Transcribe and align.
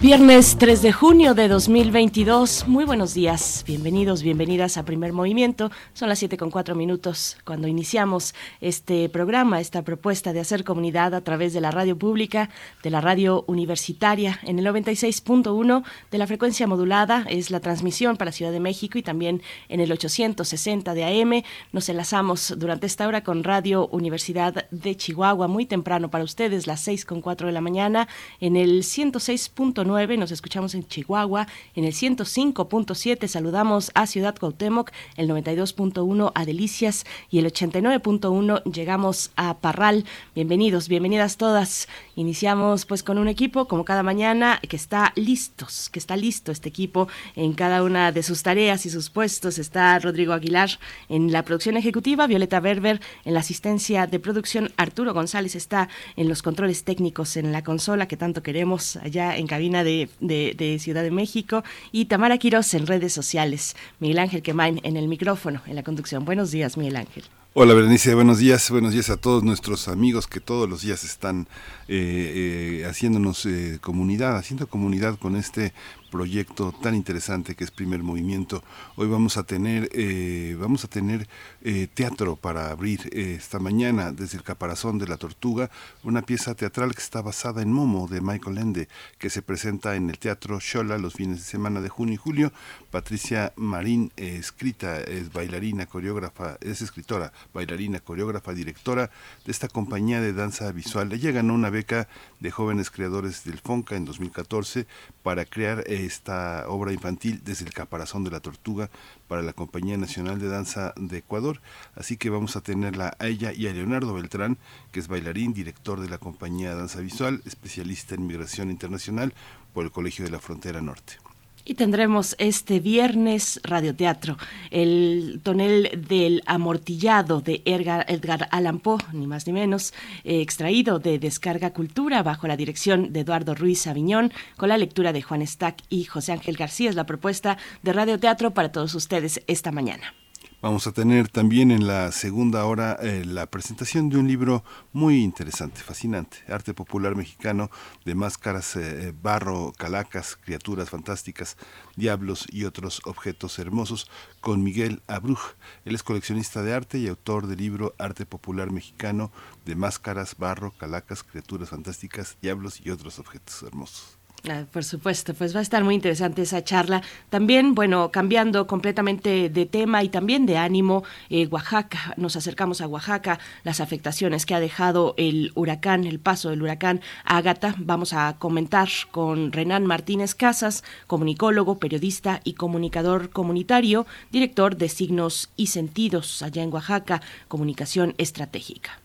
Viernes 0.00 0.56
3 0.56 0.80
de 0.80 0.92
junio 0.92 1.34
de 1.34 1.46
2022. 1.46 2.66
Muy 2.66 2.86
buenos 2.86 3.12
días. 3.12 3.64
Bienvenidos, 3.66 4.22
bienvenidas 4.22 4.78
a 4.78 4.86
Primer 4.86 5.12
Movimiento. 5.12 5.70
Son 5.92 6.08
las 6.08 6.18
7 6.20 6.38
con 6.38 6.50
4 6.50 6.74
minutos 6.74 7.36
cuando 7.44 7.68
iniciamos 7.68 8.34
este 8.62 9.10
programa, 9.10 9.60
esta 9.60 9.82
propuesta 9.82 10.32
de 10.32 10.40
hacer 10.40 10.64
comunidad 10.64 11.14
a 11.14 11.20
través 11.20 11.52
de 11.52 11.60
la 11.60 11.70
radio 11.70 11.98
pública, 11.98 12.48
de 12.82 12.88
la 12.88 13.02
radio 13.02 13.44
universitaria 13.46 14.40
en 14.42 14.58
el 14.58 14.64
96.1 14.64 15.84
de 16.10 16.18
la 16.18 16.26
frecuencia 16.26 16.66
modulada. 16.66 17.26
Es 17.28 17.50
la 17.50 17.60
transmisión 17.60 18.16
para 18.16 18.32
Ciudad 18.32 18.52
de 18.52 18.60
México 18.60 18.96
y 18.96 19.02
también 19.02 19.42
en 19.68 19.80
el 19.80 19.92
860 19.92 20.94
de 20.94 21.04
AM. 21.04 21.42
Nos 21.72 21.90
enlazamos 21.90 22.54
durante 22.56 22.86
esta 22.86 23.06
hora 23.06 23.22
con 23.22 23.44
Radio 23.44 23.86
Universidad 23.88 24.66
de 24.70 24.96
Chihuahua, 24.96 25.46
muy 25.46 25.66
temprano 25.66 26.10
para 26.10 26.24
ustedes, 26.24 26.66
las 26.66 26.80
6 26.80 27.04
con 27.04 27.20
4 27.20 27.48
de 27.48 27.52
la 27.52 27.60
mañana, 27.60 28.08
en 28.40 28.56
el 28.56 28.82
106.9 28.82 29.89
nos 29.90 30.30
escuchamos 30.30 30.74
en 30.76 30.86
Chihuahua, 30.86 31.48
en 31.74 31.84
el 31.84 31.92
105.7 31.92 33.26
saludamos 33.26 33.90
a 33.94 34.06
Ciudad 34.06 34.36
Cuauhtémoc, 34.38 34.92
el 35.16 35.28
92.1 35.28 36.30
a 36.32 36.44
Delicias 36.44 37.04
y 37.28 37.40
el 37.40 37.46
89.1 37.46 38.62
llegamos 38.72 39.32
a 39.34 39.58
Parral. 39.58 40.04
Bienvenidos, 40.34 40.88
bienvenidas 40.88 41.36
todas. 41.36 41.88
Iniciamos 42.14 42.86
pues 42.86 43.02
con 43.02 43.18
un 43.18 43.26
equipo 43.26 43.66
como 43.66 43.84
cada 43.84 44.04
mañana 44.04 44.60
que 44.68 44.76
está 44.76 45.12
listos, 45.16 45.90
que 45.90 45.98
está 45.98 46.16
listo 46.16 46.52
este 46.52 46.68
equipo 46.68 47.08
en 47.34 47.52
cada 47.54 47.82
una 47.82 48.12
de 48.12 48.22
sus 48.22 48.44
tareas 48.44 48.86
y 48.86 48.90
sus 48.90 49.10
puestos. 49.10 49.58
Está 49.58 49.98
Rodrigo 49.98 50.32
Aguilar 50.32 50.70
en 51.08 51.32
la 51.32 51.44
producción 51.44 51.76
ejecutiva, 51.76 52.28
Violeta 52.28 52.60
Berber 52.60 53.00
en 53.24 53.34
la 53.34 53.40
asistencia 53.40 54.06
de 54.06 54.20
producción, 54.20 54.72
Arturo 54.76 55.12
González 55.12 55.56
está 55.56 55.88
en 56.16 56.28
los 56.28 56.42
controles 56.42 56.84
técnicos 56.84 57.36
en 57.36 57.50
la 57.50 57.64
consola 57.64 58.06
que 58.06 58.16
tanto 58.16 58.42
queremos 58.42 58.96
allá 58.96 59.36
en 59.36 59.48
cabina 59.48 59.79
de, 59.84 60.78
Ciudad 60.80 61.02
de 61.02 61.10
México 61.10 61.62
y 61.92 62.06
Tamara 62.06 62.38
Quiroz 62.38 62.74
en 62.74 62.86
redes 62.86 63.12
sociales. 63.12 63.76
Miguel 63.98 64.18
Ángel 64.18 64.42
Quemain 64.42 64.80
en 64.82 64.96
el 64.96 65.08
micrófono, 65.08 65.62
en 65.66 65.76
la 65.76 65.82
conducción. 65.82 66.24
Buenos 66.24 66.50
días, 66.50 66.76
Miguel 66.76 66.96
Ángel. 66.96 67.24
Hola 67.52 67.74
Berenice, 67.74 68.14
buenos 68.14 68.38
días, 68.38 68.70
buenos 68.70 68.92
días 68.92 69.10
a 69.10 69.16
todos 69.16 69.42
nuestros 69.42 69.88
amigos 69.88 70.28
que 70.28 70.38
todos 70.38 70.70
los 70.70 70.82
días 70.82 71.02
están 71.02 71.48
eh, 71.88 72.78
eh, 72.82 72.86
haciéndonos 72.88 73.44
eh, 73.44 73.78
comunidad, 73.80 74.36
haciendo 74.36 74.68
comunidad 74.68 75.18
con 75.18 75.34
este 75.34 75.72
proyecto 76.10 76.72
tan 76.72 76.94
interesante 76.94 77.54
que 77.54 77.64
es 77.64 77.70
Primer 77.70 78.02
Movimiento. 78.02 78.62
Hoy 78.96 79.08
vamos 79.08 79.36
a 79.36 79.44
tener, 79.44 79.88
eh, 79.92 80.56
vamos 80.60 80.84
a 80.84 80.88
tener 80.88 81.26
eh, 81.62 81.86
teatro 81.94 82.36
para 82.36 82.70
abrir 82.70 83.08
eh, 83.12 83.36
esta 83.38 83.58
mañana 83.58 84.12
desde 84.12 84.36
el 84.36 84.42
Caparazón 84.42 84.98
de 84.98 85.06
la 85.06 85.16
Tortuga, 85.16 85.70
una 86.02 86.22
pieza 86.22 86.54
teatral 86.54 86.94
que 86.94 87.00
está 87.00 87.22
basada 87.22 87.62
en 87.62 87.72
Momo 87.72 88.08
de 88.08 88.20
Michael 88.20 88.58
Ende, 88.58 88.88
que 89.18 89.30
se 89.30 89.40
presenta 89.40 89.96
en 89.96 90.10
el 90.10 90.18
Teatro 90.18 90.58
Shola 90.60 90.98
los 90.98 91.14
fines 91.14 91.38
de 91.38 91.44
semana 91.44 91.80
de 91.80 91.88
junio 91.88 92.14
y 92.14 92.18
julio. 92.18 92.52
Patricia 92.90 93.52
Marín, 93.56 94.12
escrita, 94.16 95.00
es 95.00 95.32
bailarina, 95.32 95.86
coreógrafa, 95.86 96.58
es 96.60 96.82
escritora, 96.82 97.32
bailarina, 97.54 98.00
coreógrafa, 98.00 98.52
directora 98.52 99.10
de 99.44 99.52
esta 99.52 99.68
compañía 99.68 100.20
de 100.20 100.32
danza 100.32 100.72
visual. 100.72 101.12
Ella 101.12 101.30
ganó 101.30 101.54
una 101.54 101.70
beca 101.70 102.08
de 102.40 102.50
jóvenes 102.50 102.90
creadores 102.90 103.44
del 103.44 103.60
FONCA 103.60 103.96
en 103.96 104.04
2014 104.04 104.86
para 105.22 105.44
crear 105.44 105.84
esta 106.04 106.64
obra 106.68 106.92
infantil 106.92 107.42
desde 107.44 107.64
el 107.64 107.72
caparazón 107.72 108.24
de 108.24 108.30
la 108.30 108.40
tortuga 108.40 108.90
para 109.28 109.42
la 109.42 109.52
Compañía 109.52 109.96
Nacional 109.96 110.38
de 110.38 110.48
Danza 110.48 110.92
de 110.96 111.18
Ecuador. 111.18 111.60
Así 111.94 112.16
que 112.16 112.30
vamos 112.30 112.56
a 112.56 112.60
tenerla 112.60 113.16
a 113.18 113.26
ella 113.26 113.52
y 113.52 113.66
a 113.66 113.72
Leonardo 113.72 114.14
Beltrán, 114.14 114.58
que 114.92 115.00
es 115.00 115.08
bailarín, 115.08 115.54
director 115.54 116.00
de 116.00 116.08
la 116.08 116.18
Compañía 116.18 116.70
de 116.70 116.76
Danza 116.76 117.00
Visual, 117.00 117.42
especialista 117.44 118.14
en 118.14 118.26
migración 118.26 118.70
internacional 118.70 119.34
por 119.72 119.84
el 119.84 119.92
Colegio 119.92 120.24
de 120.24 120.30
la 120.30 120.40
Frontera 120.40 120.80
Norte. 120.80 121.29
Y 121.64 121.74
tendremos 121.74 122.34
este 122.38 122.80
viernes 122.80 123.60
radioteatro, 123.62 124.36
el 124.70 125.40
tonel 125.42 126.04
del 126.08 126.42
amortillado 126.46 127.40
de 127.40 127.62
Edgar, 127.64 128.48
Allan 128.50 128.80
Poe, 128.80 128.98
ni 129.12 129.26
más 129.26 129.46
ni 129.46 129.52
menos, 129.52 129.92
eh, 130.24 130.40
extraído 130.40 130.98
de 130.98 131.18
Descarga 131.18 131.72
Cultura 131.72 132.22
bajo 132.22 132.48
la 132.48 132.56
dirección 132.56 133.12
de 133.12 133.20
Eduardo 133.20 133.54
Ruiz 133.54 133.86
Aviñón, 133.86 134.32
con 134.56 134.68
la 134.68 134.78
lectura 134.78 135.12
de 135.12 135.22
Juan 135.22 135.46
Stack 135.46 135.82
y 135.88 136.04
José 136.04 136.32
Ángel 136.32 136.56
García. 136.56 136.90
Es 136.90 136.96
la 136.96 137.06
propuesta 137.06 137.58
de 137.82 137.92
radioteatro 137.92 138.52
para 138.52 138.72
todos 138.72 138.94
ustedes 138.94 139.42
esta 139.46 139.70
mañana. 139.70 140.14
Vamos 140.62 140.86
a 140.86 140.92
tener 140.92 141.28
también 141.28 141.70
en 141.70 141.86
la 141.86 142.12
segunda 142.12 142.66
hora 142.66 142.98
eh, 143.00 143.24
la 143.24 143.46
presentación 143.46 144.10
de 144.10 144.18
un 144.18 144.28
libro 144.28 144.62
muy 144.92 145.22
interesante, 145.22 145.80
fascinante, 145.80 146.36
Arte 146.48 146.74
Popular 146.74 147.16
Mexicano 147.16 147.70
de 148.04 148.14
máscaras, 148.14 148.76
eh, 148.76 149.08
eh, 149.08 149.14
barro, 149.22 149.72
calacas, 149.72 150.36
criaturas 150.36 150.90
fantásticas, 150.90 151.56
diablos 151.96 152.46
y 152.50 152.66
otros 152.66 153.00
objetos 153.06 153.58
hermosos, 153.58 154.10
con 154.42 154.62
Miguel 154.62 155.00
Abruj. 155.06 155.40
Él 155.86 155.94
es 155.94 156.02
coleccionista 156.02 156.62
de 156.62 156.74
arte 156.74 156.98
y 156.98 157.08
autor 157.08 157.46
del 157.46 157.56
libro 157.56 157.94
Arte 157.96 158.26
Popular 158.26 158.70
Mexicano 158.70 159.32
de 159.64 159.76
máscaras, 159.76 160.36
barro, 160.36 160.72
calacas, 160.72 161.22
criaturas 161.22 161.70
fantásticas, 161.70 162.36
diablos 162.42 162.82
y 162.84 162.90
otros 162.90 163.18
objetos 163.18 163.62
hermosos. 163.62 164.19
Ah, 164.48 164.64
por 164.72 164.84
supuesto, 164.84 165.34
pues 165.34 165.54
va 165.54 165.58
a 165.58 165.62
estar 165.62 165.84
muy 165.84 165.94
interesante 165.94 166.40
esa 166.42 166.64
charla. 166.64 167.02
También, 167.28 167.74
bueno, 167.74 168.10
cambiando 168.10 168.66
completamente 168.66 169.50
de 169.50 169.66
tema 169.66 170.02
y 170.02 170.08
también 170.08 170.46
de 170.46 170.56
ánimo, 170.56 171.04
eh, 171.28 171.46
Oaxaca, 171.48 172.14
nos 172.16 172.36
acercamos 172.36 172.80
a 172.80 172.86
Oaxaca, 172.86 173.38
las 173.64 173.80
afectaciones 173.80 174.46
que 174.46 174.54
ha 174.54 174.60
dejado 174.60 175.14
el 175.18 175.52
huracán, 175.56 176.04
el 176.06 176.20
paso 176.20 176.48
del 176.48 176.62
huracán 176.62 177.02
Ágata. 177.24 177.74
Vamos 177.76 178.14
a 178.14 178.36
comentar 178.38 178.88
con 179.10 179.52
Renan 179.52 179.84
Martínez 179.84 180.34
Casas, 180.34 180.84
comunicólogo, 181.06 181.78
periodista 181.78 182.40
y 182.42 182.54
comunicador 182.54 183.28
comunitario, 183.28 184.06
director 184.32 184.76
de 184.76 184.88
Signos 184.88 185.50
y 185.56 185.66
Sentidos 185.66 186.40
allá 186.40 186.62
en 186.62 186.72
Oaxaca, 186.72 187.20
Comunicación 187.48 188.14
Estratégica. 188.16 189.00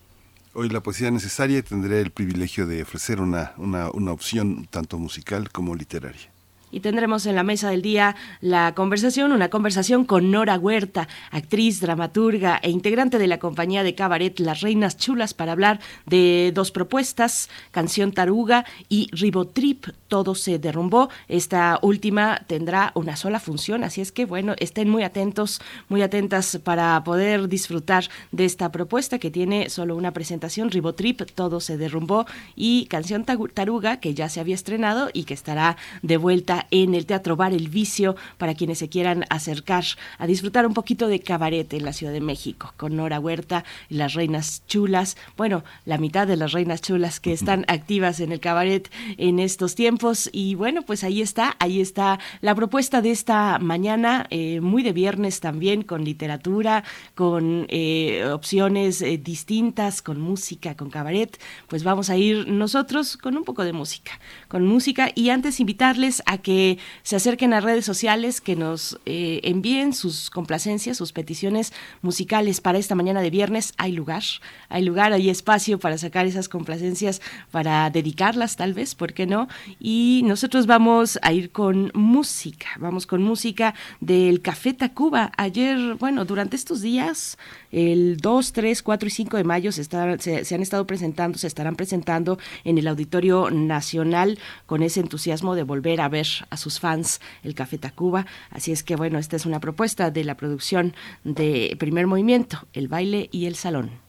Hoy 0.57 0.69
la 0.69 0.79
poesía 0.79 1.11
necesaria 1.11 1.57
y 1.57 1.63
tendré 1.63 1.99
el 1.99 2.11
privilegio 2.11 2.65
de 2.65 2.81
ofrecer 2.81 3.19
una, 3.19 3.53
una, 3.57 3.91
una 3.91 4.13
opción 4.13 4.65
tanto 4.69 4.97
musical 4.97 5.51
como 5.51 5.75
literaria. 5.75 6.31
Y 6.75 6.81
tendremos 6.81 7.25
en 7.25 7.35
la 7.35 7.43
mesa 7.43 7.69
del 7.69 7.81
día 7.81 8.17
la 8.41 8.75
conversación, 8.75 9.31
una 9.31 9.49
conversación 9.49 10.03
con 10.03 10.29
Nora 10.29 10.59
Huerta, 10.59 11.07
actriz, 11.31 11.79
dramaturga 11.79 12.59
e 12.61 12.69
integrante 12.69 13.17
de 13.17 13.27
la 13.27 13.39
compañía 13.39 13.81
de 13.81 13.95
cabaret 13.95 14.37
Las 14.41 14.59
Reinas 14.59 14.97
Chulas 14.97 15.33
para 15.33 15.53
hablar 15.53 15.79
de 16.05 16.51
dos 16.53 16.71
propuestas, 16.71 17.49
Canción 17.71 18.11
Taruga 18.11 18.65
y 18.89 19.07
Ribotrip, 19.13 19.85
Todo 20.09 20.35
se 20.35 20.59
derrumbó. 20.59 21.07
Esta 21.29 21.79
última 21.81 22.41
tendrá 22.45 22.91
una 22.93 23.15
sola 23.15 23.39
función, 23.39 23.85
así 23.85 24.01
es 24.01 24.11
que 24.11 24.25
bueno, 24.25 24.53
estén 24.59 24.89
muy 24.89 25.03
atentos, 25.03 25.61
muy 25.87 26.01
atentas 26.01 26.59
para 26.61 27.01
poder 27.05 27.47
disfrutar 27.47 28.09
de 28.33 28.43
esta 28.43 28.73
propuesta 28.73 29.17
que 29.17 29.31
tiene 29.31 29.69
solo 29.69 29.95
una 29.95 30.11
presentación, 30.11 30.71
Ribotrip, 30.71 31.21
Todo 31.35 31.61
se 31.61 31.77
derrumbó 31.77 32.25
y 32.53 32.87
Canción 32.87 33.23
Taruga 33.23 34.01
que 34.01 34.13
ya 34.13 34.27
se 34.27 34.41
había 34.41 34.55
estrenado 34.55 35.09
y 35.13 35.23
que 35.23 35.33
estará 35.33 35.77
de 36.01 36.17
vuelta 36.17 36.64
en 36.71 36.95
el 36.95 37.05
Teatro 37.05 37.35
Bar 37.35 37.53
El 37.53 37.69
Vicio 37.69 38.15
para 38.37 38.55
quienes 38.55 38.79
se 38.79 38.89
quieran 38.89 39.25
acercar 39.29 39.85
a 40.17 40.27
disfrutar 40.27 40.65
un 40.65 40.73
poquito 40.73 41.07
de 41.07 41.19
cabaret 41.19 41.71
en 41.73 41.85
la 41.85 41.93
Ciudad 41.93 42.13
de 42.13 42.21
México 42.21 42.73
con 42.77 42.95
Nora 42.95 43.19
Huerta 43.19 43.63
y 43.89 43.95
las 43.95 44.13
Reinas 44.13 44.63
Chulas. 44.67 45.17
Bueno, 45.37 45.63
la 45.85 45.97
mitad 45.97 46.27
de 46.27 46.37
las 46.37 46.51
Reinas 46.51 46.81
Chulas 46.81 47.19
que 47.19 47.33
están 47.33 47.65
activas 47.67 48.19
en 48.19 48.31
el 48.31 48.39
cabaret 48.39 48.89
en 49.17 49.39
estos 49.39 49.75
tiempos. 49.75 50.29
Y 50.31 50.55
bueno, 50.55 50.81
pues 50.83 51.03
ahí 51.03 51.21
está, 51.21 51.55
ahí 51.59 51.81
está 51.81 52.19
la 52.41 52.55
propuesta 52.55 53.01
de 53.01 53.11
esta 53.11 53.59
mañana, 53.59 54.27
eh, 54.29 54.61
muy 54.61 54.83
de 54.83 54.93
viernes 54.93 55.39
también, 55.39 55.81
con 55.83 56.03
literatura, 56.03 56.83
con 57.15 57.65
eh, 57.69 58.25
opciones 58.31 59.01
eh, 59.01 59.17
distintas, 59.17 60.01
con 60.01 60.19
música, 60.19 60.75
con 60.75 60.89
cabaret. 60.89 61.39
Pues 61.67 61.83
vamos 61.83 62.09
a 62.09 62.17
ir 62.17 62.47
nosotros 62.47 63.17
con 63.17 63.37
un 63.37 63.43
poco 63.43 63.63
de 63.63 63.73
música, 63.73 64.19
con 64.47 64.65
música 64.65 65.11
y 65.15 65.29
antes 65.29 65.59
invitarles 65.59 66.21
a 66.25 66.37
que 66.45 66.77
se 67.01 67.15
acerquen 67.15 67.55
a 67.55 67.59
redes 67.59 67.85
sociales, 67.85 68.39
que 68.39 68.55
nos 68.55 68.99
eh, 69.07 69.39
envíen 69.45 69.93
sus 69.93 70.29
complacencias, 70.29 70.95
sus 70.95 71.11
peticiones 71.11 71.73
musicales 72.03 72.61
para 72.61 72.77
esta 72.77 72.93
mañana 72.93 73.21
de 73.21 73.31
viernes. 73.31 73.73
Hay 73.77 73.93
lugar, 73.93 74.21
hay 74.69 74.83
lugar, 74.83 75.11
hay 75.11 75.31
espacio 75.31 75.79
para 75.79 75.97
sacar 75.97 76.27
esas 76.27 76.47
complacencias, 76.47 77.19
para 77.49 77.89
dedicarlas 77.89 78.57
tal 78.57 78.75
vez, 78.75 78.93
¿por 78.93 79.13
qué 79.13 79.25
no? 79.25 79.47
Y 79.79 80.21
nosotros 80.25 80.67
vamos 80.67 81.17
a 81.23 81.33
ir 81.33 81.51
con 81.51 81.91
música, 81.95 82.67
vamos 82.77 83.07
con 83.07 83.23
música 83.23 83.73
del 83.99 84.43
Café 84.43 84.75
Tacuba. 84.75 85.31
Ayer, 85.37 85.95
bueno, 85.95 86.25
durante 86.25 86.55
estos 86.55 86.83
días, 86.83 87.39
el 87.71 88.17
2, 88.17 88.53
3, 88.53 88.83
4 88.83 89.07
y 89.07 89.11
5 89.11 89.37
de 89.37 89.43
mayo 89.45 89.71
se, 89.71 89.83
se, 89.83 90.55
han 90.55 90.61
estado 90.61 90.85
presentando, 90.85 91.39
se 91.39 91.47
estarán 91.47 91.75
presentando 91.75 92.37
en 92.63 92.77
el 92.77 92.87
Auditorio 92.87 93.49
Nacional 93.49 94.37
con 94.67 94.83
ese 94.83 94.99
entusiasmo 94.99 95.55
de 95.55 95.63
volver 95.63 96.01
a 96.01 96.07
ver 96.07 96.27
a 96.49 96.57
sus 96.57 96.79
fans 96.79 97.21
el 97.43 97.55
Café 97.55 97.77
Tacuba. 97.77 98.25
Así 98.49 98.71
es 98.71 98.83
que 98.83 98.95
bueno, 98.95 99.19
esta 99.19 99.35
es 99.35 99.45
una 99.45 99.59
propuesta 99.59 100.11
de 100.11 100.23
la 100.23 100.35
producción 100.35 100.93
de 101.23 101.75
Primer 101.79 102.07
Movimiento, 102.07 102.67
el 102.73 102.87
baile 102.87 103.29
y 103.31 103.45
el 103.45 103.55
salón. 103.55 104.04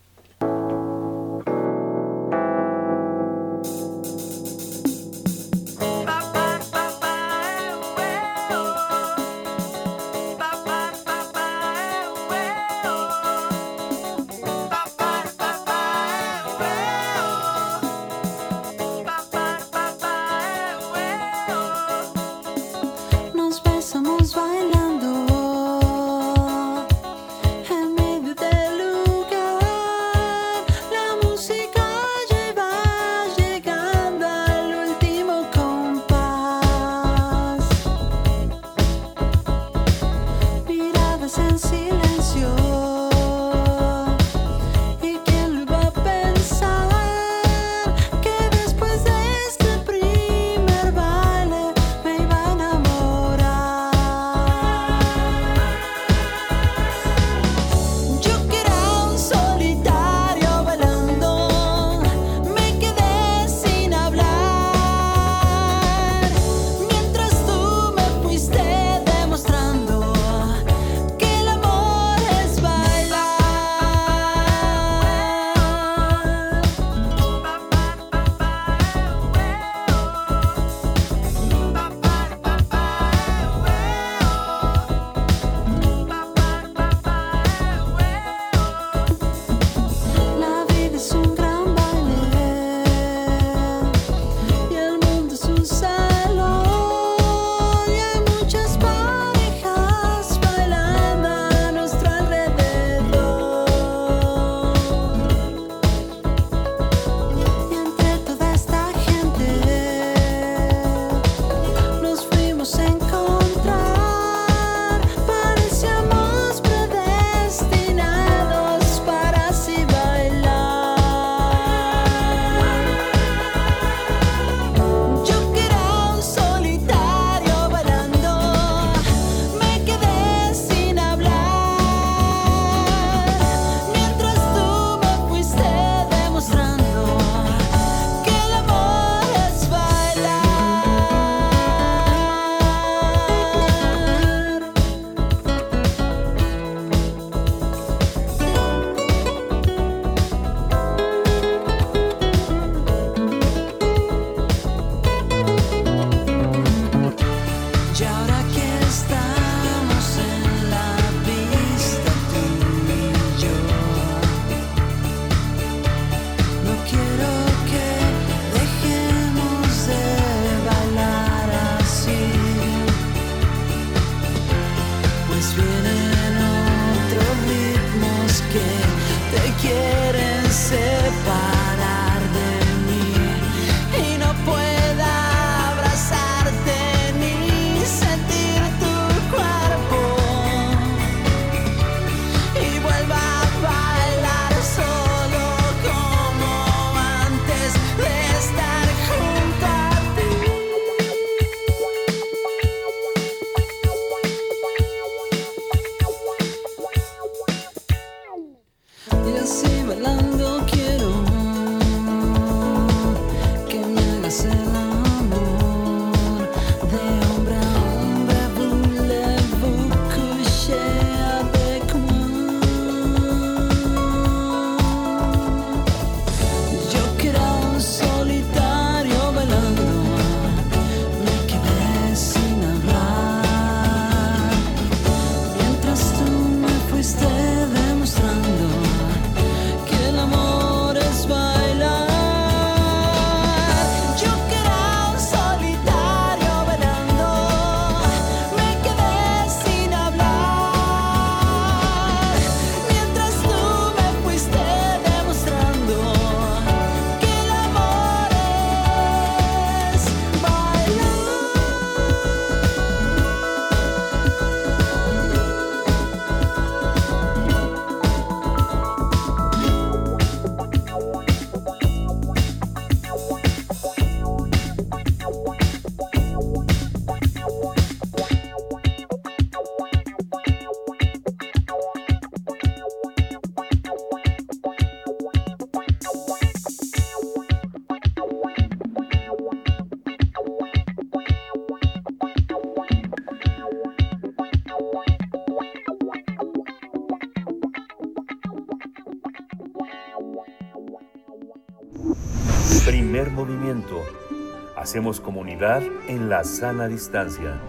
Hacemos 304.96 305.20
comunidad 305.20 305.82
en 306.08 306.30
la 306.30 306.42
sana 306.42 306.88
distancia. 306.88 307.60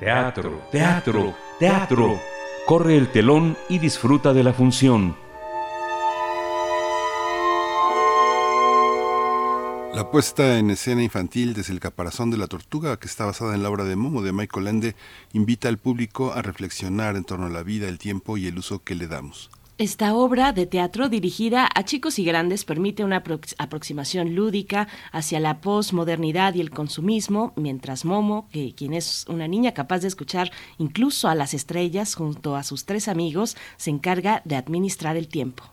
Teatro, 0.00 0.62
teatro, 0.72 1.34
teatro. 1.58 2.18
Corre 2.66 2.96
el 2.96 3.12
telón 3.12 3.58
y 3.68 3.78
disfruta 3.78 4.32
de 4.32 4.42
la 4.42 4.54
función. 4.54 5.14
La 9.92 10.10
puesta 10.10 10.58
en 10.58 10.70
escena 10.70 11.02
infantil 11.02 11.52
desde 11.52 11.74
el 11.74 11.80
caparazón 11.80 12.30
de 12.30 12.38
la 12.38 12.46
tortuga, 12.46 12.96
que 12.96 13.06
está 13.06 13.26
basada 13.26 13.54
en 13.54 13.62
la 13.62 13.68
obra 13.68 13.84
de 13.84 13.96
Momo 13.96 14.22
de 14.22 14.32
Michael 14.32 14.68
Ende, 14.68 14.96
invita 15.34 15.68
al 15.68 15.76
público 15.76 16.32
a 16.32 16.40
reflexionar 16.40 17.16
en 17.16 17.24
torno 17.24 17.48
a 17.48 17.50
la 17.50 17.62
vida, 17.62 17.86
el 17.86 17.98
tiempo 17.98 18.38
y 18.38 18.46
el 18.46 18.56
uso 18.56 18.82
que 18.82 18.94
le 18.94 19.08
damos. 19.08 19.50
Esta 19.78 20.14
obra 20.14 20.54
de 20.54 20.64
teatro 20.64 21.10
dirigida 21.10 21.68
a 21.74 21.84
chicos 21.84 22.18
y 22.18 22.24
grandes 22.24 22.64
permite 22.64 23.04
una 23.04 23.22
aproximación 23.58 24.34
lúdica 24.34 24.88
hacia 25.12 25.38
la 25.38 25.60
posmodernidad 25.60 26.54
y 26.54 26.62
el 26.62 26.70
consumismo, 26.70 27.52
mientras 27.56 28.06
Momo, 28.06 28.48
que 28.50 28.74
quien 28.74 28.94
es 28.94 29.26
una 29.28 29.46
niña 29.46 29.74
capaz 29.74 29.98
de 29.98 30.08
escuchar 30.08 30.50
incluso 30.78 31.28
a 31.28 31.34
las 31.34 31.52
estrellas 31.52 32.14
junto 32.14 32.56
a 32.56 32.62
sus 32.62 32.86
tres 32.86 33.06
amigos, 33.06 33.54
se 33.76 33.90
encarga 33.90 34.40
de 34.46 34.56
administrar 34.56 35.18
el 35.18 35.28
tiempo. 35.28 35.64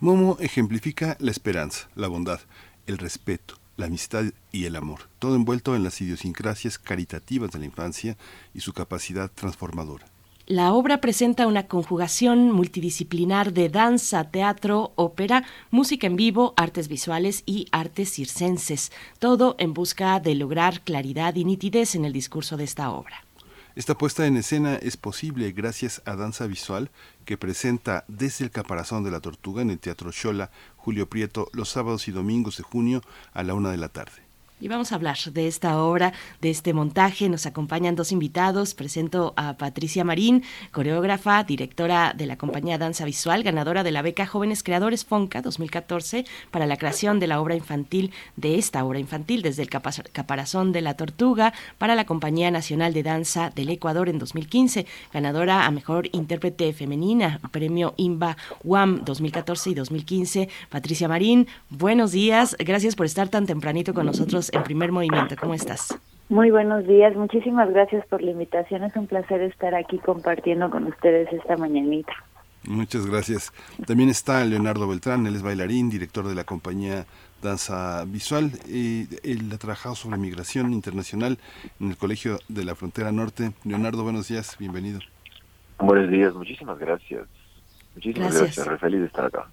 Momo 0.00 0.38
ejemplifica 0.40 1.16
la 1.20 1.30
esperanza, 1.30 1.88
la 1.94 2.08
bondad, 2.08 2.40
el 2.88 2.98
respeto, 2.98 3.60
la 3.76 3.86
amistad 3.86 4.24
y 4.50 4.64
el 4.64 4.74
amor, 4.74 5.08
todo 5.20 5.36
envuelto 5.36 5.76
en 5.76 5.84
las 5.84 6.00
idiosincrasias 6.00 6.78
caritativas 6.80 7.52
de 7.52 7.60
la 7.60 7.66
infancia 7.66 8.16
y 8.54 8.60
su 8.60 8.72
capacidad 8.72 9.30
transformadora. 9.32 10.11
La 10.46 10.72
obra 10.72 11.00
presenta 11.00 11.46
una 11.46 11.68
conjugación 11.68 12.50
multidisciplinar 12.50 13.52
de 13.52 13.68
danza, 13.68 14.24
teatro, 14.24 14.92
ópera, 14.96 15.44
música 15.70 16.08
en 16.08 16.16
vivo, 16.16 16.52
artes 16.56 16.88
visuales 16.88 17.44
y 17.46 17.68
artes 17.70 18.12
circenses, 18.12 18.90
todo 19.20 19.54
en 19.58 19.72
busca 19.72 20.18
de 20.18 20.34
lograr 20.34 20.80
claridad 20.80 21.36
y 21.36 21.44
nitidez 21.44 21.94
en 21.94 22.04
el 22.04 22.12
discurso 22.12 22.56
de 22.56 22.64
esta 22.64 22.90
obra. 22.90 23.24
Esta 23.76 23.96
puesta 23.96 24.26
en 24.26 24.36
escena 24.36 24.74
es 24.74 24.96
posible 24.96 25.52
gracias 25.52 26.02
a 26.06 26.16
Danza 26.16 26.48
Visual, 26.48 26.90
que 27.24 27.38
presenta 27.38 28.04
desde 28.08 28.44
el 28.44 28.50
caparazón 28.50 29.04
de 29.04 29.12
la 29.12 29.20
tortuga 29.20 29.62
en 29.62 29.70
el 29.70 29.78
Teatro 29.78 30.10
Xola 30.10 30.50
Julio 30.76 31.08
Prieto 31.08 31.48
los 31.52 31.68
sábados 31.68 32.08
y 32.08 32.10
domingos 32.10 32.56
de 32.56 32.64
junio 32.64 33.00
a 33.32 33.44
la 33.44 33.54
una 33.54 33.70
de 33.70 33.78
la 33.78 33.88
tarde. 33.88 34.21
Y 34.62 34.68
vamos 34.68 34.92
a 34.92 34.94
hablar 34.94 35.18
de 35.32 35.48
esta 35.48 35.82
obra, 35.82 36.12
de 36.40 36.48
este 36.48 36.72
montaje. 36.72 37.28
Nos 37.28 37.46
acompañan 37.46 37.96
dos 37.96 38.12
invitados. 38.12 38.74
Presento 38.74 39.34
a 39.36 39.56
Patricia 39.56 40.04
Marín, 40.04 40.44
coreógrafa, 40.70 41.42
directora 41.42 42.14
de 42.16 42.26
la 42.26 42.38
compañía 42.38 42.78
Danza 42.78 43.04
Visual, 43.04 43.42
ganadora 43.42 43.82
de 43.82 43.90
la 43.90 44.02
beca 44.02 44.24
Jóvenes 44.24 44.62
Creadores 44.62 45.04
FONCA 45.04 45.42
2014 45.42 46.26
para 46.52 46.68
la 46.68 46.76
creación 46.76 47.18
de 47.18 47.26
la 47.26 47.40
obra 47.40 47.56
infantil, 47.56 48.12
de 48.36 48.56
esta 48.56 48.84
obra 48.84 49.00
infantil, 49.00 49.42
desde 49.42 49.62
el 49.62 49.68
caparazón 49.68 50.70
de 50.70 50.80
la 50.80 50.94
tortuga, 50.94 51.52
para 51.78 51.96
la 51.96 52.06
Compañía 52.06 52.52
Nacional 52.52 52.94
de 52.94 53.02
Danza 53.02 53.50
del 53.50 53.68
Ecuador 53.68 54.08
en 54.08 54.20
2015, 54.20 54.86
ganadora 55.12 55.66
a 55.66 55.72
Mejor 55.72 56.08
Intérprete 56.12 56.72
Femenina, 56.72 57.40
premio 57.50 57.94
IMBA 57.96 58.36
UAM 58.62 59.04
2014 59.04 59.70
y 59.70 59.74
2015. 59.74 60.48
Patricia 60.70 61.08
Marín, 61.08 61.48
buenos 61.68 62.12
días. 62.12 62.54
Gracias 62.60 62.94
por 62.94 63.06
estar 63.06 63.28
tan 63.28 63.44
tempranito 63.46 63.92
con 63.92 64.06
nosotros 64.06 64.51
en 64.52 64.62
primer 64.62 64.92
movimiento. 64.92 65.34
¿Cómo 65.40 65.54
estás? 65.54 65.98
Muy 66.28 66.50
buenos 66.50 66.86
días, 66.86 67.14
muchísimas 67.14 67.68
gracias 67.70 68.06
por 68.06 68.22
la 68.22 68.30
invitación. 68.30 68.84
Es 68.84 68.96
un 68.96 69.06
placer 69.06 69.42
estar 69.42 69.74
aquí 69.74 69.98
compartiendo 69.98 70.70
con 70.70 70.86
ustedes 70.86 71.30
esta 71.32 71.56
mañanita. 71.56 72.12
Muchas 72.64 73.06
gracias. 73.06 73.52
También 73.86 74.08
está 74.08 74.44
Leonardo 74.44 74.88
Beltrán, 74.88 75.26
él 75.26 75.34
es 75.34 75.42
bailarín, 75.42 75.90
director 75.90 76.26
de 76.26 76.34
la 76.34 76.44
compañía 76.44 77.06
Danza 77.42 78.04
Visual. 78.06 78.52
y 78.68 79.08
él 79.24 79.50
ha 79.52 79.58
trabajado 79.58 79.94
sobre 79.94 80.16
migración 80.16 80.72
internacional 80.72 81.38
en 81.80 81.90
el 81.90 81.96
Colegio 81.96 82.38
de 82.48 82.64
la 82.64 82.76
Frontera 82.76 83.10
Norte. 83.10 83.52
Leonardo, 83.64 84.04
buenos 84.04 84.28
días, 84.28 84.56
bienvenido. 84.58 85.00
Buenos 85.78 86.08
días, 86.10 86.32
muchísimas 86.34 86.78
gracias. 86.78 87.26
Muchísimas 87.94 88.34
gracias, 88.34 88.56
gracias. 88.56 88.80
feliz 88.80 89.00
de 89.00 89.06
estar 89.06 89.26
acá. 89.26 89.48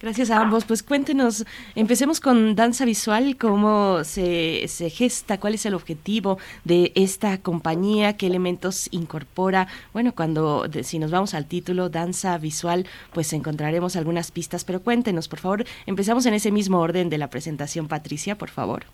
Gracias 0.00 0.30
a 0.30 0.40
ambos. 0.40 0.66
Pues 0.66 0.82
cuéntenos, 0.82 1.46
empecemos 1.74 2.20
con 2.20 2.54
danza 2.54 2.84
visual, 2.84 3.36
cómo 3.38 4.04
se, 4.04 4.68
se, 4.68 4.90
gesta, 4.90 5.38
cuál 5.38 5.54
es 5.54 5.64
el 5.64 5.72
objetivo 5.72 6.36
de 6.64 6.92
esta 6.94 7.38
compañía, 7.38 8.16
qué 8.18 8.26
elementos 8.26 8.88
incorpora. 8.92 9.68
Bueno, 9.94 10.12
cuando, 10.14 10.66
si 10.82 10.98
nos 10.98 11.10
vamos 11.10 11.32
al 11.32 11.46
título, 11.46 11.88
danza 11.88 12.36
visual, 12.36 12.86
pues 13.14 13.32
encontraremos 13.32 13.96
algunas 13.96 14.30
pistas, 14.30 14.64
pero 14.64 14.82
cuéntenos, 14.82 15.28
por 15.28 15.38
favor, 15.38 15.64
empezamos 15.86 16.26
en 16.26 16.34
ese 16.34 16.52
mismo 16.52 16.78
orden 16.80 17.08
de 17.08 17.16
la 17.16 17.28
presentación, 17.28 17.88
Patricia, 17.88 18.36
por 18.36 18.50
favor. 18.50 18.84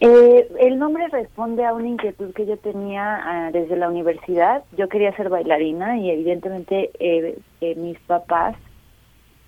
Eh, 0.00 0.48
el 0.58 0.78
nombre 0.78 1.06
responde 1.08 1.64
a 1.64 1.74
una 1.74 1.86
inquietud 1.86 2.32
que 2.32 2.46
yo 2.46 2.56
tenía 2.56 3.20
ah, 3.22 3.50
desde 3.52 3.76
la 3.76 3.88
universidad. 3.88 4.64
Yo 4.76 4.88
quería 4.88 5.14
ser 5.14 5.28
bailarina 5.28 5.98
y 5.98 6.10
evidentemente 6.10 6.90
eh, 6.98 7.38
eh, 7.60 7.74
mis 7.76 7.98
papás 8.00 8.56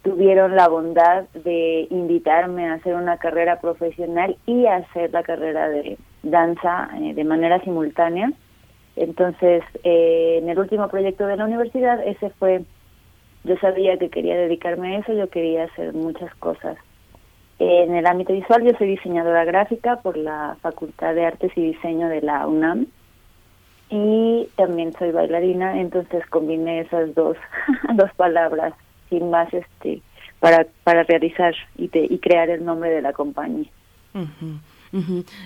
tuvieron 0.03 0.57
la 0.57 0.69
bondad 0.69 1.25
de 1.33 1.87
invitarme 1.91 2.69
a 2.69 2.75
hacer 2.75 2.95
una 2.95 3.19
carrera 3.19 3.61
profesional 3.61 4.37
y 4.47 4.67
hacer 4.67 5.13
la 5.13 5.23
carrera 5.23 5.69
de 5.69 5.97
danza 6.23 6.89
eh, 7.01 7.15
de 7.15 7.25
manera 7.25 7.61
simultánea. 7.61 8.33
Entonces, 8.97 9.63
eh, 9.85 10.41
en 10.43 10.49
el 10.49 10.59
último 10.59 10.89
proyecto 10.89 11.27
de 11.27 11.37
la 11.37 11.45
universidad, 11.45 12.05
ese 12.05 12.31
fue, 12.31 12.63
yo 13.45 13.57
sabía 13.59 13.97
que 13.97 14.11
quería 14.11 14.37
dedicarme 14.37 14.97
a 14.97 14.99
eso, 14.99 15.13
yo 15.13 15.29
quería 15.31 15.65
hacer 15.65 15.95
muchas 15.95 16.35
cosas. 16.37 16.77
En 17.59 17.95
el 17.95 18.07
ámbito 18.07 18.33
visual, 18.33 18.65
yo 18.65 18.77
soy 18.77 18.89
diseñadora 18.89 19.45
gráfica 19.45 20.01
por 20.01 20.17
la 20.17 20.57
Facultad 20.63 21.15
de 21.15 21.27
Artes 21.27 21.53
y 21.55 21.69
Diseño 21.69 22.09
de 22.09 22.21
la 22.23 22.47
UNAM 22.47 22.87
y 23.89 24.49
también 24.57 24.93
soy 24.95 25.13
bailarina, 25.13 25.79
entonces 25.79 26.27
combiné 26.27 26.81
esas 26.81 27.15
dos, 27.15 27.37
dos 27.95 28.13
palabras 28.15 28.75
sin 29.13 29.31
más 29.31 29.53
este 29.53 30.01
para, 30.41 30.67
para 30.83 31.03
realizar 31.05 31.55
y, 31.77 31.91
y 31.93 32.19
crear 32.19 32.51
el 32.51 32.65
nombre 32.65 32.91
de 32.91 33.03
la 33.03 33.13
compañía. 33.13 33.71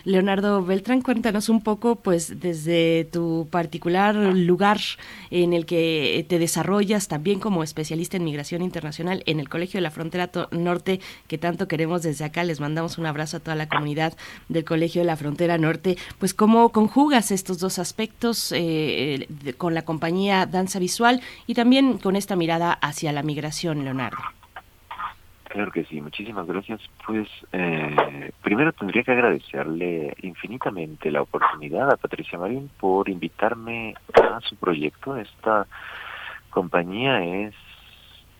Leonardo 0.04 0.64
Beltrán, 0.64 1.02
cuéntanos 1.02 1.48
un 1.48 1.62
poco, 1.62 1.96
pues, 1.96 2.40
desde 2.40 3.04
tu 3.04 3.48
particular 3.50 4.14
lugar 4.16 4.78
en 5.30 5.52
el 5.52 5.66
que 5.66 6.24
te 6.28 6.38
desarrollas 6.38 7.08
también 7.08 7.38
como 7.38 7.62
especialista 7.62 8.16
en 8.16 8.24
migración 8.24 8.62
internacional 8.62 9.22
en 9.26 9.38
el 9.38 9.48
Colegio 9.48 9.78
de 9.78 9.82
la 9.82 9.90
Frontera 9.90 10.30
Norte, 10.50 11.00
que 11.28 11.38
tanto 11.38 11.68
queremos 11.68 12.02
desde 12.02 12.24
acá. 12.24 12.44
Les 12.44 12.60
mandamos 12.60 12.98
un 12.98 13.06
abrazo 13.06 13.36
a 13.36 13.40
toda 13.40 13.56
la 13.56 13.68
comunidad 13.68 14.16
del 14.48 14.64
Colegio 14.64 15.02
de 15.02 15.06
la 15.06 15.16
Frontera 15.16 15.58
Norte. 15.58 15.96
Pues, 16.18 16.34
¿cómo 16.34 16.70
conjugas 16.70 17.30
estos 17.30 17.58
dos 17.58 17.78
aspectos 17.78 18.52
eh, 18.52 19.28
con 19.56 19.74
la 19.74 19.82
compañía 19.82 20.46
Danza 20.46 20.78
Visual 20.78 21.20
y 21.46 21.54
también 21.54 21.98
con 21.98 22.16
esta 22.16 22.36
mirada 22.36 22.72
hacia 22.72 23.12
la 23.12 23.22
migración, 23.22 23.84
Leonardo? 23.84 24.18
Claro 25.48 25.70
que 25.70 25.84
sí, 25.84 26.00
muchísimas 26.00 26.46
gracias. 26.46 26.80
Pues 27.06 27.28
eh, 27.52 28.32
primero 28.42 28.72
tendría 28.72 29.04
que 29.04 29.12
agradecerle 29.12 30.14
infinitamente 30.22 31.10
la 31.10 31.22
oportunidad 31.22 31.90
a 31.90 31.96
Patricia 31.96 32.38
Marín 32.38 32.68
por 32.80 33.08
invitarme 33.08 33.94
a 34.14 34.40
su 34.40 34.56
proyecto. 34.56 35.16
Esta 35.16 35.66
compañía 36.50 37.24
es 37.24 37.54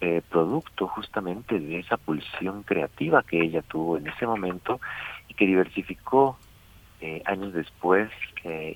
eh, 0.01 0.21
producto 0.29 0.89
justamente 0.89 1.59
de 1.59 1.79
esa 1.79 1.97
pulsión 1.97 2.65
creativa 2.65 3.23
que 3.23 3.41
ella 3.41 3.63
tuvo 3.63 3.99
en 3.99 4.09
ese 4.09 4.27
momento 4.27 4.81
y 5.29 5.35
que 5.35 5.47
diversificó 5.47 6.39
eh, 7.01 7.23
años 7.25 7.53
después 7.53 8.11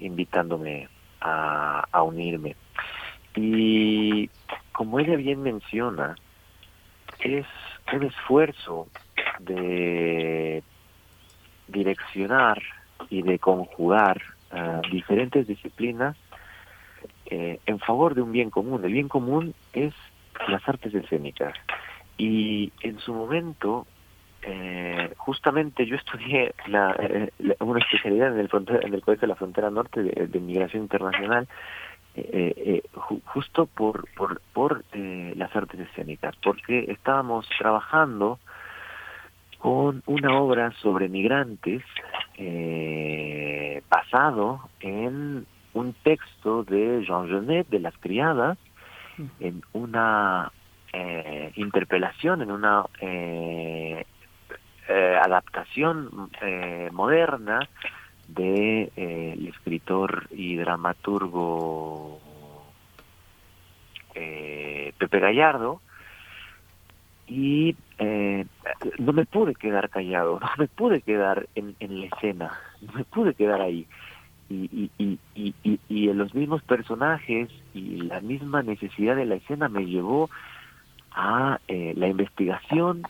invitándome 0.01 0.89
a, 1.21 1.87
a 1.93 2.03
unirme. 2.03 2.57
Y 3.37 4.29
como 4.73 4.99
ella 4.99 5.15
bien 5.15 5.43
menciona, 5.43 6.17
es 7.21 7.47
un 7.93 8.05
esfuerzo 8.05 8.89
de 9.39 10.63
direccionar 11.69 12.63
y 13.09 13.23
de 13.23 13.39
conjugar 13.39 14.21
uh, 14.53 14.81
diferentes 14.91 15.47
disciplinas 15.47 16.17
eh, 17.27 17.61
en 17.67 17.79
favor 17.79 18.15
de 18.15 18.23
un 18.23 18.33
bien 18.33 18.51
común. 18.51 18.85
El 18.85 18.93
bien 18.93 19.09
común 19.09 19.55
es 19.73 19.95
las 20.49 20.69
artes 20.69 20.95
escénicas. 20.95 21.55
Y 22.19 22.73
en 22.83 22.99
su 22.99 23.15
momento, 23.15 23.87
eh, 24.43 25.13
justamente 25.17 25.87
yo 25.87 25.97
estudié 25.97 26.55
la, 26.67 26.95
eh, 26.99 27.31
una 27.61 27.79
especialidad 27.81 28.33
en 28.33 28.41
el, 28.41 28.51
en 28.83 28.95
el 28.95 29.01
Colegio 29.01 29.23
de 29.23 29.27
la 29.29 29.37
Frontera 29.37 29.71
Norte 29.71 30.03
de, 30.03 30.27
de 30.27 30.41
Migración 30.41 30.83
Internacional 30.83 31.49
eh, 32.15 32.55
eh 32.57 32.83
justo 33.25 33.67
por, 33.67 34.09
por, 34.15 34.41
por 34.53 34.85
eh, 34.93 35.33
las 35.37 35.55
artes 35.55 35.81
escénicas, 35.81 36.35
porque 36.43 36.87
estábamos 36.89 37.49
trabajando 37.59 38.39
con 39.59 40.03
una 40.07 40.41
obra 40.41 40.73
sobre 40.83 41.09
migrantes 41.09 41.83
eh, 42.37 43.83
basado 43.89 44.69
en 44.81 45.47
un 45.75 45.93
texto 46.03 46.65
de 46.65 47.05
Jean 47.07 47.29
Genet 47.29 47.69
de 47.69 47.81
Las 47.81 47.97
Criadas 47.99 48.59
en 49.39 49.63
una 49.73 50.51
eh, 50.93 51.53
interpelación, 51.57 52.43
en 52.43 52.51
una 52.51 52.85
eh, 53.01 54.05
eh, 54.89 55.19
adaptación 55.23 56.31
moderna 56.93 57.61
de 58.35 58.91
el 58.97 59.47
escritor 59.49 60.29
y 60.31 60.57
dramaturgo 60.57 62.21
Pepe 64.13 65.21
Gallardo. 65.21 65.81
Y 67.27 67.77
no 68.99 69.13
me 69.13 69.25
pude 69.25 69.55
quedar 69.55 69.89
callado, 69.89 70.41
no 70.41 70.49
me 70.59 70.67
pude 70.67 71.01
quedar 71.01 71.49
en, 71.55 71.77
en 71.79 72.01
la 72.01 72.07
escena, 72.07 72.59
no 72.81 72.93
me 72.93 73.05
pude 73.05 73.35
quedar 73.35 73.61
ahí. 73.61 73.87
Y, 74.49 74.91
y, 74.99 75.19
y 75.89 76.13
los 76.13 76.35
mismos 76.35 76.61
personajes 76.65 77.49
y 77.73 78.01
la 78.03 78.21
misma 78.21 78.63
necesidad 78.63 79.15
de 79.15 79.25
la 79.25 79.37
escena 79.37 79.69
me 79.69 79.87
llevó 79.87 80.29
a 81.13 81.61
eh, 81.69 81.95
la 81.97 82.09
investigación. 82.09 83.03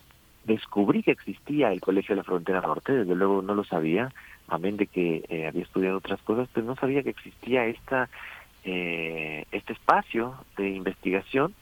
Descubrí 0.44 1.02
que 1.02 1.12
existía 1.12 1.72
el 1.72 1.80
Colegio 1.80 2.14
de 2.14 2.20
la 2.20 2.24
Frontera 2.24 2.60
Norte, 2.60 2.92
desde 2.92 3.14
luego 3.14 3.42
no 3.42 3.54
lo 3.54 3.64
sabía, 3.64 4.12
amén 4.50 4.76
de 4.76 4.86
que 4.86 5.24
eh, 5.28 5.46
había 5.46 5.62
estudiado 5.62 5.98
otras 5.98 6.20
cosas, 6.22 6.48
pero 6.52 6.66
no 6.66 6.76
sabía 6.76 7.02
que 7.02 7.10
existía 7.10 7.66
esta 7.66 8.08
eh, 8.64 9.44
este 9.52 9.72
espacio 9.72 10.34
de 10.56 10.68
investigación. 10.70 11.54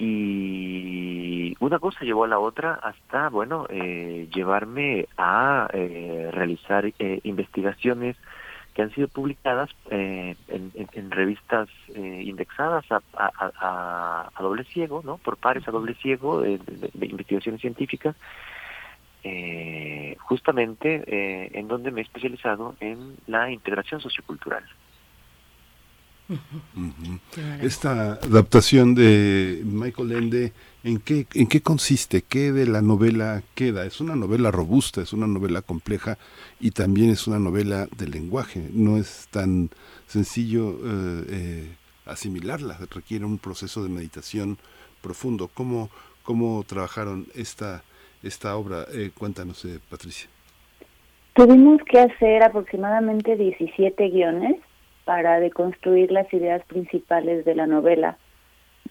Y 0.00 1.56
una 1.58 1.80
cosa 1.80 2.04
llevó 2.04 2.22
a 2.22 2.28
la 2.28 2.38
otra 2.38 2.74
hasta 2.74 3.30
bueno 3.30 3.66
eh, 3.68 4.28
llevarme 4.32 5.06
a 5.16 5.68
eh, 5.72 6.30
realizar 6.32 6.86
eh, 6.86 7.20
investigaciones 7.24 8.16
que 8.78 8.82
han 8.82 8.94
sido 8.94 9.08
publicadas 9.08 9.70
eh, 9.90 10.36
en, 10.46 11.10
revistas 11.10 11.68
eh, 11.96 12.22
indexadas 12.24 12.84
a, 12.92 13.00
a, 13.16 14.30
a, 14.32 14.40
doble 14.40 14.62
ciego, 14.62 15.02
¿no? 15.04 15.18
Por 15.18 15.36
pares 15.36 15.66
a 15.66 15.72
doble 15.72 15.94
ciego 15.94 16.42
de, 16.42 16.60
investigaciones 17.00 17.60
científicas, 17.60 18.14
eh, 19.28 20.16
justamente 20.20 21.04
en 21.58 21.68
donde 21.68 21.90
me 21.90 22.00
he 22.00 22.04
especializado 22.04 22.76
en 22.80 23.16
la 23.26 23.50
integración 23.50 24.00
sociocultural. 24.00 24.64
Esta 27.62 28.12
adaptación 28.12 28.94
de 28.94 29.62
Michael 29.64 30.12
Ende, 30.12 30.52
¿en 30.84 30.98
qué, 30.98 31.26
¿en 31.32 31.46
qué 31.46 31.62
consiste? 31.62 32.20
¿Qué 32.20 32.52
de 32.52 32.66
la 32.66 32.82
novela 32.82 33.42
queda? 33.54 33.86
Es 33.86 34.00
una 34.00 34.14
novela 34.14 34.50
robusta, 34.50 35.00
es 35.00 35.14
una 35.14 35.26
novela 35.26 35.62
compleja 35.62 36.18
y 36.60 36.72
también 36.72 37.08
es 37.10 37.26
una 37.26 37.38
novela 37.38 37.88
de 37.96 38.08
lenguaje. 38.08 38.68
No 38.72 38.98
es 38.98 39.28
tan 39.30 39.70
sencillo 40.06 40.72
eh, 40.72 41.24
eh, 41.30 41.76
asimilarla, 42.04 42.78
requiere 42.90 43.24
un 43.24 43.38
proceso 43.38 43.82
de 43.82 43.88
meditación 43.88 44.58
profundo. 45.00 45.48
¿Cómo, 45.48 45.88
cómo 46.22 46.62
trabajaron 46.66 47.26
esta, 47.34 47.84
esta 48.22 48.56
obra? 48.56 48.84
Eh, 48.92 49.10
cuéntanos, 49.16 49.66
Patricia. 49.90 50.28
Tuvimos 51.34 51.80
que 51.84 52.00
hacer 52.00 52.42
aproximadamente 52.42 53.36
17 53.36 54.08
guiones 54.08 54.56
para 55.04 55.40
deconstruir 55.40 56.10
las 56.10 56.32
ideas 56.32 56.64
principales 56.66 57.44
de 57.44 57.54
la 57.54 57.66
novela. 57.66 58.18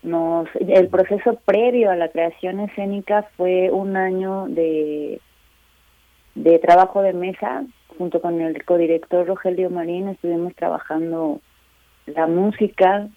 Nos, 0.01 0.47
el 0.55 0.87
proceso 0.87 1.39
previo 1.45 1.91
a 1.91 1.95
la 1.95 2.09
creación 2.09 2.59
escénica 2.59 3.29
fue 3.35 3.69
un 3.71 3.97
año 3.97 4.47
de, 4.47 5.19
de 6.35 6.59
trabajo 6.59 7.01
de 7.01 7.13
mesa 7.13 7.65
junto 7.97 8.21
con 8.21 8.39
el 8.41 8.63
codirector 8.63 9.27
Rogelio 9.27 9.69
Marín 9.69 10.07
estuvimos 10.09 10.55
trabajando 10.55 11.41
la 12.05 12.27
música 12.27 13.09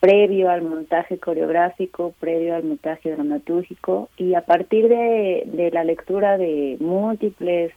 previo 0.00 0.50
al 0.50 0.62
montaje 0.62 1.18
coreográfico, 1.18 2.14
previo 2.20 2.54
al 2.54 2.64
montaje 2.64 3.10
dramatúrgico 3.10 4.08
y 4.16 4.34
a 4.34 4.42
partir 4.42 4.88
de, 4.88 5.70
la 5.72 5.84
lectura 5.84 6.38
de 6.38 6.76
múltiples 6.80 7.72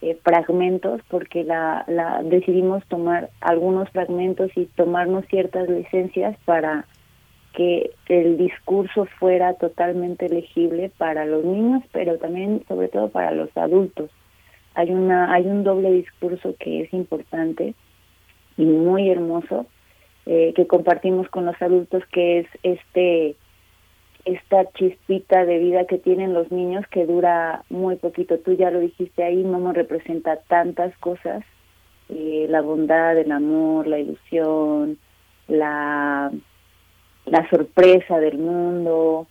eh, 0.00 0.18
fragmentos 0.24 1.00
porque 1.08 1.44
la, 1.44 1.84
la 1.86 2.22
decidimos 2.24 2.84
tomar 2.86 3.30
algunos 3.40 3.88
fragmentos 3.90 4.50
y 4.56 4.66
tomarnos 4.66 5.24
ciertas 5.26 5.68
licencias 5.68 6.36
para 6.44 6.86
que 7.54 7.90
el 8.08 8.38
discurso 8.38 9.04
fuera 9.18 9.54
totalmente 9.54 10.28
legible 10.28 10.90
para 10.96 11.26
los 11.26 11.44
niños, 11.44 11.82
pero 11.92 12.18
también 12.18 12.64
sobre 12.66 12.88
todo 12.88 13.08
para 13.10 13.30
los 13.30 13.54
adultos. 13.56 14.10
Hay 14.74 14.90
una 14.90 15.32
hay 15.32 15.46
un 15.46 15.62
doble 15.62 15.92
discurso 15.92 16.54
que 16.58 16.82
es 16.82 16.92
importante 16.92 17.74
y 18.56 18.64
muy 18.64 19.10
hermoso 19.10 19.66
eh, 20.26 20.52
que 20.54 20.66
compartimos 20.66 21.28
con 21.28 21.46
los 21.46 21.60
adultos 21.60 22.02
que 22.12 22.40
es 22.40 22.46
este 22.62 23.36
esta 24.24 24.70
chispita 24.72 25.44
de 25.44 25.58
vida 25.58 25.86
que 25.86 25.98
tienen 25.98 26.32
los 26.32 26.50
niños 26.52 26.86
que 26.90 27.06
dura 27.06 27.64
muy 27.70 27.96
poquito. 27.96 28.38
Tú 28.38 28.52
ya 28.52 28.70
lo 28.70 28.78
dijiste 28.78 29.24
ahí, 29.24 29.42
Momo 29.42 29.72
representa 29.72 30.36
tantas 30.36 30.96
cosas, 30.98 31.42
eh, 32.08 32.46
la 32.48 32.60
bondad, 32.60 33.18
el 33.18 33.32
amor, 33.32 33.86
la 33.86 33.98
ilusión, 33.98 34.98
la, 35.48 36.30
la 37.26 37.50
sorpresa 37.50 38.20
del 38.20 38.38
mundo. 38.38 39.26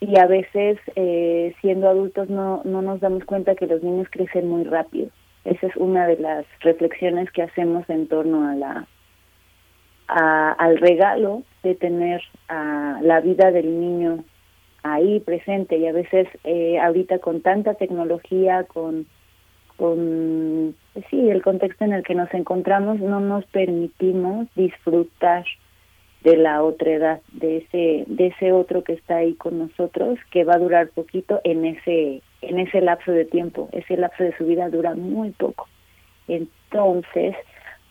Y 0.00 0.18
a 0.18 0.26
veces, 0.26 0.78
eh, 0.96 1.54
siendo 1.60 1.88
adultos, 1.88 2.28
no, 2.28 2.60
no 2.64 2.82
nos 2.82 3.00
damos 3.00 3.24
cuenta 3.24 3.54
que 3.54 3.66
los 3.66 3.82
niños 3.82 4.08
crecen 4.10 4.48
muy 4.48 4.64
rápido. 4.64 5.10
Esa 5.44 5.66
es 5.68 5.76
una 5.76 6.06
de 6.06 6.16
las 6.16 6.44
reflexiones 6.60 7.30
que 7.30 7.42
hacemos 7.42 7.88
en 7.88 8.08
torno 8.08 8.48
a 8.48 8.54
la 8.54 8.88
al 10.06 10.78
regalo 10.78 11.42
de 11.62 11.74
tener 11.74 12.22
a 12.48 12.98
la 13.02 13.20
vida 13.20 13.50
del 13.50 13.80
niño 13.80 14.24
ahí 14.82 15.20
presente 15.20 15.78
y 15.78 15.86
a 15.86 15.92
veces 15.92 16.28
eh, 16.44 16.78
ahorita 16.78 17.18
con 17.18 17.40
tanta 17.40 17.74
tecnología, 17.74 18.64
con, 18.64 19.06
con 19.76 20.74
sí, 21.10 21.30
el 21.30 21.42
contexto 21.42 21.84
en 21.84 21.94
el 21.94 22.02
que 22.02 22.14
nos 22.14 22.32
encontramos, 22.34 23.00
no 23.00 23.18
nos 23.20 23.44
permitimos 23.46 24.46
disfrutar 24.54 25.44
de 26.22 26.36
la 26.36 26.62
otra 26.62 26.90
edad, 26.90 27.20
de 27.32 27.58
ese, 27.58 28.04
de 28.06 28.26
ese 28.28 28.52
otro 28.52 28.82
que 28.82 28.94
está 28.94 29.16
ahí 29.16 29.34
con 29.34 29.58
nosotros, 29.58 30.18
que 30.30 30.44
va 30.44 30.54
a 30.54 30.58
durar 30.58 30.88
poquito 30.88 31.40
en 31.44 31.66
ese, 31.66 32.22
en 32.40 32.58
ese 32.58 32.80
lapso 32.80 33.12
de 33.12 33.26
tiempo. 33.26 33.68
Ese 33.72 33.96
lapso 33.96 34.24
de 34.24 34.36
su 34.36 34.46
vida 34.46 34.70
dura 34.70 34.94
muy 34.94 35.30
poco. 35.30 35.68
Entonces, 36.26 37.36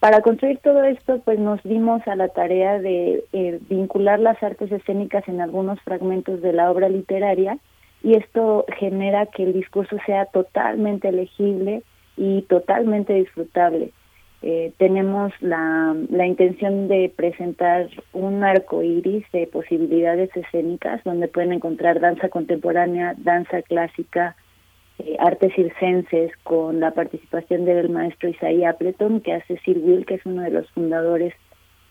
para 0.04 0.20
construir 0.20 0.58
todo 0.58 0.84
esto, 0.84 1.22
pues 1.24 1.40
nos 1.40 1.64
dimos 1.64 2.06
a 2.10 2.18
la 2.18 2.28
tarea 2.28 2.78
de 2.78 3.24
eh, 3.32 3.60
vincular 3.70 4.20
las 4.20 4.44
artes 4.44 4.70
escénicas 4.70 5.26
en 5.30 5.40
algunos 5.40 5.80
fragmentos 5.80 6.42
de 6.42 6.52
la 6.52 6.70
obra 6.70 6.90
literaria 6.90 7.58
y 8.04 8.16
esto 8.16 8.66
genera 8.78 9.28
que 9.28 9.44
el 9.44 9.54
discurso 9.54 9.96
sea 10.06 10.26
totalmente 10.26 11.10
legible 11.14 11.84
y 12.18 12.42
totalmente 12.50 13.14
disfrutable. 13.14 13.92
Eh, 14.42 14.74
tenemos 14.78 15.32
la, 15.40 15.96
la 16.10 16.28
intención 16.28 16.90
de 16.90 17.10
presentar 17.16 17.88
un 18.12 18.44
arco 18.44 18.84
iris 18.84 19.24
de 19.32 19.48
posibilidades 19.48 20.36
escénicas 20.36 21.02
donde 21.06 21.30
pueden 21.30 21.54
encontrar 21.54 22.02
danza 22.02 22.28
contemporánea, 22.28 23.16
danza 23.20 23.62
clásica, 23.62 24.36
eh, 25.00 25.16
artes 25.20 25.54
circenses 25.56 26.32
con 26.44 26.80
la 26.80 26.92
participación 26.92 27.66
del 27.66 27.90
maestro 27.90 28.30
Isaí 28.30 28.64
Appleton, 28.64 29.22
que 29.22 29.34
hace 29.34 29.58
Sir 29.60 29.78
Will, 29.80 30.06
que 30.06 30.16
es 30.16 30.26
uno 30.26 30.44
de 30.44 30.52
los 30.52 30.70
fundadores 30.72 31.34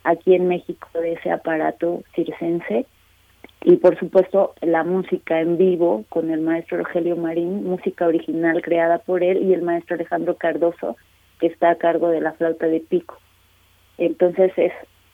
aquí 0.04 0.34
en 0.34 0.48
México 0.48 0.88
de 0.94 1.14
ese 1.14 1.30
aparato 1.30 2.02
circense. 2.14 2.86
Y 3.64 3.76
por 3.76 3.98
supuesto 3.98 4.54
la 4.60 4.82
música 4.82 5.40
en 5.40 5.56
vivo 5.56 6.04
con 6.08 6.30
el 6.30 6.40
maestro 6.40 6.78
Rogelio 6.78 7.16
Marín, 7.16 7.64
música 7.64 8.06
original 8.06 8.60
creada 8.62 8.98
por 8.98 9.22
él, 9.22 9.42
y 9.42 9.52
el 9.52 9.62
maestro 9.62 9.94
Alejandro 9.94 10.36
Cardoso, 10.36 10.96
que 11.38 11.46
está 11.46 11.70
a 11.70 11.76
cargo 11.76 12.08
de 12.08 12.20
la 12.20 12.32
flauta 12.32 12.66
de 12.66 12.80
pico. 12.80 13.18
Entonces 13.98 14.52
es 14.56 14.72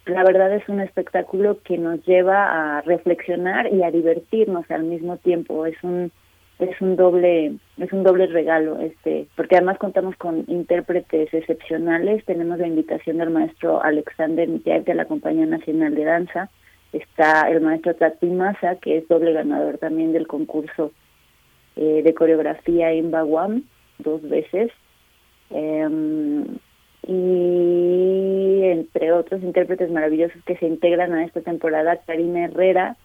la 0.08 0.24
verdad 0.24 0.52
es 0.54 0.66
un 0.68 0.80
espectáculo 0.80 1.58
que 1.62 1.76
nos 1.76 2.04
lleva 2.06 2.78
a 2.78 2.80
reflexionar 2.80 3.72
y 3.72 3.82
a 3.82 3.90
divertirnos 3.90 4.70
al 4.70 4.84
mismo 4.84 5.18
tiempo. 5.18 5.66
Es 5.66 5.76
un 5.82 6.10
es 6.58 6.80
un 6.80 6.96
doble 6.96 7.54
es 7.78 7.92
un 7.92 8.02
doble 8.02 8.26
regalo 8.26 8.80
este 8.80 9.28
porque 9.36 9.56
además 9.56 9.78
contamos 9.78 10.16
con 10.16 10.44
intérpretes 10.48 11.32
excepcionales. 11.32 12.24
Tenemos 12.24 12.58
la 12.58 12.66
invitación 12.66 13.18
del 13.18 13.30
maestro 13.30 13.82
Alexander 13.82 14.48
Mitiak 14.48 14.84
de 14.84 14.94
la 14.94 15.04
Compañía 15.04 15.46
Nacional 15.46 15.94
de 15.94 16.04
Danza. 16.04 16.50
Está 16.92 17.48
el 17.48 17.60
maestro 17.60 17.94
Tati 17.94 18.26
Massa 18.26 18.76
que 18.76 18.98
es 18.98 19.08
doble 19.08 19.32
ganador 19.32 19.78
también 19.78 20.12
del 20.12 20.26
concurso 20.26 20.92
eh, 21.76 22.02
de 22.02 22.14
coreografía 22.14 22.90
en 22.92 23.10
Baguam 23.10 23.62
dos 23.98 24.22
veces. 24.28 24.72
Em, 25.50 26.44
y 27.06 28.60
entre 28.64 29.12
otros 29.12 29.42
intérpretes 29.42 29.90
maravillosos 29.90 30.42
que 30.44 30.56
se 30.56 30.66
integran 30.66 31.14
a 31.14 31.24
esta 31.24 31.40
temporada 31.40 32.02
Karina 32.04 32.44
Herrera 32.46 32.96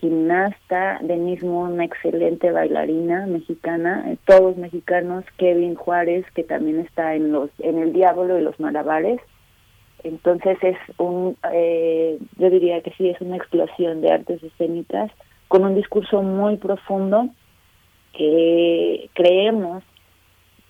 gimnasta, 0.00 0.98
Denise 1.02 1.44
Moon, 1.44 1.72
una 1.72 1.84
excelente 1.84 2.50
bailarina 2.50 3.26
mexicana, 3.26 4.04
eh, 4.08 4.16
todos 4.24 4.56
mexicanos, 4.56 5.24
Kevin 5.36 5.74
Juárez, 5.74 6.24
que 6.34 6.42
también 6.42 6.80
está 6.80 7.14
en 7.14 7.32
los 7.32 7.50
en 7.58 7.78
el 7.78 7.92
Diablo 7.92 8.38
y 8.38 8.42
los 8.42 8.58
Malabares, 8.58 9.20
Entonces 10.02 10.56
es 10.62 10.78
un, 10.96 11.36
eh, 11.52 12.18
yo 12.38 12.50
diría 12.50 12.80
que 12.80 12.92
sí, 12.92 13.10
es 13.10 13.20
una 13.20 13.36
explosión 13.36 14.00
de 14.00 14.10
artes 14.10 14.42
escénicas 14.42 15.10
con 15.48 15.64
un 15.64 15.74
discurso 15.74 16.22
muy 16.22 16.56
profundo 16.56 17.28
que 18.16 19.10
creemos 19.14 19.84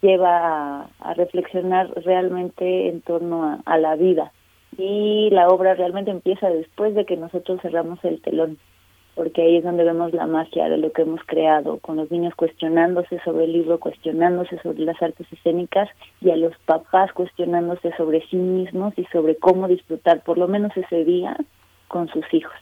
lleva 0.03 0.89
a, 0.99 1.15
reflexionar 1.15 1.91
realmente 2.05 2.89
en 2.89 3.03
torno 3.03 3.63
a 3.65 3.79
la 3.79 3.97
vida. 3.97 4.33
Y 4.79 5.29
la 5.31 5.49
obra 5.49 5.75
realmente 5.75 6.11
empieza 6.11 6.49
después 6.49 6.95
de 6.95 7.05
que 7.05 7.17
nosotros 7.17 7.61
cerramos 7.61 8.03
el 8.05 8.21
telón 8.23 8.59
porque 9.15 9.43
ahí 9.43 9.57
es 9.57 9.65
donde 9.65 9.85
vemos 9.85 10.13
la 10.13 10.27
magia 10.27 10.69
de 10.69 10.79
lo 10.79 10.93
que 10.93 11.03
hemos 11.03 11.21
creado, 11.27 11.79
con 11.79 11.97
los 11.97 12.11
niños 12.11 12.35
cuestionándose 12.35 13.21
sobre 13.25 13.45
el 13.45 13.53
libro, 13.53 13.79
cuestionándose 13.79 14.59
sobre 14.63 14.85
las 14.85 15.01
artes 15.03 15.27
escénicas 15.33 15.89
y 16.21 16.31
a 16.31 16.37
los 16.37 16.57
papás 16.67 17.13
cuestionándose 17.13 17.93
sobre 17.97 18.27
sí 18.29 18.37
mismos 18.37 18.95
y 18.97 19.05
sobre 19.07 19.37
cómo 19.37 19.69
disfrutar 19.69 20.23
por 20.23 20.39
lo 20.39 20.49
menos 20.49 20.77
ese 20.77 21.05
día 21.05 21.37
con 21.89 22.09
sus 22.09 22.25
hijos. 22.33 22.55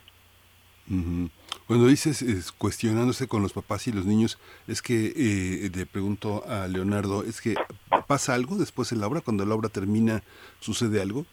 Cuando 1.67 1.85
dices 1.85 2.51
cuestionándose 2.57 3.27
con 3.27 3.43
los 3.43 3.53
papás 3.53 3.87
y 3.87 3.91
los 3.91 4.05
niños, 4.05 4.39
es 4.67 4.81
que 4.81 5.13
eh, 5.15 5.69
le 5.73 5.85
pregunto 5.85 6.43
a 6.47 6.67
Leonardo, 6.67 7.23
¿es 7.23 7.41
que 7.41 7.53
pasa 8.07 8.33
algo 8.33 8.55
después 8.55 8.91
en 8.91 8.99
la 8.99 9.07
obra? 9.07 9.21
Cuando 9.21 9.45
la 9.45 9.53
obra 9.53 9.69
termina, 9.69 10.23
¿sucede 10.59 10.99
algo? 10.99 11.27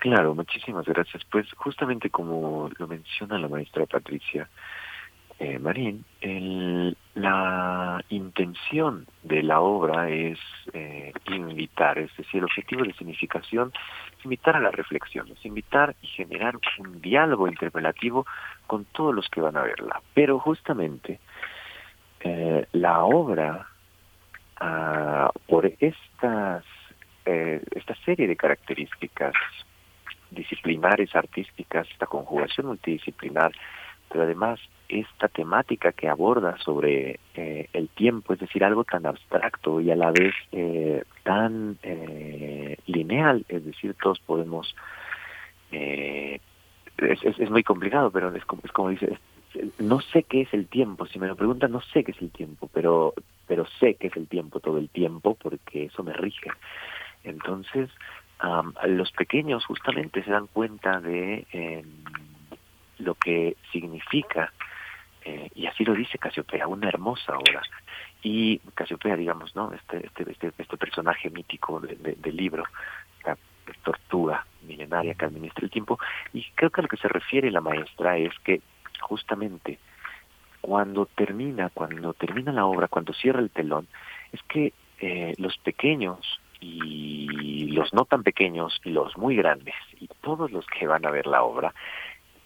Claro, 0.00 0.34
muchísimas 0.34 0.86
gracias. 0.86 1.22
Pues 1.30 1.46
justamente 1.52 2.08
como 2.08 2.70
lo 2.78 2.88
menciona 2.88 3.38
la 3.38 3.48
maestra 3.48 3.84
Patricia 3.84 4.48
eh, 5.38 5.58
Marín, 5.58 6.06
el, 6.22 6.96
la 7.14 8.02
intención 8.08 9.06
de 9.22 9.42
la 9.42 9.60
obra 9.60 10.08
es 10.08 10.38
eh, 10.72 11.12
invitar, 11.26 11.98
es 11.98 12.16
decir, 12.16 12.38
el 12.38 12.44
objetivo 12.44 12.82
de 12.82 12.94
significación 12.94 13.72
es 14.18 14.24
invitar 14.24 14.56
a 14.56 14.60
la 14.60 14.70
reflexión, 14.70 15.28
es 15.30 15.44
invitar 15.44 15.94
y 16.00 16.06
generar 16.06 16.54
un 16.78 17.02
diálogo 17.02 17.46
interpelativo 17.46 18.26
con 18.66 18.86
todos 18.86 19.14
los 19.14 19.28
que 19.28 19.42
van 19.42 19.58
a 19.58 19.62
verla. 19.62 20.00
Pero 20.14 20.38
justamente 20.38 21.20
eh, 22.20 22.66
la 22.72 23.04
obra, 23.04 23.66
ah, 24.60 25.30
por 25.46 25.66
estas, 25.78 26.64
eh, 27.26 27.62
esta 27.72 27.94
serie 28.06 28.26
de 28.26 28.36
características 28.36 29.34
disciplinares 30.30 31.14
artísticas, 31.14 31.88
esta 31.90 32.06
conjugación 32.06 32.66
multidisciplinar, 32.66 33.52
pero 34.08 34.24
además 34.24 34.60
esta 34.88 35.28
temática 35.28 35.92
que 35.92 36.08
aborda 36.08 36.56
sobre 36.58 37.20
eh, 37.34 37.68
el 37.72 37.88
tiempo, 37.90 38.32
es 38.32 38.40
decir, 38.40 38.64
algo 38.64 38.84
tan 38.84 39.06
abstracto 39.06 39.80
y 39.80 39.90
a 39.90 39.96
la 39.96 40.10
vez 40.10 40.34
eh, 40.52 41.04
tan 41.22 41.78
eh, 41.82 42.76
lineal, 42.86 43.44
es 43.48 43.64
decir, 43.64 43.94
todos 44.02 44.18
podemos, 44.20 44.74
es, 45.70 46.40
es, 46.98 47.50
muy 47.50 47.62
complicado, 47.62 48.10
pero 48.10 48.34
es 48.34 48.44
como, 48.44 48.62
es 48.64 48.72
como 48.72 48.88
dice, 48.90 49.16
no 49.78 50.00
sé 50.00 50.24
qué 50.24 50.42
es 50.42 50.52
el 50.52 50.66
tiempo, 50.66 51.06
si 51.06 51.18
me 51.18 51.28
lo 51.28 51.36
preguntan 51.36 51.72
no 51.72 51.80
sé 51.80 52.04
qué 52.04 52.12
es 52.12 52.20
el 52.20 52.30
tiempo, 52.30 52.68
pero, 52.72 53.14
pero 53.46 53.66
sé 53.78 53.94
qué 53.94 54.08
es 54.08 54.16
el 54.16 54.26
tiempo 54.26 54.60
todo 54.60 54.78
el 54.78 54.88
tiempo 54.88 55.36
porque 55.40 55.84
eso 55.84 56.02
me 56.02 56.12
rige. 56.12 56.50
Entonces, 57.22 57.90
los 58.86 59.12
pequeños 59.12 59.64
justamente 59.66 60.24
se 60.24 60.30
dan 60.30 60.46
cuenta 60.46 61.00
de 61.00 61.46
em, 61.52 61.84
lo 62.98 63.14
que 63.14 63.56
significa, 63.72 64.52
eh, 65.24 65.50
y 65.54 65.66
así 65.66 65.84
lo 65.84 65.94
dice 65.94 66.18
Casiopea, 66.18 66.66
una 66.66 66.88
hermosa 66.88 67.36
obra. 67.36 67.62
Y 68.22 68.58
Casiopea, 68.74 69.16
digamos, 69.16 69.54
¿no? 69.54 69.72
Este, 69.72 70.06
este, 70.06 70.30
este, 70.30 70.52
este 70.56 70.76
personaje 70.76 71.30
mítico 71.30 71.80
del 71.80 72.36
libro, 72.36 72.64
la 73.24 73.36
tortuga 73.82 74.46
milenaria 74.62 75.14
que 75.14 75.24
administra 75.24 75.64
el 75.64 75.70
tiempo, 75.70 75.98
y 76.32 76.44
creo 76.54 76.70
que 76.70 76.80
a 76.80 76.82
lo 76.82 76.88
que 76.88 76.96
se 76.96 77.08
refiere 77.08 77.50
la 77.50 77.60
maestra 77.60 78.16
es 78.16 78.32
que 78.40 78.60
justamente 79.00 79.78
cuando 80.60 81.06
termina, 81.06 81.70
cuando 81.70 82.12
termina 82.12 82.52
la 82.52 82.66
obra, 82.66 82.88
cuando 82.88 83.12
cierra 83.14 83.40
el 83.40 83.50
telón, 83.50 83.88
es 84.32 84.42
que 84.44 84.72
eh, 85.00 85.34
los 85.38 85.56
pequeños 85.58 86.40
y 86.60 87.49
los 87.80 87.94
no 87.94 88.04
tan 88.04 88.22
pequeños 88.22 88.78
y 88.84 88.90
los 88.90 89.16
muy 89.16 89.36
grandes 89.36 89.74
y 89.98 90.06
todos 90.20 90.52
los 90.52 90.66
que 90.66 90.86
van 90.86 91.06
a 91.06 91.10
ver 91.10 91.26
la 91.26 91.42
obra 91.42 91.72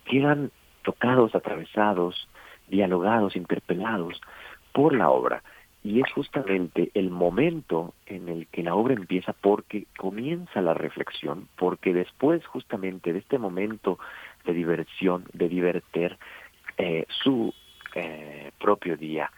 quedan 0.04 0.52
tocados, 0.82 1.34
atravesados, 1.34 2.28
dialogados, 2.68 3.34
interpelados 3.34 4.20
por 4.72 4.94
la 4.94 5.10
obra. 5.10 5.42
Y 5.82 6.00
es 6.00 6.12
justamente 6.12 6.92
el 6.94 7.10
momento 7.10 7.94
en 8.06 8.28
el 8.28 8.46
que 8.46 8.62
la 8.62 8.76
obra 8.76 8.94
empieza 8.94 9.32
porque 9.32 9.86
comienza 9.98 10.62
la 10.62 10.72
reflexión, 10.72 11.48
porque 11.56 11.92
después 11.92 12.46
justamente 12.46 13.12
de 13.12 13.18
este 13.18 13.38
momento 13.38 13.98
de 14.44 14.52
diversión, 14.52 15.24
de 15.32 15.48
diverter 15.48 16.16
eh, 16.78 17.06
su 17.08 17.52
eh, 17.96 18.52
propio 18.60 18.96
día 18.96 19.32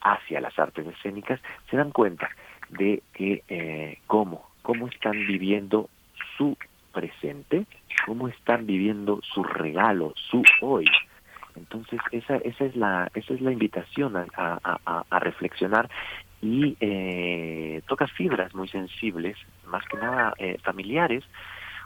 hacia 0.00 0.40
las 0.40 0.58
artes 0.58 0.86
escénicas, 0.86 1.40
se 1.70 1.76
dan 1.76 1.90
cuenta 1.92 2.30
de 2.70 3.02
que 3.12 3.44
eh, 3.48 3.98
cómo, 4.06 4.51
cómo 4.62 4.88
están 4.88 5.26
viviendo 5.26 5.88
su 6.36 6.56
presente, 6.92 7.66
cómo 8.06 8.28
están 8.28 8.66
viviendo 8.66 9.20
su 9.22 9.42
regalo, 9.42 10.12
su 10.16 10.42
hoy. 10.60 10.86
Entonces 11.56 12.00
esa 12.12 12.36
esa 12.36 12.64
es 12.64 12.76
la 12.76 13.10
esa 13.14 13.34
es 13.34 13.40
la 13.40 13.52
invitación 13.52 14.16
a, 14.16 14.24
a, 14.34 15.18
reflexionar 15.18 15.90
y 16.40 16.76
eh, 16.80 17.82
toca 17.86 18.06
fibras 18.06 18.54
muy 18.54 18.68
sensibles, 18.68 19.36
más 19.66 19.84
que 19.84 19.98
nada 19.98 20.32
eh, 20.38 20.56
familiares, 20.62 21.24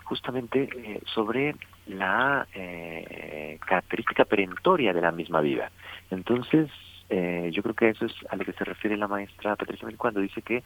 justamente 0.05 0.69
eh, 0.73 1.01
sobre 1.07 1.57
la 1.87 2.47
eh, 2.55 3.59
característica 3.67 4.25
perentoria 4.25 4.93
de 4.93 5.01
la 5.01 5.11
misma 5.11 5.41
vida. 5.41 5.71
Entonces 6.11 6.71
eh, 7.09 7.51
yo 7.53 7.63
creo 7.63 7.75
que 7.75 7.89
eso 7.91 8.07
es 8.07 8.15
a 8.31 8.37
lo 8.37 8.45
que 8.45 8.53
se 8.53 8.65
refiere 8.65 8.97
la 8.97 9.09
maestra 9.09 9.57
Patricia 9.57 9.89
cuando 9.97 10.21
dice 10.21 10.43
que 10.43 10.63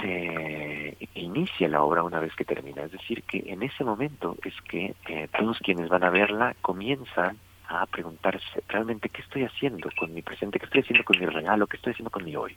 se 0.00 0.96
inicia 1.14 1.68
la 1.68 1.82
obra 1.82 2.02
una 2.02 2.20
vez 2.20 2.34
que 2.34 2.44
termina. 2.44 2.82
Es 2.82 2.92
decir, 2.92 3.22
que 3.24 3.44
en 3.46 3.62
ese 3.62 3.84
momento 3.84 4.36
es 4.44 4.54
que 4.68 4.94
eh, 5.08 5.28
todos 5.36 5.58
quienes 5.58 5.88
van 5.88 6.04
a 6.04 6.10
verla 6.10 6.54
comienzan 6.62 7.38
a 7.68 7.86
preguntarse 7.86 8.62
realmente 8.68 9.08
qué 9.08 9.22
estoy 9.22 9.44
haciendo 9.44 9.90
con 9.98 10.14
mi 10.14 10.22
presente, 10.22 10.58
qué 10.58 10.66
estoy 10.66 10.82
haciendo 10.82 11.04
con 11.04 11.18
mi 11.18 11.26
regalo, 11.26 11.66
qué 11.66 11.76
estoy 11.76 11.92
haciendo 11.92 12.10
con 12.10 12.24
mi 12.24 12.36
hoy. 12.36 12.56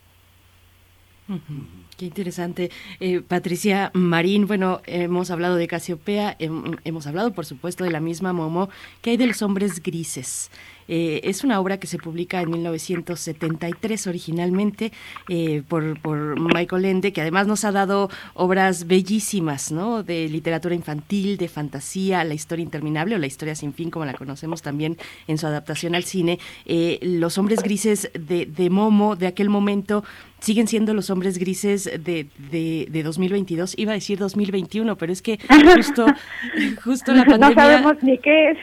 Qué 1.97 2.05
interesante. 2.05 2.71
Eh, 2.99 3.21
Patricia 3.21 3.91
Marín, 3.93 4.47
bueno, 4.47 4.81
hemos 4.85 5.29
hablado 5.29 5.57
de 5.57 5.67
Casiopea, 5.67 6.35
hemos 6.39 7.05
hablado, 7.05 7.33
por 7.33 7.45
supuesto, 7.45 7.83
de 7.83 7.91
la 7.91 7.99
misma 7.99 8.33
Momo. 8.33 8.69
¿Qué 9.01 9.11
hay 9.11 9.17
de 9.17 9.27
los 9.27 9.43
hombres 9.43 9.83
grises? 9.83 10.49
Eh, 10.89 11.21
es 11.23 11.43
una 11.43 11.59
obra 11.59 11.79
que 11.79 11.85
se 11.85 11.99
publica 11.99 12.41
en 12.41 12.49
1973 12.49 14.07
originalmente 14.07 14.91
eh, 15.29 15.61
por, 15.67 16.01
por 16.01 16.39
Michael 16.39 16.85
Ende, 16.85 17.13
que 17.13 17.21
además 17.21 17.45
nos 17.45 17.63
ha 17.63 17.71
dado 17.71 18.09
obras 18.33 18.87
bellísimas, 18.87 19.71
¿no? 19.71 20.01
De 20.01 20.27
literatura 20.27 20.73
infantil, 20.73 21.37
de 21.37 21.47
fantasía, 21.47 22.23
la 22.23 22.33
historia 22.33 22.63
interminable 22.63 23.15
o 23.15 23.19
la 23.19 23.27
historia 23.27 23.53
sin 23.53 23.73
fin, 23.73 23.91
como 23.91 24.05
la 24.05 24.15
conocemos 24.15 24.63
también 24.63 24.97
en 25.27 25.37
su 25.37 25.45
adaptación 25.45 25.93
al 25.93 26.05
cine. 26.05 26.39
Eh, 26.65 26.97
los 27.03 27.37
hombres 27.37 27.61
grises 27.61 28.09
de, 28.13 28.47
de 28.47 28.69
Momo, 28.71 29.15
de 29.15 29.27
aquel 29.27 29.49
momento, 29.49 30.03
siguen 30.39 30.67
siendo 30.67 30.93
los 30.93 31.09
hombres 31.09 31.37
grises 31.37 31.83
de, 31.83 32.27
de, 32.49 32.87
de, 32.89 33.03
2022. 33.03 33.77
Iba 33.77 33.91
a 33.91 33.95
decir 33.95 34.17
2021, 34.17 34.97
pero 34.97 35.11
es 35.11 35.21
que 35.21 35.37
justo, 35.75 36.05
justo 36.83 37.13
la 37.13 37.25
pandemia... 37.25 37.49
No 37.49 37.61
sabemos 37.61 38.03
ni 38.03 38.17
qué 38.17 38.51
es. 38.51 38.57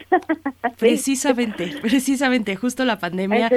precisamente, 0.78 1.74
precisamente 1.82 2.15
precisamente 2.16 2.56
justo 2.56 2.84
la 2.84 2.98
pandemia 2.98 3.50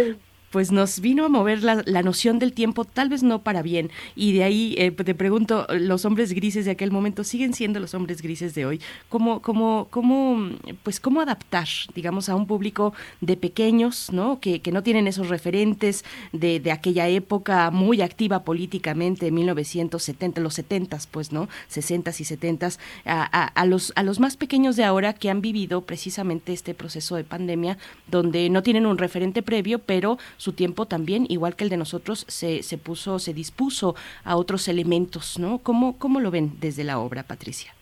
pues 0.52 0.72
nos 0.72 1.00
vino 1.00 1.26
a 1.26 1.30
mover 1.30 1.64
la, 1.64 1.84
la, 1.86 2.02
noción 2.02 2.40
del 2.40 2.54
tiempo, 2.54 2.86
tal 2.86 3.10
vez 3.10 3.24
no 3.24 3.40
para 3.44 3.62
bien. 3.62 3.92
Y 4.16 4.34
de 4.34 4.44
ahí 4.44 4.76
eh, 4.78 4.92
te 4.92 5.16
pregunto, 5.16 5.68
los 5.70 6.06
hombres 6.06 6.34
grises 6.34 6.66
de 6.66 6.72
aquel 6.72 6.92
momento 6.92 7.24
siguen 7.24 7.54
siendo 7.54 7.80
los 7.80 7.94
hombres 7.94 8.22
grises 8.22 8.56
de 8.56 8.66
hoy. 8.66 8.82
¿Cómo, 9.10 9.42
cómo, 9.42 9.88
cómo, 9.90 10.50
pues, 10.84 11.00
cómo 11.00 11.22
adaptar, 11.22 11.68
digamos, 11.94 12.30
a 12.30 12.36
un 12.36 12.48
público 12.48 12.94
de 13.22 13.38
pequeños, 13.38 14.12
¿no? 14.12 14.40
Que, 14.40 14.62
que 14.62 14.72
no 14.72 14.84
tienen 14.84 15.08
esos 15.08 15.30
referentes 15.30 16.04
de, 16.34 16.60
de, 16.60 16.72
aquella 16.72 17.08
época 17.08 17.72
muy 17.72 18.02
activa 18.02 18.44
políticamente, 18.44 19.32
1970, 19.32 20.42
los 20.42 20.56
70, 20.56 21.00
pues, 21.12 21.32
¿no? 21.32 21.48
60 21.68 22.12
y 22.18 22.24
70, 22.24 22.68
a, 22.68 22.72
a, 23.06 23.46
a, 23.46 23.66
los, 23.66 23.94
a 23.96 24.04
los 24.04 24.20
más 24.20 24.38
pequeños 24.38 24.76
de 24.76 24.84
ahora 24.84 25.14
que 25.14 25.30
han 25.30 25.42
vivido 25.42 25.82
precisamente 25.82 26.54
este 26.54 26.74
proceso 26.74 27.16
de 27.16 27.24
pandemia, 27.24 27.78
donde 28.08 28.50
no 28.50 28.64
tienen 28.64 28.86
un 28.86 28.98
referente 28.98 29.44
previo, 29.44 29.80
pero 29.80 30.18
su 30.40 30.54
tiempo 30.54 30.86
también, 30.86 31.26
igual 31.28 31.58
que 31.58 31.66
el 31.66 31.70
de 31.70 31.76
nosotros, 31.76 32.26
se, 32.30 32.64
se 32.64 32.78
puso, 32.78 33.20
se 33.20 33.34
dispuso 33.34 33.96
a 34.24 34.38
otros 34.38 34.70
elementos, 34.70 35.38
¿no? 35.38 35.60
¿Cómo, 35.60 35.98
¿Cómo 36.00 36.22
lo 36.22 36.32
ven 36.32 36.54
desde 36.62 36.86
la 36.86 36.98
obra, 36.98 37.24
Patricia? 37.24 37.74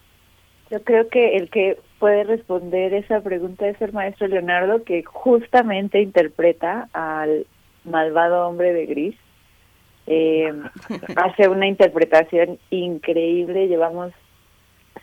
Yo 0.71 0.83
creo 0.83 1.07
que 1.07 1.37
el 1.37 1.49
que 1.51 1.77
puede 1.99 2.23
responder 2.23 2.95
esa 2.95 3.21
pregunta 3.21 3.67
es 3.67 3.79
el 3.79 3.93
maestro 3.93 4.27
Leonardo, 4.27 4.83
que 4.83 5.03
justamente 5.03 6.01
interpreta 6.01 6.89
al 6.93 7.45
malvado 7.83 8.47
hombre 8.47 8.73
de 8.73 8.85
gris. 8.87 9.15
Eh, 10.07 10.51
hace 11.15 11.47
una 11.49 11.67
interpretación 11.67 12.57
increíble, 12.71 13.67
llevamos 13.67 14.13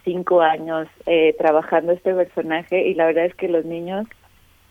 cinco 0.05 0.43
años 0.43 0.89
eh, 1.07 1.37
trabajando 1.39 1.93
este 1.93 2.13
personaje 2.15 2.89
y 2.89 2.95
la 2.95 3.07
verdad 3.07 3.27
es 3.27 3.35
que 3.37 3.49
los 3.49 3.65
niños 3.65 4.09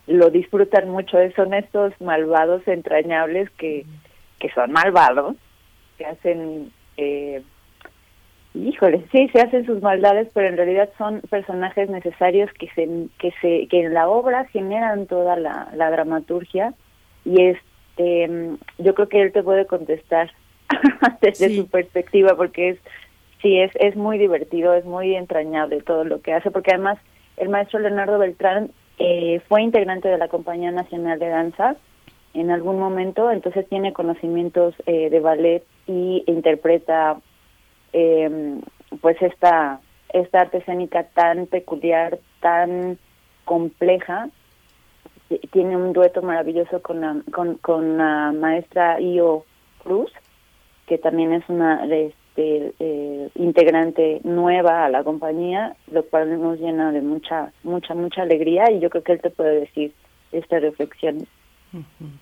lo 0.07 0.29
disfrutan 0.29 0.89
mucho. 0.89 1.17
Son 1.35 1.53
estos 1.53 1.93
malvados 2.01 2.67
entrañables 2.67 3.49
que, 3.51 3.85
que 4.39 4.49
son 4.51 4.71
malvados, 4.71 5.35
que 5.97 6.05
hacen, 6.05 6.71
eh, 6.97 7.41
híjole, 8.53 9.05
sí, 9.11 9.29
se 9.29 9.41
hacen 9.41 9.65
sus 9.65 9.81
maldades, 9.81 10.29
pero 10.33 10.47
en 10.47 10.57
realidad 10.57 10.89
son 10.97 11.21
personajes 11.29 11.89
necesarios 11.89 12.51
que 12.53 12.67
se, 12.75 12.87
que 13.19 13.31
se, 13.41 13.67
que 13.67 13.85
en 13.85 13.93
la 13.93 14.09
obra 14.09 14.45
generan 14.45 15.07
toda 15.07 15.35
la, 15.37 15.69
la 15.75 15.89
dramaturgia 15.91 16.73
y 17.25 17.41
este, 17.41 18.57
yo 18.77 18.95
creo 18.95 19.09
que 19.09 19.21
él 19.21 19.31
te 19.31 19.43
puede 19.43 19.65
contestar 19.65 20.31
desde 21.21 21.55
su 21.55 21.67
perspectiva 21.67 22.35
porque 22.35 22.69
es 22.69 22.79
sí 23.41 23.59
es 23.59 23.71
es 23.75 23.95
muy 23.95 24.17
divertido 24.17 24.73
es 24.73 24.85
muy 24.85 25.15
entrañable 25.15 25.81
todo 25.81 26.03
lo 26.03 26.21
que 26.21 26.33
hace 26.33 26.51
porque 26.51 26.71
además 26.71 26.97
el 27.37 27.49
maestro 27.49 27.79
Leonardo 27.79 28.17
Beltrán 28.17 28.71
eh, 28.99 29.41
fue 29.47 29.61
integrante 29.61 30.07
de 30.07 30.17
la 30.17 30.27
compañía 30.27 30.71
nacional 30.71 31.19
de 31.19 31.29
danza 31.29 31.75
en 32.33 32.51
algún 32.51 32.79
momento 32.79 33.31
entonces 33.31 33.67
tiene 33.69 33.93
conocimientos 33.93 34.75
eh, 34.85 35.09
de 35.09 35.19
ballet 35.19 35.63
y 35.87 36.23
interpreta 36.27 37.19
eh, 37.91 38.59
pues 39.01 39.21
esta 39.21 39.81
esta 40.09 40.41
arte 40.41 40.59
escénica 40.59 41.03
tan 41.15 41.47
peculiar 41.47 42.19
tan 42.39 42.99
compleja. 43.45 44.29
Tiene 45.51 45.75
un 45.75 45.93
dueto 45.93 46.21
maravilloso 46.21 46.81
con 46.81 47.01
la, 47.01 47.17
con, 47.31 47.55
con 47.55 47.97
la 47.97 48.31
maestra 48.31 48.99
Io 49.01 49.45
Cruz 49.83 50.11
que 50.85 50.97
también 50.97 51.33
es 51.33 51.47
una 51.49 51.87
este, 52.35 52.73
eh, 52.79 53.29
integrante 53.35 54.19
nueva 54.23 54.85
a 54.85 54.89
la 54.89 55.03
compañía, 55.03 55.75
lo 55.91 56.03
cual 56.03 56.41
nos 56.41 56.59
llena 56.59 56.91
de 56.91 57.01
mucha, 57.01 57.51
mucha, 57.63 57.93
mucha 57.93 58.23
alegría 58.23 58.71
y 58.71 58.79
yo 58.79 58.89
creo 58.89 59.03
que 59.03 59.11
él 59.13 59.21
te 59.21 59.29
puede 59.29 59.61
decir 59.61 59.93
esta 60.31 60.59
reflexión. 60.59 61.27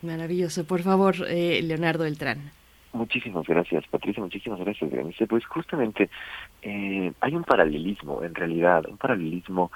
Maravilloso. 0.02 0.66
Por 0.66 0.82
favor, 0.82 1.16
eh, 1.30 1.62
Leonardo 1.64 2.04
Beltrán. 2.04 2.52
Muchísimas 2.94 3.48
gracias, 3.48 3.86
Patricia, 3.88 4.22
muchísimas 4.22 4.60
gracias. 4.60 4.92
Pues 5.30 5.46
justamente 5.46 6.10
eh, 6.62 7.14
hay 7.22 7.36
un 7.36 7.44
paralelismo, 7.44 8.22
en 8.22 8.36
realidad, 8.36 8.86
un 8.86 8.98
paralelismo 8.98 9.72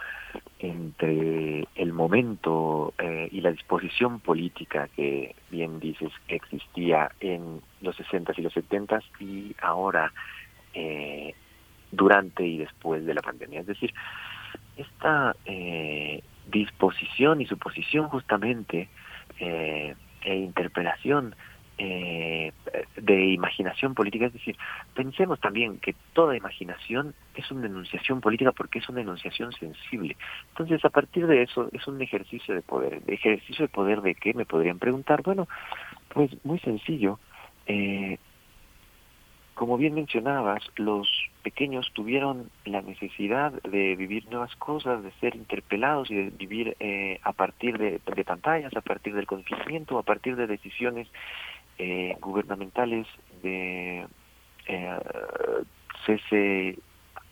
entre 0.60 1.66
el 1.76 1.94
momento 1.94 2.94
eh, 2.98 3.30
y 3.32 3.40
la 3.40 3.52
disposición 3.52 4.20
política 4.20 4.90
que, 4.96 5.34
bien 5.50 5.80
dices, 5.80 6.12
existía 6.28 7.10
en 7.22 7.62
los 7.82 7.96
60 7.96 8.34
y 8.36 8.42
los 8.42 8.54
70 8.54 9.00
y 9.22 9.56
ahora 9.62 10.12
eh, 10.74 11.34
durante 11.92 12.46
y 12.46 12.58
después 12.58 13.06
de 13.06 13.14
la 13.14 13.22
pandemia. 13.22 13.62
Es 13.62 13.68
decir, 13.68 13.94
esta 14.76 15.36
eh, 15.46 16.22
disposición 16.52 17.42
y 17.42 17.46
suposición 17.46 18.10
justamente 18.10 18.90
eh, 19.40 19.96
e 20.22 20.36
interpelación 20.36 21.36
eh, 21.78 22.54
de 22.96 23.26
imaginación 23.26 23.94
política, 23.94 24.28
es 24.28 24.34
decir, 24.34 24.56
pensemos 24.94 25.40
también 25.40 25.80
que 25.80 25.96
toda 26.14 26.38
imaginación 26.38 27.14
es 27.36 27.52
una 27.52 27.68
enunciación 27.68 28.22
política 28.22 28.52
porque 28.52 28.80
es 28.80 28.90
una 28.90 29.02
enunciación 29.02 29.52
sensible. 29.54 30.16
Entonces, 30.50 30.84
a 30.86 30.90
partir 30.90 31.28
de 31.28 31.44
eso, 31.44 31.70
es 31.74 31.86
un 31.88 32.02
ejercicio 32.02 32.56
de 32.56 32.62
poder. 32.62 33.02
ejercicio 33.08 33.66
de 33.66 33.70
poder 33.70 34.02
de 34.02 34.16
qué? 34.16 34.34
Me 34.34 34.46
podrían 34.46 34.80
preguntar. 34.80 35.22
Bueno, 35.22 35.48
pues 36.10 36.32
muy 36.46 36.60
sencillo. 36.60 37.20
Eh, 37.68 38.18
como 39.56 39.78
bien 39.78 39.96
mencionabas, 39.96 40.62
los 40.76 41.10
pequeños 41.42 41.90
tuvieron 41.94 42.50
la 42.66 42.82
necesidad 42.82 43.54
de 43.64 43.96
vivir 43.96 44.30
nuevas 44.30 44.54
cosas, 44.58 45.02
de 45.02 45.12
ser 45.22 45.36
interpelados 45.36 46.12
y 46.12 46.16
de 46.16 46.30
vivir 46.30 46.76
eh, 46.82 47.20
a 47.24 47.32
partir 47.32 47.78
de, 47.78 48.02
de, 48.06 48.24
pantallas, 48.26 48.76
a 48.76 48.82
partir 48.82 49.16
del 49.16 49.26
confinamiento, 49.26 49.98
a 49.98 50.04
partir 50.04 50.36
de 50.36 50.48
decisiones 50.48 51.08
eh, 51.78 52.16
gubernamentales 52.20 53.08
de 53.42 54.08
eh, 54.68 55.00
cese 56.06 56.80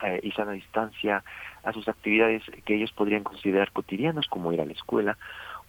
eh, 0.03 0.19
y 0.21 0.31
sana 0.31 0.51
distancia 0.51 1.23
a 1.63 1.71
sus 1.71 1.87
actividades 1.87 2.43
que 2.65 2.75
ellos 2.75 2.91
podrían 2.91 3.23
considerar 3.23 3.71
cotidianas, 3.71 4.27
como 4.27 4.51
ir 4.51 4.61
a 4.61 4.65
la 4.65 4.73
escuela 4.73 5.17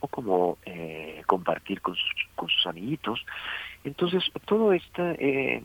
o 0.00 0.08
como 0.08 0.58
eh, 0.66 1.22
compartir 1.26 1.80
con 1.80 1.94
sus, 1.94 2.10
con 2.34 2.48
sus 2.48 2.66
amiguitos. 2.66 3.24
Entonces, 3.84 4.24
todo 4.44 4.72
esto 4.72 5.02
eh, 5.18 5.62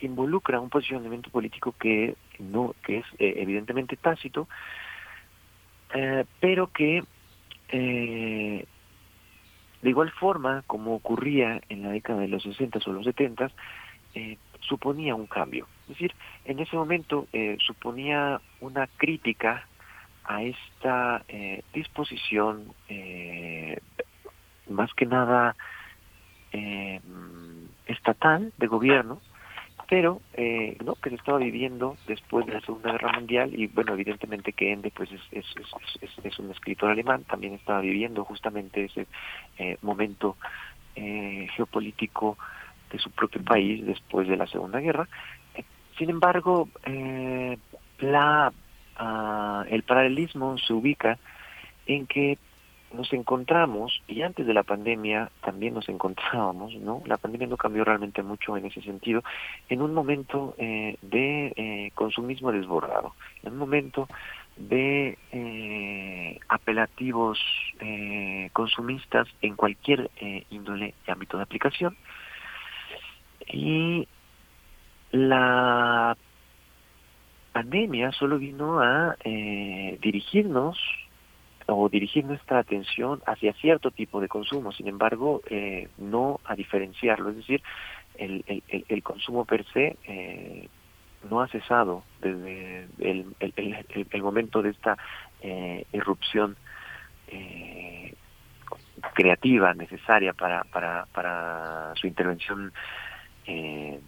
involucra 0.00 0.60
un 0.60 0.68
posicionamiento 0.68 1.30
político 1.30 1.74
que 1.78 2.14
no 2.38 2.74
que 2.84 2.98
es 2.98 3.06
eh, 3.18 3.34
evidentemente 3.38 3.96
tácito, 3.96 4.48
eh, 5.94 6.24
pero 6.40 6.68
que 6.68 7.02
de 9.84 9.90
igual 9.90 10.10
forma, 10.12 10.64
como 10.66 10.94
ocurría 10.94 11.60
en 11.68 11.82
la 11.82 11.90
década 11.90 12.20
de 12.20 12.28
los 12.28 12.42
60 12.42 12.78
o 12.86 12.92
los 12.92 13.04
70, 13.04 13.50
eh, 14.14 14.38
suponía 14.60 15.14
un 15.14 15.26
cambio. 15.26 15.68
Es 15.82 15.88
decir, 15.88 16.14
en 16.46 16.58
ese 16.58 16.74
momento 16.74 17.26
eh, 17.34 17.58
suponía 17.60 18.40
una 18.62 18.86
crítica 18.96 19.68
a 20.24 20.42
esta 20.42 21.22
eh, 21.28 21.62
disposición, 21.74 22.72
más 24.70 24.94
que 24.94 25.04
nada 25.04 25.54
estatal 27.86 28.54
de 28.56 28.66
gobierno, 28.66 29.20
pero 29.88 30.20
eh, 30.34 30.76
no 30.84 30.94
que 30.94 31.10
se 31.10 31.16
estaba 31.16 31.38
viviendo 31.38 31.96
después 32.06 32.46
de 32.46 32.54
la 32.54 32.60
Segunda 32.60 32.92
Guerra 32.92 33.12
Mundial 33.12 33.50
y 33.54 33.66
bueno 33.66 33.92
evidentemente 33.94 34.52
que 34.52 34.72
Ende 34.72 34.90
pues 34.90 35.10
es, 35.12 35.20
es, 35.32 35.44
es, 36.24 36.38
un 36.38 36.50
escritor 36.50 36.90
alemán 36.90 37.24
también 37.24 37.54
estaba 37.54 37.80
viviendo 37.80 38.24
justamente 38.24 38.84
ese 38.84 39.06
eh, 39.58 39.76
momento 39.82 40.36
eh, 40.96 41.48
geopolítico 41.54 42.38
de 42.90 42.98
su 42.98 43.10
propio 43.10 43.42
país 43.42 43.84
después 43.84 44.28
de 44.28 44.36
la 44.36 44.46
Segunda 44.46 44.80
Guerra. 44.80 45.08
Sin 45.98 46.10
embargo 46.10 46.68
eh, 46.84 47.58
la 47.98 48.52
uh, 49.00 49.68
el 49.68 49.82
paralelismo 49.82 50.56
se 50.58 50.72
ubica 50.72 51.18
en 51.86 52.06
que 52.06 52.38
nos 52.94 53.12
encontramos, 53.12 54.02
y 54.08 54.22
antes 54.22 54.46
de 54.46 54.54
la 54.54 54.62
pandemia 54.62 55.30
también 55.42 55.74
nos 55.74 55.88
encontrábamos, 55.88 56.74
¿no? 56.76 57.02
La 57.06 57.16
pandemia 57.16 57.46
no 57.46 57.56
cambió 57.56 57.84
realmente 57.84 58.22
mucho 58.22 58.56
en 58.56 58.66
ese 58.66 58.80
sentido, 58.82 59.22
en 59.68 59.82
un 59.82 59.92
momento 59.92 60.54
eh, 60.58 60.96
de 61.02 61.52
eh, 61.56 61.90
consumismo 61.94 62.52
desbordado, 62.52 63.14
en 63.42 63.52
un 63.52 63.58
momento 63.58 64.08
de 64.56 65.18
eh, 65.32 66.38
apelativos 66.48 67.38
eh, 67.80 68.50
consumistas 68.52 69.26
en 69.42 69.56
cualquier 69.56 70.10
eh, 70.20 70.44
índole 70.50 70.94
y 71.06 71.10
ámbito 71.10 71.36
de 71.36 71.42
aplicación. 71.42 71.96
Y 73.46 74.08
la 75.10 76.16
pandemia 77.52 78.12
solo 78.12 78.38
vino 78.38 78.80
a 78.80 79.16
dirigirnos 79.24 80.78
o 81.66 81.88
dirigir 81.88 82.24
nuestra 82.24 82.58
atención 82.58 83.22
hacia 83.26 83.52
cierto 83.54 83.90
tipo 83.90 84.20
de 84.20 84.28
consumo, 84.28 84.72
sin 84.72 84.88
embargo, 84.88 85.40
eh, 85.48 85.88
no 85.98 86.40
a 86.44 86.54
diferenciarlo, 86.54 87.30
es 87.30 87.36
decir, 87.36 87.62
el, 88.16 88.44
el, 88.68 89.02
consumo 89.02 89.44
per 89.44 89.64
se 89.72 89.96
eh, 90.06 90.68
no 91.28 91.40
ha 91.40 91.48
cesado 91.48 92.04
desde 92.20 92.86
el, 93.00 93.34
el, 93.40 94.06
el 94.10 94.22
momento 94.22 94.62
de 94.62 94.70
esta 94.70 94.96
eh, 95.42 95.84
irrupción 95.92 96.56
eh, 97.28 98.14
creativa 99.14 99.74
necesaria 99.74 100.32
para, 100.32 100.64
para, 100.64 101.06
para 101.12 101.92
su 101.96 102.06
intervención 102.06 102.72
eh, 103.46 104.00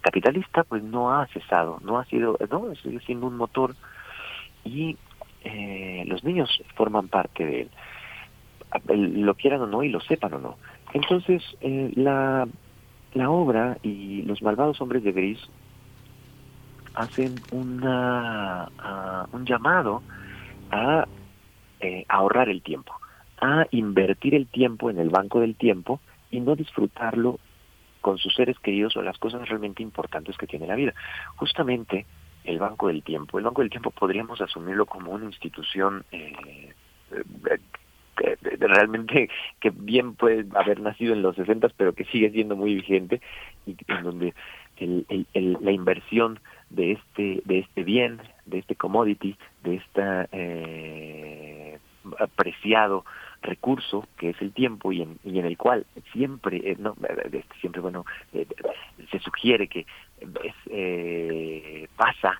capitalista, 0.00 0.64
pues 0.64 0.82
no 0.82 1.12
ha 1.12 1.26
cesado, 1.28 1.78
no 1.82 1.98
ha 1.98 2.04
sido, 2.06 2.38
no, 2.50 2.74
sigue 2.76 3.00
siendo 3.00 3.26
un 3.26 3.36
motor 3.36 3.76
y 4.64 4.96
eh, 5.44 6.04
los 6.06 6.24
niños 6.24 6.50
forman 6.74 7.08
parte 7.08 7.44
de 7.44 7.60
él, 7.62 7.70
lo 9.24 9.34
quieran 9.34 9.62
o 9.62 9.66
no 9.66 9.82
y 9.82 9.88
lo 9.88 10.00
sepan 10.00 10.34
o 10.34 10.38
no. 10.38 10.56
Entonces, 10.92 11.42
eh, 11.60 11.92
la, 11.96 12.46
la 13.14 13.30
obra 13.30 13.78
y 13.82 14.22
los 14.22 14.42
malvados 14.42 14.80
hombres 14.80 15.02
de 15.02 15.12
gris 15.12 15.38
hacen 16.94 17.42
una, 17.50 18.68
uh, 18.78 19.36
un 19.36 19.46
llamado 19.46 20.02
a 20.70 21.06
eh, 21.80 22.04
ahorrar 22.08 22.48
el 22.48 22.62
tiempo, 22.62 22.92
a 23.40 23.66
invertir 23.70 24.34
el 24.34 24.46
tiempo 24.46 24.90
en 24.90 24.98
el 24.98 25.08
banco 25.08 25.40
del 25.40 25.56
tiempo 25.56 26.00
y 26.30 26.40
no 26.40 26.56
disfrutarlo 26.56 27.38
con 28.00 28.18
sus 28.18 28.34
seres 28.34 28.58
queridos 28.58 28.96
o 28.96 29.02
las 29.02 29.18
cosas 29.18 29.48
realmente 29.48 29.82
importantes 29.82 30.36
que 30.36 30.46
tiene 30.46 30.66
la 30.66 30.74
vida. 30.74 30.94
Justamente 31.36 32.06
el 32.44 32.58
Banco 32.58 32.88
del 32.88 33.02
Tiempo. 33.02 33.38
El 33.38 33.44
Banco 33.44 33.62
del 33.62 33.70
Tiempo 33.70 33.90
podríamos 33.90 34.40
asumirlo 34.40 34.86
como 34.86 35.12
una 35.12 35.26
institución 35.26 36.04
eh, 36.12 36.32
eh, 37.10 38.36
realmente 38.58 39.30
que 39.60 39.70
bien 39.70 40.14
puede 40.14 40.44
haber 40.54 40.80
nacido 40.80 41.14
en 41.14 41.22
los 41.22 41.36
60, 41.36 41.68
pero 41.76 41.94
que 41.94 42.04
sigue 42.04 42.30
siendo 42.30 42.56
muy 42.56 42.74
vigente 42.74 43.20
y 43.66 43.76
en 43.88 44.02
donde 44.02 44.34
la 45.34 45.72
inversión 45.72 46.40
de 46.70 46.92
este 46.92 47.42
de 47.44 47.58
este 47.60 47.82
bien, 47.82 48.20
de 48.46 48.58
este 48.58 48.74
commodity, 48.76 49.36
de 49.62 49.76
este 49.76 50.02
eh, 50.32 51.78
apreciado 52.18 53.04
recurso 53.42 54.06
que 54.18 54.30
es 54.30 54.42
el 54.42 54.52
tiempo 54.52 54.92
y 54.92 55.02
en, 55.02 55.18
y 55.24 55.38
en 55.38 55.46
el 55.46 55.56
cual 55.56 55.86
siempre 56.12 56.58
eh, 56.64 56.76
no 56.78 56.94
este, 57.24 57.44
siempre 57.60 57.80
bueno 57.80 58.04
eh, 58.32 58.46
se 59.10 59.18
sugiere 59.18 59.66
que 59.66 59.86
pasa 61.96 62.38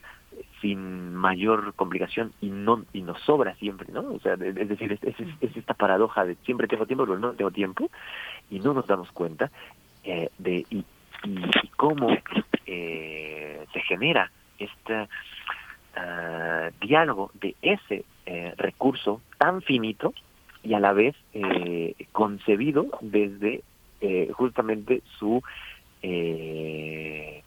sin 0.61 1.15
mayor 1.15 1.75
complicación 1.75 2.33
y 2.41 2.51
no 2.51 2.85
y 2.93 3.03
nos 3.03 3.21
sobra 3.23 3.55
siempre, 3.57 3.93
¿no? 3.93 4.01
O 4.13 4.21
sea, 4.21 4.35
es 4.35 4.69
decir, 4.69 4.93
es, 4.93 5.03
es, 5.03 5.57
esta 5.57 5.75
paradoja 5.75 6.25
de 6.25 6.35
siempre 6.45 6.69
tengo 6.69 6.87
tiempo 6.87 7.07
pero 7.07 7.19
no 7.19 7.33
tengo 7.33 7.51
tiempo 7.51 7.91
y 8.51 8.61
no 8.61 8.75
nos 8.75 8.87
damos 8.87 9.11
cuenta 9.13 9.51
eh, 10.05 10.31
de 10.39 10.67
y, 10.71 10.85
cómo 11.77 12.09
eh, 12.67 13.67
se 13.73 13.81
genera 13.81 14.31
este 14.59 15.03
uh, 15.03 16.71
diálogo 16.81 17.31
de 17.35 17.55
ese 17.61 18.05
eh, 18.25 18.55
recurso 18.57 19.21
tan 19.39 19.61
finito 19.61 20.15
y 20.63 20.75
a 20.75 20.81
la 20.81 20.93
vez 20.93 21.15
eh, 21.35 21.95
concebido 22.13 22.87
desde 23.01 23.63
eh, 24.01 24.31
justamente 24.33 25.03
su 25.19 25.43
eh, 26.03 27.43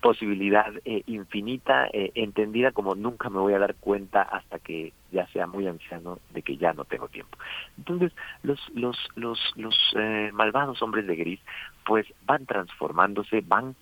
posibilidad 0.00 0.72
eh, 0.84 1.02
infinita, 1.06 1.88
eh, 1.92 2.12
entendida 2.14 2.72
como 2.72 2.94
nunca 2.94 3.30
me 3.30 3.40
voy 3.40 3.54
a 3.54 3.58
dar 3.58 3.74
cuenta 3.74 4.22
hasta 4.22 4.58
que 4.58 4.92
ya 5.10 5.26
sea 5.28 5.46
muy 5.46 5.66
anciano 5.66 6.18
de 6.32 6.42
que 6.42 6.56
ya 6.56 6.72
no 6.72 6.84
tengo 6.84 7.08
tiempo. 7.08 7.36
Entonces, 7.76 8.12
los, 8.42 8.60
los, 8.74 8.96
los, 9.16 9.38
los 9.56 9.76
eh, 9.96 10.30
malvados 10.32 10.80
hombres 10.82 11.06
de 11.06 11.16
gris, 11.16 11.40
pues 11.84 12.06
van 12.26 12.46
transformándose, 12.46 13.42
van 13.46 13.74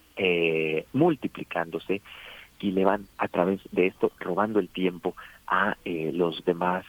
multiplicándose 0.95 2.01
y 2.59 2.71
le 2.71 2.87
van 2.87 3.05
a 3.19 3.29
través 3.29 3.61
de 3.71 3.89
esto 3.89 4.13
robando 4.19 4.61
el 4.61 4.71
tiempo 4.71 5.15
a 5.47 5.77
los 5.85 6.43
demás 6.47 6.87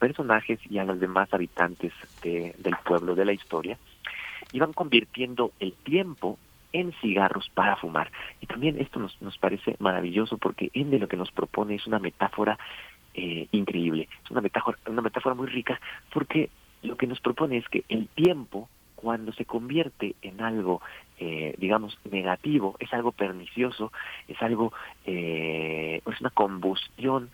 personajes 0.00 0.58
y 0.68 0.78
a 0.78 0.84
los 0.84 0.98
demás 0.98 1.32
habitantes 1.32 1.92
de, 2.24 2.52
del 2.58 2.74
pueblo, 2.84 3.14
de 3.14 3.24
la 3.24 3.32
historia, 3.32 3.78
y 4.50 4.58
van 4.58 4.72
convirtiendo 4.72 5.52
el 5.60 5.72
tiempo 5.72 6.36
en 6.72 6.92
cigarros 7.00 7.50
para 7.54 7.76
fumar. 7.76 8.10
Y 8.40 8.46
también 8.46 8.80
esto 8.80 8.98
nos, 8.98 9.20
nos 9.20 9.36
parece 9.38 9.76
maravilloso 9.78 10.38
porque 10.38 10.70
en 10.74 10.90
de 10.90 10.98
lo 10.98 11.08
que 11.08 11.16
nos 11.16 11.30
propone 11.30 11.74
es 11.74 11.86
una 11.86 11.98
metáfora 11.98 12.58
eh, 13.14 13.46
increíble, 13.52 14.08
es 14.24 14.30
una 14.30 14.40
metáfora, 14.40 14.78
una 14.86 15.02
metáfora 15.02 15.34
muy 15.34 15.46
rica 15.46 15.78
porque 16.12 16.48
lo 16.82 16.96
que 16.96 17.06
nos 17.06 17.20
propone 17.20 17.58
es 17.58 17.68
que 17.68 17.84
el 17.88 18.08
tiempo 18.08 18.68
cuando 19.02 19.32
se 19.32 19.44
convierte 19.44 20.14
en 20.22 20.40
algo, 20.40 20.80
eh, 21.18 21.54
digamos, 21.58 21.98
negativo, 22.10 22.76
es 22.78 22.92
algo 22.94 23.10
pernicioso, 23.10 23.92
es 24.28 24.40
algo, 24.40 24.72
eh, 25.04 26.00
es 26.06 26.20
una 26.20 26.30
combustión 26.30 27.30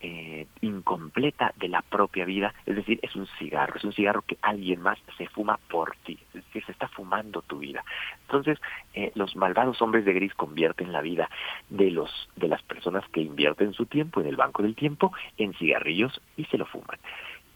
eh, 0.00 0.46
incompleta 0.60 1.52
de 1.56 1.68
la 1.68 1.82
propia 1.82 2.24
vida, 2.24 2.54
es 2.66 2.76
decir, 2.76 3.00
es 3.02 3.16
un 3.16 3.26
cigarro, 3.38 3.76
es 3.76 3.84
un 3.84 3.92
cigarro 3.92 4.22
que 4.22 4.38
alguien 4.42 4.80
más 4.80 4.98
se 5.16 5.26
fuma 5.28 5.58
por 5.68 5.96
ti, 6.04 6.18
es 6.28 6.44
decir, 6.44 6.64
se 6.64 6.72
está 6.72 6.88
fumando 6.88 7.42
tu 7.42 7.58
vida. 7.58 7.84
Entonces, 8.22 8.58
eh, 8.94 9.10
los 9.14 9.34
malvados 9.36 9.82
hombres 9.82 10.04
de 10.04 10.12
gris 10.12 10.34
convierten 10.34 10.92
la 10.92 11.00
vida 11.00 11.28
de 11.68 11.90
los 11.90 12.28
de 12.36 12.48
las 12.48 12.62
personas 12.62 13.04
que 13.08 13.20
invierten 13.20 13.72
su 13.72 13.86
tiempo 13.86 14.20
en 14.20 14.26
el 14.28 14.36
banco 14.36 14.62
del 14.62 14.74
tiempo 14.74 15.12
en 15.36 15.54
cigarrillos 15.54 16.20
y 16.36 16.44
se 16.44 16.58
lo 16.58 16.66
fuman. 16.66 16.98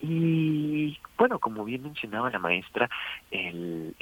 Y 0.05 0.99
bueno, 1.17 1.39
como 1.39 1.65
bien 1.65 1.85
mencionaba 1.85 2.29
la 2.29 2.41
maestra, 2.41 2.91
el, 3.31 3.95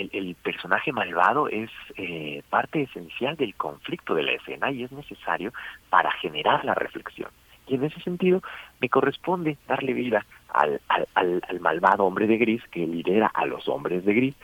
personaje 0.43 0.93
malvado 0.93 1.49
es 1.49 1.71
eh, 1.97 2.43
parte 2.49 2.83
esencial 2.83 3.37
del 3.37 3.55
conflicto 3.55 4.15
de 4.15 4.23
la 4.23 4.33
escena 4.33 4.71
y 4.71 4.85
es 4.85 4.93
necesario 4.93 5.53
para 5.91 6.11
generar 6.13 6.65
la 6.65 6.75
reflexión. 6.75 7.31
Y 7.71 7.77
en 7.77 7.85
ese 7.85 8.01
sentido 8.01 8.43
me 8.81 8.89
corresponde 8.89 9.57
darle 9.69 9.93
vida 9.93 10.27
al, 10.53 10.81
al, 10.89 11.41
al, 11.47 11.61
malvado 11.61 12.05
hombre 12.05 12.27
de 12.27 12.37
gris 12.37 12.63
que 12.73 12.85
lidera 12.85 13.29
a 13.33 13.47
los 13.47 13.69
hombres 13.69 14.05
de 14.05 14.13
gris. 14.13 14.35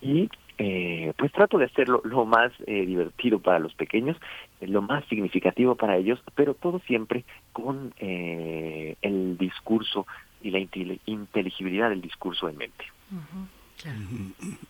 Y 0.00 0.30
eh, 0.56 1.12
pues 1.18 1.32
trato 1.32 1.58
de 1.58 1.66
hacerlo 1.66 2.00
lo 2.04 2.24
más 2.24 2.50
eh, 2.66 2.86
divertido 2.86 3.40
para 3.40 3.58
los 3.58 3.74
pequeños, 3.74 4.16
lo 4.60 4.80
más 4.80 5.04
significativo 5.06 5.74
para 5.74 5.96
ellos, 5.96 6.18
pero 6.34 6.54
todo 6.54 6.80
siempre 6.86 7.24
con 7.52 7.92
eh, 7.98 8.96
el 9.02 9.36
discurso 9.36 10.06
y 10.40 10.50
la 10.50 10.58
inteligibilidad 11.06 11.90
del 11.90 12.00
discurso 12.00 12.48
en 12.48 12.56
mente. 12.56 12.84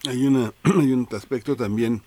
Hay, 0.09 0.27
una, 0.27 0.53
hay 0.81 0.93
un 0.93 1.07
aspecto 1.13 1.55
también 1.55 2.03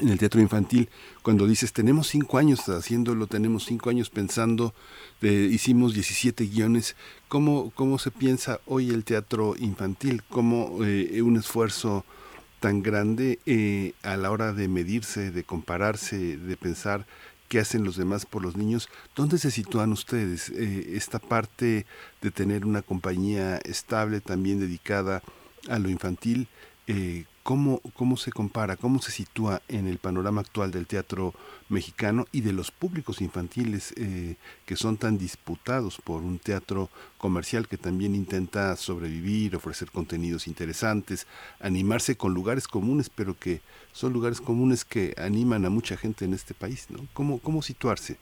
en 0.00 0.08
el 0.08 0.18
teatro 0.18 0.40
infantil, 0.40 0.88
cuando 1.22 1.46
dices, 1.46 1.72
tenemos 1.72 2.06
cinco 2.06 2.38
años 2.38 2.68
haciéndolo, 2.68 3.26
tenemos 3.26 3.64
cinco 3.64 3.90
años 3.90 4.08
pensando, 4.08 4.72
hicimos 5.20 5.94
17 5.94 6.46
guiones, 6.46 6.94
¿cómo, 7.28 7.72
¿cómo 7.74 7.98
se 7.98 8.10
piensa 8.12 8.60
hoy 8.66 8.90
el 8.90 9.04
teatro 9.04 9.56
infantil? 9.58 10.22
¿Cómo 10.28 10.84
eh, 10.84 11.20
un 11.22 11.36
esfuerzo 11.36 12.04
tan 12.60 12.82
grande 12.82 13.40
eh, 13.46 13.94
a 14.02 14.16
la 14.16 14.30
hora 14.30 14.52
de 14.52 14.68
medirse, 14.68 15.30
de 15.32 15.42
compararse, 15.42 16.36
de 16.36 16.56
pensar 16.56 17.06
qué 17.48 17.58
hacen 17.58 17.82
los 17.82 17.96
demás 17.96 18.26
por 18.26 18.42
los 18.42 18.56
niños? 18.56 18.88
¿Dónde 19.16 19.38
se 19.38 19.50
sitúan 19.50 19.90
ustedes? 19.92 20.50
Eh, 20.50 20.92
esta 20.94 21.18
parte 21.18 21.86
de 22.22 22.30
tener 22.30 22.64
una 22.64 22.82
compañía 22.82 23.56
estable 23.64 24.20
también 24.20 24.60
dedicada 24.60 25.22
a 25.68 25.78
lo 25.78 25.88
infantil, 25.88 26.48
eh, 26.86 27.24
¿cómo, 27.42 27.80
¿cómo 27.94 28.16
se 28.16 28.32
compara, 28.32 28.76
cómo 28.76 29.00
se 29.00 29.10
sitúa 29.10 29.62
en 29.68 29.86
el 29.86 29.98
panorama 29.98 30.40
actual 30.40 30.70
del 30.70 30.86
teatro 30.86 31.32
mexicano 31.68 32.26
y 32.32 32.40
de 32.42 32.52
los 32.52 32.70
públicos 32.70 33.20
infantiles 33.20 33.94
eh, 33.96 34.36
que 34.66 34.76
son 34.76 34.96
tan 34.96 35.18
disputados 35.18 36.00
por 36.02 36.22
un 36.22 36.38
teatro 36.38 36.88
comercial 37.18 37.68
que 37.68 37.76
también 37.76 38.14
intenta 38.14 38.74
sobrevivir, 38.76 39.56
ofrecer 39.56 39.90
contenidos 39.90 40.48
interesantes, 40.48 41.26
animarse 41.60 42.16
con 42.16 42.34
lugares 42.34 42.68
comunes, 42.68 43.08
pero 43.08 43.34
que 43.38 43.60
son 43.92 44.12
lugares 44.12 44.40
comunes 44.40 44.84
que 44.84 45.14
animan 45.16 45.64
a 45.64 45.70
mucha 45.70 45.96
gente 45.96 46.24
en 46.24 46.34
este 46.34 46.54
país, 46.54 46.88
¿no? 46.90 47.06
¿Cómo, 47.12 47.38
cómo 47.38 47.62
situarse? 47.62 48.18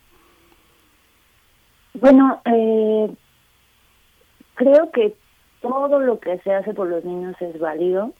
Bueno, 1.95 2.41
eh, 2.45 3.15
creo 4.55 4.91
que 4.93 5.17
todo 5.61 5.99
lo 5.99 6.21
que 6.21 6.39
se 6.41 6.55
hace 6.55 6.75
por 6.75 6.89
los 6.89 7.05
niños 7.05 7.35
es 7.41 7.59
válido 7.59 8.13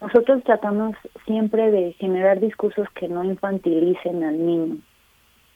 nosotros 0.00 0.42
tratamos 0.44 0.96
siempre 1.26 1.70
de 1.70 1.92
generar 1.94 2.40
discursos 2.40 2.88
que 2.94 3.08
no 3.08 3.24
infantilicen 3.24 4.24
al 4.24 4.46
niño. 4.46 4.76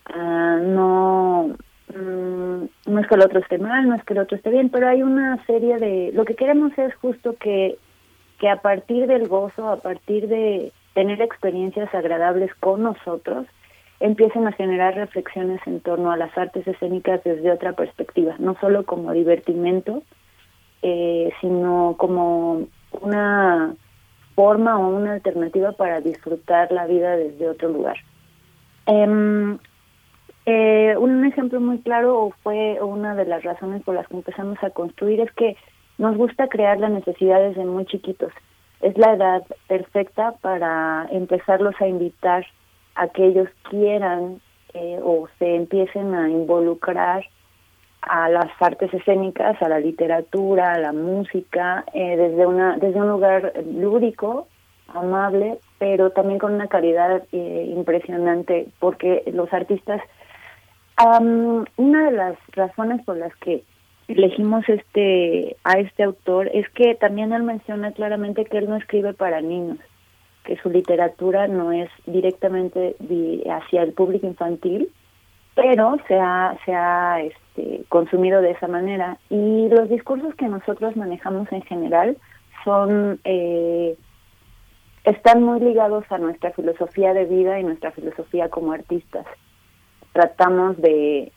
Ah, 0.07 0.61
no, 0.62 1.57
mm, 1.94 2.64
no 2.87 3.01
es 3.01 3.07
que 3.09 3.14
el 3.14 3.22
otro 3.22 3.40
esté 3.40 3.59
mal, 3.59 3.88
no 3.88 3.94
es 3.94 4.05
que 4.05 4.14
el 4.14 4.20
otro 4.20 4.37
esté 4.37 4.51
bien, 4.51 4.68
pero 4.68 4.88
hay 4.88 5.03
una 5.03 5.44
serie 5.46 5.79
de... 5.79 6.12
Lo 6.14 6.25
que 6.25 6.37
queremos 6.37 6.77
es 6.79 6.94
justo 6.96 7.37
que, 7.38 7.79
que 8.38 8.49
a 8.49 8.61
partir 8.61 9.07
del 9.07 9.29
gozo, 9.29 9.68
a 9.68 9.77
partir 9.79 10.29
de 10.29 10.72
tener 10.94 11.20
experiencias 11.20 11.92
agradables 11.94 12.55
con 12.61 12.83
nosotros, 12.83 13.46
empiecen 14.01 14.46
a 14.46 14.53
generar 14.53 14.94
reflexiones 14.94 15.61
en 15.66 15.81
torno 15.81 16.11
a 16.11 16.16
las 16.16 16.37
artes 16.37 16.66
escénicas 16.66 17.25
desde 17.25 17.51
otra 17.51 17.72
perspectiva, 17.72 18.37
no 18.38 18.57
solo 18.61 18.85
como 18.85 19.12
divertimento, 19.12 20.03
eh, 20.83 21.33
sino 21.40 21.96
como 21.99 22.69
una 23.00 23.75
forma 24.37 24.79
o 24.79 24.89
una 24.89 25.15
alternativa 25.15 25.73
para 25.73 26.01
disfrutar 26.01 26.71
la 26.71 26.87
vida 26.87 27.17
desde 27.17 27.49
otro 27.49 27.71
lugar. 27.71 27.97
Eh, 28.87 29.57
eh, 30.49 30.97
un 30.97 31.25
ejemplo 31.25 31.61
muy 31.61 31.79
claro 31.81 32.33
fue 32.45 32.81
una 32.81 33.17
de 33.17 33.25
las 33.25 33.43
razones 33.43 33.83
por 33.83 33.97
las 33.97 34.07
que 34.07 34.15
empezamos 34.15 34.63
a 34.63 34.71
construir 34.71 35.21
es 35.21 35.33
que 35.33 35.57
nos 35.99 36.17
gusta 36.17 36.47
crear 36.47 36.79
las 36.79 36.93
necesidades 36.93 37.57
de 37.57 37.65
muy 37.65 37.85
chiquitos. 37.87 38.33
Es 38.81 38.97
la 38.97 39.15
edad 39.15 39.43
perfecta 39.67 40.33
para 40.41 41.09
empezarlos 41.11 41.75
a 41.81 41.89
invitar 41.89 42.47
a 42.95 43.09
que 43.09 43.27
ellos 43.27 43.49
quieran 43.69 44.41
eh, 44.75 45.01
o 45.03 45.27
se 45.41 45.57
empiecen 45.57 46.15
a 46.15 46.31
involucrar 46.31 47.25
a 48.03 48.29
las 48.29 48.51
artes 48.61 48.92
escénicas, 48.94 49.61
a 49.61 49.69
la 49.69 49.81
literatura, 49.81 50.75
a 50.75 50.79
la 50.79 50.92
música, 50.92 51.85
eh, 51.92 52.17
desde 52.17 52.47
una 52.47 52.77
desde 52.77 53.01
un 53.01 53.09
lugar 53.09 53.53
lúdico, 53.73 54.47
amable, 54.88 55.59
pero 55.79 56.11
también 56.11 56.38
con 56.38 56.55
una 56.55 56.69
calidad 56.69 57.23
eh, 57.33 57.73
impresionante, 57.75 58.69
porque 58.79 59.23
los 59.33 59.53
artistas, 59.53 60.01
una 61.77 62.07
de 62.07 62.13
las 62.13 62.38
razones 62.53 63.05
por 63.05 63.17
las 63.19 63.35
que 63.37 63.63
elegimos 64.09 64.67
este 64.69 65.57
a 65.65 65.79
este 65.79 66.05
autor 66.05 66.49
es 66.55 66.69
que 66.71 66.94
también 66.94 67.33
él 67.33 67.42
menciona 67.42 67.92
claramente 67.92 68.44
que 68.44 68.59
él 68.59 68.69
no 68.69 68.77
escribe 68.77 69.13
para 69.13 69.40
niños, 69.40 69.79
que 70.44 70.57
su 70.59 70.71
literatura 70.71 71.49
no 71.49 71.73
es 71.73 71.90
directamente 72.07 72.97
hacia 73.51 73.83
el 73.83 73.92
público 73.92 74.27
infantil, 74.27 74.90
pero 75.57 75.96
se 76.07 76.15
ha, 76.21 76.54
se 76.65 76.75
ha 76.75 77.23
este, 77.23 77.85
consumido 77.88 78.42
de 78.42 78.52
esa 78.52 78.69
manera. 78.69 79.19
Y 79.31 79.69
los 79.71 79.88
discursos 79.88 80.35
que 80.35 80.46
nosotros 80.46 80.94
manejamos 80.96 81.50
en 81.50 81.63
general 81.63 82.19
son, 82.63 83.19
eh, 83.25 83.96
están 85.04 85.42
muy 85.42 85.61
ligados 85.61 86.04
a 86.11 86.19
nuestra 86.19 86.52
filosofía 86.52 87.15
de 87.15 87.25
vida 87.25 87.59
y 87.59 87.65
nuestra 87.65 87.90
filosofía 87.92 88.50
como 88.50 88.73
artistas. 88.73 89.27
Tratamos 90.13 90.77
de 90.77 91.33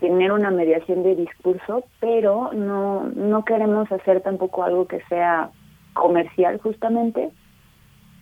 tener 0.00 0.32
una 0.32 0.50
mediación 0.50 1.02
de 1.02 1.16
discurso, 1.16 1.84
pero 1.98 2.52
no, 2.52 3.04
no 3.14 3.44
queremos 3.46 3.90
hacer 3.90 4.20
tampoco 4.20 4.64
algo 4.64 4.86
que 4.86 5.00
sea 5.08 5.50
comercial 5.94 6.58
justamente. 6.58 7.30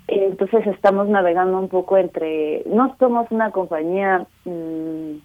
Entonces 0.09 0.67
estamos 0.67 1.07
navegando 1.09 1.59
un 1.59 1.69
poco 1.69 1.99
entre, 1.99 2.63
no 2.65 2.97
somos 2.99 3.31
una 3.31 3.51
compañía, 3.51 4.27
mm, 4.47 5.17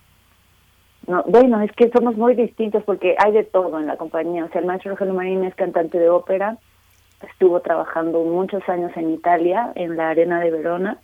no, 1.07 1.23
bueno, 1.27 1.61
es 1.61 1.71
que 1.71 1.89
somos 1.89 2.17
muy 2.17 2.35
distintos 2.35 2.83
porque 2.83 3.15
hay 3.17 3.31
de 3.31 3.45
todo 3.45 3.79
en 3.79 3.87
la 3.87 3.95
compañía. 3.95 4.43
O 4.43 4.49
sea, 4.49 4.59
el 4.59 4.67
maestro 4.67 4.91
Rogelio 4.91 5.13
Marín 5.13 5.45
es 5.45 5.55
cantante 5.55 5.97
de 5.97 6.09
ópera, 6.09 6.57
estuvo 7.31 7.61
trabajando 7.61 8.23
muchos 8.23 8.67
años 8.67 8.91
en 8.97 9.11
Italia, 9.11 9.71
en 9.75 9.95
la 9.95 10.09
Arena 10.09 10.41
de 10.41 10.51
Verona. 10.51 10.97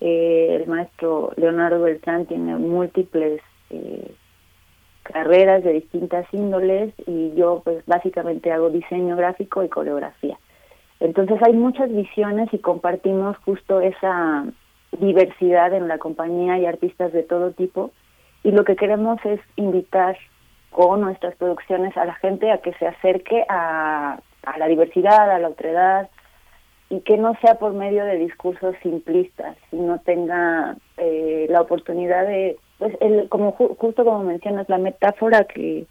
Eh, 0.00 0.58
el 0.60 0.68
maestro 0.68 1.32
Leonardo 1.36 1.82
Beltrán 1.82 2.26
tiene 2.26 2.54
múltiples 2.56 3.40
eh, 3.70 4.14
carreras 5.02 5.64
de 5.64 5.72
distintas 5.72 6.26
índoles 6.32 6.94
y 7.08 7.34
yo 7.34 7.60
pues 7.64 7.84
básicamente 7.86 8.52
hago 8.52 8.70
diseño 8.70 9.16
gráfico 9.16 9.64
y 9.64 9.68
coreografía. 9.68 10.38
Entonces 11.00 11.42
hay 11.42 11.54
muchas 11.54 11.90
visiones 11.90 12.52
y 12.52 12.58
compartimos 12.58 13.36
justo 13.38 13.80
esa 13.80 14.44
diversidad 14.98 15.72
en 15.72 15.88
la 15.88 15.98
compañía 15.98 16.58
y 16.58 16.66
artistas 16.66 17.12
de 17.12 17.22
todo 17.22 17.52
tipo. 17.52 17.90
Y 18.42 18.52
lo 18.52 18.64
que 18.64 18.76
queremos 18.76 19.18
es 19.24 19.40
invitar 19.56 20.16
con 20.70 21.00
nuestras 21.00 21.34
producciones 21.36 21.96
a 21.96 22.04
la 22.04 22.14
gente 22.14 22.50
a 22.50 22.58
que 22.58 22.72
se 22.74 22.86
acerque 22.86 23.44
a, 23.48 24.20
la 24.58 24.66
diversidad, 24.68 25.30
a 25.30 25.38
la 25.38 25.48
otredad 25.48 26.08
y 26.88 27.00
que 27.00 27.16
no 27.16 27.34
sea 27.40 27.56
por 27.56 27.72
medio 27.72 28.04
de 28.04 28.16
discursos 28.16 28.74
simplistas, 28.82 29.56
sino 29.70 30.00
tenga 30.00 30.76
eh, 30.96 31.46
la 31.48 31.60
oportunidad 31.60 32.26
de 32.26 32.56
pues 32.78 32.96
el, 33.00 33.28
como 33.28 33.52
justo 33.52 34.04
como 34.04 34.24
mencionas 34.24 34.68
la 34.68 34.78
metáfora 34.78 35.44
que 35.44 35.86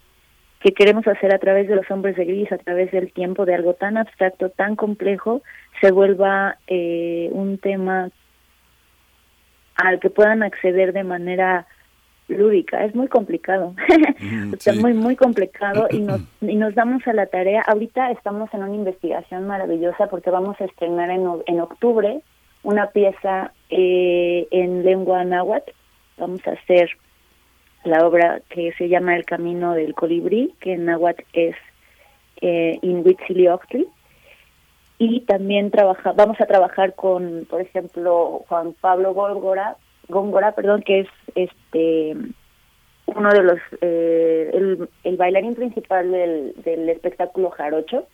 que 0.60 0.72
queremos 0.72 1.06
hacer 1.06 1.34
a 1.34 1.38
través 1.38 1.68
de 1.68 1.76
los 1.76 1.90
hombres 1.90 2.16
de 2.16 2.24
gris, 2.24 2.52
a 2.52 2.58
través 2.58 2.90
del 2.92 3.12
tiempo, 3.12 3.46
de 3.46 3.54
algo 3.54 3.74
tan 3.74 3.96
abstracto, 3.96 4.50
tan 4.50 4.76
complejo, 4.76 5.42
se 5.80 5.90
vuelva 5.90 6.58
eh, 6.66 7.30
un 7.32 7.58
tema 7.58 8.10
al 9.76 10.00
que 10.00 10.10
puedan 10.10 10.42
acceder 10.42 10.92
de 10.92 11.04
manera 11.04 11.66
lúdica. 12.28 12.84
Es 12.84 12.94
muy 12.94 13.08
complicado, 13.08 13.74
está 14.52 14.74
muy, 14.74 14.92
muy 14.92 15.16
complicado 15.16 15.88
y 15.90 16.00
nos, 16.00 16.20
y 16.42 16.56
nos 16.56 16.74
damos 16.74 17.06
a 17.06 17.14
la 17.14 17.26
tarea. 17.26 17.62
Ahorita 17.66 18.10
estamos 18.10 18.52
en 18.52 18.62
una 18.62 18.74
investigación 18.74 19.46
maravillosa 19.46 20.08
porque 20.08 20.30
vamos 20.30 20.60
a 20.60 20.66
estrenar 20.66 21.10
en, 21.10 21.26
en 21.46 21.60
octubre 21.60 22.20
una 22.62 22.90
pieza 22.90 23.52
eh, 23.70 24.46
en 24.50 24.84
lengua 24.84 25.24
náhuatl 25.24 25.70
vamos 26.18 26.46
a 26.46 26.52
hacer 26.52 26.90
la 27.84 28.06
obra 28.06 28.40
que 28.48 28.72
se 28.72 28.88
llama 28.88 29.16
El 29.16 29.24
Camino 29.24 29.74
del 29.74 29.94
Colibrí, 29.94 30.54
que 30.60 30.74
en 30.74 30.86
náhuatl 30.86 31.22
es 31.32 31.56
eh, 32.40 32.78
Inhuitzilioctli. 32.82 33.86
Y 34.98 35.20
también 35.22 35.70
trabaja, 35.70 36.12
vamos 36.12 36.38
a 36.40 36.46
trabajar 36.46 36.94
con, 36.94 37.46
por 37.48 37.62
ejemplo, 37.62 38.44
Juan 38.48 38.74
Pablo 38.80 39.14
Góngora, 39.14 39.76
Góngora 40.08 40.52
perdón, 40.52 40.82
que 40.82 41.00
es 41.00 41.08
este 41.34 42.16
uno 43.06 43.30
de 43.30 43.42
los, 43.42 43.58
eh, 43.80 44.50
el, 44.52 44.88
el, 45.02 45.16
bailarín 45.16 45.54
principal 45.54 46.12
del, 46.12 46.54
del 46.62 46.88
espectáculo 46.90 47.50
Jarocho, 47.50 48.06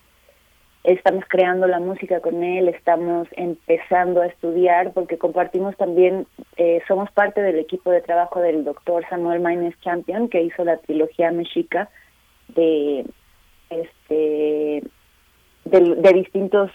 estamos 0.87 1.25
creando 1.29 1.67
la 1.67 1.81
música 1.81 2.21
con 2.21 2.45
él, 2.45 2.69
estamos 2.69 3.27
empezando 3.33 4.23
a 4.23 4.27
estudiar 4.27 4.93
porque 4.93 5.19
compartimos 5.19 5.77
también, 5.77 6.27
eh, 6.57 6.81
somos 6.87 7.11
parte 7.11 7.43
del 7.43 7.59
equipo 7.59 7.91
de 7.91 8.01
trabajo 8.01 8.41
del 8.41 8.65
doctor 8.65 9.05
Samuel 9.11 9.41
Maines 9.41 9.79
Champion 9.81 10.29
que 10.29 10.43
hizo 10.43 10.65
la 10.65 10.77
trilogía 10.79 11.33
mexica 11.33 11.91
de 12.49 13.05
este 13.71 14.85
de, 15.65 16.13
distintos 16.15 16.71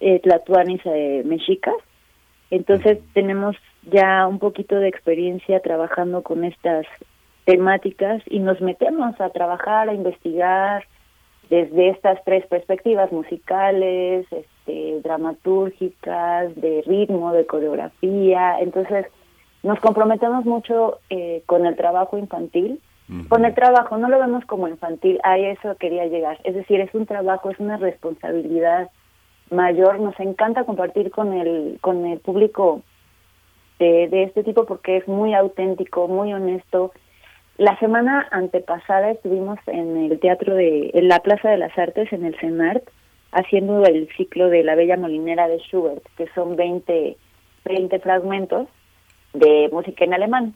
eh, 0.00 0.20
tlatuanis 0.20 0.80
eh, 0.84 1.22
mexicas. 1.24 1.74
Entonces 2.50 2.98
tenemos 3.14 3.56
ya 3.90 4.28
un 4.28 4.38
poquito 4.38 4.76
de 4.76 4.88
experiencia 4.88 5.58
trabajando 5.58 6.22
con 6.22 6.44
estas 6.44 6.86
temáticas 7.44 8.22
y 8.26 8.38
nos 8.38 8.60
metemos 8.60 9.20
a 9.20 9.30
trabajar, 9.30 9.88
a 9.88 9.94
investigar, 9.94 10.84
desde 11.50 11.90
estas 11.90 12.22
tres 12.24 12.46
perspectivas 12.46 13.12
musicales, 13.12 14.26
este, 14.30 15.00
dramatúrgicas, 15.02 16.54
de 16.56 16.82
ritmo, 16.86 17.32
de 17.32 17.46
coreografía. 17.46 18.58
Entonces, 18.60 19.06
nos 19.62 19.78
comprometemos 19.80 20.44
mucho 20.44 20.98
eh, 21.10 21.42
con 21.46 21.66
el 21.66 21.76
trabajo 21.76 22.18
infantil. 22.18 22.80
Con 23.28 23.44
el 23.44 23.54
trabajo, 23.54 23.96
no 23.98 24.08
lo 24.08 24.18
vemos 24.18 24.44
como 24.46 24.66
infantil, 24.66 25.20
a 25.22 25.38
eso 25.38 25.76
quería 25.76 26.06
llegar. 26.06 26.40
Es 26.42 26.56
decir, 26.56 26.80
es 26.80 26.92
un 26.92 27.06
trabajo, 27.06 27.50
es 27.50 27.60
una 27.60 27.76
responsabilidad 27.76 28.90
mayor. 29.48 30.00
Nos 30.00 30.18
encanta 30.18 30.64
compartir 30.64 31.12
con 31.12 31.32
el, 31.32 31.78
con 31.80 32.04
el 32.04 32.18
público 32.18 32.82
de, 33.78 34.08
de 34.08 34.24
este 34.24 34.42
tipo 34.42 34.64
porque 34.64 34.96
es 34.96 35.06
muy 35.06 35.34
auténtico, 35.34 36.08
muy 36.08 36.32
honesto 36.32 36.90
la 37.58 37.78
semana 37.78 38.26
antepasada 38.30 39.10
estuvimos 39.10 39.58
en 39.66 39.96
el 39.96 40.20
teatro 40.20 40.54
de 40.54 40.90
en 40.92 41.08
la 41.08 41.20
Plaza 41.20 41.48
de 41.48 41.56
las 41.56 41.76
Artes, 41.78 42.12
en 42.12 42.24
el 42.24 42.38
CENART, 42.38 42.82
haciendo 43.32 43.84
el 43.84 44.08
ciclo 44.16 44.50
de 44.50 44.62
La 44.62 44.74
Bella 44.74 44.96
Molinera 44.96 45.48
de 45.48 45.58
Schubert, 45.58 46.02
que 46.16 46.26
son 46.34 46.56
20, 46.56 47.16
20 47.64 47.98
fragmentos 48.00 48.68
de 49.32 49.70
música 49.72 50.04
en 50.04 50.14
alemán. 50.14 50.54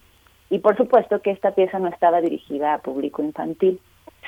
Y 0.50 0.58
por 0.58 0.76
supuesto 0.76 1.22
que 1.22 1.30
esta 1.30 1.52
pieza 1.52 1.78
no 1.78 1.88
estaba 1.88 2.20
dirigida 2.20 2.74
a 2.74 2.78
público 2.78 3.22
infantil. 3.22 3.80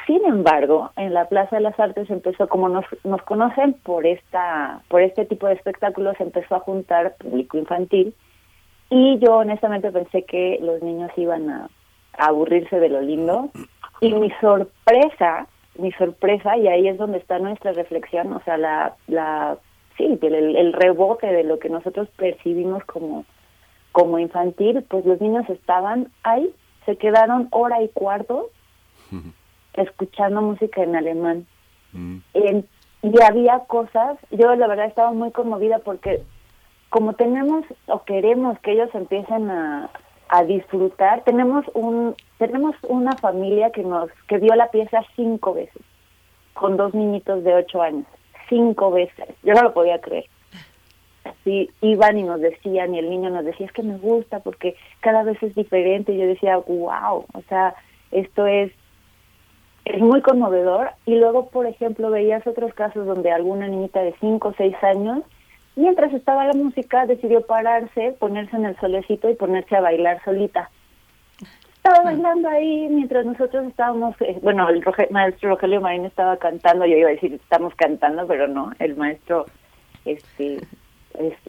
Sin 0.06 0.24
embargo, 0.24 0.90
en 0.96 1.12
la 1.12 1.28
Plaza 1.28 1.56
de 1.56 1.62
las 1.62 1.78
Artes 1.78 2.08
empezó, 2.10 2.48
como 2.48 2.68
nos, 2.68 2.86
nos 3.04 3.22
conocen 3.22 3.74
por 3.74 4.06
esta, 4.06 4.80
por 4.88 5.02
este 5.02 5.26
tipo 5.26 5.46
de 5.46 5.54
espectáculos, 5.54 6.16
empezó 6.20 6.54
a 6.54 6.60
juntar 6.60 7.16
público 7.16 7.58
infantil. 7.58 8.14
Y 8.88 9.18
yo 9.18 9.36
honestamente 9.36 9.90
pensé 9.90 10.22
que 10.22 10.58
los 10.62 10.82
niños 10.82 11.10
iban 11.16 11.50
a 11.50 11.68
aburrirse 12.18 12.78
de 12.78 12.88
lo 12.88 13.00
lindo. 13.00 13.50
Y 14.00 14.12
mi 14.14 14.30
sorpresa, 14.40 15.46
mi 15.78 15.92
sorpresa, 15.92 16.56
y 16.56 16.68
ahí 16.68 16.88
es 16.88 16.98
donde 16.98 17.18
está 17.18 17.38
nuestra 17.38 17.72
reflexión, 17.72 18.32
o 18.32 18.40
sea, 18.44 18.56
la, 18.56 18.96
la 19.06 19.56
sí, 19.96 20.18
el, 20.20 20.56
el 20.56 20.72
rebote 20.72 21.26
de 21.26 21.44
lo 21.44 21.58
que 21.58 21.68
nosotros 21.68 22.08
percibimos 22.16 22.84
como, 22.84 23.24
como 23.92 24.18
infantil, 24.18 24.82
pues 24.88 25.04
los 25.04 25.20
niños 25.20 25.48
estaban 25.48 26.08
ahí, 26.24 26.52
se 26.86 26.96
quedaron 26.96 27.48
hora 27.50 27.82
y 27.82 27.88
cuarto 27.88 28.50
escuchando 29.74 30.42
música 30.42 30.82
en 30.82 30.96
alemán. 30.96 31.46
y 33.02 33.22
había 33.22 33.60
cosas, 33.60 34.18
yo 34.30 34.54
la 34.54 34.66
verdad 34.66 34.86
estaba 34.86 35.12
muy 35.12 35.30
conmovida 35.30 35.78
porque 35.78 36.22
como 36.88 37.14
tenemos 37.14 37.64
o 37.86 38.04
queremos 38.04 38.58
que 38.60 38.72
ellos 38.72 38.90
empiecen 38.94 39.50
a, 39.50 39.90
a 40.32 40.44
disfrutar. 40.44 41.22
Tenemos 41.24 41.66
un 41.74 42.16
tenemos 42.38 42.74
una 42.88 43.12
familia 43.16 43.70
que 43.70 43.82
nos 43.82 44.10
que 44.28 44.38
vio 44.38 44.54
la 44.54 44.70
pieza 44.70 45.02
cinco 45.14 45.52
veces 45.52 45.82
con 46.54 46.78
dos 46.78 46.94
niñitos 46.94 47.44
de 47.44 47.54
ocho 47.54 47.82
años, 47.82 48.06
cinco 48.48 48.90
veces. 48.90 49.28
Yo 49.42 49.52
no 49.52 49.62
lo 49.62 49.74
podía 49.74 50.00
creer. 50.00 50.24
Así 51.24 51.70
iban 51.82 52.18
y 52.18 52.22
nos 52.22 52.40
decían 52.40 52.94
y 52.94 52.98
el 52.98 53.10
niño 53.10 53.28
nos 53.28 53.44
decía 53.44 53.66
es 53.66 53.72
que 53.72 53.82
me 53.82 53.98
gusta 53.98 54.40
porque 54.40 54.74
cada 55.00 55.22
vez 55.22 55.40
es 55.42 55.54
diferente. 55.54 56.14
Y 56.14 56.18
yo 56.18 56.26
decía 56.26 56.56
wow, 56.56 57.26
o 57.34 57.42
sea 57.50 57.74
esto 58.10 58.46
es 58.46 58.72
es 59.84 60.00
muy 60.00 60.22
conmovedor. 60.22 60.92
Y 61.04 61.16
luego 61.16 61.50
por 61.50 61.66
ejemplo 61.66 62.10
veías 62.10 62.46
otros 62.46 62.72
casos 62.72 63.06
donde 63.06 63.30
alguna 63.30 63.68
niñita 63.68 64.00
de 64.00 64.14
cinco 64.18 64.48
o 64.48 64.54
seis 64.56 64.76
años 64.82 65.24
Mientras 65.74 66.12
estaba 66.12 66.46
la 66.46 66.52
música, 66.52 67.06
decidió 67.06 67.46
pararse, 67.46 68.14
ponerse 68.18 68.56
en 68.56 68.66
el 68.66 68.76
solecito 68.78 69.30
y 69.30 69.34
ponerse 69.34 69.76
a 69.76 69.80
bailar 69.80 70.22
solita. 70.24 70.70
Estaba 71.76 71.98
ah. 71.98 72.04
bailando 72.04 72.48
ahí 72.48 72.88
mientras 72.90 73.24
nosotros 73.24 73.66
estábamos, 73.66 74.14
eh, 74.20 74.38
bueno, 74.42 74.68
el 74.68 74.84
maestro 75.10 75.50
Rogelio 75.50 75.80
Marín 75.80 76.04
estaba 76.04 76.36
cantando, 76.36 76.84
yo 76.86 76.96
iba 76.96 77.08
a 77.08 77.12
decir 77.12 77.34
estamos 77.34 77.74
cantando, 77.74 78.26
pero 78.26 78.46
no, 78.46 78.70
el 78.78 78.96
maestro, 78.96 79.46
este, 80.04 80.60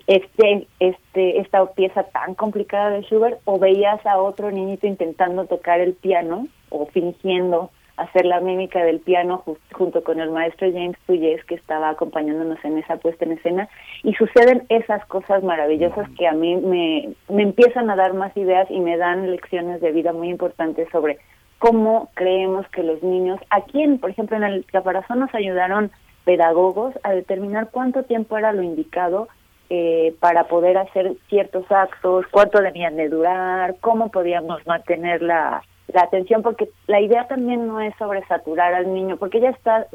este, 0.08 0.68
este, 0.80 1.40
esta 1.40 1.66
pieza 1.74 2.04
tan 2.04 2.34
complicada 2.34 2.92
de 2.92 3.04
Schubert, 3.04 3.42
o 3.46 3.60
veías 3.60 4.04
a 4.06 4.20
otro 4.20 4.52
niñito 4.52 4.88
intentando 4.88 5.46
tocar 5.46 5.80
el 5.82 5.94
piano 5.94 6.48
o 6.70 6.88
fingiendo 6.88 7.70
hacer 7.98 8.26
la 8.26 8.40
mímica 8.40 8.84
del 8.84 9.00
piano 9.00 9.44
junto 9.72 10.04
con 10.04 10.20
el 10.20 10.32
maestro 10.32 10.72
James 10.72 10.98
Puyes 11.06 11.44
que 11.46 11.56
estaba 11.56 11.90
acompañándonos 11.90 12.64
en 12.66 12.78
esa 12.80 12.98
puesta 12.98 13.26
en 13.26 13.34
escena. 13.34 13.70
Y 14.04 14.14
suceden 14.14 14.64
esas 14.70 15.06
cosas 15.06 15.44
maravillosas 15.44 16.10
que 16.18 16.28
a 16.28 16.34
mí 16.34 16.56
me, 16.56 17.14
me 17.30 17.44
empiezan 17.44 17.90
a 17.90 17.96
dar 17.96 18.14
más 18.14 18.36
ideas 18.36 18.70
y 18.72 18.80
me 18.80 18.98
dan 18.98 19.30
lecciones 19.30 19.80
de 19.82 19.92
vida 19.92 20.12
muy 20.12 20.30
importantes 20.30 20.88
sobre 20.92 21.20
cómo 21.60 22.10
creemos 22.16 22.68
que 22.70 22.84
los 22.84 23.02
niños, 23.04 23.40
aquí 23.50 23.82
en, 23.82 24.00
por 24.00 24.10
ejemplo 24.10 24.36
en 24.36 24.44
el 24.44 24.66
caparazón 24.66 25.20
nos 25.20 25.34
ayudaron 25.34 25.92
pedagogos 26.26 26.94
a 27.04 27.12
determinar 27.12 27.70
cuánto 27.72 28.04
tiempo 28.04 28.38
era 28.38 28.54
lo 28.54 28.64
indicado 28.64 29.28
eh, 29.70 30.14
para 30.20 30.46
poder 30.46 30.78
hacer 30.78 31.14
ciertos 31.30 31.72
actos, 31.72 32.26
cuánto 32.32 32.62
debían 32.62 32.98
de 32.98 33.08
durar, 33.08 33.76
cómo 33.80 34.10
podíamos 34.10 34.66
mantener 34.68 35.22
la, 35.22 35.64
la 35.88 36.02
atención, 36.04 36.42
porque 36.42 36.70
la 36.88 37.02
idea 37.02 37.28
también 37.28 37.68
no 37.68 37.82
es 37.82 37.94
sobresaturar 37.98 38.74
al 38.74 38.94
niño, 38.94 39.18
porque 39.18 39.40
ya 39.40 39.50
está, 39.50 39.88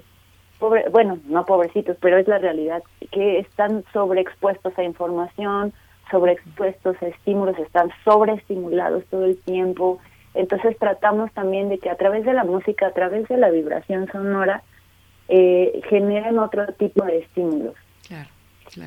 pobre, 0.59 0.87
bueno, 0.91 1.19
no 1.27 1.45
pobrecitos, 1.45 1.97
pero 2.01 2.19
es 2.19 2.29
la 2.29 2.39
realidad, 2.39 2.83
que 3.11 3.39
están 3.39 3.85
sobreexpuestos 3.93 4.79
a 4.79 4.85
información, 4.85 5.73
sobreexpuestos 6.11 7.01
a 7.03 7.07
estímulos, 7.07 7.59
están 7.59 7.91
sobreestimulados 8.05 9.05
todo 9.07 9.25
el 9.25 9.39
tiempo. 9.43 9.99
Entonces 10.35 10.77
tratamos 10.79 11.33
también 11.33 11.69
de 11.69 11.79
que 11.79 11.91
a 11.91 11.97
través 11.97 12.25
de 12.25 12.33
la 12.33 12.45
música, 12.45 12.87
a 12.87 12.93
través 12.93 13.29
de 13.29 13.37
la 13.37 13.51
vibración 13.51 14.09
sonora, 14.13 14.63
eh, 15.29 15.81
generen 15.89 16.39
otro 16.39 16.67
tipo 16.75 17.05
de 17.05 17.19
estímulos. 17.19 17.75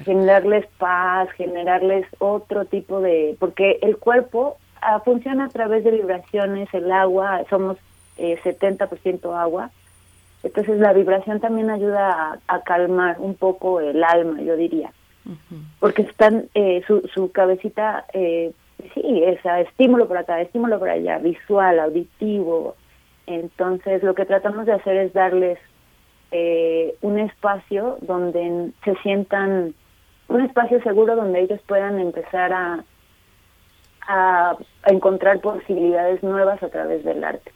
Generarles 0.05 0.67
paz, 0.77 1.29
generarles 1.31 2.05
otro 2.19 2.65
tipo 2.65 3.01
de... 3.01 3.35
porque 3.39 3.79
el 3.81 3.97
cuerpo 3.97 4.57
ah, 4.81 4.99
funciona 4.99 5.45
a 5.45 5.49
través 5.49 5.83
de 5.83 5.91
vibraciones, 5.91 6.73
el 6.73 6.91
agua, 6.91 7.41
somos 7.49 7.77
eh, 8.17 8.39
70% 8.43 9.35
agua, 9.35 9.71
entonces 10.43 10.79
la 10.79 10.93
vibración 10.93 11.39
también 11.39 11.69
ayuda 11.69 12.39
a, 12.47 12.61
calmar 12.61 13.17
un 13.19 13.35
poco 13.35 13.79
el 13.79 14.03
alma, 14.03 14.41
yo 14.41 14.55
diría, 14.55 14.91
porque 15.79 16.01
están 16.01 16.45
eh, 16.55 16.81
su, 16.87 17.01
su 17.13 17.31
cabecita, 17.31 18.05
eh, 18.13 18.51
sí, 18.93 19.23
es 19.23 19.39
estímulo 19.67 20.07
por 20.07 20.17
acá, 20.17 20.41
estímulo 20.41 20.79
por 20.79 20.89
allá, 20.89 21.19
visual, 21.19 21.79
auditivo. 21.79 22.75
Entonces 23.27 24.01
lo 24.01 24.15
que 24.15 24.25
tratamos 24.25 24.65
de 24.65 24.73
hacer 24.73 24.97
es 24.97 25.13
darles 25.13 25.59
eh, 26.31 26.95
un 27.01 27.19
espacio 27.19 27.97
donde 28.01 28.71
se 28.83 28.95
sientan, 29.03 29.75
un 30.27 30.41
espacio 30.41 30.81
seguro 30.81 31.15
donde 31.15 31.41
ellos 31.41 31.61
puedan 31.67 31.99
empezar 31.99 32.51
a, 32.51 32.83
a 34.07 34.57
encontrar 34.85 35.39
posibilidades 35.39 36.23
nuevas 36.23 36.61
a 36.63 36.69
través 36.69 37.03
del 37.03 37.23
arte. 37.23 37.51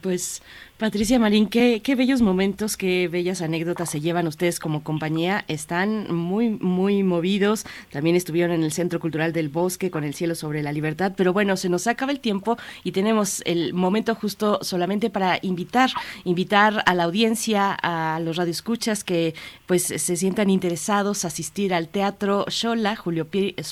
Pues 0.00 0.42
Patricia 0.80 1.18
Marín, 1.18 1.46
qué, 1.46 1.82
qué, 1.84 1.94
bellos 1.94 2.22
momentos, 2.22 2.78
qué 2.78 3.06
bellas 3.06 3.42
anécdotas 3.42 3.90
se 3.90 4.00
llevan 4.00 4.26
ustedes 4.26 4.58
como 4.58 4.82
compañía. 4.82 5.44
Están 5.46 6.10
muy, 6.10 6.48
muy 6.48 7.02
movidos. 7.02 7.66
También 7.92 8.16
estuvieron 8.16 8.54
en 8.54 8.62
el 8.62 8.72
Centro 8.72 8.98
Cultural 8.98 9.34
del 9.34 9.50
Bosque 9.50 9.90
con 9.90 10.04
el 10.04 10.14
cielo 10.14 10.34
sobre 10.34 10.62
la 10.62 10.72
libertad. 10.72 11.12
Pero 11.14 11.34
bueno, 11.34 11.58
se 11.58 11.68
nos 11.68 11.86
acaba 11.86 12.12
el 12.12 12.20
tiempo 12.20 12.56
y 12.82 12.92
tenemos 12.92 13.42
el 13.44 13.74
momento 13.74 14.14
justo 14.14 14.58
solamente 14.62 15.10
para 15.10 15.38
invitar, 15.42 15.90
invitar 16.24 16.82
a 16.86 16.94
la 16.94 17.04
audiencia, 17.04 17.76
a 17.82 18.18
los 18.18 18.38
radioescuchas 18.38 19.04
que 19.04 19.34
pues 19.66 19.82
se 19.82 20.16
sientan 20.16 20.48
interesados 20.48 21.26
a 21.26 21.28
asistir 21.28 21.74
al 21.74 21.88
Teatro 21.88 22.46
Shola, 22.48 22.96
Julio, 22.96 23.26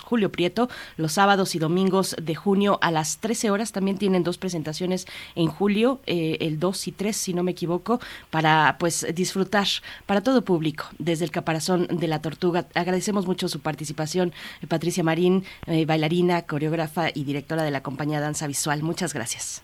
Julio 0.04 0.30
Prieto, 0.30 0.68
los 0.98 1.12
sábados 1.12 1.54
y 1.54 1.59
domingos 1.59 2.16
de 2.20 2.34
junio 2.34 2.78
a 2.82 2.90
las 2.90 3.16
13 3.16 3.50
horas. 3.50 3.72
También 3.72 3.96
tienen 3.96 4.24
dos 4.24 4.36
presentaciones 4.36 5.06
en 5.36 5.46
julio, 5.46 6.00
eh, 6.04 6.36
el 6.40 6.61
2 6.61 6.88
y 6.88 6.97
si 7.12 7.34
no 7.34 7.42
me 7.42 7.53
equivoco, 7.53 8.01
para 8.30 8.76
pues 8.78 9.07
disfrutar 9.14 9.66
para 10.07 10.20
todo 10.20 10.42
público 10.42 10.84
desde 10.99 11.24
el 11.24 11.30
caparazón 11.30 11.86
de 11.86 12.09
la 12.09 12.20
tortuga. 12.20 12.66
Agradecemos 12.74 13.26
mucho 13.26 13.49
su 13.49 13.61
participación, 13.61 14.32
eh, 14.62 14.66
Patricia 14.66 15.05
Marín, 15.05 15.44
eh, 15.66 15.86
bailarina, 15.86 16.42
coreógrafa 16.42 17.09
y 17.14 17.24
directora 17.24 17.62
de 17.62 17.70
la 17.70 17.82
compañía 17.82 18.20
Danza 18.20 18.46
Visual. 18.46 18.82
Muchas 18.82 19.14
gracias. 19.14 19.62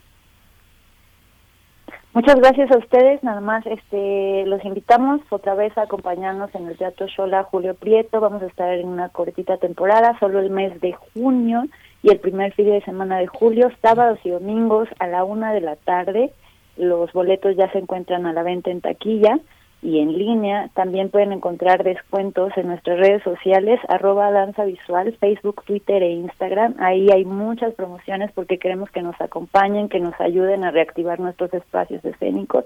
Muchas 2.14 2.36
gracias 2.36 2.70
a 2.70 2.78
ustedes, 2.78 3.24
nada 3.24 3.40
más 3.40 3.66
este 3.66 4.46
los 4.46 4.64
invitamos 4.64 5.20
otra 5.30 5.56
vez 5.56 5.76
a 5.76 5.82
acompañarnos 5.82 6.54
en 6.54 6.68
el 6.68 6.78
Teatro 6.78 7.08
Shola 7.08 7.42
Julio 7.42 7.74
Prieto, 7.74 8.20
vamos 8.20 8.40
a 8.40 8.46
estar 8.46 8.72
en 8.72 8.86
una 8.86 9.08
cortita 9.08 9.56
temporada, 9.56 10.16
solo 10.20 10.38
el 10.38 10.50
mes 10.50 10.80
de 10.80 10.92
junio 10.92 11.64
y 12.04 12.10
el 12.10 12.20
primer 12.20 12.52
fin 12.52 12.70
de 12.70 12.84
semana 12.84 13.18
de 13.18 13.26
julio, 13.26 13.68
sábados 13.82 14.20
y 14.22 14.30
domingos 14.30 14.88
a 15.00 15.08
la 15.08 15.24
una 15.24 15.52
de 15.52 15.60
la 15.60 15.74
tarde 15.74 16.32
los 16.76 17.12
boletos 17.12 17.56
ya 17.56 17.70
se 17.72 17.78
encuentran 17.78 18.26
a 18.26 18.32
la 18.32 18.42
venta 18.42 18.70
en 18.70 18.80
taquilla 18.80 19.38
y 19.84 20.00
en 20.00 20.16
línea. 20.16 20.70
También 20.74 21.10
pueden 21.10 21.32
encontrar 21.32 21.84
descuentos 21.84 22.52
en 22.56 22.68
nuestras 22.68 22.98
redes 22.98 23.22
sociales, 23.22 23.78
arroba 23.88 24.30
danza 24.30 24.64
visual, 24.64 25.14
Facebook, 25.20 25.62
Twitter 25.64 26.02
e 26.02 26.10
Instagram. 26.10 26.74
Ahí 26.78 27.08
hay 27.12 27.26
muchas 27.26 27.74
promociones 27.74 28.32
porque 28.32 28.58
queremos 28.58 28.90
que 28.90 29.02
nos 29.02 29.20
acompañen, 29.20 29.90
que 29.90 30.00
nos 30.00 30.18
ayuden 30.20 30.64
a 30.64 30.70
reactivar 30.70 31.20
nuestros 31.20 31.52
espacios 31.52 32.02
escénicos. 32.02 32.64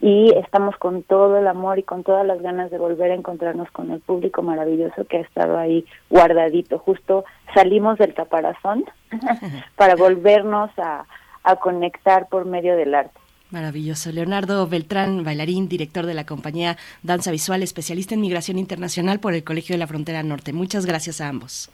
Y 0.00 0.32
estamos 0.36 0.76
con 0.76 1.02
todo 1.02 1.36
el 1.36 1.48
amor 1.48 1.80
y 1.80 1.82
con 1.82 2.04
todas 2.04 2.24
las 2.24 2.40
ganas 2.40 2.70
de 2.70 2.78
volver 2.78 3.10
a 3.10 3.16
encontrarnos 3.16 3.68
con 3.72 3.90
el 3.90 4.00
público 4.00 4.42
maravilloso 4.42 5.04
que 5.04 5.18
ha 5.18 5.20
estado 5.20 5.58
ahí 5.58 5.84
guardadito. 6.10 6.78
Justo 6.78 7.24
salimos 7.54 7.98
del 7.98 8.14
caparazón 8.14 8.84
para 9.76 9.96
volvernos 9.96 10.70
a, 10.78 11.06
a 11.42 11.56
conectar 11.56 12.28
por 12.28 12.44
medio 12.44 12.76
del 12.76 12.94
arte. 12.94 13.21
Maravilloso. 13.52 14.10
Leonardo 14.12 14.66
Beltrán, 14.66 15.24
bailarín, 15.24 15.68
director 15.68 16.06
de 16.06 16.14
la 16.14 16.24
compañía 16.24 16.78
Danza 17.02 17.30
Visual, 17.30 17.62
especialista 17.62 18.14
en 18.14 18.22
migración 18.22 18.58
internacional 18.58 19.20
por 19.20 19.34
el 19.34 19.44
Colegio 19.44 19.74
de 19.74 19.78
la 19.78 19.86
Frontera 19.86 20.22
Norte. 20.22 20.52
Muchas 20.52 20.86
gracias 20.86 21.20
a 21.20 21.28
ambos. 21.28 21.70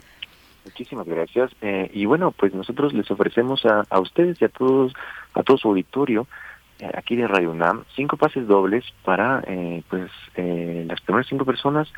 Muchísimas 0.65 1.07
gracias. 1.07 1.51
Eh, 1.63 1.91
y 1.95 2.05
bueno, 2.05 2.33
pues 2.33 2.53
nosotros 2.53 2.93
les 2.93 3.11
ofrecemos 3.11 3.65
a, 3.65 3.85
a, 3.89 4.01
ustedes 4.01 4.43
y 4.43 4.45
a 4.45 4.49
todos, 4.49 4.93
a 5.35 5.43
todo 5.43 5.57
su 5.57 5.69
auditorio 5.69 6.27
eh, 6.81 6.91
aquí 6.95 7.17
de 7.17 7.27
Radio 7.27 7.51
UNAM 7.51 7.85
cinco 7.97 8.17
pases 8.17 8.47
dobles 8.47 8.85
para 9.05 9.43
eh, 9.47 9.83
pues 9.89 10.11
eh, 10.37 10.85
las 10.87 11.01
primeras 11.01 11.27
cinco 11.27 11.45
personas 11.45 11.89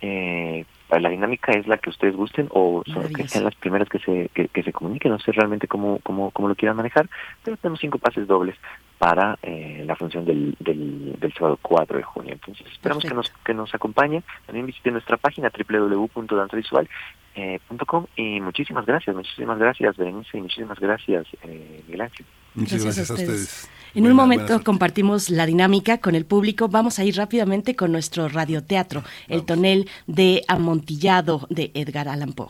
eh, 0.00 0.64
la 0.90 1.08
dinámica 1.08 1.52
es 1.52 1.66
la 1.66 1.78
que 1.78 1.88
ustedes 1.90 2.14
gusten 2.14 2.48
o 2.50 2.82
que 3.14 3.28
sean 3.28 3.44
las 3.44 3.54
primeras 3.56 3.88
que 3.88 3.98
se 3.98 4.30
que, 4.32 4.62
se 4.62 4.72
comuniquen. 4.72 5.12
No 5.12 5.18
sé 5.18 5.32
realmente 5.32 5.66
cómo, 5.66 5.98
cómo, 6.02 6.30
cómo 6.30 6.48
lo 6.48 6.54
quieran 6.54 6.76
manejar 6.76 7.08
pero 7.42 7.56
tenemos 7.56 7.80
cinco 7.80 7.98
pases 7.98 8.26
dobles 8.26 8.56
para 8.98 9.38
eh, 9.42 9.84
la 9.86 9.96
función 9.96 10.24
del, 10.24 10.56
del, 10.58 11.16
del, 11.18 11.32
sábado 11.34 11.58
4 11.60 11.98
de 11.98 12.02
junio. 12.02 12.32
Entonces 12.32 12.66
esperamos 12.72 13.04
que 13.04 13.14
nos 13.14 13.30
que 13.44 13.54
nos 13.54 13.74
acompañen. 13.74 14.24
También 14.46 14.66
visiten 14.66 14.94
nuestra 14.94 15.16
página 15.16 15.50
www.danzavisual.com 15.50 18.06
eh, 18.16 18.22
y 18.22 18.40
muchísimas 18.40 18.86
gracias 18.86 19.14
muchísimas 19.14 19.58
gracias 19.58 19.96
Berenice 19.96 20.38
y 20.38 20.40
muchísimas 20.40 20.80
gracias 20.80 21.26
eh, 21.42 21.82
Miguel 21.86 22.00
Ángel 22.02 22.26
Muchas 22.56 22.82
gracias, 22.82 23.10
a 23.10 23.14
ustedes. 23.14 23.68
En 23.94 24.06
un 24.06 24.14
momento 24.14 24.62
compartimos 24.62 25.30
la 25.30 25.46
dinámica 25.46 25.98
con 25.98 26.14
el 26.14 26.26
público. 26.26 26.68
Vamos 26.68 26.98
a 26.98 27.04
ir 27.04 27.16
rápidamente 27.16 27.74
con 27.74 27.92
nuestro 27.92 28.28
radioteatro, 28.28 29.04
El 29.28 29.44
tonel 29.44 29.88
de 30.06 30.44
Amontillado 30.48 31.46
de 31.48 31.70
Edgar 31.74 32.08
Allan 32.08 32.32
Poe. 32.32 32.48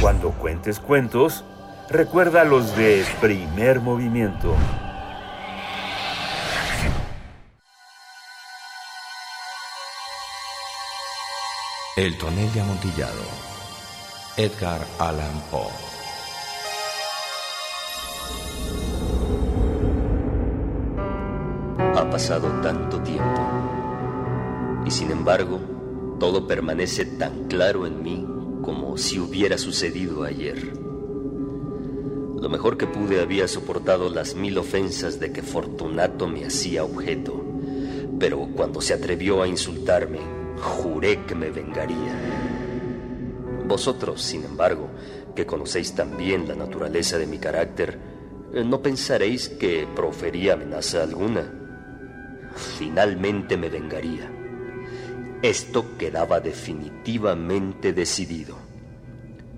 Cuando 0.00 0.32
cuentes 0.32 0.80
cuentos, 0.80 1.44
recuerda 1.88 2.44
los 2.44 2.76
de 2.76 3.04
primer 3.20 3.80
movimiento. 3.80 4.54
El 11.96 12.16
tonel 12.18 12.52
de 12.52 12.60
Amontillado. 12.60 13.22
Edgar 14.36 14.86
Allan 14.98 15.40
Poe. 15.50 15.99
Ha 21.96 22.08
pasado 22.08 22.48
tanto 22.62 23.00
tiempo 23.00 23.40
y 24.86 24.90
sin 24.90 25.10
embargo 25.10 25.60
todo 26.20 26.46
permanece 26.46 27.04
tan 27.04 27.48
claro 27.48 27.86
en 27.86 28.02
mí 28.02 28.26
como 28.62 28.96
si 28.96 29.18
hubiera 29.18 29.58
sucedido 29.58 30.22
ayer. 30.22 30.72
Lo 32.40 32.48
mejor 32.48 32.78
que 32.78 32.86
pude 32.86 33.20
había 33.20 33.48
soportado 33.48 34.08
las 34.08 34.34
mil 34.34 34.56
ofensas 34.58 35.18
de 35.18 35.32
que 35.32 35.42
Fortunato 35.42 36.28
me 36.28 36.46
hacía 36.46 36.84
objeto, 36.84 37.44
pero 38.18 38.48
cuando 38.54 38.80
se 38.80 38.94
atrevió 38.94 39.42
a 39.42 39.48
insultarme, 39.48 40.20
juré 40.58 41.24
que 41.26 41.34
me 41.34 41.50
vengaría. 41.50 42.14
Vosotros, 43.66 44.22
sin 44.22 44.44
embargo, 44.44 44.88
que 45.34 45.44
conocéis 45.44 45.94
tan 45.94 46.16
bien 46.16 46.46
la 46.46 46.54
naturaleza 46.54 47.18
de 47.18 47.26
mi 47.26 47.38
carácter, 47.38 47.98
no 48.52 48.80
pensaréis 48.80 49.48
que 49.48 49.86
profería 49.94 50.54
amenaza 50.54 51.02
alguna 51.02 51.59
finalmente 52.54 53.56
me 53.56 53.68
vengaría. 53.68 54.30
Esto 55.42 55.96
quedaba 55.96 56.40
definitivamente 56.40 57.92
decidido. 57.92 58.56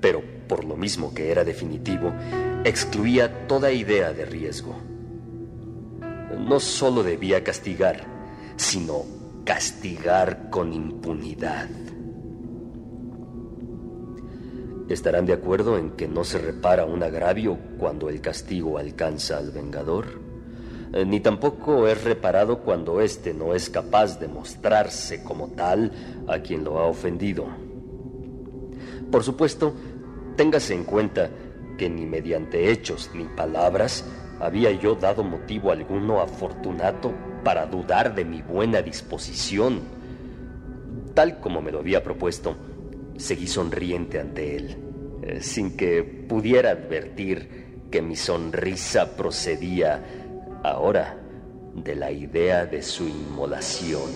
Pero 0.00 0.22
por 0.46 0.64
lo 0.64 0.76
mismo 0.76 1.12
que 1.14 1.30
era 1.30 1.44
definitivo, 1.44 2.12
excluía 2.64 3.46
toda 3.46 3.72
idea 3.72 4.12
de 4.12 4.24
riesgo. 4.24 4.76
No 6.38 6.60
solo 6.60 7.02
debía 7.02 7.42
castigar, 7.42 8.04
sino 8.56 9.04
castigar 9.44 10.50
con 10.50 10.72
impunidad. 10.72 11.68
¿Estarán 14.88 15.26
de 15.26 15.32
acuerdo 15.32 15.78
en 15.78 15.92
que 15.92 16.06
no 16.06 16.22
se 16.22 16.38
repara 16.38 16.84
un 16.84 17.02
agravio 17.02 17.58
cuando 17.78 18.08
el 18.08 18.20
castigo 18.20 18.78
alcanza 18.78 19.38
al 19.38 19.50
vengador? 19.50 20.21
Eh, 20.92 21.06
ni 21.06 21.20
tampoco 21.20 21.88
es 21.88 22.04
reparado 22.04 22.58
cuando 22.58 23.00
éste 23.00 23.32
no 23.32 23.54
es 23.54 23.70
capaz 23.70 24.18
de 24.20 24.28
mostrarse 24.28 25.22
como 25.22 25.48
tal 25.48 25.90
a 26.28 26.40
quien 26.40 26.64
lo 26.64 26.78
ha 26.78 26.86
ofendido. 26.86 27.46
Por 29.10 29.24
supuesto, 29.24 29.74
téngase 30.36 30.74
en 30.74 30.84
cuenta 30.84 31.30
que 31.78 31.88
ni 31.88 32.04
mediante 32.04 32.70
hechos 32.70 33.10
ni 33.14 33.24
palabras 33.24 34.04
había 34.38 34.70
yo 34.72 34.94
dado 34.94 35.24
motivo 35.24 35.72
alguno 35.72 36.20
a 36.20 36.26
Fortunato 36.26 37.12
para 37.42 37.64
dudar 37.66 38.14
de 38.14 38.24
mi 38.24 38.42
buena 38.42 38.82
disposición. 38.82 39.80
Tal 41.14 41.40
como 41.40 41.62
me 41.62 41.72
lo 41.72 41.78
había 41.78 42.02
propuesto, 42.02 42.56
seguí 43.16 43.46
sonriente 43.46 44.20
ante 44.20 44.56
él, 44.56 44.76
eh, 45.22 45.40
sin 45.40 45.76
que 45.76 46.02
pudiera 46.02 46.70
advertir 46.70 47.62
que 47.90 48.02
mi 48.02 48.16
sonrisa 48.16 49.16
procedía 49.16 50.21
ahora 50.62 51.16
de 51.74 51.94
la 51.94 52.10
idea 52.10 52.66
de 52.66 52.82
su 52.82 53.08
inmolación. 53.08 54.10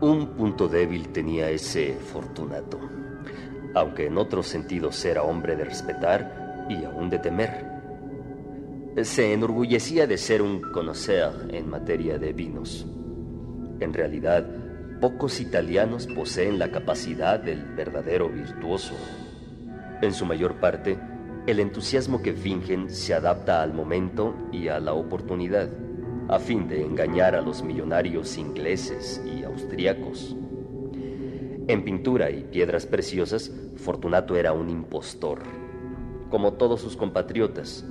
Un 0.00 0.28
punto 0.28 0.68
débil 0.68 1.08
tenía 1.08 1.50
ese 1.50 1.94
Fortunato, 1.94 2.78
aunque 3.74 4.06
en 4.06 4.18
otros 4.18 4.46
sentidos 4.46 5.04
era 5.04 5.22
hombre 5.22 5.56
de 5.56 5.64
respetar 5.64 6.66
y 6.68 6.84
aún 6.84 7.10
de 7.10 7.18
temer. 7.18 7.66
Se 9.02 9.32
enorgullecía 9.32 10.06
de 10.06 10.18
ser 10.18 10.42
un 10.42 10.60
conocedor 10.72 11.54
en 11.54 11.68
materia 11.68 12.18
de 12.18 12.32
vinos. 12.32 12.86
En 13.80 13.94
realidad, 13.94 14.46
pocos 15.00 15.40
italianos 15.40 16.06
poseen 16.06 16.58
la 16.58 16.70
capacidad 16.70 17.40
del 17.40 17.64
verdadero 17.64 18.28
virtuoso. 18.28 18.94
En 20.02 20.12
su 20.12 20.26
mayor 20.26 20.56
parte, 20.56 20.98
el 21.46 21.60
entusiasmo 21.60 22.22
que 22.22 22.32
fingen 22.32 22.90
se 22.90 23.14
adapta 23.14 23.62
al 23.62 23.72
momento 23.72 24.34
y 24.52 24.68
a 24.68 24.78
la 24.78 24.92
oportunidad, 24.92 25.70
a 26.28 26.38
fin 26.38 26.68
de 26.68 26.84
engañar 26.84 27.34
a 27.34 27.40
los 27.40 27.62
millonarios 27.62 28.36
ingleses 28.36 29.22
y 29.26 29.42
austriacos. 29.42 30.36
En 31.66 31.84
pintura 31.84 32.30
y 32.30 32.44
piedras 32.44 32.86
preciosas, 32.86 33.52
Fortunato 33.76 34.36
era 34.36 34.52
un 34.52 34.68
impostor, 34.68 35.40
como 36.28 36.54
todos 36.54 36.80
sus 36.80 36.96
compatriotas, 36.96 37.84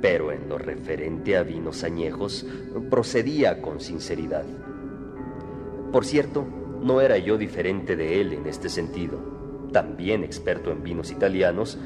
pero 0.00 0.30
en 0.30 0.48
lo 0.48 0.58
referente 0.58 1.36
a 1.36 1.42
vinos 1.42 1.82
añejos 1.82 2.46
procedía 2.90 3.62
con 3.62 3.80
sinceridad. 3.80 4.44
Por 5.92 6.04
cierto, 6.04 6.46
no 6.82 7.00
era 7.00 7.16
yo 7.16 7.38
diferente 7.38 7.96
de 7.96 8.20
él 8.20 8.32
en 8.32 8.46
este 8.46 8.68
sentido. 8.68 9.18
También 9.72 10.22
experto 10.22 10.70
en 10.70 10.82
vinos 10.82 11.10
italianos, 11.10 11.78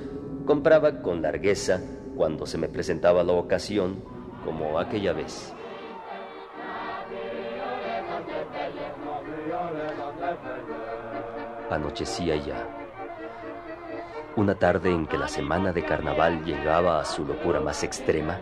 compraba 0.45 1.03
con 1.03 1.22
largueza 1.22 1.80
cuando 2.16 2.47
se 2.47 2.59
me 2.59 2.68
presentaba 2.68 3.22
la 3.22 3.32
ocasión, 3.32 4.03
como 4.45 4.78
aquella 4.78 5.12
vez. 5.12 5.55
Anochecía 11.70 12.36
ya. 12.36 12.66
Una 14.36 14.55
tarde 14.55 14.91
en 14.91 15.07
que 15.07 15.18
la 15.18 15.28
semana 15.28 15.72
de 15.72 15.84
carnaval 15.84 16.45
llegaba 16.45 17.01
a 17.01 17.05
su 17.05 17.24
locura 17.24 17.61
más 17.61 17.82
extrema, 17.82 18.38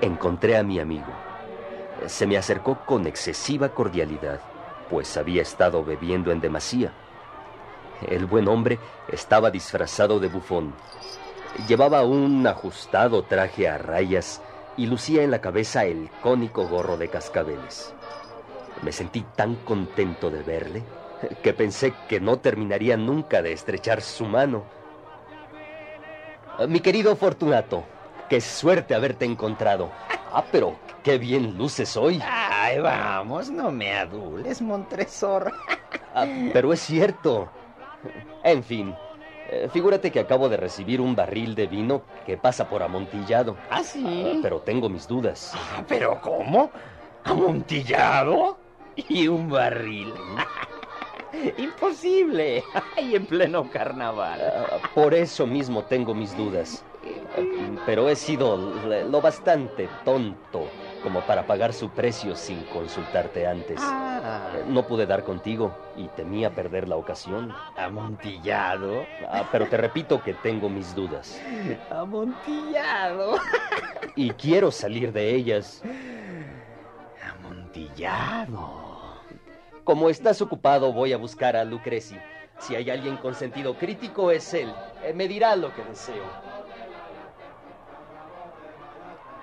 encontré 0.00 0.56
a 0.56 0.62
mi 0.62 0.78
amigo. 0.78 1.12
Se 2.06 2.26
me 2.26 2.36
acercó 2.36 2.84
con 2.86 3.06
excesiva 3.06 3.70
cordialidad 3.70 4.40
pues 4.90 5.16
había 5.16 5.40
estado 5.40 5.84
bebiendo 5.84 6.32
en 6.32 6.40
demasía. 6.40 6.92
El 8.06 8.26
buen 8.26 8.48
hombre 8.48 8.78
estaba 9.08 9.50
disfrazado 9.50 10.18
de 10.18 10.28
bufón. 10.28 10.74
Llevaba 11.66 12.04
un 12.04 12.46
ajustado 12.46 13.24
traje 13.24 13.68
a 13.68 13.76
rayas 13.76 14.40
y 14.76 14.86
lucía 14.86 15.22
en 15.22 15.30
la 15.30 15.40
cabeza 15.40 15.84
el 15.84 16.08
cónico 16.22 16.66
gorro 16.68 16.96
de 16.96 17.08
cascabeles. 17.08 17.92
Me 18.82 18.92
sentí 18.92 19.24
tan 19.36 19.56
contento 19.56 20.30
de 20.30 20.42
verle 20.42 20.82
que 21.42 21.52
pensé 21.52 21.92
que 22.08 22.20
no 22.20 22.38
terminaría 22.38 22.96
nunca 22.96 23.42
de 23.42 23.52
estrechar 23.52 24.00
su 24.00 24.24
mano. 24.24 24.64
Mi 26.68 26.80
querido 26.80 27.16
Fortunato, 27.16 27.84
qué 28.28 28.40
suerte 28.40 28.94
haberte 28.94 29.24
encontrado. 29.24 29.90
Ah, 30.32 30.44
pero 30.52 30.76
qué 31.02 31.18
bien 31.18 31.58
luces 31.58 31.96
hoy. 31.96 32.22
Ay, 32.24 32.78
vamos, 32.78 33.50
no 33.50 33.72
me 33.72 33.98
adules, 33.98 34.62
Montresor. 34.62 35.52
Ah, 36.14 36.24
pero 36.52 36.72
es 36.72 36.80
cierto. 36.80 37.48
En 38.44 38.62
fin, 38.62 38.94
eh, 39.52 39.68
figúrate 39.72 40.12
que 40.12 40.20
acabo 40.20 40.48
de 40.48 40.56
recibir 40.56 41.00
un 41.00 41.16
barril 41.16 41.56
de 41.56 41.66
vino 41.66 42.02
que 42.24 42.36
pasa 42.36 42.68
por 42.68 42.82
amontillado. 42.84 43.56
¿Ah, 43.68 43.82
sí? 43.82 44.38
pero 44.42 44.60
tengo 44.60 44.88
mis 44.88 45.08
dudas. 45.08 45.52
Ah, 45.54 45.82
¿Pero 45.88 46.20
cómo? 46.20 46.70
¿Amontillado? 47.24 48.58
¿Y 48.94 49.26
un 49.26 49.50
barril? 49.50 50.14
Imposible. 51.58 52.62
Y 52.96 53.16
en 53.16 53.26
pleno 53.26 53.68
carnaval. 53.70 54.40
por 54.94 55.14
eso 55.14 55.46
mismo 55.46 55.82
tengo 55.82 56.14
mis 56.14 56.36
dudas. 56.36 56.84
Pero 57.86 58.08
he 58.08 58.14
sido 58.14 58.56
lo 58.56 59.20
bastante 59.20 59.88
tonto 60.04 60.68
como 61.02 61.20
para 61.22 61.46
pagar 61.46 61.72
su 61.72 61.90
precio 61.90 62.36
sin 62.36 62.62
consultarte 62.64 63.46
antes. 63.46 63.80
Ah. 63.82 64.50
No 64.68 64.86
pude 64.86 65.06
dar 65.06 65.24
contigo 65.24 65.74
y 65.96 66.08
temía 66.08 66.50
perder 66.50 66.88
la 66.88 66.96
ocasión. 66.96 67.54
¿Amontillado? 67.76 69.06
Ah, 69.28 69.48
pero 69.50 69.66
te 69.68 69.76
repito 69.76 70.22
que 70.22 70.34
tengo 70.34 70.68
mis 70.68 70.94
dudas. 70.94 71.40
¿Amontillado? 71.90 73.36
Y 74.16 74.30
quiero 74.30 74.70
salir 74.70 75.12
de 75.12 75.34
ellas. 75.34 75.82
Amontillado. 77.38 78.90
Como 79.84 80.10
estás 80.10 80.40
ocupado, 80.42 80.92
voy 80.92 81.12
a 81.12 81.16
buscar 81.16 81.56
a 81.56 81.64
Lucreci. 81.64 82.16
Si 82.58 82.76
hay 82.76 82.90
alguien 82.90 83.16
con 83.16 83.34
sentido 83.34 83.74
crítico, 83.74 84.30
es 84.30 84.52
él. 84.52 84.72
Eh, 85.02 85.14
me 85.14 85.26
dirá 85.26 85.56
lo 85.56 85.74
que 85.74 85.82
deseo. 85.82 86.24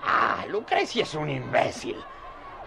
Ah, 0.09 0.45
Lucrecia 0.47 1.03
es 1.03 1.13
un 1.15 1.29
imbécil. 1.29 1.97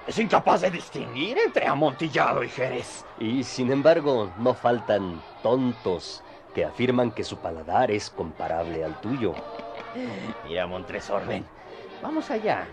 Es 0.07 0.18
incapaz 0.18 0.61
de 0.61 0.70
distinguir 0.70 1.38
entre 1.38 1.66
Amontillado 1.66 2.45
y 2.45 2.51
Jerez. 2.51 3.05
Y 3.18 3.43
sin 3.45 3.72
embargo, 3.72 4.30
no 4.38 4.53
faltan 4.53 5.22
tontos 5.43 6.22
que 6.55 6.66
afirman 6.66 7.11
que 7.12 7.24
su 7.24 7.38
paladar 7.38 7.91
es 7.91 8.11
comparable 8.11 8.84
al 8.84 9.01
tuyo. 9.01 9.34
Mira, 10.47 10.66
Montresor, 10.66 11.26
ven. 11.26 11.47
Vamos 12.03 12.30
allá. 12.30 12.66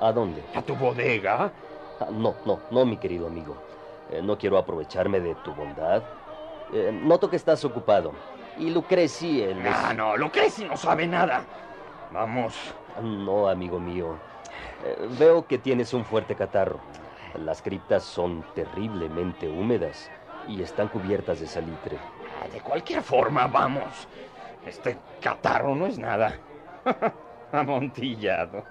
¿A 0.00 0.10
dónde? 0.10 0.42
¿A 0.54 0.62
tu 0.62 0.74
bodega? 0.74 1.52
Ah, 2.00 2.08
no, 2.10 2.34
no, 2.44 2.58
no, 2.70 2.84
mi 2.84 2.96
querido 2.96 3.28
amigo. 3.28 3.56
Eh, 4.10 4.20
no 4.22 4.36
quiero 4.36 4.58
aprovecharme 4.58 5.20
de 5.20 5.36
tu 5.36 5.54
bondad. 5.54 6.02
Eh, 6.72 6.90
noto 6.92 7.30
que 7.30 7.36
estás 7.36 7.64
ocupado. 7.64 8.12
Y 8.58 8.70
Lucreci. 8.70 9.44
Ah, 9.72 9.92
no, 9.94 10.16
Lucreci 10.16 10.64
no 10.64 10.76
sabe 10.76 11.06
nada. 11.06 11.44
Vamos. 12.10 12.54
No, 12.96 13.48
amigo 13.48 13.78
mío. 13.80 14.20
Eh, 14.84 15.08
veo 15.18 15.46
que 15.46 15.58
tienes 15.58 15.94
un 15.94 16.04
fuerte 16.04 16.34
catarro. 16.34 16.80
Las 17.34 17.62
criptas 17.62 18.02
son 18.02 18.44
terriblemente 18.54 19.48
húmedas 19.48 20.10
y 20.48 20.62
están 20.62 20.88
cubiertas 20.88 21.40
de 21.40 21.46
salitre. 21.46 21.98
Ah, 22.42 22.48
de 22.48 22.60
cualquier 22.60 23.02
forma, 23.02 23.46
vamos. 23.46 24.08
Este 24.66 24.98
catarro 25.20 25.74
no 25.74 25.86
es 25.86 25.98
nada. 25.98 26.38
Amontillado. 27.52 28.64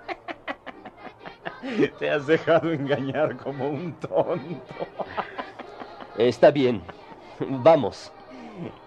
Te 1.99 2.09
has 2.09 2.27
dejado 2.27 2.71
engañar 2.71 3.37
como 3.37 3.69
un 3.69 3.93
tonto. 3.93 4.87
Está 6.17 6.51
bien. 6.51 6.81
Vamos. 7.39 8.11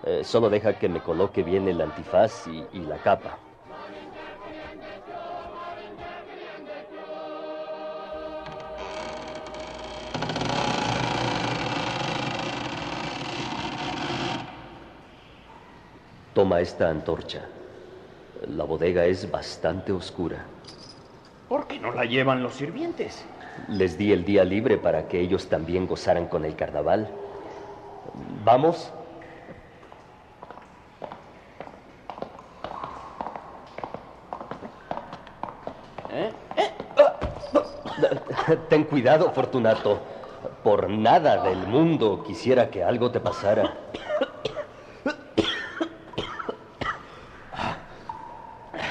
Eh, 0.04 0.22
solo 0.24 0.50
deja 0.50 0.78
que 0.78 0.88
me 0.88 1.00
coloque 1.00 1.42
bien 1.42 1.66
el 1.68 1.80
antifaz 1.80 2.46
y, 2.46 2.66
y 2.72 2.80
la 2.80 2.98
capa. 2.98 3.38
Toma 16.34 16.60
esta 16.60 16.88
antorcha. 16.88 17.42
La 18.48 18.64
bodega 18.64 19.04
es 19.04 19.30
bastante 19.30 19.92
oscura. 19.92 20.44
¿Por 21.48 21.66
qué 21.66 21.78
no 21.78 21.92
la 21.92 22.06
llevan 22.06 22.42
los 22.42 22.54
sirvientes? 22.54 23.24
Les 23.68 23.98
di 23.98 24.12
el 24.12 24.24
día 24.24 24.42
libre 24.44 24.78
para 24.78 25.08
que 25.08 25.20
ellos 25.20 25.48
también 25.48 25.86
gozaran 25.86 26.26
con 26.26 26.46
el 26.46 26.56
carnaval. 26.56 27.10
¿Vamos? 28.44 28.90
¿Eh? 36.10 36.32
Ten 38.70 38.84
cuidado, 38.84 39.30
Fortunato. 39.32 40.00
Por 40.64 40.88
nada 40.88 41.42
del 41.42 41.66
mundo 41.66 42.24
quisiera 42.26 42.70
que 42.70 42.82
algo 42.82 43.10
te 43.10 43.20
pasara. 43.20 43.74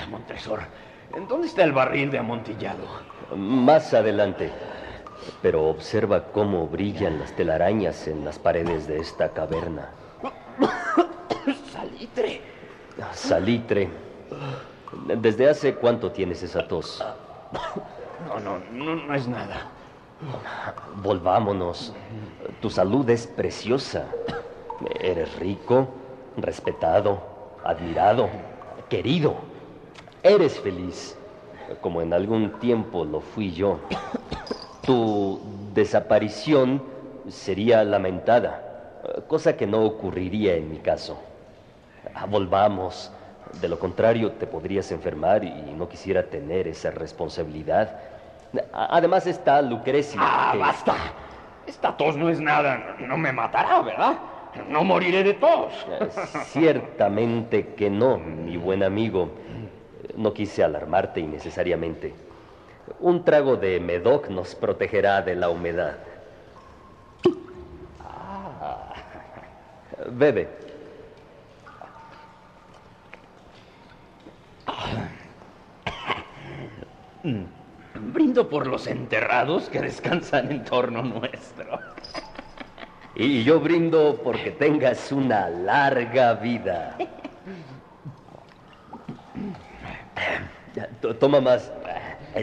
Montresor, 0.10 0.62
¿dónde 1.62 1.62
está 1.62 1.64
el 1.64 1.72
barril 1.74 2.12
de 2.12 2.18
amontillado? 2.18 2.80
Más 3.36 3.93
adelante. 3.93 4.51
Pero 5.41 5.70
observa 5.70 6.24
cómo 6.32 6.68
brillan 6.68 7.20
las 7.20 7.36
telarañas 7.36 8.07
en 8.07 8.26
las 8.26 8.39
paredes 8.39 8.88
de 8.88 8.99
esta 8.99 9.30
caverna. 9.30 9.89
salitre. 11.72 12.41
Salitre. 13.14 13.89
¿Desde 15.18 15.49
hace 15.49 15.76
cuánto 15.76 16.12
tienes 16.12 16.41
esa 16.43 16.68
tos? 16.68 17.03
No, 18.28 18.39
no, 18.39 18.59
no, 18.72 18.95
no 18.95 19.14
es 19.14 19.28
nada. 19.28 19.68
Volvámonos. 21.03 21.93
Tu 22.62 22.70
salud 22.70 23.07
es 23.09 23.28
preciosa. 23.28 24.05
Eres 24.99 25.36
rico, 25.38 25.88
respetado, 26.38 27.22
admirado, 27.64 28.30
querido. 28.89 29.36
Eres 30.24 30.59
feliz, 30.59 31.18
como 31.80 32.01
en 32.01 32.13
algún 32.13 32.59
tiempo 32.59 33.05
lo 33.05 33.22
fui 33.22 33.51
yo. 33.53 33.80
Tu 34.84 35.39
desaparición 35.74 36.84
sería 37.30 37.84
lamentada, 37.84 38.61
cosa 39.28 39.55
que 39.55 39.67
no 39.67 39.84
ocurriría 39.84 40.55
en 40.55 40.69
mi 40.69 40.78
caso. 40.78 41.22
Volvamos. 42.30 43.11
De 43.61 43.67
lo 43.67 43.78
contrario, 43.80 44.32
te 44.32 44.47
podrías 44.47 44.91
enfermar 44.91 45.43
y 45.43 45.74
no 45.78 45.89
quisiera 45.89 46.24
tener 46.24 46.67
esa 46.67 46.89
responsabilidad. 46.91 47.99
Además 48.74 49.28
está 49.28 49.61
Lucrecia. 49.61 50.19
¡Ah, 50.22 50.55
basta! 50.57 50.95
Esta 51.67 51.95
tos 51.95 52.15
no 52.15 52.30
es 52.30 52.39
nada. 52.39 52.95
No 52.99 53.17
me 53.17 53.32
matará, 53.32 53.82
¿verdad? 53.82 54.17
No 54.69 54.84
moriré 54.84 55.24
de 55.24 55.34
tos. 55.34 55.74
Ciertamente 56.45 57.74
que 57.76 57.89
no, 57.89 58.17
mi 58.17 58.57
buen 58.57 58.84
amigo. 58.84 59.30
No 60.16 60.34
quise 60.34 60.64
alarmarte 60.64 61.20
innecesariamente. 61.20 62.14
Un 62.99 63.24
trago 63.24 63.55
de 63.55 63.80
Medoc 63.80 64.30
nos 64.30 64.55
protegerá 64.55 65.22
de 65.22 65.36
la 65.36 65.49
humedad. 65.49 65.97
Ah. 67.99 68.93
Bebe. 70.12 70.49
Brindo 78.14 78.49
por 78.49 78.68
los 78.68 78.88
enterrados 78.88 79.70
que 79.70 79.80
descansan 79.80 80.51
en 80.51 80.64
torno 80.64 81.03
nuestro. 81.03 81.80
Y 83.16 83.43
yo 83.43 83.59
brindo 83.59 84.20
porque 84.24 84.51
tengas 84.51 85.12
una 85.12 85.49
larga 85.49 86.34
vida. 86.36 86.97
Toma 91.19 91.41
más. 91.41 91.72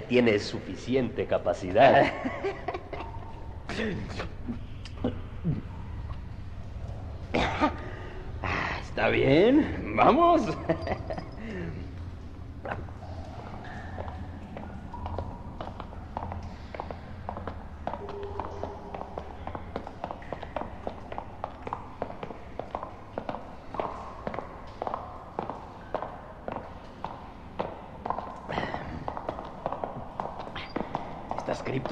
Tienes 0.09 0.43
suficiente 0.45 1.27
capacidad. 1.27 2.13
Está 8.83 9.09
bien, 9.09 9.95
vamos. 9.97 10.43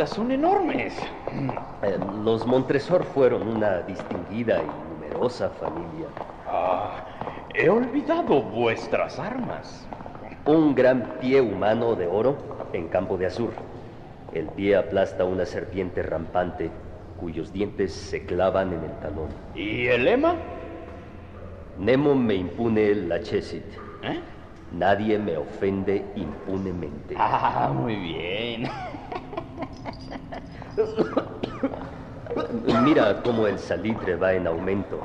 Son 0.05 0.33
enormes. 0.33 0.93
Eh, 1.83 1.99
los 2.25 2.45
Montresor 2.45 3.05
fueron 3.05 3.47
una 3.49 3.79
distinguida 3.83 4.61
y 4.61 4.95
numerosa 4.95 5.49
familia. 5.51 6.09
Ah, 6.47 7.05
he 7.55 7.69
olvidado 7.71 8.43
vuestras 8.43 9.19
armas. 9.19 9.87
Un 10.45 10.75
gran 10.75 11.03
pie 11.21 11.41
humano 11.41 11.95
de 11.95 12.07
oro 12.07 12.37
en 12.73 12.89
campo 12.89 13.17
de 13.17 13.27
azur. 13.27 13.53
El 14.35 14.49
pie 14.49 14.77
aplasta 14.77 15.25
una 15.25 15.47
serpiente 15.47 16.03
rampante 16.03 16.71
cuyos 17.19 17.53
dientes 17.53 17.95
se 17.95 18.27
clavan 18.27 18.73
en 18.73 18.85
el 18.85 18.93
talón. 19.01 19.29
¿Y 19.55 19.87
el 19.87 20.05
lema? 20.05 20.35
Nemo 21.79 22.15
me 22.15 22.35
impune 22.35 22.95
la 22.95 23.21
chesit. 23.23 23.65
¿Eh? 24.03 24.21
Nadie 24.73 25.19
me 25.19 25.37
ofende 25.37 26.05
impunemente. 26.17 27.15
Ah, 27.17 27.71
muy 27.73 27.97
bien. 27.97 28.69
Mira 32.85 33.23
cómo 33.23 33.47
el 33.47 33.59
salitre 33.59 34.17
va 34.17 34.33
en 34.35 34.47
aumento. 34.47 35.01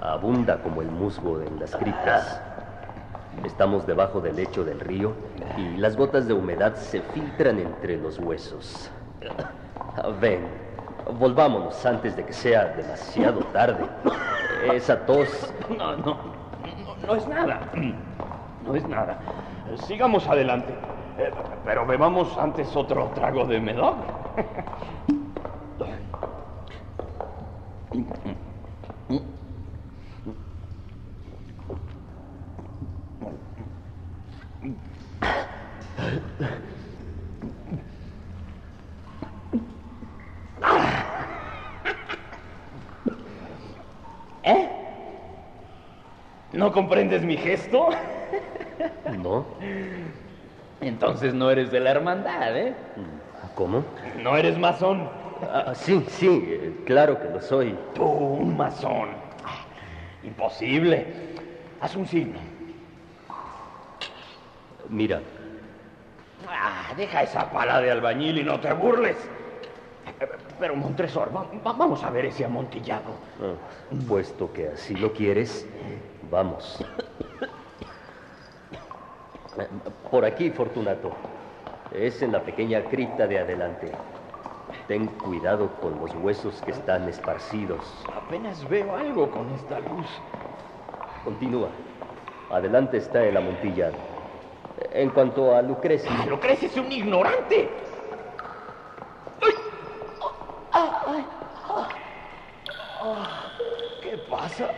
Abunda 0.00 0.62
como 0.62 0.82
el 0.82 0.88
musgo 0.88 1.40
en 1.40 1.58
las 1.58 1.74
criptas. 1.76 2.40
Estamos 3.44 3.86
debajo 3.86 4.20
del 4.20 4.36
lecho 4.36 4.64
del 4.64 4.80
río 4.80 5.14
y 5.56 5.76
las 5.76 5.96
gotas 5.96 6.26
de 6.26 6.34
humedad 6.34 6.74
se 6.76 7.00
filtran 7.00 7.58
entre 7.58 7.96
los 7.96 8.18
huesos. 8.18 8.90
Ven, 10.20 10.46
volvámonos 11.18 11.84
antes 11.86 12.16
de 12.16 12.24
que 12.24 12.32
sea 12.32 12.74
demasiado 12.76 13.40
tarde. 13.52 13.84
Esa 14.72 15.04
tos. 15.06 15.52
No, 15.68 15.96
no, 15.96 16.04
no, 16.04 16.16
no 17.06 17.14
es 17.14 17.26
nada. 17.28 17.60
No 18.64 18.74
es 18.74 18.88
nada. 18.88 19.18
Sigamos 19.86 20.26
adelante. 20.26 20.74
Eh, 21.16 21.30
pero 21.64 21.86
bebamos 21.86 22.36
antes 22.38 22.74
otro 22.74 23.10
trago 23.14 23.44
de 23.44 23.60
Medoc. 23.60 23.96
¿Eh? 44.42 44.68
¿No 46.52 46.72
comprendes 46.72 47.22
mi 47.22 47.36
gesto? 47.36 47.90
No. 49.22 49.44
Entonces 50.88 51.32
no 51.32 51.50
eres 51.50 51.70
de 51.70 51.80
la 51.80 51.92
hermandad, 51.92 52.56
¿eh? 52.56 52.74
¿Cómo? 53.54 53.84
No 54.22 54.36
eres 54.36 54.58
masón. 54.58 55.08
Ah, 55.50 55.72
sí, 55.74 56.04
sí, 56.08 56.82
claro 56.84 57.20
que 57.20 57.28
lo 57.28 57.40
soy. 57.40 57.74
Tú, 57.94 58.04
un 58.04 58.56
masón. 58.56 59.08
Imposible. 60.22 61.06
Haz 61.80 61.96
un 61.96 62.06
signo. 62.06 62.38
Mira. 64.88 65.20
Ah, 66.48 66.92
deja 66.96 67.22
esa 67.22 67.50
pala 67.50 67.80
de 67.80 67.90
albañil 67.90 68.38
y 68.38 68.44
no 68.44 68.60
te 68.60 68.72
burles. 68.74 69.16
Pero 70.60 70.76
Montresor, 70.76 71.30
vamos 71.62 72.04
a 72.04 72.10
ver 72.10 72.26
ese 72.26 72.44
amontillado. 72.44 73.12
Ah, 73.40 73.54
puesto 74.06 74.52
que 74.52 74.68
así 74.68 74.94
lo 74.94 75.12
quieres, 75.12 75.66
vamos. 76.30 76.84
Por 80.10 80.24
aquí, 80.24 80.50
Fortunato. 80.50 81.12
Es 81.92 82.22
en 82.22 82.32
la 82.32 82.40
pequeña 82.40 82.82
cripta 82.84 83.26
de 83.26 83.38
adelante. 83.38 83.92
Ten 84.88 85.06
cuidado 85.06 85.70
con 85.80 85.98
los 86.00 86.14
huesos 86.16 86.60
que 86.64 86.72
están 86.72 87.08
esparcidos. 87.08 87.80
Apenas 88.14 88.68
veo 88.68 88.94
algo 88.96 89.30
con 89.30 89.48
esta 89.54 89.78
luz. 89.80 90.06
Continúa. 91.24 91.68
Adelante 92.50 92.98
está 92.98 93.24
el 93.24 93.36
amontillado. 93.36 93.94
En 94.92 95.10
cuanto 95.10 95.54
a 95.54 95.62
Lucrecia. 95.62 96.10
¡Lucrecia 96.26 96.68
es 96.68 96.76
un 96.76 96.90
ignorante! 96.90 97.70
¿Qué 104.02 104.18
pasa? 104.28 104.70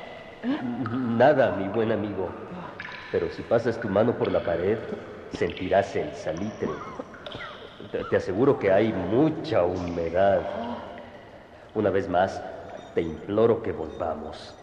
Nada, 0.92 1.52
mi 1.52 1.68
buen 1.68 1.92
amigo. 1.92 2.28
Pero 3.10 3.30
si 3.30 3.42
pasas 3.42 3.80
tu 3.80 3.88
mano 3.88 4.16
por 4.16 4.30
la 4.30 4.42
pared, 4.42 4.78
sentirás 5.32 5.94
el 5.96 6.12
salitre. 6.14 6.68
Te, 8.10 8.16
aseguro 8.16 8.58
que 8.58 8.72
hay 8.72 8.92
mucha 8.92 9.62
humedad. 9.64 10.40
Una 11.74 11.90
vez 11.90 12.08
más, 12.08 12.42
te 12.94 13.02
imploro 13.02 13.62
que 13.62 13.72
volvamos. 13.72 14.54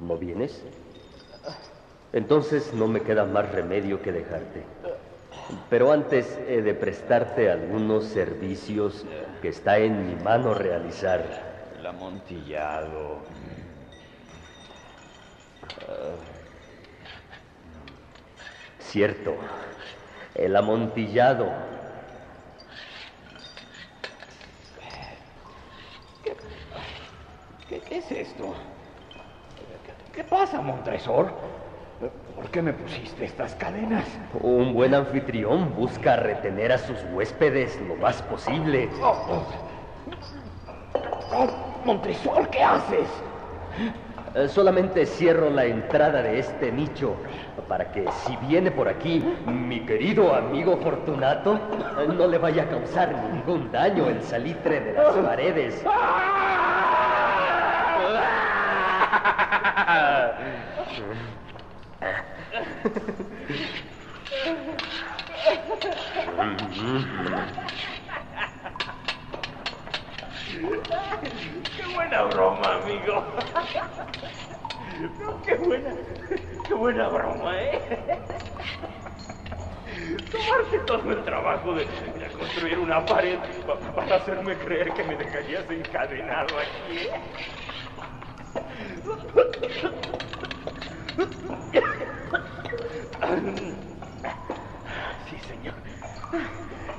¿No 0.00 0.16
vienes? 0.16 0.62
Entonces 2.12 2.72
no 2.74 2.86
me 2.86 3.02
queda 3.02 3.24
más 3.24 3.50
remedio 3.50 4.00
que 4.02 4.12
dejarte. 4.12 4.62
Pero 5.68 5.92
antes 5.92 6.38
he 6.48 6.62
de 6.62 6.74
prestarte 6.74 7.50
algunos 7.50 8.04
servicios 8.04 9.04
que 9.42 9.48
está 9.48 9.78
en 9.78 10.06
mi 10.06 10.22
mano 10.22 10.54
realizar. 10.54 11.24
El 11.78 11.86
amontillado. 11.86 13.18
Cierto, 18.90 19.34
el 20.34 20.54
amontillado. 20.54 21.50
¿Qué, 27.68 27.82
es 27.90 28.10
esto? 28.12 28.54
¿Qué, 30.14 30.22
pasa? 30.22 30.52
pasa, 30.52 30.60
Montresor? 30.62 31.32
¿Por 32.36 32.48
qué 32.50 32.62
me 32.62 32.72
pusiste 32.72 33.24
estas 33.24 33.54
cadenas? 33.56 34.04
Un 34.40 34.72
buen 34.72 34.94
anfitrión 34.94 35.74
busca 35.74 36.16
retener 36.16 36.70
a 36.70 36.78
sus 36.78 36.96
huéspedes 37.12 37.80
lo 37.88 37.96
más 37.96 38.22
posible. 38.22 38.88
Oh, 39.02 39.16
oh. 39.28 39.46
Oh, 41.32 41.48
Montresor, 41.84 42.48
¿qué 42.50 42.62
haces? 42.62 43.08
Eh, 44.36 44.48
solamente 44.48 45.06
cierro 45.06 45.50
la 45.50 45.64
entrada 45.64 46.22
de 46.22 46.38
este 46.38 46.70
nicho 46.70 47.16
para 47.68 47.90
que 47.90 48.04
si 48.24 48.36
viene 48.36 48.70
por 48.70 48.88
aquí 48.88 49.24
mi 49.46 49.80
querido 49.80 50.34
amigo 50.34 50.76
Fortunato, 50.78 51.58
no 52.08 52.26
le 52.26 52.38
vaya 52.38 52.64
a 52.64 52.68
causar 52.68 53.12
ningún 53.32 53.70
daño 53.72 54.08
el 54.08 54.22
salitre 54.22 54.80
de 54.80 54.92
las 54.92 55.14
paredes. 55.16 55.84
Qué 71.76 71.94
buena 71.94 72.22
broma, 72.22 72.74
amigo. 72.82 73.24
qué 75.44 75.54
buena, 75.54 75.90
qué 76.66 76.74
buena 76.74 77.08
broma, 77.08 77.60
¿eh? 77.60 77.80
Tomarte 80.30 80.78
todo 80.86 81.10
el 81.12 81.24
trabajo 81.24 81.74
de, 81.74 81.86
construir 82.38 82.78
una 82.78 83.04
pared 83.04 83.38
para 83.94 84.16
hacerme 84.16 84.56
creer 84.56 84.92
que 84.92 85.04
me 85.04 85.16
dejarías 85.16 85.70
encadenado 85.70 86.56
aquí. 86.58 86.98
¿eh? 86.98 87.10
Sí, 95.30 95.38
señor. 95.48 95.74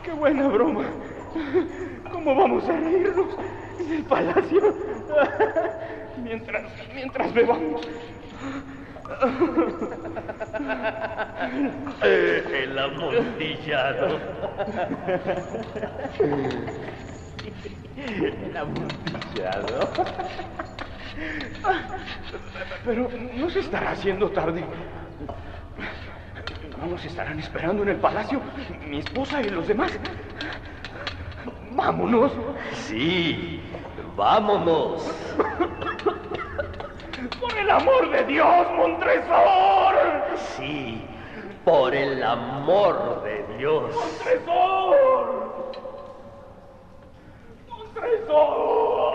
Qué 0.04 0.12
buena 0.12 0.48
broma. 0.48 0.86
¿Cómo 2.12 2.36
vamos 2.36 2.64
a 2.68 2.72
reírnos 2.72 3.38
en 3.80 3.94
el 3.94 4.04
palacio? 4.04 4.76
Mientras, 6.24 6.64
mientras 6.94 7.34
bebamos. 7.34 7.88
el 12.04 12.78
amontillado. 12.78 14.20
El 17.96 18.58
amontillado. 18.58 19.90
Pero 22.86 23.10
no 23.36 23.50
se 23.50 23.60
estará 23.60 23.92
haciendo 23.92 24.30
tarde. 24.32 24.66
¿No 26.80 26.88
nos 26.88 27.06
estarán 27.06 27.40
esperando 27.40 27.84
en 27.84 27.90
el 27.90 27.98
palacio 27.98 28.42
mi 28.88 29.00
esposa 29.00 29.42
y 29.42 29.50
los 29.50 29.68
demás? 29.68 29.92
Vámonos. 31.72 32.32
Sí, 32.74 33.62
vámonos. 34.16 35.12
Por 37.58 37.64
el 37.64 37.72
amor 37.72 38.12
de 38.12 38.24
Dios, 38.26 38.68
Montresor. 38.78 39.96
Sí, 40.56 41.02
por 41.66 41.96
el 41.96 42.22
amor 42.22 43.24
de 43.24 43.58
Dios. 43.58 43.96
Montresor. 43.96 45.72
Montresor. 47.68 49.14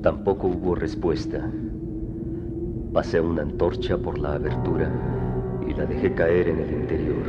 Tampoco 0.00 0.46
hubo 0.46 0.76
respuesta. 0.76 1.50
Pasé 2.92 3.20
una 3.20 3.42
antorcha 3.42 3.98
por 3.98 4.18
la 4.20 4.34
abertura 4.34 4.88
y 5.66 5.74
la 5.74 5.84
dejé 5.84 6.14
caer 6.14 6.48
en 6.48 6.60
el 6.60 6.72
interior. 6.72 7.24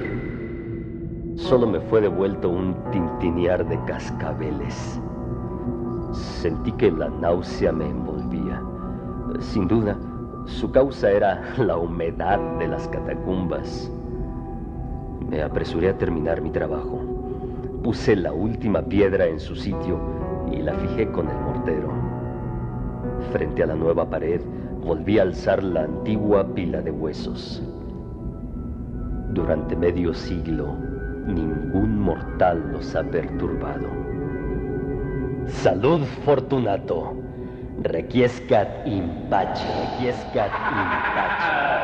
Solo 1.37 1.65
me 1.65 1.79
fue 1.79 2.01
devuelto 2.01 2.49
un 2.49 2.75
tintinear 2.91 3.67
de 3.67 3.83
cascabeles. 3.85 5.01
Sentí 6.15 6.71
que 6.73 6.91
la 6.91 7.09
náusea 7.09 7.71
me 7.71 7.89
envolvía. 7.89 8.61
Sin 9.39 9.67
duda, 9.67 9.97
su 10.45 10.71
causa 10.71 11.11
era 11.11 11.41
la 11.57 11.77
humedad 11.77 12.39
de 12.59 12.67
las 12.67 12.87
catacumbas. 12.87 13.91
Me 15.29 15.41
apresuré 15.41 15.89
a 15.89 15.97
terminar 15.97 16.41
mi 16.41 16.51
trabajo. 16.51 17.01
Puse 17.83 18.15
la 18.15 18.31
última 18.31 18.81
piedra 18.81 19.25
en 19.25 19.39
su 19.39 19.55
sitio 19.55 19.99
y 20.51 20.61
la 20.61 20.73
fijé 20.75 21.11
con 21.11 21.27
el 21.27 21.37
mortero. 21.37 21.89
Frente 23.31 23.63
a 23.63 23.67
la 23.67 23.75
nueva 23.75 24.09
pared, 24.09 24.41
volví 24.83 25.19
a 25.19 25.23
alzar 25.23 25.63
la 25.63 25.83
antigua 25.83 26.45
pila 26.53 26.81
de 26.81 26.91
huesos. 26.91 27.61
Durante 29.33 29.75
medio 29.75 30.13
siglo, 30.13 30.75
ningún 31.27 31.99
mortal 31.99 32.71
los 32.71 32.95
ha 32.95 33.03
perturbado. 33.03 34.14
Salud, 35.47 36.05
Fortunato. 36.25 37.13
Requiescat 37.83 38.87
in 38.87 39.27
pace, 39.29 39.61
requiescat 39.63 40.49
in 40.49 40.89
pace. 41.13 41.75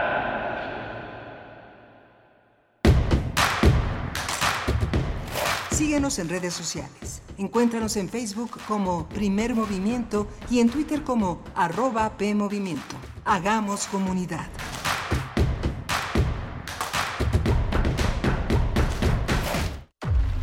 Síguenos 5.75 6.17
en 6.19 6.29
redes 6.29 6.53
sociales. 6.53 7.21
Encuéntranos 7.37 7.97
en 7.97 8.09
Facebook 8.09 8.51
como 8.67 9.07
Primer 9.09 9.53
Movimiento 9.53 10.27
y 10.49 10.59
en 10.59 10.69
Twitter 10.69 11.03
como 11.03 11.41
arroba 11.55 12.17
PMovimiento. 12.17 12.95
Hagamos 13.25 13.85
comunidad. 13.87 14.47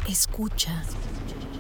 Escucha. 0.07 0.85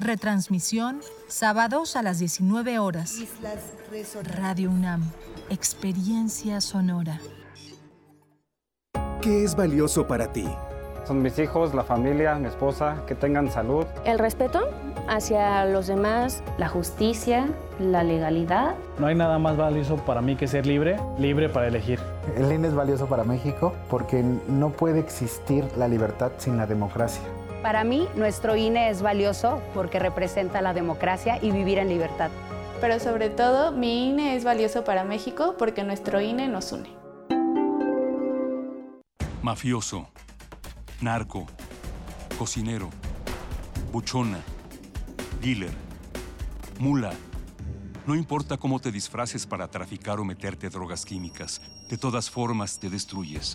Retransmisión 0.00 1.00
sábados 1.28 1.96
a 1.96 2.02
las 2.02 2.18
19 2.18 2.78
horas. 2.78 3.18
Radio 4.38 4.70
UNAM. 4.70 5.02
Experiencia 5.50 6.60
sonora. 6.60 7.20
¿Qué 9.20 9.44
es 9.44 9.54
valioso 9.54 10.06
para 10.06 10.32
ti? 10.32 10.48
Son 11.06 11.20
mis 11.20 11.38
hijos, 11.38 11.74
la 11.74 11.84
familia, 11.84 12.34
mi 12.36 12.46
esposa, 12.46 13.04
que 13.06 13.14
tengan 13.14 13.50
salud. 13.50 13.84
El 14.04 14.18
respeto 14.18 14.68
hacia 15.08 15.64
los 15.66 15.88
demás, 15.88 16.42
la 16.58 16.68
justicia, 16.68 17.48
la 17.80 18.04
legalidad. 18.04 18.74
No 18.98 19.06
hay 19.06 19.14
nada 19.14 19.38
más 19.38 19.56
valioso 19.56 19.96
para 19.96 20.22
mí 20.22 20.36
que 20.36 20.46
ser 20.46 20.66
libre, 20.66 20.96
libre 21.18 21.48
para 21.48 21.68
elegir. 21.68 21.98
El 22.36 22.52
INE 22.52 22.68
es 22.68 22.74
valioso 22.74 23.06
para 23.06 23.24
México 23.24 23.74
porque 23.90 24.22
no 24.22 24.70
puede 24.70 25.00
existir 25.00 25.64
la 25.76 25.88
libertad 25.88 26.32
sin 26.38 26.56
la 26.56 26.66
democracia. 26.66 27.22
Para 27.62 27.84
mí, 27.84 28.08
nuestro 28.16 28.56
INE 28.56 28.90
es 28.90 29.02
valioso 29.02 29.62
porque 29.72 29.98
representa 29.98 30.60
la 30.60 30.74
democracia 30.74 31.38
y 31.40 31.52
vivir 31.52 31.78
en 31.78 31.88
libertad. 31.88 32.30
Pero 32.80 32.98
sobre 32.98 33.30
todo, 33.30 33.70
mi 33.70 34.08
INE 34.10 34.34
es 34.34 34.42
valioso 34.42 34.82
para 34.82 35.04
México 35.04 35.54
porque 35.58 35.84
nuestro 35.84 36.20
INE 36.20 36.48
nos 36.48 36.72
une. 36.72 36.90
Mafioso 39.42 40.08
narco, 41.02 41.46
cocinero, 42.38 42.88
buchona, 43.92 44.40
dealer, 45.40 45.72
mula. 46.78 47.12
No 48.06 48.14
importa 48.14 48.56
cómo 48.56 48.78
te 48.78 48.92
disfraces 48.92 49.46
para 49.46 49.68
traficar 49.68 50.20
o 50.20 50.24
meterte 50.24 50.70
drogas 50.70 51.04
químicas, 51.04 51.60
de 51.88 51.98
todas 51.98 52.30
formas 52.30 52.78
te 52.78 52.88
destruyes. 52.88 53.54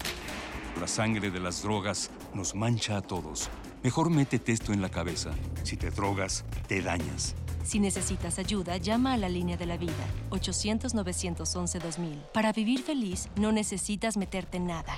La 0.80 0.88
sangre 0.88 1.32
de 1.32 1.40
las 1.40 1.64
drogas 1.64 2.12
nos 2.34 2.54
mancha 2.54 2.98
a 2.98 3.02
todos. 3.02 3.50
Mejor 3.88 4.10
métete 4.10 4.52
esto 4.52 4.74
en 4.74 4.82
la 4.82 4.90
cabeza. 4.90 5.32
Si 5.64 5.78
te 5.78 5.92
drogas, 5.92 6.44
te 6.68 6.82
dañas. 6.82 7.36
Si 7.64 7.80
necesitas 7.80 8.38
ayuda, 8.38 8.76
llama 8.76 9.14
a 9.14 9.18
la 9.18 9.30
línea 9.30 9.56
de 9.56 9.66
la 9.66 9.78
vida, 9.78 9.94
800-911-2000. 10.32 12.34
Para 12.34 12.52
vivir 12.52 12.82
feliz, 12.82 13.30
no 13.38 13.54
necesitas 13.54 14.18
meterte 14.18 14.58
en 14.58 14.68
nada. 14.68 14.94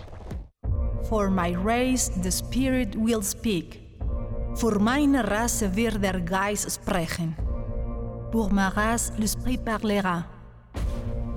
For 1.08 1.30
my 1.30 1.54
race 1.54 2.10
the 2.24 2.32
Spirit 2.32 2.96
will 2.96 3.22
speak. 3.22 3.80
Voor 4.56 4.80
meine 4.80 5.22
Rasse 5.22 5.70
wird 5.76 6.02
der 6.02 6.22
Geist 6.22 6.72
sprechen. 6.72 7.36
Pour 8.32 8.52
ma 8.52 8.72
race 8.72 9.14
l'Esprit 9.20 9.64
parlera. 9.64 10.26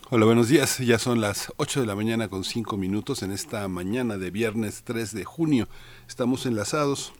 Hola, 0.08 0.24
buenos 0.24 0.48
días. 0.48 0.78
Ya 0.78 0.98
son 0.98 1.20
las 1.20 1.52
8 1.58 1.80
de 1.80 1.86
la 1.86 1.94
mañana 1.94 2.28
con 2.28 2.42
5 2.42 2.78
minutos 2.78 3.22
en 3.22 3.30
esta 3.30 3.68
mañana 3.68 4.16
de 4.16 4.30
viernes 4.30 4.82
3 4.84 5.12
de 5.12 5.26
junio. 5.26 5.68
Estamos 6.08 6.46
enlazados 6.46 7.12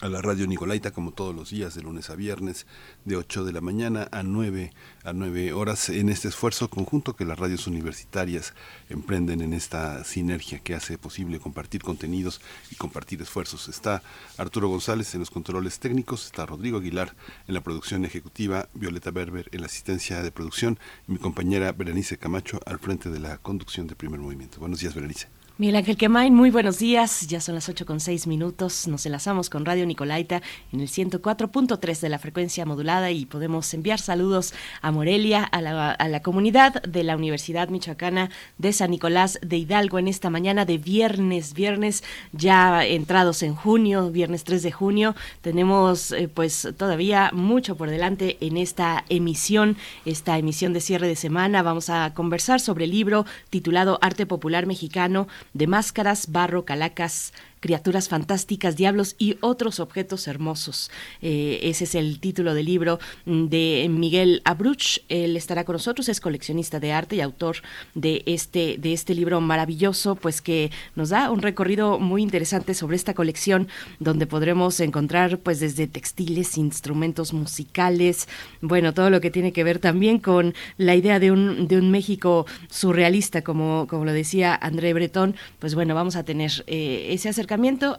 a 0.00 0.08
la 0.08 0.22
radio 0.22 0.46
Nicolaita 0.46 0.92
como 0.92 1.12
todos 1.12 1.34
los 1.34 1.50
días 1.50 1.74
de 1.74 1.82
lunes 1.82 2.10
a 2.10 2.14
viernes 2.14 2.66
de 3.04 3.16
8 3.16 3.44
de 3.44 3.52
la 3.52 3.60
mañana 3.60 4.08
a 4.12 4.22
9 4.22 4.72
a 5.04 5.12
9 5.12 5.52
horas 5.52 5.88
en 5.88 6.08
este 6.08 6.28
esfuerzo 6.28 6.70
conjunto 6.70 7.16
que 7.16 7.24
las 7.24 7.38
radios 7.38 7.66
universitarias 7.66 8.54
emprenden 8.88 9.40
en 9.40 9.52
esta 9.52 10.02
sinergia 10.04 10.60
que 10.60 10.74
hace 10.74 10.96
posible 10.96 11.38
compartir 11.38 11.82
contenidos 11.82 12.40
y 12.70 12.76
compartir 12.76 13.20
esfuerzos. 13.20 13.68
Está 13.68 14.02
Arturo 14.38 14.68
González 14.68 15.14
en 15.14 15.20
los 15.20 15.30
controles 15.30 15.78
técnicos, 15.78 16.26
está 16.26 16.46
Rodrigo 16.46 16.78
Aguilar 16.78 17.14
en 17.46 17.54
la 17.54 17.60
producción 17.60 18.04
ejecutiva, 18.04 18.68
Violeta 18.74 19.10
Berber 19.10 19.48
en 19.52 19.60
la 19.60 19.66
asistencia 19.66 20.22
de 20.22 20.30
producción 20.30 20.78
y 21.08 21.12
mi 21.12 21.18
compañera 21.18 21.72
Berenice 21.72 22.18
Camacho 22.18 22.60
al 22.64 22.78
frente 22.78 23.10
de 23.10 23.20
la 23.20 23.38
conducción 23.38 23.86
de 23.86 23.96
primer 23.96 24.20
movimiento. 24.20 24.60
Buenos 24.60 24.80
días, 24.80 24.94
Berenice. 24.94 25.39
Miguel 25.60 25.76
Ángel 25.76 25.98
Quemain, 25.98 26.34
muy 26.34 26.50
buenos 26.50 26.78
días. 26.78 27.26
Ya 27.26 27.38
son 27.42 27.54
las 27.54 27.68
8 27.68 27.84
con 27.84 28.00
6 28.00 28.26
minutos. 28.26 28.88
Nos 28.88 29.04
enlazamos 29.04 29.50
con 29.50 29.66
Radio 29.66 29.84
Nicolaita 29.84 30.40
en 30.72 30.80
el 30.80 30.88
104.3 30.88 32.00
de 32.00 32.08
la 32.08 32.18
frecuencia 32.18 32.64
modulada 32.64 33.10
y 33.10 33.26
podemos 33.26 33.74
enviar 33.74 34.00
saludos 34.00 34.54
a 34.80 34.90
Morelia, 34.90 35.44
a 35.44 35.60
la, 35.60 35.90
a 35.90 36.08
la, 36.08 36.22
comunidad 36.22 36.82
de 36.84 37.04
la 37.04 37.14
Universidad 37.14 37.68
Michoacana 37.68 38.30
de 38.56 38.72
San 38.72 38.90
Nicolás 38.90 39.38
de 39.42 39.58
Hidalgo 39.58 39.98
en 39.98 40.08
esta 40.08 40.30
mañana 40.30 40.64
de 40.64 40.78
viernes, 40.78 41.52
viernes 41.52 42.04
ya 42.32 42.86
entrados 42.86 43.42
en 43.42 43.54
junio, 43.54 44.10
viernes 44.10 44.44
3 44.44 44.62
de 44.62 44.72
junio. 44.72 45.14
Tenemos 45.42 46.12
eh, 46.12 46.28
pues 46.32 46.68
todavía 46.78 47.32
mucho 47.34 47.76
por 47.76 47.90
delante 47.90 48.38
en 48.40 48.56
esta 48.56 49.04
emisión, 49.10 49.76
esta 50.06 50.38
emisión 50.38 50.72
de 50.72 50.80
cierre 50.80 51.06
de 51.06 51.16
semana. 51.16 51.62
Vamos 51.62 51.90
a 51.90 52.14
conversar 52.14 52.60
sobre 52.60 52.86
el 52.86 52.92
libro 52.92 53.26
titulado 53.50 53.98
Arte 54.00 54.24
Popular 54.24 54.64
Mexicano 54.64 55.28
de 55.52 55.66
máscaras, 55.66 56.26
barro, 56.26 56.64
calacas, 56.64 57.32
criaturas 57.60 58.08
fantásticas, 58.08 58.76
diablos 58.76 59.14
y 59.18 59.36
otros 59.40 59.80
objetos 59.80 60.26
hermosos. 60.26 60.90
Eh, 61.20 61.60
ese 61.62 61.84
es 61.84 61.94
el 61.94 62.18
título 62.18 62.54
del 62.54 62.66
libro 62.66 62.98
de 63.26 63.86
Miguel 63.90 64.40
Abruch. 64.44 65.00
Él 65.08 65.36
estará 65.36 65.64
con 65.64 65.74
nosotros, 65.74 66.08
es 66.08 66.20
coleccionista 66.20 66.80
de 66.80 66.92
arte 66.92 67.16
y 67.16 67.20
autor 67.20 67.56
de 67.94 68.22
este, 68.26 68.76
de 68.78 68.92
este 68.94 69.14
libro 69.14 69.40
maravilloso, 69.40 70.16
pues 70.16 70.40
que 70.40 70.70
nos 70.96 71.10
da 71.10 71.30
un 71.30 71.42
recorrido 71.42 71.98
muy 71.98 72.22
interesante 72.22 72.74
sobre 72.74 72.96
esta 72.96 73.14
colección, 73.14 73.68
donde 73.98 74.26
podremos 74.26 74.80
encontrar 74.80 75.38
pues 75.38 75.60
desde 75.60 75.86
textiles, 75.86 76.56
instrumentos 76.56 77.34
musicales, 77.34 78.26
bueno, 78.62 78.94
todo 78.94 79.10
lo 79.10 79.20
que 79.20 79.30
tiene 79.30 79.52
que 79.52 79.64
ver 79.64 79.78
también 79.78 80.18
con 80.18 80.54
la 80.78 80.94
idea 80.94 81.18
de 81.18 81.30
un, 81.30 81.68
de 81.68 81.78
un 81.78 81.90
México 81.90 82.46
surrealista, 82.70 83.42
como, 83.42 83.86
como 83.86 84.06
lo 84.06 84.12
decía 84.12 84.54
André 84.54 84.94
Breton, 84.94 85.36
pues 85.58 85.74
bueno, 85.74 85.94
vamos 85.94 86.16
a 86.16 86.24
tener 86.24 86.64
eh, 86.66 87.08
ese 87.10 87.28
acercamiento 87.28 87.49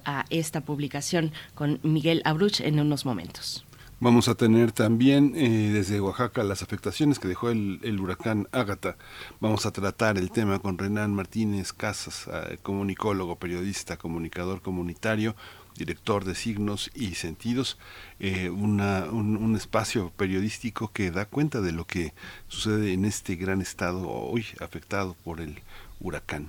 a 0.05 0.25
esta 0.29 0.61
publicación 0.61 1.31
con 1.55 1.79
Miguel 1.83 2.21
Abruch 2.25 2.61
en 2.61 2.79
unos 2.79 3.05
momentos. 3.05 3.65
Vamos 3.99 4.27
a 4.29 4.33
tener 4.33 4.71
también 4.71 5.33
eh, 5.35 5.69
desde 5.71 6.01
Oaxaca 6.01 6.43
las 6.43 6.63
afectaciones 6.63 7.19
que 7.19 7.27
dejó 7.27 7.51
el, 7.51 7.99
huracán 7.99 8.47
Ágata. 8.51 8.97
Vamos 9.39 9.67
a 9.67 9.71
tratar 9.71 10.17
el 10.17 10.31
tema 10.31 10.57
con 10.57 10.79
Renan 10.79 11.13
Martínez 11.13 11.71
Casas, 11.71 12.27
eh, 12.27 12.57
comunicólogo, 12.63 13.35
periodista, 13.35 13.97
comunicador 13.97 14.61
comunitario, 14.61 15.35
director 15.77 16.25
de 16.25 16.33
signos 16.33 16.89
y 16.95 17.13
sentidos, 17.13 17.77
eh, 18.19 18.49
un, 18.49 19.55
espacio 19.55 20.11
periodístico 20.17 20.91
que 20.91 21.11
da 21.11 21.25
cuenta 21.25 21.61
de 21.61 21.71
lo 21.71 21.85
que 21.85 22.13
sucede 22.47 22.93
en 22.93 23.05
este 23.05 23.35
gran 23.35 23.61
estado 23.61 24.09
hoy 24.09 24.45
afectado 24.61 25.15
por 25.23 25.41
el 25.41 25.59
huracán. 25.99 26.47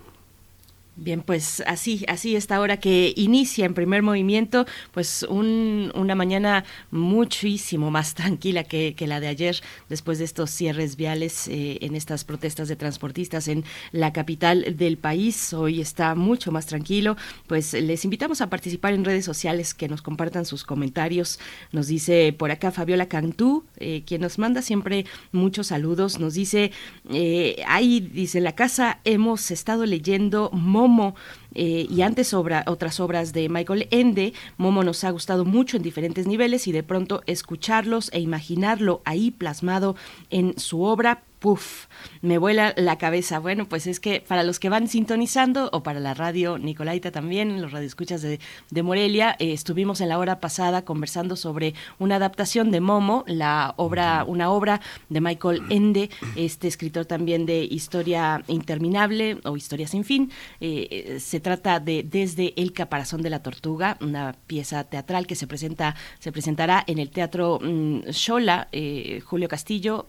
Bien, 0.94 1.22
pues 1.22 1.62
así, 1.66 2.04
así 2.06 2.36
esta 2.36 2.60
hora 2.60 2.76
que 2.76 3.14
inicia 3.16 3.64
en 3.64 3.72
primer 3.72 4.02
movimiento, 4.02 4.66
pues 4.92 5.22
un, 5.22 5.90
una 5.94 6.14
mañana 6.14 6.66
muchísimo 6.90 7.90
más 7.90 8.14
tranquila 8.14 8.64
que, 8.64 8.94
la 9.06 9.18
de 9.18 9.28
ayer, 9.28 9.56
después 9.88 10.18
de 10.18 10.26
estos 10.26 10.50
cierres 10.50 10.96
viales 10.96 11.48
eh, 11.48 11.78
en 11.80 11.96
estas 11.96 12.24
protestas 12.24 12.68
de 12.68 12.76
transportistas 12.76 13.48
en 13.48 13.64
la 13.90 14.12
capital 14.12 14.76
del 14.76 14.98
país. 14.98 15.54
Hoy 15.54 15.80
está 15.80 16.14
mucho 16.14 16.52
más 16.52 16.66
tranquilo. 16.66 17.16
Pues 17.46 17.72
les 17.72 18.04
invitamos 18.04 18.42
a 18.42 18.50
participar 18.50 18.92
en 18.92 19.06
redes 19.06 19.24
sociales, 19.24 19.72
que 19.72 19.88
nos 19.88 20.02
compartan 20.02 20.44
sus 20.44 20.62
comentarios. 20.62 21.40
Nos 21.72 21.86
dice 21.86 22.34
por 22.38 22.50
acá 22.50 22.70
Fabiola 22.70 23.06
Cantú, 23.06 23.64
eh, 23.78 24.02
quien 24.06 24.20
nos 24.20 24.38
manda 24.38 24.60
siempre 24.60 25.06
muchos 25.32 25.68
saludos. 25.68 26.20
Nos 26.20 26.34
dice, 26.34 26.70
eh, 27.10 27.62
ahí 27.66 28.00
dice, 28.00 28.42
la 28.42 28.54
casa 28.54 29.00
hemos 29.04 29.50
estado 29.50 29.86
leyendo 29.86 30.50
Momo 30.82 31.14
eh, 31.54 31.86
y 31.88 32.02
antes 32.02 32.34
otras 32.34 32.98
obras 32.98 33.32
de 33.32 33.48
Michael 33.48 33.86
Ende. 33.92 34.32
Momo 34.56 34.82
nos 34.82 35.04
ha 35.04 35.10
gustado 35.10 35.44
mucho 35.44 35.76
en 35.76 35.84
diferentes 35.84 36.26
niveles 36.26 36.66
y 36.66 36.72
de 36.72 36.82
pronto 36.82 37.22
escucharlos 37.26 38.10
e 38.12 38.18
imaginarlo 38.18 39.00
ahí 39.04 39.30
plasmado 39.30 39.94
en 40.30 40.58
su 40.58 40.82
obra 40.82 41.22
puf, 41.42 41.88
me 42.22 42.38
vuela 42.38 42.72
la 42.76 42.96
cabeza. 42.98 43.40
Bueno, 43.40 43.68
pues 43.68 43.88
es 43.88 43.98
que 43.98 44.20
para 44.26 44.44
los 44.44 44.60
que 44.60 44.68
van 44.68 44.86
sintonizando 44.86 45.68
o 45.72 45.82
para 45.82 45.98
la 45.98 46.14
radio 46.14 46.56
Nicolaita 46.56 47.10
también, 47.10 47.60
los 47.60 47.72
radioescuchas 47.72 48.22
de, 48.22 48.38
de 48.70 48.82
Morelia, 48.84 49.34
eh, 49.40 49.52
estuvimos 49.52 50.00
en 50.00 50.08
la 50.08 50.18
hora 50.18 50.38
pasada 50.38 50.84
conversando 50.84 51.34
sobre 51.34 51.74
una 51.98 52.16
adaptación 52.16 52.70
de 52.70 52.80
Momo, 52.80 53.24
la 53.26 53.74
obra, 53.76 54.24
una 54.24 54.50
obra 54.50 54.80
de 55.08 55.20
Michael 55.20 55.64
Ende, 55.68 56.10
este 56.36 56.68
escritor 56.68 57.06
también 57.06 57.44
de 57.44 57.64
Historia 57.64 58.44
Interminable 58.46 59.38
o 59.42 59.56
Historia 59.56 59.88
sin 59.88 60.04
fin. 60.04 60.30
Eh, 60.60 61.18
se 61.20 61.40
trata 61.40 61.80
de 61.80 62.04
Desde 62.04 62.54
el 62.56 62.72
caparazón 62.72 63.20
de 63.20 63.30
la 63.30 63.42
tortuga, 63.42 63.98
una 64.00 64.36
pieza 64.46 64.84
teatral 64.84 65.26
que 65.26 65.34
se 65.34 65.48
presenta, 65.48 65.96
se 66.20 66.30
presentará 66.30 66.84
en 66.86 67.00
el 67.00 67.10
Teatro 67.10 67.58
mm, 67.60 68.12
Xola, 68.12 68.68
eh, 68.70 69.20
Julio 69.24 69.48
Castillo, 69.48 70.06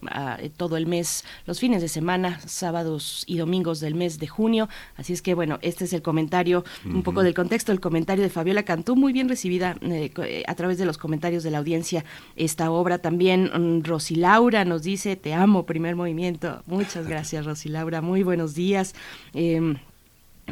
todo 0.57 0.77
el 0.77 0.85
mes 0.85 1.22
los 1.45 1.59
fines 1.59 1.81
de 1.81 1.87
semana, 1.87 2.39
sábados 2.45 3.23
y 3.27 3.37
domingos 3.37 3.79
del 3.79 3.95
mes 3.95 4.19
de 4.19 4.27
junio. 4.27 4.69
Así 4.95 5.13
es 5.13 5.21
que, 5.21 5.33
bueno, 5.33 5.59
este 5.61 5.85
es 5.85 5.93
el 5.93 6.01
comentario, 6.01 6.63
un 6.85 7.03
poco 7.03 7.23
del 7.23 7.33
contexto, 7.33 7.71
el 7.71 7.79
comentario 7.79 8.23
de 8.23 8.29
Fabiola 8.29 8.63
Cantú, 8.63 8.95
muy 8.95 9.13
bien 9.13 9.29
recibida 9.29 9.75
eh, 9.81 10.43
a 10.47 10.55
través 10.55 10.77
de 10.77 10.85
los 10.85 10.97
comentarios 10.97 11.43
de 11.43 11.51
la 11.51 11.59
audiencia 11.59 12.05
esta 12.35 12.71
obra. 12.71 12.99
También 12.99 13.51
um, 13.55 13.83
Rosy 13.83 14.15
Laura 14.15 14.65
nos 14.65 14.83
dice, 14.83 15.15
te 15.15 15.33
amo, 15.33 15.65
primer 15.65 15.95
movimiento. 15.95 16.63
Muchas 16.65 17.07
gracias, 17.07 17.45
Rosy 17.45 17.69
Laura. 17.69 18.01
Muy 18.01 18.23
buenos 18.23 18.53
días. 18.53 18.93
Eh, 19.33 19.75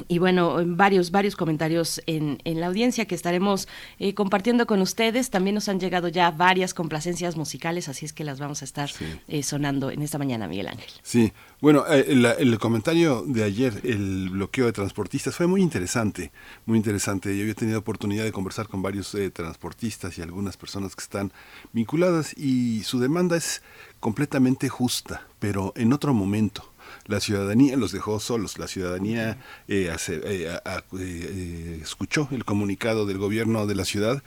y 0.07 0.19
bueno, 0.19 0.57
varios, 0.65 1.11
varios 1.11 1.35
comentarios 1.35 2.01
en, 2.05 2.39
en 2.45 2.59
la 2.59 2.67
audiencia 2.67 3.05
que 3.05 3.15
estaremos 3.15 3.67
eh, 3.99 4.13
compartiendo 4.13 4.65
con 4.65 4.81
ustedes. 4.81 5.29
También 5.29 5.55
nos 5.55 5.67
han 5.69 5.79
llegado 5.79 6.07
ya 6.07 6.31
varias 6.31 6.73
complacencias 6.73 7.35
musicales, 7.35 7.89
así 7.89 8.05
es 8.05 8.13
que 8.13 8.23
las 8.23 8.39
vamos 8.39 8.61
a 8.61 8.65
estar 8.65 8.89
eh, 9.27 9.43
sonando 9.43 9.91
en 9.91 10.01
esta 10.01 10.17
mañana, 10.17 10.47
Miguel 10.47 10.69
Ángel. 10.69 10.89
Sí, 11.01 11.33
bueno, 11.59 11.85
eh, 11.89 12.05
el, 12.07 12.25
el, 12.25 12.59
comentario 12.59 13.23
de 13.27 13.43
ayer, 13.43 13.81
el 13.83 14.29
bloqueo 14.29 14.65
de 14.65 14.71
transportistas, 14.71 15.35
fue 15.35 15.47
muy 15.47 15.61
interesante, 15.61 16.31
muy 16.65 16.77
interesante. 16.77 17.35
Yo 17.35 17.43
había 17.43 17.53
tenido 17.55 17.79
oportunidad 17.79 18.23
de 18.23 18.31
conversar 18.31 18.67
con 18.67 18.81
varios 18.81 19.15
transportistas 19.33 20.17
y 20.17 20.21
algunas 20.21 20.57
personas 20.57 20.95
que 20.95 21.03
están 21.03 21.31
vinculadas 21.73 22.37
y 22.37 22.83
su 22.83 22.99
demanda 22.99 23.35
es 23.35 23.61
completamente 23.99 24.69
justa, 24.69 25.27
pero 25.39 25.73
en 25.75 25.93
otro 25.93 26.13
momento 26.13 26.70
la 27.11 27.19
ciudadanía 27.19 27.75
los 27.75 27.91
dejó 27.91 28.19
solos, 28.19 28.57
la 28.57 28.67
ciudadanía 28.67 29.37
eh, 29.67 29.93
eh, 30.07 30.59
eh, 30.97 31.79
escuchó 31.81 32.29
el 32.31 32.45
comunicado 32.45 33.05
del 33.05 33.17
gobierno 33.17 33.67
de 33.67 33.75
la 33.75 33.85
ciudad, 33.85 34.23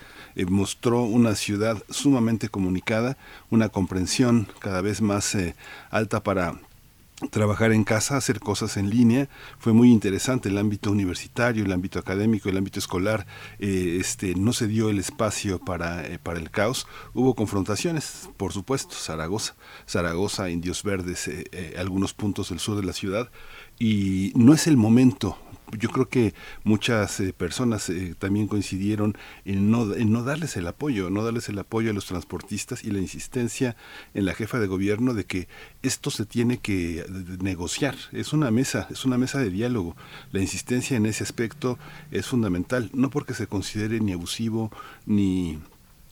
mostró 0.49 1.03
una 1.03 1.35
ciudad 1.35 1.83
sumamente 1.89 2.51
comunicada, 2.51 3.17
una 3.51 3.71
comprensión 3.71 4.49
cada 4.61 4.83
vez 4.83 5.01
más 5.01 5.37
alta 5.91 6.23
para 6.23 6.61
trabajar 7.31 7.73
en 7.73 7.85
casa, 7.85 8.17
hacer 8.17 8.41
cosas 8.41 8.77
en 8.77 8.91
línea. 8.91 9.29
Fue 9.59 9.73
muy 9.73 9.91
interesante 9.91 10.49
el 10.49 10.59
ámbito 10.59 10.91
universitario, 10.91 11.65
el 11.65 11.73
ámbito 11.73 11.99
académico, 11.99 12.49
el 12.49 12.57
ámbito 12.57 12.79
escolar. 12.79 13.27
Eh, 13.59 13.99
este, 14.01 14.35
no 14.35 14.53
se 14.53 14.67
dio 14.67 14.91
el 14.91 14.99
espacio 14.99 15.59
para, 15.59 16.07
eh, 16.07 16.19
para 16.19 16.39
el 16.39 16.51
caos. 16.51 16.87
Hubo 17.13 17.35
confrontaciones, 17.35 18.29
por 18.37 18.53
supuesto, 18.53 18.95
Zaragoza, 18.95 19.55
Zaragoza, 19.89 20.51
Indios 20.51 20.83
Verdes, 20.83 21.29
eh, 21.29 21.75
algunos 21.79 22.15
puntos 22.15 22.51
del 22.51 22.59
sur 22.59 22.77
de 22.77 22.85
la 22.85 22.93
ciudad. 22.93 23.31
Y 23.79 24.33
no 24.35 24.53
es 24.53 24.67
el 24.67 24.77
momento 24.77 25.39
yo 25.73 25.89
creo 25.91 26.09
que 26.09 26.35
muchas 26.63 27.21
eh, 27.21 27.33
personas 27.33 27.89
eh, 27.89 28.15
también 28.19 28.49
coincidieron 28.49 29.17
en 29.45 29.71
no, 29.71 29.95
en 29.95 30.13
no 30.13 30.23
darles 30.23 30.57
el 30.57 30.67
apoyo, 30.67 31.11
no 31.11 31.25
darles 31.25 31.49
el 31.49 31.59
apoyo 31.59 31.91
a 31.91 31.95
los 31.95 32.07
transportistas 32.07 32.85
y 32.85 32.91
la 32.91 33.01
insistencia 33.01 33.77
en 34.15 34.27
la 34.27 34.35
jefa 34.35 34.59
de 34.59 34.67
gobierno 34.67 35.15
de 35.15 35.25
que 35.25 35.49
esto 35.83 36.11
se 36.11 36.27
tiene 36.27 36.59
que 36.59 37.05
negociar. 37.41 37.97
Es 38.13 38.33
una 38.33 38.51
mesa, 38.51 38.87
es 38.91 39.05
una 39.05 39.19
mesa 39.19 39.39
de 39.39 39.51
diálogo. 39.51 39.97
La 40.33 40.41
insistencia 40.41 40.97
en 40.97 41.07
ese 41.07 41.25
aspecto 41.25 41.79
es 42.11 42.27
fundamental, 42.27 42.91
no 42.93 43.11
porque 43.11 43.35
se 43.35 43.47
considere 43.47 44.01
ni 44.01 44.13
abusivo 44.13 44.71
ni 45.07 45.59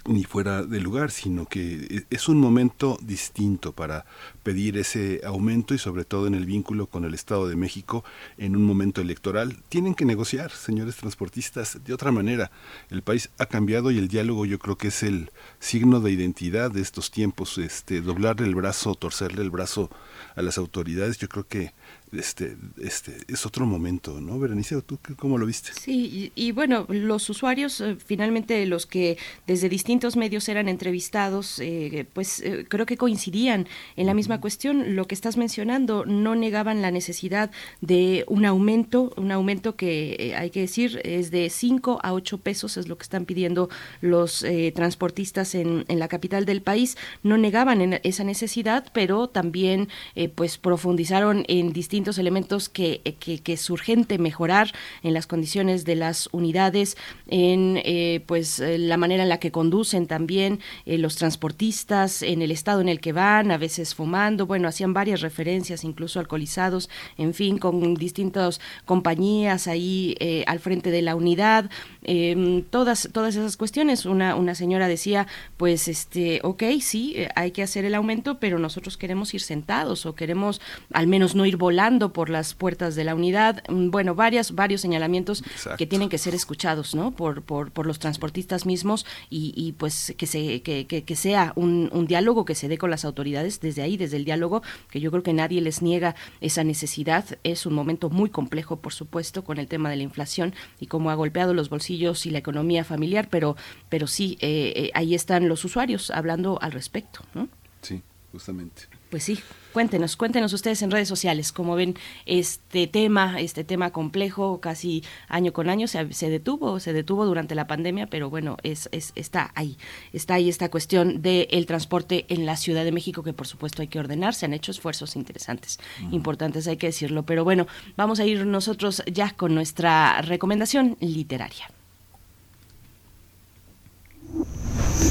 ni 0.04 0.24
fuera 0.24 0.62
de 0.62 0.80
lugar, 0.80 1.10
sino 1.10 1.46
que 1.46 1.86
e, 1.90 2.06
es 2.10 2.28
un 2.28 2.38
momento 2.38 2.98
distinto 3.02 3.72
para 3.72 4.04
pedir 4.42 4.76
ese 4.76 5.20
aumento 5.24 5.74
y 5.74 5.78
sobre 5.78 6.04
todo 6.04 6.26
en 6.26 6.34
el 6.34 6.46
vínculo 6.46 6.86
con 6.86 7.04
el 7.04 7.14
Estado 7.14 7.48
de 7.48 7.56
México 7.56 8.04
en 8.38 8.56
un 8.56 8.64
momento 8.64 9.00
electoral. 9.00 9.62
Tienen 9.68 9.94
que 9.94 10.04
negociar, 10.04 10.50
señores 10.50 10.96
transportistas, 10.96 11.78
de 11.84 11.94
otra 11.94 12.10
manera. 12.10 12.50
El 12.90 13.02
país 13.02 13.30
ha 13.38 13.46
cambiado 13.46 13.90
y 13.90 13.98
el 13.98 14.08
diálogo 14.08 14.46
yo 14.46 14.58
creo 14.58 14.76
que 14.76 14.88
es 14.88 15.02
el 15.02 15.30
signo 15.60 16.00
de 16.00 16.12
identidad 16.12 16.70
de 16.70 16.80
estos 16.80 17.10
tiempos. 17.10 17.58
Este, 17.58 18.00
doblarle 18.00 18.46
el 18.46 18.54
brazo, 18.54 18.94
torcerle 18.94 19.42
el 19.42 19.50
brazo 19.50 19.90
a 20.34 20.42
las 20.42 20.58
autoridades, 20.58 21.18
yo 21.18 21.28
creo 21.28 21.46
que 21.46 21.72
este, 22.12 22.56
este, 22.82 23.16
es 23.28 23.46
otro 23.46 23.64
momento, 23.64 24.20
¿no? 24.20 24.38
Berenice, 24.38 24.80
¿tú 24.82 24.98
cómo 25.16 25.38
lo 25.38 25.46
viste? 25.46 25.70
Sí, 25.72 26.30
y, 26.34 26.52
bueno, 26.52 26.84
los 26.88 27.28
usuarios, 27.30 27.80
eh, 27.80 27.96
finalmente 28.04 28.66
los 28.66 28.84
que 28.84 29.16
desde 29.46 29.68
distintos 29.70 30.16
medios 30.16 30.48
eran 30.48 30.68
entrevistados, 30.68 31.58
eh, 31.60 32.06
pues 32.12 32.40
eh, 32.40 32.66
creo 32.68 32.84
que 32.84 32.98
coincidían 32.98 33.66
en 33.96 34.06
la 34.06 34.14
misma 34.14 34.40
cuestión. 34.40 34.94
Lo 34.94 35.06
que 35.06 35.14
estás 35.14 35.38
mencionando, 35.38 36.04
no 36.04 36.34
negaban 36.34 36.82
la 36.82 36.90
necesidad 36.90 37.50
de 37.80 38.24
un 38.28 38.44
aumento, 38.44 39.14
un 39.16 39.32
aumento 39.32 39.76
que 39.76 40.34
hay 40.36 40.50
que 40.50 40.60
decir 40.60 41.00
es 41.04 41.30
de 41.30 41.48
5 41.48 42.00
a 42.02 42.12
8 42.12 42.38
pesos, 42.38 42.76
es 42.76 42.88
lo 42.88 42.98
que 42.98 43.04
están 43.04 43.24
pidiendo 43.24 43.70
los 44.00 44.44
transportistas 44.74 45.54
en, 45.54 45.84
en, 45.88 45.98
la 45.98 46.08
capital 46.08 46.44
del 46.44 46.60
país. 46.60 46.96
No 47.22 47.38
negaban 47.38 47.80
en 47.80 48.00
esa 48.02 48.24
necesidad, 48.24 48.86
pero 48.92 49.28
también 49.28 49.88
pues 50.34 50.58
profundizaron 50.58 51.44
en 51.48 51.72
distintos 51.72 52.01
elementos 52.18 52.68
que, 52.68 53.00
que, 53.18 53.52
es 53.52 53.70
urgente 53.70 54.18
mejorar 54.18 54.72
en 55.02 55.14
las 55.14 55.26
condiciones 55.26 55.84
de 55.84 55.96
las 55.96 56.28
unidades, 56.32 56.96
en 57.28 57.80
eh, 57.84 58.22
pues 58.26 58.60
eh, 58.60 58.78
la 58.78 58.96
manera 58.96 59.22
en 59.22 59.28
la 59.28 59.38
que 59.38 59.52
conducen 59.52 60.06
también 60.06 60.60
eh, 60.86 60.98
los 60.98 61.16
transportistas, 61.16 62.22
en 62.22 62.42
el 62.42 62.50
estado 62.50 62.80
en 62.80 62.88
el 62.88 63.00
que 63.00 63.12
van, 63.12 63.50
a 63.50 63.58
veces 63.58 63.94
fumando, 63.94 64.46
bueno, 64.46 64.68
hacían 64.68 64.94
varias 64.94 65.20
referencias, 65.20 65.84
incluso 65.84 66.18
alcoholizados, 66.20 66.88
en 67.18 67.34
fin, 67.34 67.58
con 67.58 67.94
distintas 67.94 68.60
compañías 68.84 69.66
ahí 69.66 70.16
al 70.46 70.60
frente 70.60 70.90
de 70.90 71.02
la 71.02 71.14
unidad, 71.14 71.70
em, 72.02 72.62
todas, 72.62 73.08
todas 73.12 73.36
esas 73.36 73.56
cuestiones. 73.56 74.06
Una, 74.06 74.34
una 74.36 74.54
señora 74.54 74.88
decía, 74.88 75.26
pues, 75.56 75.88
este, 75.88 76.40
ok, 76.42 76.62
sí, 76.80 77.16
hay 77.34 77.50
que 77.50 77.62
hacer 77.62 77.84
el 77.84 77.94
aumento, 77.94 78.38
pero 78.38 78.58
nosotros 78.58 78.96
queremos 78.96 79.34
ir 79.34 79.40
sentados 79.40 80.06
o 80.06 80.14
queremos 80.14 80.60
al 80.92 81.06
menos 81.06 81.34
no 81.34 81.46
ir 81.46 81.56
volando 81.56 81.91
por 81.98 82.30
las 82.30 82.54
puertas 82.54 82.94
de 82.94 83.04
la 83.04 83.14
unidad. 83.14 83.62
Mm, 83.68 83.90
bueno, 83.90 84.14
varias, 84.14 84.54
varios 84.54 84.80
señalamientos 84.80 85.42
que 85.76 85.86
tienen 85.86 86.08
que 86.08 86.18
ser 86.18 86.34
escuchados, 86.34 86.94
¿no? 86.94 87.10
Por, 87.10 87.42
por, 87.42 87.70
por 87.70 87.86
los 87.86 87.98
transportistas 87.98 88.66
mismos 88.66 89.06
y, 89.30 89.52
y 89.56 89.72
pues 89.72 90.14
que, 90.16 90.26
se, 90.26 90.62
que, 90.62 90.86
que, 90.86 91.16
sea 91.16 91.52
un, 91.56 91.90
un, 91.92 92.06
diálogo 92.06 92.44
que 92.44 92.54
se 92.54 92.68
dé 92.68 92.78
con 92.78 92.90
las 92.90 93.04
autoridades 93.04 93.60
desde 93.60 93.82
ahí, 93.82 93.96
desde 93.96 94.16
el 94.16 94.24
diálogo, 94.24 94.62
que 94.90 95.00
yo 95.00 95.10
creo 95.10 95.22
que 95.22 95.32
nadie 95.32 95.60
les 95.60 95.82
niega 95.82 96.14
esa 96.40 96.64
necesidad. 96.64 97.24
Es 97.44 97.66
un 97.66 97.74
momento 97.74 98.10
muy 98.10 98.30
complejo, 98.30 98.76
por 98.76 98.92
supuesto, 98.92 99.44
con 99.44 99.58
el 99.58 99.66
tema 99.66 99.90
de 99.90 99.96
la 99.96 100.02
inflación 100.02 100.54
y 100.80 100.86
cómo 100.86 101.10
ha 101.10 101.14
golpeado 101.14 101.54
los 101.54 101.68
bolsillos 101.68 102.26
y 102.26 102.30
la 102.30 102.38
economía 102.38 102.84
familiar, 102.84 103.28
pero, 103.30 103.56
pero 103.88 104.06
sí, 104.06 104.38
eh, 104.40 104.72
eh, 104.76 104.90
ahí 104.94 105.14
están 105.14 105.48
los 105.48 105.64
usuarios 105.64 106.10
hablando 106.10 106.58
al 106.60 106.72
respecto, 106.72 107.20
¿no? 107.34 107.48
Sí, 107.82 108.02
justamente. 108.30 108.82
Pues 109.10 109.24
sí, 109.24 109.38
cuéntenos, 109.72 110.16
cuéntenos 110.16 110.52
ustedes 110.52 110.82
en 110.82 110.90
redes 110.90 111.08
sociales 111.08 111.52
cómo 111.52 111.74
ven 111.74 111.96
este 112.26 112.86
tema, 112.86 113.40
este 113.40 113.64
tema 113.64 113.90
complejo, 113.90 114.60
casi 114.60 115.02
año 115.28 115.52
con 115.52 115.68
año 115.68 115.88
se, 115.88 116.12
se 116.12 116.30
detuvo, 116.30 116.80
se 116.80 116.92
detuvo 116.92 117.24
durante 117.24 117.54
la 117.54 117.66
pandemia, 117.66 118.06
pero 118.06 118.30
bueno, 118.30 118.56
es, 118.62 118.88
es, 118.92 119.12
está 119.14 119.50
ahí, 119.54 119.76
está 120.12 120.34
ahí 120.34 120.48
esta 120.48 120.70
cuestión 120.70 121.22
del 121.22 121.66
transporte 121.66 122.26
en 122.28 122.46
la 122.46 122.56
Ciudad 122.56 122.84
de 122.84 122.92
México 122.92 123.22
que 123.22 123.32
por 123.32 123.46
supuesto 123.46 123.82
hay 123.82 123.88
que 123.88 123.98
ordenar, 123.98 124.34
se 124.34 124.46
han 124.46 124.54
hecho 124.54 124.70
esfuerzos 124.70 125.16
interesantes, 125.16 125.78
importantes, 126.10 126.68
hay 126.68 126.76
que 126.76 126.88
decirlo, 126.88 127.24
pero 127.24 127.44
bueno, 127.44 127.66
vamos 127.96 128.20
a 128.20 128.26
ir 128.26 128.46
nosotros 128.46 129.02
ya 129.10 129.30
con 129.30 129.54
nuestra 129.54 130.20
recomendación 130.22 130.96
literaria. 131.00 131.70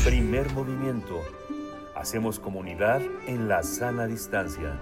Primer 0.04 0.52
movimiento 0.54 1.41
Hacemos 2.02 2.40
comunidad 2.40 3.00
en 3.28 3.48
la 3.48 3.62
sana 3.62 4.08
distancia. 4.08 4.76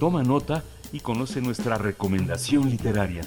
Toma 0.00 0.24
nota 0.24 0.64
y 0.90 0.98
conoce 0.98 1.40
nuestra 1.40 1.78
recomendación 1.78 2.68
literaria. 2.68 3.22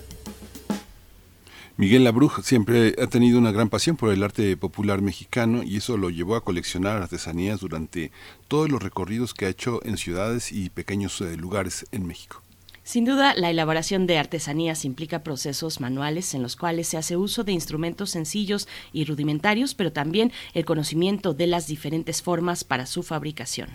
Miguel 1.77 2.03
Labruj 2.03 2.41
siempre 2.41 2.93
ha 3.01 3.07
tenido 3.07 3.39
una 3.39 3.53
gran 3.53 3.69
pasión 3.69 3.95
por 3.95 4.11
el 4.11 4.21
arte 4.21 4.57
popular 4.57 5.01
mexicano 5.01 5.63
y 5.63 5.77
eso 5.77 5.95
lo 5.95 6.09
llevó 6.09 6.35
a 6.35 6.43
coleccionar 6.43 7.01
artesanías 7.01 7.61
durante 7.61 8.11
todos 8.49 8.69
los 8.69 8.83
recorridos 8.83 9.33
que 9.33 9.45
ha 9.45 9.49
hecho 9.49 9.79
en 9.85 9.95
ciudades 9.95 10.51
y 10.51 10.69
pequeños 10.69 11.21
eh, 11.21 11.37
lugares 11.37 11.85
en 11.93 12.05
México. 12.05 12.43
Sin 12.89 13.05
duda, 13.05 13.35
la 13.35 13.51
elaboración 13.51 14.07
de 14.07 14.17
artesanías 14.17 14.83
implica 14.83 15.21
procesos 15.21 15.79
manuales 15.79 16.33
en 16.33 16.41
los 16.41 16.55
cuales 16.55 16.87
se 16.87 16.97
hace 16.97 17.17
uso 17.17 17.43
de 17.43 17.51
instrumentos 17.51 18.09
sencillos 18.09 18.67
y 18.91 19.05
rudimentarios, 19.05 19.75
pero 19.75 19.93
también 19.93 20.31
el 20.55 20.65
conocimiento 20.65 21.35
de 21.35 21.45
las 21.45 21.67
diferentes 21.67 22.23
formas 22.23 22.63
para 22.63 22.87
su 22.87 23.03
fabricación. 23.03 23.69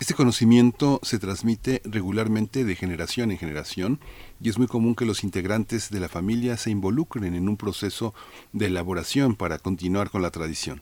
Este 0.00 0.14
conocimiento 0.14 0.98
se 1.02 1.18
transmite 1.18 1.82
regularmente 1.84 2.64
de 2.64 2.74
generación 2.74 3.32
en 3.32 3.36
generación 3.36 4.00
y 4.40 4.48
es 4.48 4.56
muy 4.56 4.66
común 4.66 4.94
que 4.94 5.04
los 5.04 5.24
integrantes 5.24 5.90
de 5.90 6.00
la 6.00 6.08
familia 6.08 6.56
se 6.56 6.70
involucren 6.70 7.34
en 7.34 7.50
un 7.50 7.58
proceso 7.58 8.14
de 8.54 8.68
elaboración 8.68 9.36
para 9.36 9.58
continuar 9.58 10.08
con 10.08 10.22
la 10.22 10.30
tradición. 10.30 10.80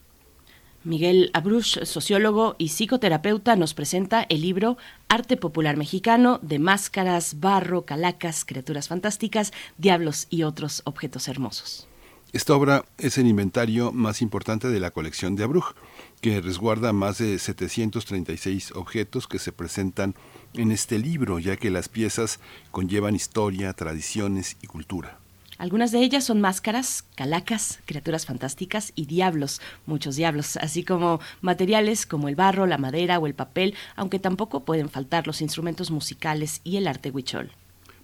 Miguel 0.84 1.30
Abruch, 1.32 1.84
sociólogo 1.84 2.56
y 2.58 2.68
psicoterapeuta, 2.68 3.54
nos 3.54 3.72
presenta 3.72 4.26
el 4.28 4.40
libro 4.40 4.76
Arte 5.08 5.36
Popular 5.36 5.76
Mexicano 5.76 6.40
de 6.42 6.58
máscaras, 6.58 7.38
barro, 7.38 7.84
calacas, 7.84 8.44
criaturas 8.44 8.88
fantásticas, 8.88 9.52
diablos 9.78 10.26
y 10.28 10.42
otros 10.42 10.82
objetos 10.84 11.28
hermosos. 11.28 11.86
Esta 12.32 12.56
obra 12.56 12.84
es 12.98 13.16
el 13.16 13.28
inventario 13.28 13.92
más 13.92 14.22
importante 14.22 14.68
de 14.68 14.80
la 14.80 14.90
colección 14.90 15.36
de 15.36 15.44
Abruch, 15.44 15.76
que 16.20 16.40
resguarda 16.40 16.92
más 16.92 17.18
de 17.18 17.38
736 17.38 18.72
objetos 18.74 19.28
que 19.28 19.38
se 19.38 19.52
presentan 19.52 20.16
en 20.54 20.72
este 20.72 20.98
libro, 20.98 21.38
ya 21.38 21.56
que 21.56 21.70
las 21.70 21.88
piezas 21.88 22.40
conllevan 22.72 23.14
historia, 23.14 23.72
tradiciones 23.74 24.56
y 24.62 24.66
cultura. 24.66 25.21
Algunas 25.62 25.92
de 25.92 26.00
ellas 26.00 26.24
son 26.24 26.40
máscaras, 26.40 27.04
calacas, 27.14 27.78
criaturas 27.84 28.26
fantásticas 28.26 28.90
y 28.96 29.06
diablos, 29.06 29.60
muchos 29.86 30.16
diablos, 30.16 30.56
así 30.56 30.82
como 30.82 31.20
materiales 31.40 32.04
como 32.04 32.26
el 32.26 32.34
barro, 32.34 32.66
la 32.66 32.78
madera 32.78 33.20
o 33.20 33.28
el 33.28 33.34
papel, 33.34 33.76
aunque 33.94 34.18
tampoco 34.18 34.64
pueden 34.64 34.88
faltar 34.88 35.28
los 35.28 35.40
instrumentos 35.40 35.92
musicales 35.92 36.62
y 36.64 36.78
el 36.78 36.88
arte 36.88 37.12
huichol. 37.12 37.52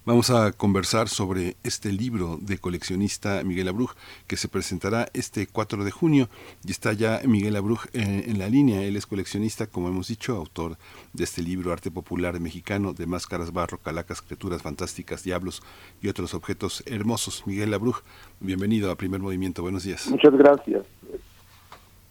Vamos 0.08 0.30
a 0.30 0.52
conversar 0.52 1.10
sobre 1.10 1.56
este 1.64 1.92
libro 1.92 2.38
de 2.40 2.56
coleccionista 2.56 3.44
Miguel 3.44 3.68
Abruj 3.68 3.92
que 4.26 4.38
se 4.38 4.48
presentará 4.48 5.10
este 5.12 5.46
4 5.46 5.84
de 5.84 5.90
junio 5.90 6.30
y 6.64 6.70
está 6.70 6.94
ya 6.94 7.20
Miguel 7.26 7.56
Abruj 7.56 7.84
en, 7.92 8.24
en 8.26 8.38
la 8.38 8.48
línea. 8.48 8.80
Él 8.80 8.96
es 8.96 9.04
coleccionista, 9.04 9.66
como 9.66 9.88
hemos 9.88 10.08
dicho, 10.08 10.34
autor 10.34 10.78
de 11.12 11.24
este 11.24 11.42
libro 11.42 11.74
Arte 11.74 11.90
Popular 11.90 12.40
Mexicano 12.40 12.94
de 12.94 13.04
máscaras, 13.06 13.52
barro, 13.52 13.76
calacas, 13.82 14.22
criaturas 14.22 14.62
fantásticas, 14.62 15.24
diablos 15.24 15.62
y 16.00 16.08
otros 16.08 16.32
objetos 16.32 16.82
hermosos. 16.86 17.46
Miguel 17.46 17.74
Abruj, 17.74 18.00
bienvenido 18.40 18.90
a 18.90 18.96
Primer 18.96 19.20
Movimiento. 19.20 19.60
Buenos 19.60 19.82
días. 19.82 20.08
Muchas 20.08 20.32
gracias. 20.32 20.86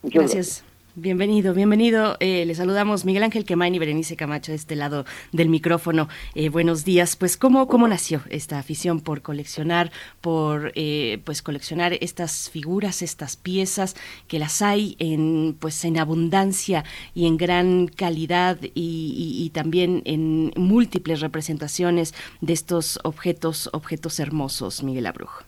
Muchas 0.03 0.21
gracias. 0.21 0.63
Bienvenido, 0.99 1.53
bienvenido. 1.53 2.15
Eh, 2.19 2.43
le 2.47 2.55
saludamos 2.55 3.05
Miguel 3.05 3.21
Ángel 3.21 3.45
Quemain 3.45 3.75
y 3.75 3.77
Berenice 3.77 4.15
Camacho 4.15 4.51
de 4.51 4.55
este 4.55 4.75
lado 4.75 5.05
del 5.31 5.47
micrófono. 5.47 6.07
Eh, 6.33 6.49
buenos 6.49 6.85
días. 6.85 7.15
Pues, 7.15 7.37
¿cómo, 7.37 7.67
¿cómo 7.67 7.87
nació 7.87 8.21
esta 8.31 8.57
afición 8.57 8.99
por 9.01 9.21
coleccionar, 9.21 9.91
por 10.21 10.71
eh, 10.73 11.21
pues 11.23 11.43
coleccionar 11.43 11.93
estas 12.01 12.49
figuras, 12.49 13.03
estas 13.03 13.37
piezas 13.37 13.95
que 14.27 14.39
las 14.39 14.63
hay 14.63 14.95
en 14.97 15.55
pues 15.59 15.85
en 15.85 15.99
abundancia 15.99 16.83
y 17.13 17.27
en 17.27 17.37
gran 17.37 17.89
calidad 17.89 18.57
y, 18.73 19.51
también 19.53 20.01
en 20.05 20.51
múltiples 20.55 21.21
representaciones 21.21 22.15
de 22.41 22.53
estos 22.53 22.99
objetos, 23.03 23.69
objetos 23.71 24.19
hermosos, 24.19 24.81
Miguel 24.81 25.05
Abrujo? 25.05 25.43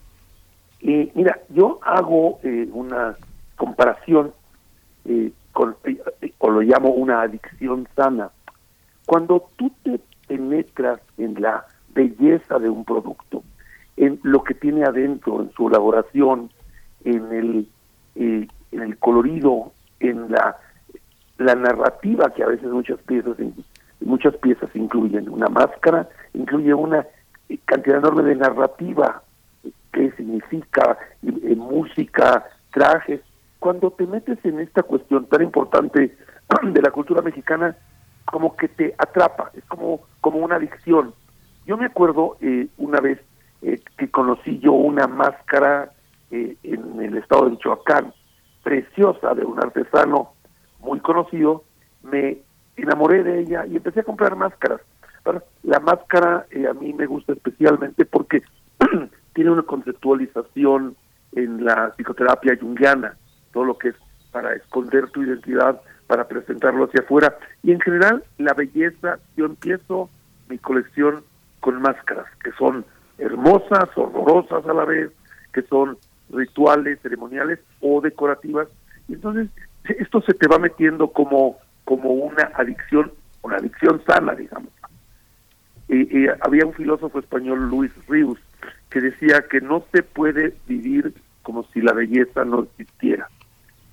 mira, 0.83 1.39
yo 1.49 1.79
hago 1.81 2.39
una 2.71 3.15
comparación 3.55 4.31
eh, 5.05 5.31
o 6.37 6.49
lo 6.49 6.61
llamo 6.61 6.89
una 6.89 7.21
adicción 7.21 7.87
sana. 7.95 8.29
Cuando 9.05 9.47
tú 9.57 9.71
te 9.83 9.99
penetras 10.27 10.99
en 11.17 11.41
la 11.41 11.65
belleza 11.93 12.59
de 12.59 12.69
un 12.69 12.85
producto, 12.85 13.43
en 13.97 14.19
lo 14.23 14.43
que 14.43 14.53
tiene 14.53 14.83
adentro, 14.83 15.41
en 15.41 15.51
su 15.51 15.67
elaboración, 15.67 16.49
en 17.03 17.33
el, 17.33 17.67
eh, 18.15 18.47
en 18.71 18.81
el 18.81 18.97
colorido, 18.97 19.73
en 19.99 20.31
la, 20.31 20.57
la 21.37 21.55
narrativa 21.55 22.31
que 22.33 22.43
a 22.43 22.47
veces 22.47 22.69
muchas 22.69 22.99
piezas 23.01 23.35
muchas 24.01 24.35
piezas 24.37 24.69
incluyen 24.75 25.29
una 25.29 25.47
máscara, 25.47 26.07
incluye 26.33 26.73
una 26.73 27.05
cantidad 27.65 27.97
enorme 27.97 28.23
de 28.23 28.35
narrativa, 28.35 29.21
que 29.91 30.11
significa 30.11 30.97
eh, 31.23 31.55
música, 31.55 32.45
trajes, 32.71 33.21
cuando 33.59 33.91
te 33.91 34.07
metes 34.07 34.39
en 34.43 34.59
esta 34.59 34.83
cuestión 34.83 35.25
tan 35.25 35.43
importante 35.43 36.17
de 36.63 36.81
la 36.81 36.91
cultura 36.91 37.21
mexicana, 37.21 37.75
como 38.25 38.55
que 38.55 38.67
te 38.69 38.95
atrapa, 38.97 39.51
es 39.53 39.63
como, 39.65 40.01
como 40.21 40.39
una 40.39 40.55
adicción. 40.55 41.13
Yo 41.65 41.77
me 41.77 41.85
acuerdo 41.85 42.37
eh, 42.41 42.67
una 42.77 42.99
vez 42.99 43.19
eh, 43.61 43.79
que 43.97 44.09
conocí 44.09 44.59
yo 44.59 44.73
una 44.73 45.07
máscara 45.07 45.91
eh, 46.31 46.55
en 46.63 47.01
el 47.01 47.17
estado 47.17 47.45
de 47.45 47.51
Michoacán, 47.51 48.13
preciosa, 48.63 49.33
de 49.33 49.45
un 49.45 49.59
artesano 49.59 50.33
muy 50.79 50.99
conocido, 50.99 51.63
me 52.03 52.37
enamoré 52.77 53.23
de 53.23 53.41
ella 53.41 53.65
y 53.65 53.75
empecé 53.75 54.01
a 54.01 54.03
comprar 54.03 54.35
máscaras. 54.35 54.81
La 55.63 55.79
máscara 55.79 56.47
a 56.69 56.73
mí 56.73 56.93
me 56.93 57.05
gusta 57.05 57.33
especialmente 57.33 58.05
porque 58.05 58.41
tiene 59.33 59.51
una 59.51 59.63
conceptualización 59.63 60.95
en 61.33 61.63
la 61.63 61.93
psicoterapia 61.95 62.57
junguiana 62.59 63.15
todo 63.51 63.65
lo 63.65 63.77
que 63.77 63.89
es 63.89 63.95
para 64.31 64.53
esconder 64.53 65.09
tu 65.09 65.23
identidad, 65.23 65.81
para 66.07 66.27
presentarlo 66.27 66.85
hacia 66.85 67.01
afuera. 67.01 67.37
Y 67.63 67.71
en 67.71 67.79
general, 67.79 68.23
la 68.37 68.53
belleza, 68.53 69.19
yo 69.35 69.45
empiezo 69.45 70.09
mi 70.49 70.57
colección 70.57 71.23
con 71.59 71.81
máscaras, 71.81 72.25
que 72.43 72.51
son 72.53 72.85
hermosas, 73.17 73.89
horrorosas 73.95 74.65
a 74.65 74.73
la 74.73 74.85
vez, 74.85 75.11
que 75.53 75.61
son 75.63 75.97
rituales, 76.31 76.99
ceremoniales 77.01 77.59
o 77.81 78.01
decorativas. 78.01 78.67
Y 79.07 79.13
entonces, 79.13 79.49
esto 79.83 80.21
se 80.21 80.33
te 80.33 80.47
va 80.47 80.59
metiendo 80.59 81.09
como, 81.09 81.57
como 81.85 82.11
una 82.11 82.51
adicción, 82.55 83.11
una 83.41 83.57
adicción 83.57 84.01
sana, 84.05 84.33
digamos. 84.33 84.71
Y, 85.87 86.27
había 86.41 86.65
un 86.67 86.73
filósofo 86.73 87.17
español, 87.19 87.67
Luis 87.67 87.91
Ríos, 88.07 88.37
que 88.91 89.01
decía 89.01 89.43
que 89.49 89.59
no 89.59 89.83
se 89.91 90.03
puede 90.03 90.55
vivir 90.67 91.13
como 91.41 91.63
si 91.73 91.81
la 91.81 91.93
belleza 91.93 92.45
no 92.45 92.61
existiera 92.61 93.27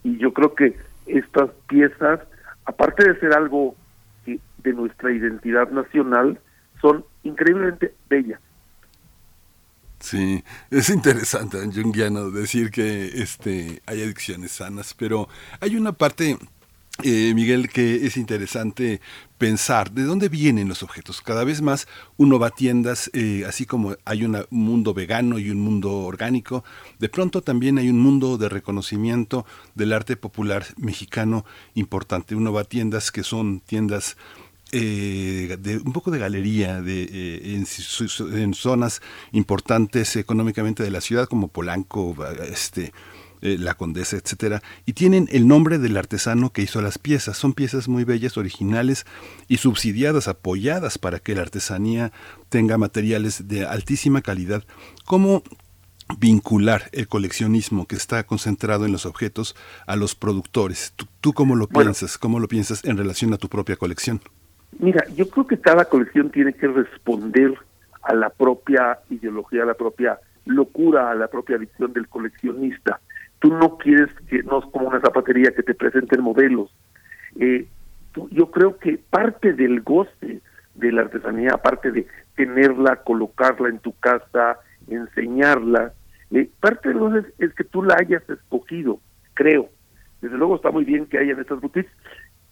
y 0.07 0.19
yo 0.19 0.33
creo 0.33 0.55
que 0.55 0.77
estas 1.07 1.51
piezas, 1.69 2.21
aparte 2.65 3.09
de 3.09 3.19
ser 3.19 3.33
algo 3.33 3.75
de 4.25 4.73
nuestra 4.73 5.11
identidad 5.11 5.69
nacional, 5.71 6.39
son 6.81 7.05
increíblemente 7.25 7.93
bellas. 8.09 8.41
Sí, 9.99 10.45
es 10.71 10.91
interesante, 10.91 11.59
Jungiano, 11.75 12.31
decir 12.31 12.71
que 12.71 13.07
este 13.21 13.83
hay 13.87 14.03
adicciones 14.03 14.53
sanas, 14.53 14.95
pero 14.95 15.29
hay 15.61 15.75
una 15.75 15.91
parte 15.91 16.37
eh, 17.03 17.35
Miguel, 17.35 17.69
que 17.69 18.07
es 18.07 18.17
interesante 18.17 19.03
pensar 19.37 19.93
de 19.93 20.05
dónde 20.05 20.31
vienen 20.31 20.69
los 20.69 20.83
objetos. 20.83 21.21
Cada 21.21 21.45
vez 21.45 21.61
más 21.61 21.87
uno 22.17 22.39
va 22.39 22.47
a 22.47 22.51
tiendas, 22.51 23.11
eh, 23.13 23.45
así 23.47 23.67
como 23.67 23.97
hay 24.07 24.25
un 24.25 24.47
mundo 24.49 24.95
vegano 24.95 25.39
y 25.39 25.51
un 25.51 25.61
mundo 25.61 25.93
orgánico, 25.93 26.65
de 26.99 27.11
pronto 27.11 27.43
también 27.43 27.77
hay 27.77 27.91
un 27.91 27.99
mundo 27.99 28.39
de 28.39 28.49
reconocimiento 28.49 29.45
del 29.75 29.93
arte 29.93 30.17
popular 30.17 30.65
mexicano 30.79 31.45
importante. 31.75 32.35
Uno 32.35 32.53
va 32.53 32.63
a 32.63 32.65
tiendas 32.65 33.13
que 33.13 33.23
son 33.23 33.61
tiendas 33.61 34.17
eh, 34.73 35.59
de 35.61 35.77
un 35.77 35.93
poco 35.93 36.11
de 36.11 36.19
galería 36.19 36.81
de, 36.81 37.55
en, 37.55 37.67
en, 38.33 38.55
zonas 38.55 39.03
importantes 39.33 40.17
económicamente 40.17 40.83
de 40.83 40.91
la 40.91 41.03
ciudad 41.03 41.29
como 41.29 41.49
Polanco, 41.49 42.17
este 42.51 42.93
eh, 43.43 43.57
la 43.59 43.75
Condesa, 43.75 44.17
etcétera, 44.17 44.63
y 44.85 44.95
tienen 44.95 45.29
el 45.31 45.47
nombre 45.47 45.79
del 45.79 45.97
artesano 45.97 46.51
que 46.51 46.63
hizo 46.63 46.81
las 46.81 46.99
piezas. 46.99 47.37
Son 47.37 47.53
piezas 47.53 47.89
muy 47.89 48.05
bellas, 48.05 48.37
originales 48.37 49.07
y 49.49 49.59
subsidiadas, 49.59 50.29
apoyadas 50.29 50.99
para 50.99 51.19
que 51.19 51.35
la 51.35 51.43
artesanía 51.43 52.13
tenga 52.49 52.79
materiales 52.79 53.49
de 53.49 53.67
altísima 53.67 54.23
calidad. 54.23 54.65
¿Cómo 55.05 55.43
vincular 56.19 56.83
el 56.93 57.09
coleccionismo 57.09 57.87
que 57.87 57.97
está 57.97 58.25
concentrado 58.25 58.87
en 58.87 58.93
los 58.93 59.07
objetos 59.07 59.57
a 59.87 59.97
los 59.97 60.15
productores? 60.15 60.95
¿Tú, 61.21 61.33
cómo 61.33 61.57
lo 61.57 61.67
piensas? 61.67 62.19
¿Cómo 62.19 62.41
lo 62.41 62.49
piensas 62.49 62.85
en 62.85 62.97
relación 62.97 63.33
a 63.35 63.39
tu 63.39 63.49
propia 63.49 63.77
colección? 63.77 64.21
Mira, 64.79 65.05
yo 65.15 65.29
creo 65.29 65.47
que 65.47 65.59
cada 65.59 65.85
colección 65.87 66.31
tiene 66.31 66.53
que 66.53 66.69
responder 66.69 67.55
a 68.03 68.15
la 68.15 68.31
propia 68.31 69.01
ideología, 69.11 69.63
a 69.63 69.67
la 69.67 69.75
propia 69.75 70.19
locura, 70.45 71.11
a 71.11 71.15
la 71.15 71.29
propia 71.29 71.57
visión 71.57 71.93
del 71.93 72.09
coleccionista 72.09 73.01
tú 73.47 73.55
no 73.55 73.79
quieres 73.79 74.09
que 74.29 74.43
no 74.43 74.59
es 74.59 74.65
como 74.73 74.89
una 74.89 75.01
zapatería 75.01 75.53
que 75.53 75.63
te 75.63 75.75
presenten 75.75 76.21
modelos. 76.21 76.69
Eh, 77.39 77.65
yo 78.33 78.51
creo 78.51 78.77
que 78.79 78.99
parte 78.99 79.53
del 79.53 79.83
goce 79.83 80.41
de 80.75 80.91
la 80.93 81.03
artesanía, 81.03 81.51
aparte 81.53 81.93
de 81.93 82.09
tenerla, 82.35 82.97
colocarla 83.05 83.69
en 83.69 83.79
tu 83.79 83.93
casa, 84.01 84.59
enseñarla, 84.89 85.93
eh, 86.33 86.51
parte 86.59 86.89
del 86.89 86.99
goce 86.99 87.29
es, 87.39 87.55
que 87.55 87.63
tú 87.63 87.85
la 87.85 87.95
hayas 88.01 88.29
escogido, 88.29 88.99
creo. 89.35 89.69
Desde 90.21 90.37
luego 90.37 90.57
está 90.57 90.73
muy 90.73 90.85
bien 90.85 91.07
que 91.07 91.19
hayan 91.19 91.39
estas 91.39 91.61
boutiques, 91.61 91.93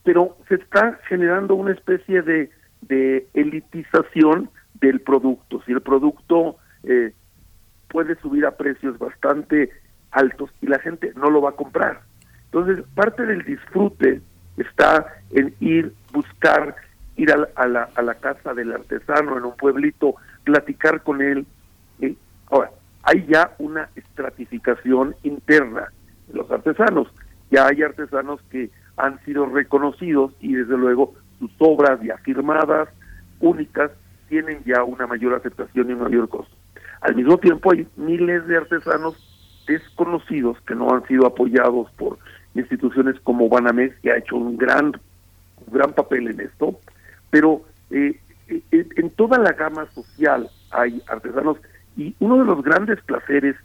pero 0.05 0.37
se 0.49 0.55
está 0.55 1.01
generando 1.09 1.57
una 1.57 1.73
especie 1.73 2.23
de, 2.23 2.51
de 2.83 3.27
elitización 3.35 4.49
del 4.75 5.01
producto. 5.01 5.61
Si 5.67 5.73
el 5.73 5.81
producto 5.81 6.59
eh, 6.85 7.13
puede 7.89 8.15
subir 8.21 8.47
a 8.47 8.57
precios 8.57 8.97
bastante 8.97 9.71
altos 10.15 10.51
y 10.63 10.67
la 10.67 10.79
gente 10.79 11.13
no 11.17 11.31
lo 11.31 11.43
va 11.43 11.51
a 11.51 11.57
comprar. 11.57 12.01
Entonces, 12.47 12.85
parte 12.95 13.27
del 13.27 13.45
disfrute 13.45 14.21
está 14.57 15.07
en 15.31 15.55
ir, 15.61 15.93
buscar, 16.13 16.77
ir 17.17 17.33
a 17.33 17.37
la, 17.67 17.89
a 17.95 18.03
la, 18.03 18.15
casa 18.15 18.55
del 18.55 18.73
artesano 18.73 19.37
en 19.37 19.45
un 19.45 19.57
pueblito, 19.57 20.15
platicar 20.45 21.03
con 21.03 21.21
él. 21.21 21.47
ahora, 22.51 22.71
hay 23.03 23.27
ya 23.27 23.55
una 23.59 23.89
estratificación 23.97 25.15
interna 25.25 25.93
de 26.29 26.39
los 26.39 26.51
artesanos. 26.51 27.09
Ya 27.51 27.67
hay 27.67 27.83
artesanos 27.83 28.41
que 28.51 28.71
han 28.97 29.23
sido 29.25 29.47
reconocidos 29.47 30.33
y 30.41 30.55
desde 30.55 30.77
luego 30.77 31.15
sus 31.39 31.51
obras 31.59 32.01
ya 32.03 32.17
firmadas, 32.19 32.89
únicas, 33.41 33.91
tienen 34.29 34.63
ya 34.65 34.85
una 34.85 35.07
mayor 35.07 35.35
aceptación 35.35 35.91
y 35.91 35.93
un 35.93 36.03
mayor 36.03 36.29
costo. 36.29 36.55
Al 37.01 37.17
mismo 37.17 37.37
tiempo 37.39 37.73
hay 37.73 37.87
miles 37.97 38.47
de 38.47 38.57
artesanos 38.57 39.34
desconocidos 39.67 40.61
que 40.63 40.75
no 40.75 40.93
han 40.93 41.07
sido 41.07 41.27
apoyados 41.27 41.91
por 41.93 42.19
instituciones 42.55 43.19
como 43.21 43.49
Banamex, 43.49 43.99
que 44.01 44.13
ha 44.13 44.19
hecho 44.19 44.37
un 44.37 44.57
gran, 44.57 44.87
un 45.67 45.73
gran 45.73 45.93
papel 45.93 46.29
en 46.29 46.41
esto, 46.41 46.79
pero 47.31 47.63
eh, 47.91 48.19
eh, 48.49 48.63
en 48.71 49.11
toda 49.11 49.39
la 49.39 49.53
gama 49.53 49.87
social 49.93 50.49
hay 50.71 51.03
artesanos 51.09 51.59
y 51.97 52.15
uno 52.21 52.39
de 52.39 52.45
los 52.45 52.63
grandes 52.63 53.01
placeres 53.03 53.57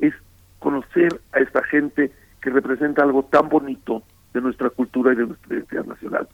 es 0.00 0.14
conocer 0.58 1.20
a 1.32 1.40
esta 1.40 1.62
gente 1.64 2.12
que 2.40 2.50
representa 2.50 3.02
algo 3.02 3.24
tan 3.24 3.48
bonito 3.48 4.02
de 4.34 4.40
nuestra 4.40 4.70
cultura 4.70 5.12
y 5.12 5.16
de 5.16 5.26
nuestra 5.26 5.54
identidad 5.54 5.84
nacional. 5.84 6.28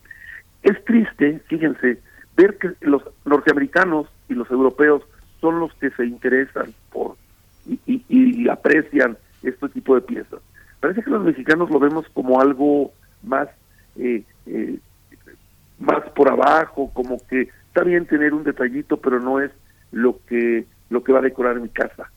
Es 0.62 0.84
triste, 0.84 1.40
fíjense, 1.46 2.00
ver 2.36 2.58
que 2.58 2.72
los 2.80 3.02
norteamericanos 3.24 4.08
y 4.28 4.34
los 4.34 4.50
europeos 4.50 5.02
son 5.40 5.60
los 5.60 5.72
que 5.74 5.90
se 5.90 6.06
interesan 6.06 6.72
por 6.92 7.16
y, 7.66 8.04
y, 8.08 8.48
aprecian 8.48 9.16
este 9.42 9.68
tipo 9.68 9.94
de 9.94 10.00
piezas. 10.02 10.40
Parece 10.80 11.02
que 11.02 11.10
los 11.10 11.22
mexicanos 11.22 11.70
lo 11.70 11.78
vemos 11.78 12.06
como 12.12 12.40
algo 12.40 12.92
más 13.22 13.48
eh, 13.96 14.24
eh, 14.46 14.78
más 15.78 16.08
por 16.10 16.30
abajo, 16.30 16.90
como 16.92 17.18
que 17.28 17.48
está 17.68 17.82
bien 17.82 18.06
tener 18.06 18.34
un 18.34 18.44
detallito, 18.44 18.96
pero 18.96 19.20
no 19.20 19.40
es 19.40 19.50
lo 19.90 20.18
que 20.26 20.64
lo 20.90 21.02
que 21.02 21.12
va 21.12 21.20
a 21.20 21.22
decorar 21.22 21.60
mi 21.60 21.68
casa. 21.68 22.10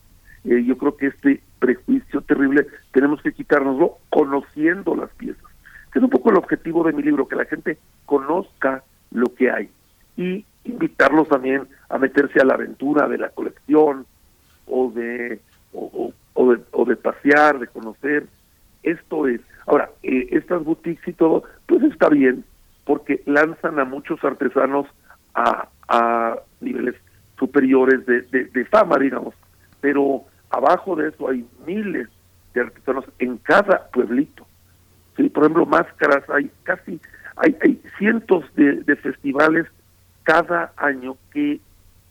Eh, 0.43 0.63
yo 0.63 0.77
creo 0.77 0.97
que 0.97 1.07
este 1.07 1.41
prejuicio 1.59 2.21
terrible 2.21 2.67
tenemos 2.91 3.21
que 3.21 3.33
quitárnoslo 3.33 3.97
conociendo 4.09 4.95
las 4.95 5.09
piezas. 5.11 5.43
Que 5.91 5.99
es 5.99 6.03
un 6.03 6.09
poco 6.09 6.29
el 6.29 6.37
objetivo 6.37 6.83
de 6.83 6.93
mi 6.93 7.01
libro, 7.01 7.27
que 7.27 7.35
la 7.35 7.45
gente 7.45 7.77
conozca 8.05 8.83
lo 9.11 9.33
que 9.33 9.49
hay 9.49 9.69
y 10.17 10.45
invitarlos 10.65 11.29
también 11.29 11.67
a 11.89 11.97
meterse 11.97 12.39
a 12.41 12.45
la 12.45 12.55
aventura 12.55 13.07
de 13.07 13.17
la 13.17 13.29
colección 13.29 14.05
o 14.67 14.91
de 14.91 15.39
o, 15.73 16.13
de, 16.53 16.61
o 16.71 16.85
de 16.85 16.95
pasear, 16.95 17.59
de 17.59 17.67
conocer. 17.67 18.27
Esto 18.83 19.27
es. 19.27 19.41
Ahora, 19.65 19.89
eh, 20.03 20.27
estas 20.31 20.63
boutiques 20.63 21.07
y 21.07 21.13
todo, 21.13 21.43
pues 21.65 21.83
está 21.83 22.09
bien, 22.09 22.45
porque 22.85 23.21
lanzan 23.25 23.79
a 23.79 23.85
muchos 23.85 24.23
artesanos 24.23 24.87
a, 25.33 25.67
a 25.87 26.37
niveles 26.61 26.95
superiores 27.37 28.05
de, 28.05 28.21
de, 28.21 28.65
fama, 28.65 28.97
digamos. 28.97 29.33
Pero 29.81 30.23
abajo 30.49 30.95
de 30.95 31.09
eso 31.09 31.29
hay 31.29 31.45
miles 31.65 32.07
de 32.53 32.61
artesanos 32.61 33.05
en 33.19 33.37
cada 33.37 33.87
pueblito. 33.91 34.45
¿sí? 35.17 35.29
Por 35.29 35.43
ejemplo, 35.43 35.65
máscaras, 35.65 36.23
hay 36.29 36.49
casi, 36.63 36.99
hay, 37.35 37.57
hay 37.61 37.81
cientos 37.97 38.45
de, 38.55 38.83
de 38.83 38.95
festivales 38.95 39.65
cada 40.23 40.71
año 40.77 41.17
que 41.31 41.59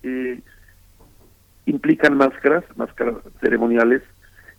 eh, 0.03 0.41
implican 1.67 2.17
máscaras, 2.17 2.65
máscaras 2.77 3.17
ceremoniales, 3.41 4.03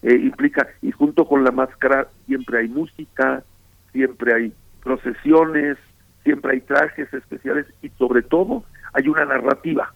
eh, 0.02 0.14
implica, 0.14 0.68
y 0.82 0.92
junto 0.92 1.26
con 1.26 1.44
la 1.44 1.52
máscara 1.52 2.08
siempre 2.26 2.60
hay 2.60 2.68
música, 2.68 3.44
siempre 3.92 4.34
hay 4.34 4.54
procesiones, 4.84 5.78
siempre 6.24 6.54
hay 6.54 6.62
trajes 6.62 7.12
especiales 7.14 7.66
y 7.82 7.90
sobre 7.90 8.22
todo 8.22 8.64
hay 8.94 9.08
una 9.08 9.26
narrativa. 9.26 9.94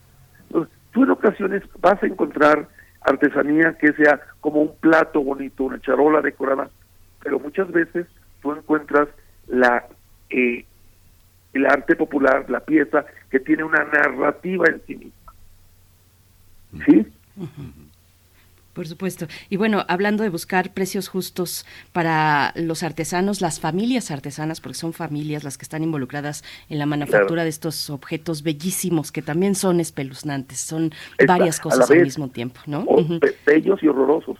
tú 0.91 1.03
en 1.03 1.11
ocasiones 1.11 1.63
vas 1.79 2.01
a 2.01 2.07
encontrar 2.07 2.67
artesanía 3.01 3.77
que 3.77 3.93
sea 3.93 4.19
como 4.41 4.61
un 4.61 4.75
plato 4.79 5.21
bonito, 5.21 5.65
una 5.65 5.79
charola 5.79 6.21
decorada, 6.21 6.69
pero 7.23 7.39
muchas 7.39 7.71
veces 7.71 8.07
tú 8.41 8.51
encuentras 8.51 9.07
la 9.47 9.85
eh, 10.29 10.65
el 11.53 11.65
arte 11.65 11.95
popular, 11.95 12.45
la 12.49 12.59
pieza, 12.59 13.05
que 13.29 13.39
tiene 13.39 13.63
una 13.63 13.83
narrativa 13.85 14.65
en 14.67 14.81
sí 14.85 14.95
misma. 14.95 15.18
¿Sí? 16.85 17.05
Por 18.73 18.87
supuesto. 18.87 19.27
Y 19.49 19.57
bueno, 19.57 19.83
hablando 19.87 20.23
de 20.23 20.29
buscar 20.29 20.73
precios 20.73 21.09
justos 21.09 21.65
para 21.91 22.53
los 22.55 22.83
artesanos, 22.83 23.41
las 23.41 23.59
familias 23.59 24.09
artesanas, 24.11 24.61
porque 24.61 24.77
son 24.77 24.93
familias 24.93 25.43
las 25.43 25.57
que 25.57 25.63
están 25.63 25.83
involucradas 25.83 26.43
en 26.69 26.79
la 26.79 26.85
manufactura 26.85 27.43
de 27.43 27.49
estos 27.49 27.89
objetos 27.89 28.43
bellísimos 28.43 29.11
que 29.11 29.21
también 29.21 29.55
son 29.55 29.79
espeluznantes, 29.79 30.59
son 30.59 30.93
varias 31.27 31.59
cosas 31.59 31.89
al 31.91 32.03
mismo 32.03 32.29
tiempo, 32.29 32.61
¿no? 32.67 32.85
Bellos 33.45 33.83
y 33.83 33.87
horrorosos. 33.87 34.37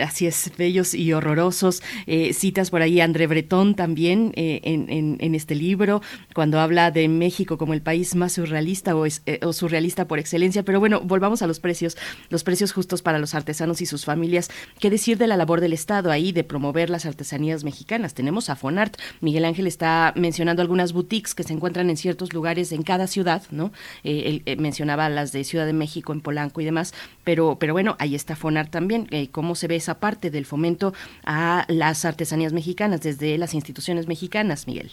Así 0.00 0.26
es, 0.26 0.50
bellos 0.56 0.94
y 0.94 1.12
horrorosos. 1.12 1.82
Eh, 2.06 2.32
citas 2.32 2.70
por 2.70 2.80
ahí 2.80 3.02
André 3.02 3.26
Breton 3.26 3.74
también 3.74 4.32
eh, 4.34 4.60
en, 4.62 5.34
este 5.34 5.54
libro, 5.54 6.00
cuando 6.34 6.58
habla 6.58 6.90
de 6.90 7.06
México 7.08 7.58
como 7.58 7.74
el 7.74 7.82
país 7.82 8.14
más 8.14 8.32
surrealista 8.32 8.96
o, 8.96 9.04
eh, 9.04 9.40
o, 9.42 9.52
surrealista 9.52 10.08
por 10.08 10.18
excelencia. 10.18 10.62
Pero 10.62 10.80
bueno, 10.80 11.02
volvamos 11.02 11.42
a 11.42 11.46
los 11.46 11.60
precios, 11.60 11.98
los 12.30 12.44
precios 12.44 12.72
justos 12.72 13.02
para 13.02 13.18
los 13.18 13.34
artesanos 13.34 13.82
y 13.82 13.86
sus 13.86 14.06
familias. 14.06 14.50
¿Qué 14.80 14.88
decir 14.88 15.18
de 15.18 15.26
la 15.26 15.36
labor 15.36 15.60
del 15.60 15.74
Estado 15.74 16.10
ahí 16.10 16.32
de 16.32 16.44
promover 16.44 16.88
las 16.88 17.04
artesanías 17.04 17.62
mexicanas? 17.62 18.14
Tenemos 18.14 18.48
a 18.48 18.56
Fonart. 18.56 18.96
Miguel 19.20 19.44
Ángel 19.44 19.66
está 19.66 20.14
mencionando 20.16 20.62
algunas 20.62 20.94
boutiques 20.94 21.34
que 21.34 21.42
se 21.42 21.52
encuentran 21.52 21.90
en 21.90 21.98
ciertos 21.98 22.32
lugares 22.32 22.72
en 22.72 22.82
cada 22.82 23.06
ciudad, 23.06 23.42
¿no? 23.50 23.70
él 24.02 24.42
mencionaba 24.58 25.08
las 25.08 25.32
de 25.32 25.44
Ciudad 25.44 25.66
de 25.66 25.72
México, 25.72 26.12
en 26.12 26.20
Polanco 26.20 26.60
y 26.60 26.64
demás, 26.64 26.94
pero, 27.24 27.58
pero 27.58 27.74
bueno, 27.74 27.96
ahí 27.98 28.14
está 28.14 28.34
Fonart 28.34 28.70
también. 28.70 29.08
¿Cómo 29.32 29.54
se 29.58 29.68
ve 29.68 29.76
esa 29.76 30.00
parte 30.00 30.30
del 30.30 30.46
fomento 30.46 30.92
a 31.24 31.64
las 31.68 32.04
artesanías 32.04 32.52
mexicanas 32.52 33.02
desde 33.02 33.36
las 33.38 33.54
instituciones 33.54 34.08
mexicanas, 34.08 34.66
Miguel? 34.66 34.92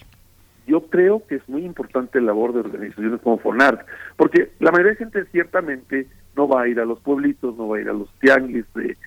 Yo 0.67 0.87
creo 0.87 1.25
que 1.27 1.35
es 1.35 1.47
muy 1.47 1.63
importante 1.63 2.19
la 2.19 2.27
labor 2.27 2.53
de 2.53 2.61
organizaciones 2.61 3.21
como 3.21 3.37
FONART, 3.37 3.85
porque 4.17 4.51
la 4.59 4.71
mayoría 4.71 4.93
de 4.93 4.97
gente 4.97 5.25
ciertamente 5.31 6.07
no 6.35 6.47
va 6.47 6.63
a 6.63 6.67
ir 6.67 6.79
a 6.79 6.85
los 6.85 6.99
pueblitos, 6.99 7.55
no 7.55 7.67
va 7.67 7.77
a 7.77 7.81
ir 7.81 7.89
a 7.89 7.93
los 7.93 8.09
tianguis, 8.19 8.65
de, 8.73 8.97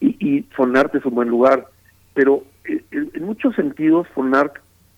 y, 0.00 0.16
y 0.20 0.42
FONART 0.54 0.94
es 0.94 1.04
un 1.04 1.14
buen 1.14 1.28
lugar, 1.28 1.68
pero 2.14 2.44
eh, 2.64 2.84
en, 2.90 3.24
muchos 3.24 3.54
sentidos 3.54 4.06
FONART, 4.08 4.56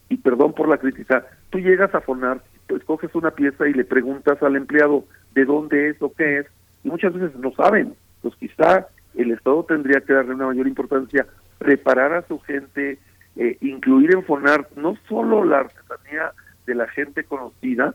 y 0.08 0.16
perdón 0.16 0.52
por 0.54 0.68
la 0.68 0.78
crítica, 0.78 1.26
tú 1.50 1.58
llegas 1.58 1.94
a 1.94 2.00
FONART, 2.00 2.42
pues 2.66 2.82
coges 2.84 3.14
una 3.14 3.30
pieza 3.30 3.68
y 3.68 3.72
le 3.72 3.84
preguntas 3.84 4.42
al 4.42 4.56
empleado 4.56 5.04
de 5.34 5.44
dónde 5.44 5.90
es 5.90 6.02
o 6.02 6.12
qué 6.12 6.40
es, 6.40 6.46
y 6.82 6.88
muchas 6.88 7.12
veces 7.14 7.36
no 7.38 7.52
saben, 7.52 7.94
pues 8.22 8.34
quizá 8.36 8.88
el 9.14 9.32
Estado 9.32 9.64
tendría 9.64 10.00
que 10.00 10.12
darle 10.12 10.34
una 10.34 10.46
mayor 10.46 10.66
importancia, 10.66 11.26
preparar 11.58 12.12
a 12.12 12.26
su 12.26 12.38
gente, 12.40 12.98
eh, 13.36 13.56
incluir 13.60 14.14
en 14.14 14.24
FONAR 14.24 14.68
no 14.76 14.96
solo 15.08 15.44
la 15.44 15.60
artesanía 15.60 16.32
de 16.66 16.74
la 16.74 16.88
gente 16.88 17.24
conocida, 17.24 17.94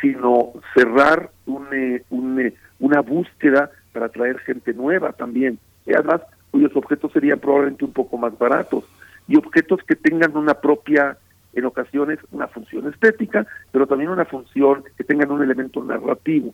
sino 0.00 0.52
cerrar 0.74 1.30
un, 1.46 1.66
eh, 1.72 2.02
eh, 2.10 2.54
una 2.80 3.00
búsqueda 3.00 3.70
para 3.92 4.08
traer 4.08 4.38
gente 4.40 4.72
nueva 4.74 5.12
también, 5.12 5.58
y 5.86 5.94
además 5.94 6.22
cuyos 6.50 6.74
objetos 6.76 7.12
serían 7.12 7.38
probablemente 7.40 7.84
un 7.84 7.92
poco 7.92 8.16
más 8.16 8.36
baratos, 8.38 8.84
y 9.26 9.36
objetos 9.36 9.80
que 9.86 9.96
tengan 9.96 10.36
una 10.36 10.54
propia, 10.54 11.16
en 11.54 11.64
ocasiones, 11.64 12.18
una 12.32 12.48
función 12.48 12.88
estética, 12.92 13.46
pero 13.72 13.86
también 13.86 14.10
una 14.10 14.24
función 14.24 14.84
que 14.96 15.04
tengan 15.04 15.30
un 15.30 15.42
elemento 15.42 15.82
narrativo. 15.82 16.52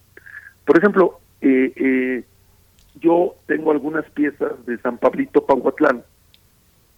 Por 0.64 0.78
ejemplo, 0.78 1.18
eh, 1.40 1.72
eh, 1.74 2.24
yo 3.00 3.34
tengo 3.46 3.70
algunas 3.70 4.04
piezas 4.10 4.64
de 4.66 4.78
San 4.78 4.98
Pablito 4.98 5.44
Pahuatlán 5.44 6.02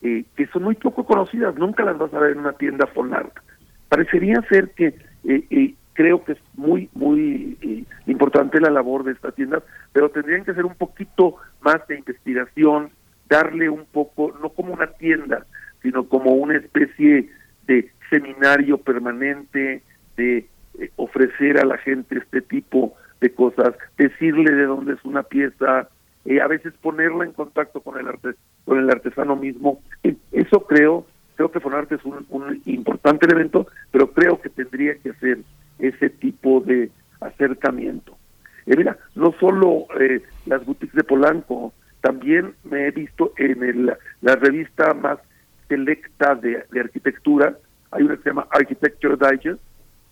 eh, 0.03 0.25
que 0.37 0.49
son 0.49 0.65
muy 0.65 0.75
poco 0.75 1.05
conocidas, 1.05 1.55
nunca 1.55 1.85
las 1.85 1.97
vas 1.97 2.13
a 2.13 2.19
ver 2.19 2.33
en 2.33 2.41
una 2.41 2.55
tienda 2.55 2.89
Fonart. 2.89 3.33
Parecería 3.89 4.43
ser 4.49 4.71
que 4.71 4.87
eh, 5.25 5.45
eh, 5.49 5.75
creo 5.93 6.25
que 6.25 6.33
es 6.33 6.39
muy, 6.55 6.91
muy 6.93 7.87
importante 8.07 8.61
la 8.61 8.71
labor 8.71 9.05
de 9.05 9.13
esta 9.13 9.31
tienda, 9.31 9.63
pero 9.93 10.09
tendrían 10.09 10.45
que 10.45 10.55
ser 10.55 10.65
un 10.65 10.75
poquito 10.75 11.37
más 11.61 11.87
de 11.87 11.99
investigación, 11.99 12.91
darle 13.29 13.69
un 13.69 13.85
poco, 13.85 14.37
no 14.43 14.49
como 14.49 14.73
una 14.73 14.89
tienda, 14.89 15.47
sino 15.83 16.09
como 16.09 16.33
una 16.33 16.57
especie 16.57 17.31
de 17.69 17.89
seminario 18.11 18.79
permanente, 18.79 19.83
de 20.17 20.49
ofrecer 20.97 21.59
a 21.59 21.65
la 21.65 21.79
gente 21.79 22.19
este 22.19 22.41
tipo 22.41 22.97
de 23.23 23.33
cosas, 23.33 23.75
decirle 23.97 24.51
de 24.53 24.67
dónde 24.67 24.95
es 24.95 25.05
una 25.05 25.23
pieza, 25.23 25.89
eh, 26.27 26.41
a 26.41 26.49
veces 26.49 26.75
ponerla 26.83 27.25
en 27.25 27.33
contacto 27.33 27.81
con 27.81 27.99
el 27.99 28.07
arte, 28.07 28.35
con 28.67 28.79
el 28.79 28.91
artesano 28.91 29.37
mismo. 29.37 29.81
Eh, 30.03 30.17
eso 30.33 30.67
creo, 30.67 31.07
creo 31.37 31.51
que 31.51 31.61
Fonarte 31.61 31.95
es 31.95 32.05
un, 32.05 32.27
un 32.29 32.61
importante 32.67 33.27
elemento, 33.27 33.67
pero 33.91 34.13
creo 34.13 34.41
que 34.41 34.51
tendría 34.51 34.97
que 34.97 35.11
hacer 35.11 35.39
ese 35.79 36.11
tipo 36.11 36.61
de 36.61 36.91
acercamiento. 37.21 38.17
Eh, 38.67 38.77
mira, 38.77 38.99
no 39.15 39.33
solo 39.41 39.87
eh, 39.99 40.21
las 40.47 40.65
boutiques 40.67 40.95
de 40.95 41.05
Polanco, 41.05 41.73
también 42.01 42.55
me 42.65 42.89
he 42.89 42.91
visto 42.91 43.33
en 43.37 43.63
el, 43.63 43.93
la 44.21 44.37
revista 44.37 44.95
más 44.95 45.19
selecta 45.69 46.35
de, 46.35 46.65
de 46.71 46.81
arquitectura, 46.81 47.57
hay 47.93 48.03
una 48.03 48.17
que 48.17 48.23
se 48.23 48.31
llama 48.31 48.49
Architecture 48.51 49.17
Digest, 49.17 49.61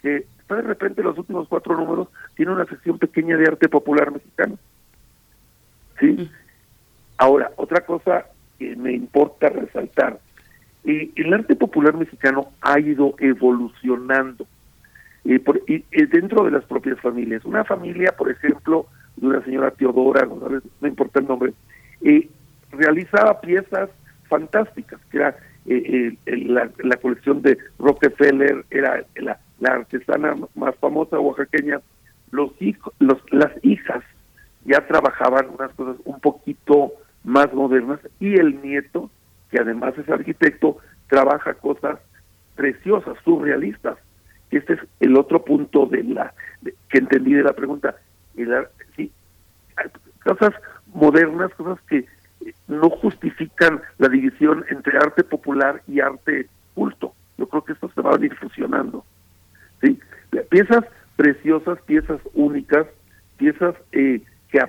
que 0.00 0.26
de 0.56 0.62
repente 0.62 1.02
los 1.02 1.16
últimos 1.18 1.48
cuatro 1.48 1.76
números 1.76 2.08
tiene 2.34 2.52
una 2.52 2.64
sección 2.64 2.98
pequeña 2.98 3.36
de 3.36 3.46
arte 3.46 3.68
popular 3.68 4.12
mexicano. 4.12 4.58
¿Sí? 5.98 6.30
Ahora, 7.18 7.50
otra 7.56 7.84
cosa 7.84 8.26
que 8.58 8.74
me 8.76 8.92
importa 8.92 9.48
resaltar, 9.48 10.18
eh, 10.84 11.10
el 11.16 11.34
arte 11.34 11.54
popular 11.54 11.94
mexicano 11.94 12.52
ha 12.62 12.80
ido 12.80 13.14
evolucionando 13.18 14.46
eh, 15.26 15.38
por, 15.38 15.60
eh, 15.66 15.82
dentro 15.90 16.44
de 16.44 16.50
las 16.50 16.64
propias 16.64 16.98
familias. 17.00 17.44
Una 17.44 17.64
familia, 17.64 18.12
por 18.16 18.30
ejemplo, 18.30 18.86
de 19.16 19.26
una 19.26 19.44
señora 19.44 19.70
Teodora, 19.72 20.26
no, 20.26 20.88
importa 20.88 21.20
el 21.20 21.26
nombre, 21.26 21.52
realizaba 22.72 23.40
piezas 23.42 23.90
fantásticas, 24.28 24.98
que 25.10 25.18
era 25.18 25.36
la, 25.66 26.70
la, 26.78 26.96
colección 26.96 27.42
de 27.42 27.58
Rockefeller, 27.78 28.64
era 28.70 29.04
la, 29.16 29.38
la 29.60 29.74
artesana 29.74 30.34
más 30.54 30.74
famosa 30.76 31.20
oaxaqueña, 31.20 31.80
los 32.30 32.50
hijos, 32.60 32.92
los, 32.98 33.18
las 33.30 33.52
hijas 33.62 34.02
ya 34.64 34.86
trabajaban 34.86 35.48
unas 35.50 35.72
cosas 35.74 35.96
un 36.04 36.20
poquito 36.20 36.92
más 37.24 37.52
modernas 37.52 38.00
y 38.18 38.34
el 38.38 38.60
nieto, 38.62 39.10
que 39.50 39.60
además 39.60 39.96
es 39.98 40.08
arquitecto, 40.08 40.78
trabaja 41.08 41.54
cosas 41.54 41.98
preciosas, 42.56 43.16
surrealistas. 43.24 43.98
Este 44.50 44.74
es 44.74 44.80
el 45.00 45.16
otro 45.16 45.44
punto 45.44 45.86
de 45.86 46.02
la 46.04 46.34
que 46.88 46.98
entendí 46.98 47.34
de 47.34 47.42
la 47.42 47.52
pregunta. 47.52 47.96
El, 48.36 48.66
sí, 48.96 49.12
cosas 50.24 50.54
modernas, 50.92 51.52
cosas 51.54 51.78
que 51.88 52.06
no 52.68 52.90
justifican 52.90 53.80
la 53.98 54.08
división 54.08 54.64
entre 54.70 54.96
arte 54.98 55.24
popular 55.24 55.82
y 55.86 56.00
arte 56.00 56.48
culto. 56.74 57.14
Yo 57.38 57.48
creo 57.48 57.64
que 57.64 57.72
esto 57.72 57.90
se 57.94 58.00
va 58.00 58.14
a 58.14 58.24
ir 58.24 58.34
fusionando. 58.36 59.04
¿Sí? 59.80 59.98
Piezas 60.48 60.84
preciosas, 61.16 61.80
piezas 61.82 62.20
únicas, 62.34 62.86
piezas 63.36 63.74
eh, 63.92 64.22
que 64.50 64.60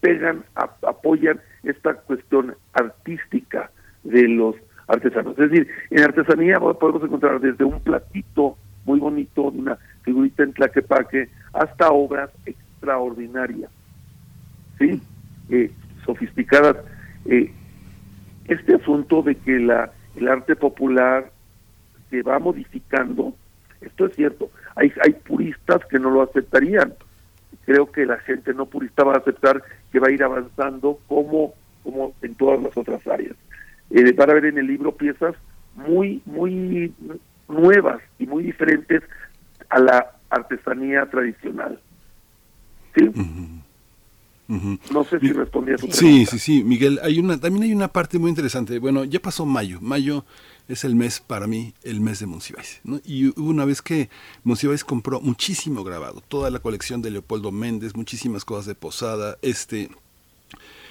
pegan, 0.00 0.44
apoyan 0.54 1.40
esta 1.62 1.94
cuestión 1.94 2.54
artística 2.72 3.70
de 4.04 4.28
los 4.28 4.56
artesanos. 4.88 5.38
Es 5.38 5.50
decir, 5.50 5.68
en 5.90 6.02
artesanía 6.02 6.58
podemos 6.58 7.02
encontrar 7.02 7.40
desde 7.40 7.64
un 7.64 7.80
platito 7.80 8.56
muy 8.84 8.98
bonito, 8.98 9.42
una 9.42 9.78
figurita 10.02 10.42
en 10.42 10.52
tlaquepaque, 10.52 11.28
hasta 11.52 11.90
obras 11.90 12.30
extraordinarias, 12.46 13.70
¿sí? 14.78 15.00
Eh, 15.50 15.70
sofisticadas. 16.04 16.76
Eh, 17.26 17.52
este 18.46 18.74
asunto 18.74 19.22
de 19.22 19.36
que 19.36 19.58
la, 19.60 19.92
el 20.16 20.28
arte 20.28 20.56
popular 20.56 21.30
se 22.08 22.22
va 22.22 22.38
modificando, 22.38 23.34
esto 23.80 24.06
es 24.06 24.16
cierto, 24.16 24.50
hay, 24.76 24.92
hay 25.02 25.12
puristas 25.12 25.84
que 25.86 25.98
no 25.98 26.10
lo 26.10 26.22
aceptarían, 26.22 26.94
creo 27.64 27.90
que 27.90 28.06
la 28.06 28.18
gente 28.18 28.52
no 28.54 28.66
purista 28.66 29.04
va 29.04 29.14
a 29.14 29.18
aceptar 29.18 29.62
que 29.92 29.98
va 29.98 30.08
a 30.08 30.12
ir 30.12 30.22
avanzando 30.22 30.98
como, 31.06 31.54
como 31.82 32.14
en 32.22 32.34
todas 32.34 32.62
las 32.62 32.76
otras 32.76 33.06
áreas. 33.06 33.36
Eh, 33.90 34.12
van 34.12 34.30
a 34.30 34.34
ver 34.34 34.46
en 34.46 34.58
el 34.58 34.66
libro 34.66 34.94
piezas 34.94 35.34
muy, 35.74 36.22
muy 36.26 36.92
nuevas 37.48 38.00
y 38.18 38.26
muy 38.26 38.44
diferentes 38.44 39.02
a 39.68 39.78
la 39.78 40.12
artesanía 40.30 41.06
tradicional. 41.06 41.80
¿Sí? 42.94 43.10
No 44.92 45.04
sé 45.04 45.20
si 45.20 45.32
respondí 45.32 45.72
a 45.72 45.76
tu 45.76 45.86
pregunta. 45.86 45.96
Sí, 45.96 46.26
sí, 46.26 46.38
sí, 46.38 46.64
Miguel. 46.64 46.98
Hay 47.04 47.20
una, 47.20 47.38
también 47.38 47.64
hay 47.64 47.72
una 47.72 47.86
parte 47.86 48.18
muy 48.18 48.30
interesante. 48.30 48.80
Bueno, 48.80 49.04
ya 49.04 49.20
pasó 49.20 49.46
mayo. 49.46 49.80
Mayo 49.80 50.24
es 50.72 50.84
el 50.84 50.94
mes, 50.94 51.20
para 51.20 51.46
mí, 51.46 51.74
el 51.82 52.00
mes 52.00 52.20
de 52.20 52.26
Monsiváis. 52.26 52.80
¿no? 52.84 53.00
Y 53.04 53.28
hubo 53.28 53.50
una 53.50 53.64
vez 53.64 53.82
que 53.82 54.08
Monsiváis 54.44 54.84
compró 54.84 55.20
muchísimo 55.20 55.84
grabado, 55.84 56.22
toda 56.26 56.50
la 56.50 56.60
colección 56.60 57.02
de 57.02 57.10
Leopoldo 57.10 57.52
Méndez, 57.52 57.94
muchísimas 57.94 58.44
cosas 58.44 58.66
de 58.66 58.74
Posada, 58.74 59.38
este 59.42 59.90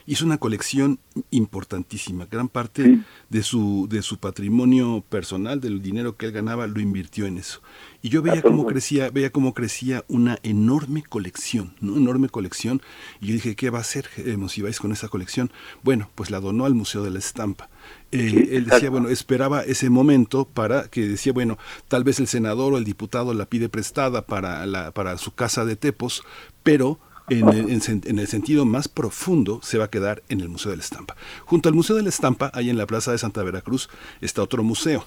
hizo 0.10 0.26
una 0.26 0.39
colección 0.39 0.99
importantísima. 1.30 2.26
Gran 2.26 2.49
parte 2.49 2.99
de 3.30 3.43
su 3.43 3.88
de 3.88 4.01
su 4.01 4.18
patrimonio 4.18 5.03
personal, 5.07 5.61
del 5.61 5.84
dinero 5.84 6.18
que 6.18 6.26
él 6.26 6.31
ganaba, 6.31 6.65
lo 6.65 6.80
invirtió 6.80 7.27
en 7.27 7.38
eso. 7.38 7.61
Y 8.01 8.10
yo 8.10 8.23
veía 8.23 8.41
cómo 8.41 8.65
crecía, 8.65 9.11
veía 9.11 9.31
cómo 9.31 9.53
crecía 9.53 10.03
una 10.07 10.39
enorme 10.41 11.03
colección, 11.03 11.76
¿no? 11.80 11.95
enorme 11.95 12.27
colección. 12.27 12.81
Y 13.22 13.27
yo 13.27 13.34
dije, 13.34 13.56
¿qué 13.56 13.69
va 13.69 13.77
a 13.77 13.81
hacer 13.81 14.10
eh, 14.18 14.35
Monsiváis 14.35 14.80
con 14.80 14.91
esa 14.91 15.10
colección? 15.10 15.51
Bueno, 15.84 16.10
pues 16.15 16.31
la 16.31 16.39
donó 16.39 16.65
al 16.65 16.73
Museo 16.73 17.03
de 17.03 17.11
la 17.11 17.19
Estampa. 17.19 17.69
Eh, 18.11 18.49
él 18.53 18.65
decía, 18.65 18.90
bueno, 18.90 19.10
esperaba 19.10 19.61
ese 19.61 19.90
momento 19.90 20.45
para 20.45 20.88
que 20.88 21.07
decía, 21.07 21.31
bueno, 21.31 21.57
tal 21.88 22.03
vez 22.03 22.19
el 22.19 22.27
senador 22.27 22.73
o 22.73 22.77
el 22.77 22.84
diputado 22.84 23.34
la 23.34 23.45
pide 23.45 23.69
prestada 23.69 24.26
para, 24.26 24.65
la, 24.65 24.91
para 24.91 25.18
su 25.18 25.34
casa 25.36 25.64
de 25.64 25.76
Tepos, 25.76 26.23
pero 26.64 26.99
en 27.30 27.49
el, 27.49 27.69
en, 27.69 28.19
el, 28.19 28.27
sentido 28.27 28.65
más 28.65 28.88
profundo 28.88 29.60
se 29.61 29.77
va 29.77 29.86
a 29.86 29.90
quedar 29.90 30.23
en 30.30 30.41
el 30.41 30.49
Museo 30.49 30.72
de 30.72 30.77
la 30.77 30.84
Estampa. 30.84 31.15
Junto 31.45 31.69
al 31.69 31.76
Museo 31.76 31.95
de 31.95 32.02
la 32.02 32.10
Estampa, 32.10 32.49
ahí 32.56 32.72
en 32.72 32.77
la 32.77 32.88
Plaza 32.88 33.11
de 33.11 33.19
Santa 33.19 33.44
Veracruz, 33.44 33.90
está 34.22 34.41
otro 34.41 34.64
museo. 34.64 35.06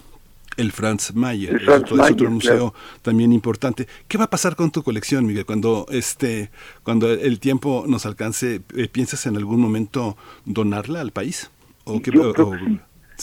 El 0.57 0.71
Franz 0.71 1.15
Mayer, 1.15 1.63
es, 1.63 1.69
otro, 1.69 2.31
museo 2.31 2.75
también 3.01 3.33
importante. 3.33 3.89
¿Qué 4.07 4.19
va 4.19 4.25
a 4.25 4.31
pasar 4.31 4.55
con 4.55 4.71
tu 4.71 4.83
colección, 4.83 5.25
Miguel? 5.25 5.47
Cuando 5.47 5.87
este, 5.91 6.51
cuando 6.83 7.11
el 7.11 7.41
tiempo 7.41 7.85
nos 7.89 8.05
alcance, 8.05 8.61
eh, 8.77 8.89
¿piensas 8.89 9.25
en 9.25 9.37
algún 9.37 9.61
momento 9.61 10.17
donarla 10.45 11.01
al 11.01 11.11
país? 11.11 11.51
¿O 11.85 12.03
qué, 12.03 12.11
Yo 12.13 12.33
creo 12.35 12.51
que 12.51 12.59
sí. 12.59 12.81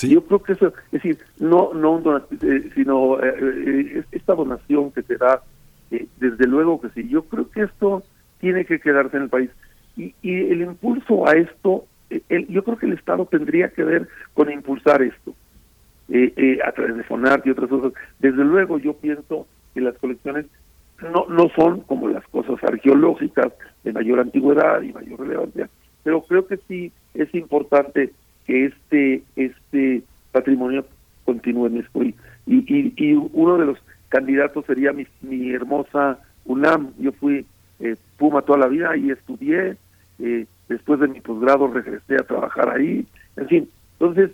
Yo 0.07 0.23
creo 0.23 0.41
que 0.41 0.53
eso, 0.53 0.67
es 0.67 0.91
decir, 0.91 1.17
no, 1.39 1.73
no 1.73 1.93
un 1.93 2.03
donativo, 2.03 2.51
eh, 2.51 2.69
sino 2.75 3.19
eh, 3.21 4.03
esta 4.11 4.35
donación 4.35 4.91
que 4.91 5.01
se 5.03 5.17
da, 5.17 5.41
desde 5.89 6.47
luego 6.47 6.79
que 6.79 6.89
sí. 6.89 7.07
Yo 7.09 7.23
creo 7.23 7.49
que 7.49 7.63
esto 7.63 8.03
tiene 8.39 8.65
que 8.65 8.79
quedarse 8.79 9.17
en 9.17 9.23
el 9.23 9.29
país. 9.29 9.49
Y, 9.97 10.13
y 10.21 10.51
el 10.51 10.61
impulso 10.61 11.27
a 11.27 11.33
esto, 11.33 11.85
el, 12.29 12.47
yo 12.47 12.63
creo 12.63 12.77
que 12.77 12.85
el 12.85 12.93
Estado 12.93 13.25
tendría 13.25 13.69
que 13.69 13.83
ver 13.83 14.07
con 14.33 14.51
impulsar 14.51 15.01
esto, 15.01 15.33
eh, 16.09 16.33
eh, 16.37 16.59
a 16.65 16.71
través 16.71 16.97
de 16.97 17.03
FONART 17.03 17.45
y 17.45 17.51
otras 17.51 17.69
cosas. 17.69 17.93
Desde 18.19 18.43
luego 18.43 18.79
yo 18.79 18.93
pienso 18.93 19.45
que 19.73 19.81
las 19.81 19.97
colecciones 19.97 20.47
no, 21.13 21.25
no 21.29 21.49
son 21.55 21.81
como 21.81 22.07
las 22.07 22.25
cosas 22.27 22.55
arqueológicas 22.63 23.53
de 23.83 23.93
mayor 23.93 24.19
antigüedad 24.19 24.81
y 24.81 24.91
mayor 24.91 25.19
relevancia, 25.19 25.69
pero 26.03 26.21
creo 26.23 26.47
que 26.47 26.57
sí 26.67 26.91
es 27.13 27.33
importante 27.35 28.11
que 28.49 28.65
este, 28.65 29.23
este 29.35 30.01
patrimonio 30.31 30.83
continúe 31.23 31.67
en 31.67 31.77
esto. 31.77 32.01
Y, 32.01 32.15
y, 32.47 32.93
y 32.97 33.13
uno 33.13 33.59
de 33.59 33.65
los 33.67 33.77
candidatos 34.09 34.65
sería 34.65 34.91
mi, 34.91 35.05
mi 35.21 35.51
hermosa 35.51 36.17
UNAM. 36.45 36.93
Yo 36.97 37.11
fui 37.11 37.45
eh, 37.79 37.95
Puma 38.17 38.41
toda 38.41 38.57
la 38.57 38.67
vida 38.67 38.97
y 38.97 39.11
estudié, 39.11 39.77
eh, 40.17 40.47
después 40.67 40.99
de 40.99 41.09
mi 41.09 41.21
posgrado 41.21 41.67
regresé 41.67 42.15
a 42.15 42.23
trabajar 42.23 42.71
ahí, 42.75 43.05
en 43.37 43.47
fin, 43.47 43.69
entonces 43.93 44.31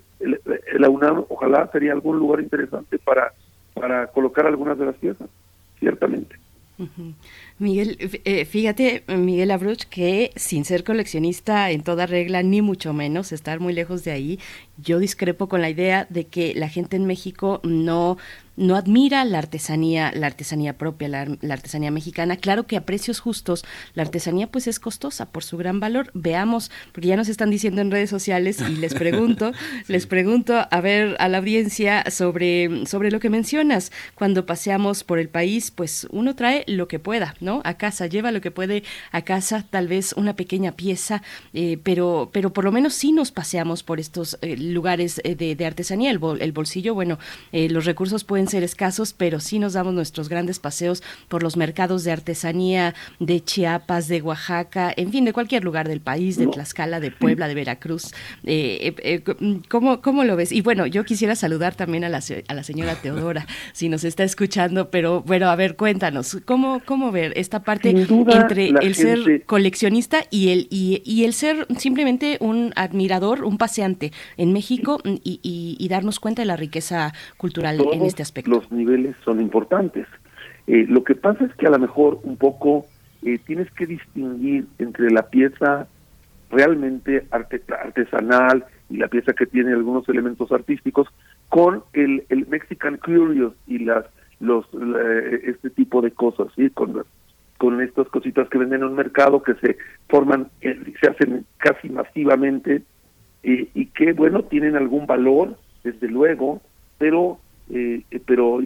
la 0.78 0.88
UNAM 0.88 1.24
ojalá 1.28 1.68
sería 1.70 1.92
algún 1.92 2.18
lugar 2.18 2.40
interesante 2.40 2.98
para, 2.98 3.32
para 3.74 4.06
colocar 4.06 4.46
algunas 4.46 4.78
de 4.78 4.86
las 4.86 4.96
piezas, 4.96 5.28
ciertamente. 5.78 6.36
Miguel, 7.58 7.96
eh, 8.24 8.44
fíjate, 8.44 9.04
Miguel 9.08 9.50
Abruch, 9.50 9.84
que 9.84 10.32
sin 10.36 10.64
ser 10.64 10.84
coleccionista 10.84 11.70
en 11.70 11.82
toda 11.82 12.06
regla, 12.06 12.42
ni 12.42 12.60
mucho 12.62 12.92
menos 12.92 13.32
estar 13.32 13.60
muy 13.60 13.72
lejos 13.72 14.04
de 14.04 14.10
ahí, 14.10 14.40
yo 14.76 14.98
discrepo 14.98 15.48
con 15.48 15.62
la 15.62 15.70
idea 15.70 16.06
de 16.10 16.24
que 16.26 16.54
la 16.54 16.68
gente 16.68 16.96
en 16.96 17.06
México 17.06 17.60
no 17.62 18.18
no 18.56 18.76
admira 18.76 19.24
la 19.24 19.38
artesanía, 19.38 20.12
la 20.14 20.26
artesanía 20.26 20.78
propia, 20.78 21.08
la, 21.08 21.54
artesanía 21.54 21.90
mexicana. 21.90 22.36
Claro 22.36 22.66
que 22.66 22.76
a 22.76 22.86
precios 22.86 23.20
justos, 23.20 23.64
la 23.94 24.02
artesanía 24.02 24.50
pues 24.50 24.66
es 24.66 24.80
costosa 24.80 25.26
por 25.26 25.44
su 25.44 25.56
gran 25.56 25.80
valor. 25.80 26.10
Veamos, 26.14 26.70
porque 26.92 27.08
ya 27.08 27.16
nos 27.16 27.28
están 27.28 27.50
diciendo 27.50 27.80
en 27.80 27.90
redes 27.90 28.10
sociales 28.10 28.60
y 28.60 28.76
les 28.76 28.94
pregunto, 28.94 29.52
les 29.88 30.06
pregunto 30.06 30.66
a 30.70 30.80
ver 30.80 31.16
a 31.18 31.28
la 31.28 31.38
audiencia 31.38 32.04
sobre, 32.10 32.86
sobre 32.86 33.10
lo 33.10 33.20
que 33.20 33.30
mencionas. 33.30 33.92
Cuando 34.14 34.46
paseamos 34.46 35.04
por 35.04 35.18
el 35.18 35.28
país, 35.28 35.70
pues 35.70 36.06
uno 36.10 36.34
trae 36.34 36.64
lo 36.66 36.88
que 36.88 36.98
pueda, 36.98 37.34
¿no? 37.40 37.60
A 37.64 37.74
casa, 37.74 38.06
lleva 38.06 38.32
lo 38.32 38.40
que 38.40 38.50
puede 38.50 38.84
a 39.12 39.22
casa, 39.22 39.64
tal 39.68 39.88
vez 39.88 40.12
una 40.14 40.36
pequeña 40.36 40.72
pieza, 40.72 41.22
eh, 41.52 41.78
pero, 41.82 42.30
pero 42.32 42.52
por 42.52 42.64
lo 42.64 42.72
menos 42.72 42.94
sí 42.94 43.12
nos 43.12 43.32
paseamos 43.32 43.82
por 43.82 44.00
estos 44.00 44.38
eh, 44.40 44.56
lugares 44.56 45.20
eh, 45.24 45.34
de, 45.34 45.66
artesanía. 45.66 46.10
El, 46.10 46.20
el 46.40 46.52
bolsillo, 46.52 46.94
bueno, 46.94 47.18
los 47.52 47.84
recursos 47.84 48.24
pueden 48.24 48.45
ser 48.48 48.62
escasos, 48.62 49.12
pero 49.12 49.40
sí 49.40 49.58
nos 49.58 49.74
damos 49.74 49.94
nuestros 49.94 50.28
grandes 50.28 50.58
paseos 50.58 51.02
por 51.28 51.42
los 51.42 51.56
mercados 51.56 52.04
de 52.04 52.12
artesanía 52.12 52.94
de 53.20 53.42
Chiapas, 53.42 54.08
de 54.08 54.22
Oaxaca, 54.22 54.92
en 54.96 55.10
fin, 55.10 55.24
de 55.24 55.32
cualquier 55.32 55.64
lugar 55.64 55.88
del 55.88 56.00
país, 56.00 56.36
de 56.38 56.46
Tlaxcala, 56.46 57.00
de 57.00 57.10
Puebla, 57.10 57.48
de 57.48 57.54
Veracruz. 57.54 58.12
Eh, 58.44 58.94
eh, 59.02 59.22
eh, 59.26 59.60
¿cómo, 59.68 60.00
¿Cómo 60.00 60.24
lo 60.24 60.36
ves? 60.36 60.52
Y 60.52 60.60
bueno, 60.60 60.86
yo 60.86 61.04
quisiera 61.04 61.34
saludar 61.34 61.74
también 61.74 62.04
a 62.04 62.08
la, 62.08 62.20
a 62.48 62.54
la 62.54 62.62
señora 62.62 62.94
Teodora, 62.94 63.46
si 63.72 63.88
nos 63.88 64.04
está 64.04 64.24
escuchando, 64.24 64.90
pero 64.90 65.22
bueno, 65.22 65.48
a 65.48 65.56
ver, 65.56 65.76
cuéntanos, 65.76 66.38
¿cómo, 66.44 66.80
cómo 66.84 67.12
ver 67.12 67.32
esta 67.36 67.62
parte 67.62 67.90
entre 67.90 68.68
el 68.68 68.94
ser 68.94 69.44
coleccionista 69.46 70.24
y 70.30 70.50
el, 70.50 70.68
y, 70.70 71.24
el 71.24 71.32
ser 71.32 71.66
simplemente 71.78 72.38
un 72.40 72.72
admirador, 72.76 73.44
un 73.44 73.58
paseante 73.58 74.12
en 74.36 74.52
México 74.52 75.00
y, 75.04 75.40
y 75.42 75.88
darnos 75.88 76.20
cuenta 76.20 76.42
de 76.42 76.46
la 76.46 76.56
riqueza 76.56 77.12
cultural 77.36 77.82
en 77.92 78.04
este 78.04 78.22
aspecto? 78.22 78.35
Los 78.44 78.70
niveles 78.70 79.16
son 79.24 79.40
importantes. 79.40 80.06
Eh, 80.66 80.86
lo 80.88 81.04
que 81.04 81.14
pasa 81.14 81.44
es 81.44 81.54
que 81.54 81.66
a 81.66 81.70
lo 81.70 81.78
mejor 81.78 82.20
un 82.24 82.36
poco 82.36 82.86
eh, 83.22 83.38
tienes 83.38 83.70
que 83.72 83.86
distinguir 83.86 84.66
entre 84.78 85.10
la 85.10 85.28
pieza 85.28 85.86
realmente 86.50 87.26
artesanal 87.30 88.64
y 88.88 88.98
la 88.98 89.08
pieza 89.08 89.32
que 89.32 89.46
tiene 89.46 89.72
algunos 89.72 90.08
elementos 90.08 90.52
artísticos 90.52 91.08
con 91.48 91.82
el, 91.92 92.24
el 92.28 92.46
Mexican 92.46 92.98
Curious 92.98 93.54
y 93.66 93.78
las 93.80 94.04
los 94.38 94.66
este 95.44 95.70
tipo 95.70 96.02
de 96.02 96.10
cosas, 96.10 96.48
¿sí? 96.54 96.68
con 96.70 97.04
con 97.56 97.80
estas 97.80 98.06
cositas 98.08 98.48
que 98.50 98.58
venden 98.58 98.82
en 98.82 98.88
un 98.88 98.94
mercado 98.94 99.42
que 99.42 99.54
se 99.54 99.78
forman, 100.08 100.48
eh, 100.60 100.78
se 101.00 101.10
hacen 101.10 101.46
casi 101.56 101.88
masivamente 101.88 102.82
y 103.42 103.86
que, 103.86 104.12
bueno, 104.12 104.42
tienen 104.42 104.74
algún 104.74 105.06
valor, 105.06 105.56
desde 105.84 106.08
luego, 106.08 106.60
pero 106.98 107.38
eh, 107.70 108.02
pero 108.26 108.60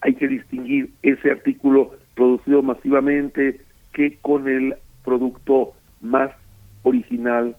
hay 0.00 0.14
que 0.14 0.28
distinguir 0.28 0.90
ese 1.02 1.30
artículo 1.30 1.92
producido 2.14 2.62
masivamente 2.62 3.60
que 3.92 4.18
con 4.20 4.48
el 4.48 4.74
producto 5.04 5.72
más 6.00 6.30
original 6.82 7.56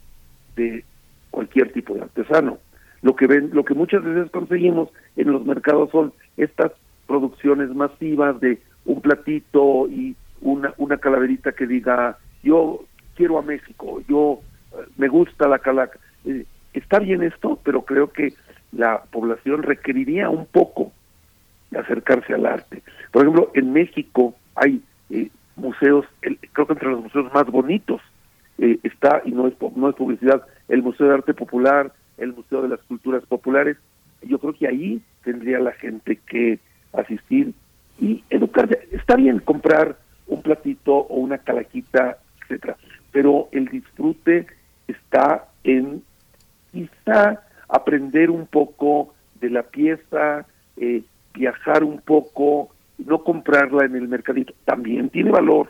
de 0.55 0.83
cualquier 1.29 1.71
tipo 1.71 1.93
de 1.93 2.01
artesano. 2.01 2.57
Lo 3.01 3.15
que 3.15 3.27
ven, 3.27 3.49
lo 3.53 3.65
que 3.65 3.73
muchas 3.73 4.03
veces 4.03 4.29
conseguimos 4.31 4.89
en 5.15 5.31
los 5.31 5.45
mercados 5.45 5.89
son 5.91 6.13
estas 6.37 6.71
producciones 7.07 7.69
masivas 7.69 8.39
de 8.39 8.59
un 8.85 9.01
platito 9.01 9.87
y 9.89 10.15
una 10.41 10.73
una 10.77 10.97
calaverita 10.97 11.51
que 11.51 11.67
diga 11.67 12.17
yo 12.43 12.85
quiero 13.15 13.37
a 13.37 13.41
México, 13.41 14.01
yo 14.07 14.39
eh, 14.73 14.85
me 14.97 15.07
gusta 15.07 15.47
la 15.47 15.59
calaca. 15.59 15.99
Eh, 16.25 16.45
está 16.73 16.99
bien 16.99 17.23
esto, 17.23 17.59
pero 17.63 17.83
creo 17.83 18.11
que 18.11 18.33
la 18.71 19.03
población 19.11 19.63
requeriría 19.63 20.29
un 20.29 20.45
poco 20.45 20.91
de 21.71 21.79
acercarse 21.79 22.33
al 22.33 22.45
arte. 22.45 22.83
Por 23.11 23.23
ejemplo, 23.23 23.51
en 23.53 23.73
México 23.73 24.35
hay 24.55 24.81
eh, 25.09 25.29
museos, 25.55 26.05
creo 26.19 26.67
que 26.67 26.73
entre 26.73 26.89
los 26.89 27.03
museos 27.03 27.33
más 27.33 27.45
bonitos 27.45 28.01
está, 28.83 29.21
y 29.25 29.31
no 29.31 29.47
es, 29.47 29.53
no 29.75 29.89
es 29.89 29.95
publicidad, 29.95 30.43
el 30.67 30.83
Museo 30.83 31.07
de 31.07 31.15
Arte 31.15 31.33
Popular, 31.33 31.91
el 32.17 32.33
Museo 32.33 32.61
de 32.61 32.69
las 32.69 32.79
Culturas 32.81 33.23
Populares. 33.25 33.77
Yo 34.21 34.37
creo 34.39 34.53
que 34.53 34.67
ahí 34.67 35.01
tendría 35.23 35.59
la 35.59 35.71
gente 35.71 36.19
que 36.27 36.59
asistir 36.93 37.53
y 37.99 38.23
educarse. 38.29 38.87
Está 38.91 39.15
bien 39.15 39.39
comprar 39.39 39.97
un 40.27 40.41
platito 40.41 40.93
o 40.93 41.15
una 41.15 41.39
calaquita, 41.39 42.17
etcétera, 42.41 42.77
pero 43.11 43.49
el 43.51 43.67
disfrute 43.67 44.45
está 44.87 45.47
en 45.63 46.03
quizá 46.71 47.41
aprender 47.71 48.29
un 48.29 48.45
poco 48.45 49.13
de 49.39 49.49
la 49.49 49.63
pieza, 49.63 50.45
eh, 50.77 51.01
viajar 51.33 51.83
un 51.83 51.99
poco, 52.01 52.69
no 52.97 53.23
comprarla 53.23 53.85
en 53.85 53.95
el 53.95 54.07
mercadito. 54.07 54.53
También 54.65 55.09
tiene 55.09 55.31
valor, 55.31 55.69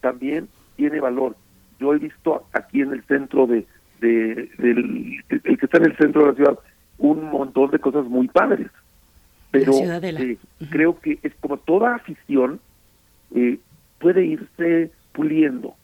también 0.00 0.48
tiene 0.76 0.98
valor. 0.98 1.36
Yo 1.78 1.94
he 1.94 1.98
visto 1.98 2.44
aquí 2.52 2.80
en 2.80 2.92
el 2.92 3.02
centro 3.04 3.46
de, 3.46 3.66
de 4.00 4.50
del 4.58 5.22
el 5.28 5.58
que 5.58 5.66
está 5.66 5.78
en 5.78 5.86
el 5.86 5.96
centro 5.96 6.22
de 6.22 6.28
la 6.28 6.34
ciudad 6.34 6.58
un 6.98 7.30
montón 7.30 7.70
de 7.70 7.78
cosas 7.78 8.04
muy 8.06 8.28
padres 8.28 8.68
pero 9.50 9.72
eh, 9.74 10.38
creo 10.70 10.98
que 10.98 11.18
es 11.22 11.32
como 11.40 11.56
toda 11.56 11.94
afición 11.94 12.60
eh, 13.34 13.58
puede 13.98 14.24
irse 14.24 14.90
puliendo 15.12 15.74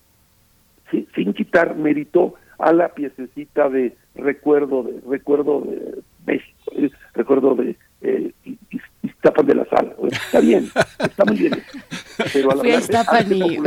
sin 1.15 1.33
quitar 1.35 1.77
mérito 1.77 2.35
a 2.59 2.73
la 2.73 2.89
piececita 2.95 3.69
de 3.69 3.97
recuerdo 4.15 4.83
de 4.83 5.01
recuerdo 5.09 5.61
de 5.61 6.03
México 6.27 6.73
eh, 6.77 6.91
recuerdo 7.15 7.55
de 7.55 7.77
eh, 8.01 8.33
Iztapan 9.03 9.47
de 9.47 9.55
la 9.55 9.65
Sala 9.67 9.95
está 10.11 10.41
bien 10.41 10.71
está 10.99 11.25
muy 11.25 11.37
bien 11.37 11.63
pero 12.33 12.51
a 12.51 12.55
la 12.57 12.61
Fui 12.61 12.71
a 12.73 12.79
Iztapan 12.79 13.33
y, 13.33 13.59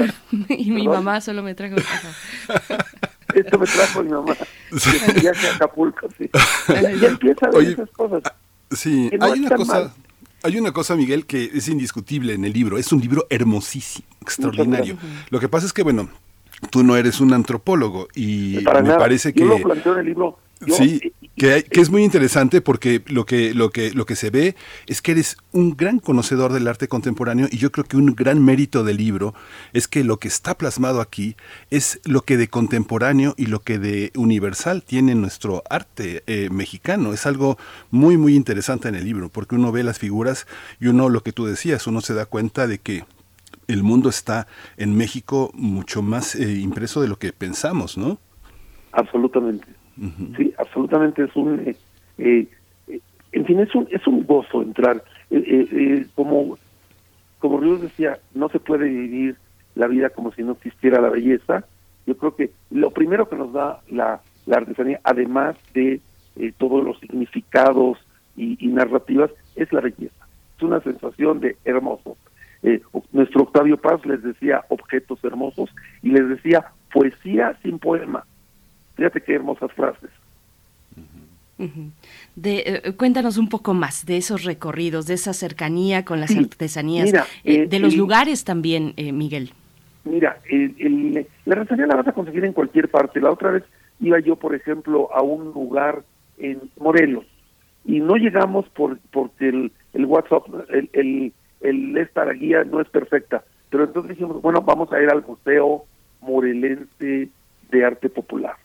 y 0.50 0.72
mi 0.72 0.88
mamá 0.88 1.22
solo 1.22 1.42
me 1.44 1.56
trajo 1.56 1.76
esto 3.36 3.60
me 3.60 3.66
trajo 3.66 4.04
mi 4.04 4.12
mamá 4.12 4.36
ya 5.22 5.32
que 5.32 5.48
Acapulco 5.48 6.08
sí. 6.18 6.30
ya, 6.68 7.08
empieza 7.08 7.48
a 7.48 7.52
ver 7.52 7.70
esas 7.70 7.90
cosas 7.92 8.24
Sí, 8.72 9.10
hay 9.20 9.40
una 9.40 9.56
cosa. 9.56 9.94
Hay 10.44 10.58
una 10.58 10.72
cosa, 10.72 10.96
Miguel, 10.96 11.28
que 11.28 11.52
es 11.54 11.68
indiscutible 11.68 12.34
en 12.34 12.46
el 12.46 12.54
libro. 12.54 12.80
Es 12.80 12.92
un 12.92 13.00
libro 13.00 13.28
hermosísimo, 13.30 14.08
extraordinario. 14.22 14.98
Lo 15.30 15.40
que 15.40 15.48
pasa 15.48 15.68
es 15.68 15.74
que, 15.74 15.84
bueno, 15.84 16.10
tú 16.70 16.84
no 16.84 16.96
eres 16.96 17.20
un 17.20 17.34
antropólogo 17.34 18.08
y 18.16 18.60
me 18.84 18.94
parece 18.96 19.34
que... 19.34 19.42
Yo 19.42 19.48
lo 19.48 19.60
planteo 19.60 19.94
en 19.94 20.00
el 20.00 20.06
libro 20.06 20.38
sí, 20.68 21.14
que, 21.36 21.64
que, 21.64 21.82
es 21.82 21.90
muy 21.90 22.04
interesante 22.04 22.62
porque 22.62 23.04
lo 23.08 23.26
que, 23.26 23.54
lo, 23.54 23.70
que, 23.72 23.92
lo 23.92 24.06
que 24.06 24.16
se 24.16 24.30
ve 24.30 24.56
es 24.86 25.02
que 25.02 25.12
eres 25.12 25.38
un 25.52 25.76
gran 25.76 26.00
conocedor 26.00 26.54
del 26.54 26.68
arte 26.68 26.88
contemporáneo 26.88 27.48
y 27.50 27.58
yo 27.58 27.72
creo 27.72 27.86
que 27.86 27.98
un 27.98 28.14
gran 28.16 28.44
mérito 28.44 28.84
del 28.84 28.98
libro 28.98 29.34
es 29.74 29.88
que 29.88 30.04
lo 30.04 30.18
que 30.18 30.28
está 30.28 30.58
plasmado 30.58 31.02
aquí 31.02 31.36
es 31.70 32.00
lo 32.06 32.22
que 32.22 32.38
de 32.38 32.48
contemporáneo 32.48 33.34
y 33.38 33.48
lo 33.48 33.62
que 33.62 33.80
de 33.80 34.12
universal 34.16 34.84
tiene 34.84 35.16
nuestro 35.16 35.64
arte 35.70 36.24
eh, 36.28 36.50
mexicano. 36.52 37.14
Es 37.14 37.26
algo 37.26 37.58
muy, 37.90 38.18
muy 38.18 38.36
interesante 38.36 38.90
en 38.90 38.96
el 38.96 39.06
libro 39.06 39.30
porque 39.30 39.56
uno 39.56 39.72
ve 39.72 39.84
las 39.84 40.00
figuras 40.00 40.48
y 40.80 40.88
uno, 40.88 41.10
lo 41.10 41.24
que 41.24 41.34
tú 41.34 41.46
decías, 41.46 41.88
uno 41.88 42.02
se 42.02 42.14
da 42.14 42.26
cuenta 42.26 42.68
de 42.68 42.78
que 42.78 43.04
el 43.72 43.84
mundo 43.84 44.10
está 44.10 44.48
en 44.78 44.96
México 44.96 45.52
mucho 45.54 46.02
más 46.02 46.36
eh, 46.36 46.60
impreso 46.60 47.02
de 47.02 47.08
lo 47.08 47.18
que 47.18 47.34
pensamos, 47.34 47.98
¿no? 47.98 48.20
Absolutamente. 48.92 49.68
Sí, 50.38 50.54
absolutamente 50.58 51.24
es 51.24 51.36
un... 51.36 51.60
Eh, 51.60 51.76
eh, 52.18 52.48
en 53.32 53.46
fin, 53.46 53.60
es 53.60 53.74
un, 53.76 53.88
es 53.92 54.06
un 54.08 54.26
gozo 54.26 54.62
entrar. 54.62 55.04
Eh, 55.30 56.06
como, 56.16 56.58
como 57.40 57.60
Ríos 57.60 57.82
decía, 57.82 58.20
no 58.34 58.50
se 58.50 58.60
puede 58.60 58.90
vivir 58.90 59.38
la 59.76 59.88
vida 59.88 60.10
como 60.10 60.34
si 60.34 60.44
no 60.44 60.54
existiera 60.54 61.00
la 61.02 61.10
belleza. 61.10 61.66
Yo 62.06 62.18
creo 62.18 62.36
que 62.36 62.52
lo 62.72 62.92
primero 62.92 63.30
que 63.30 63.36
nos 63.36 63.54
da 63.54 63.82
la, 63.90 64.22
la 64.46 64.58
artesanía, 64.58 65.00
además 65.04 65.56
de 65.74 66.02
todos 66.58 66.84
los 66.84 67.00
significados 67.00 68.00
y, 68.36 68.68
narrativas, 68.68 69.32
es 69.56 69.72
la 69.72 69.82
belleza. 69.82 70.28
Es 70.58 70.64
una 70.64 70.82
sensación 70.82 71.40
de 71.40 71.58
hermoso. 71.64 72.18
Nuestro 73.12 73.44
Octavio 73.44 73.78
Paz 73.78 74.06
les 74.06 74.22
decía 74.22 74.64
objetos 74.70 75.24
hermosos 75.24 75.70
y 76.04 76.10
les 76.12 76.28
decía 76.30 76.66
poesía 76.94 77.58
sin 77.64 77.80
poema. 77.80 78.26
Fíjate 78.96 79.22
qué 79.22 79.36
hermosas 79.36 79.72
frases. 79.74 80.10
De, 82.36 82.64
eh, 82.66 82.94
cuéntanos 82.98 83.38
un 83.38 83.48
poco 83.48 83.74
más 83.74 84.06
de 84.06 84.18
esos 84.18 84.46
recorridos, 84.46 85.06
de 85.06 85.14
esa 85.14 85.34
cercanía 85.34 86.06
con 86.06 86.20
las 86.20 86.36
artesanías, 86.36 87.14
eh, 87.44 87.68
de 87.68 87.80
los 87.80 87.96
lugares 87.96 88.44
también, 88.44 88.94
eh, 88.98 89.12
Miguel. 89.12 89.54
Mira, 90.04 90.40
la 91.46 91.56
artesanía 91.56 91.86
la 91.86 91.98
vas 91.98 92.08
a 92.08 92.14
conseguir 92.14 92.46
en 92.46 92.54
cualquier 92.54 92.90
parte. 92.90 93.22
La 93.22 93.32
otra 93.32 93.52
vez 93.52 93.64
iba 94.00 94.20
yo, 94.20 94.36
por 94.36 94.56
ejemplo, 94.56 95.10
a 95.14 95.22
un 95.22 95.52
lugar 95.54 96.04
en 96.40 96.60
Morelos 96.80 97.26
y 97.86 98.00
no 98.00 98.16
llegamos 98.16 98.68
por 98.70 98.98
porque 99.12 99.50
el, 99.50 99.72
el 99.94 100.06
WhatsApp, 100.06 100.44
el, 100.70 100.90
el, 100.94 101.34
el 101.62 101.98
esta 101.98 102.26
guía 102.32 102.64
no 102.64 102.82
es 102.82 102.90
perfecta, 102.90 103.44
pero 103.70 103.86
entonces 103.86 104.12
dijimos, 104.12 104.42
bueno, 104.42 104.62
vamos 104.62 104.92
a 104.92 105.02
ir 105.02 105.10
al 105.10 105.26
Museo 105.26 105.86
Morelense 106.22 107.30
de 107.72 107.86
Arte 107.86 108.10
Popular. 108.10 108.56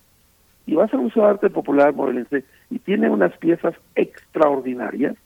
Y 0.67 0.75
vas 0.75 0.93
al 0.93 1.01
Museo 1.01 1.25
de 1.25 1.31
Arte 1.31 1.51
Popular 1.51 1.95
Morelense 1.95 2.45
y 2.71 2.79
tiene 2.81 3.09
unas 3.09 3.37
piezas 3.39 3.75
extraordinarias 3.95 5.17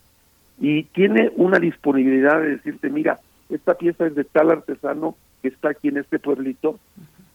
y 0.61 0.85
tiene 0.85 1.33
una 1.37 1.59
disponibilidad 1.59 2.41
de 2.41 2.57
decirte, 2.57 2.91
mira, 2.91 3.19
esta 3.49 3.75
pieza 3.75 4.07
es 4.07 4.15
de 4.15 4.25
tal 4.25 4.51
artesano 4.51 5.17
que 5.41 5.49
está 5.49 5.71
aquí 5.71 5.89
en 5.89 5.97
este 5.97 6.19
pueblito, 6.19 6.79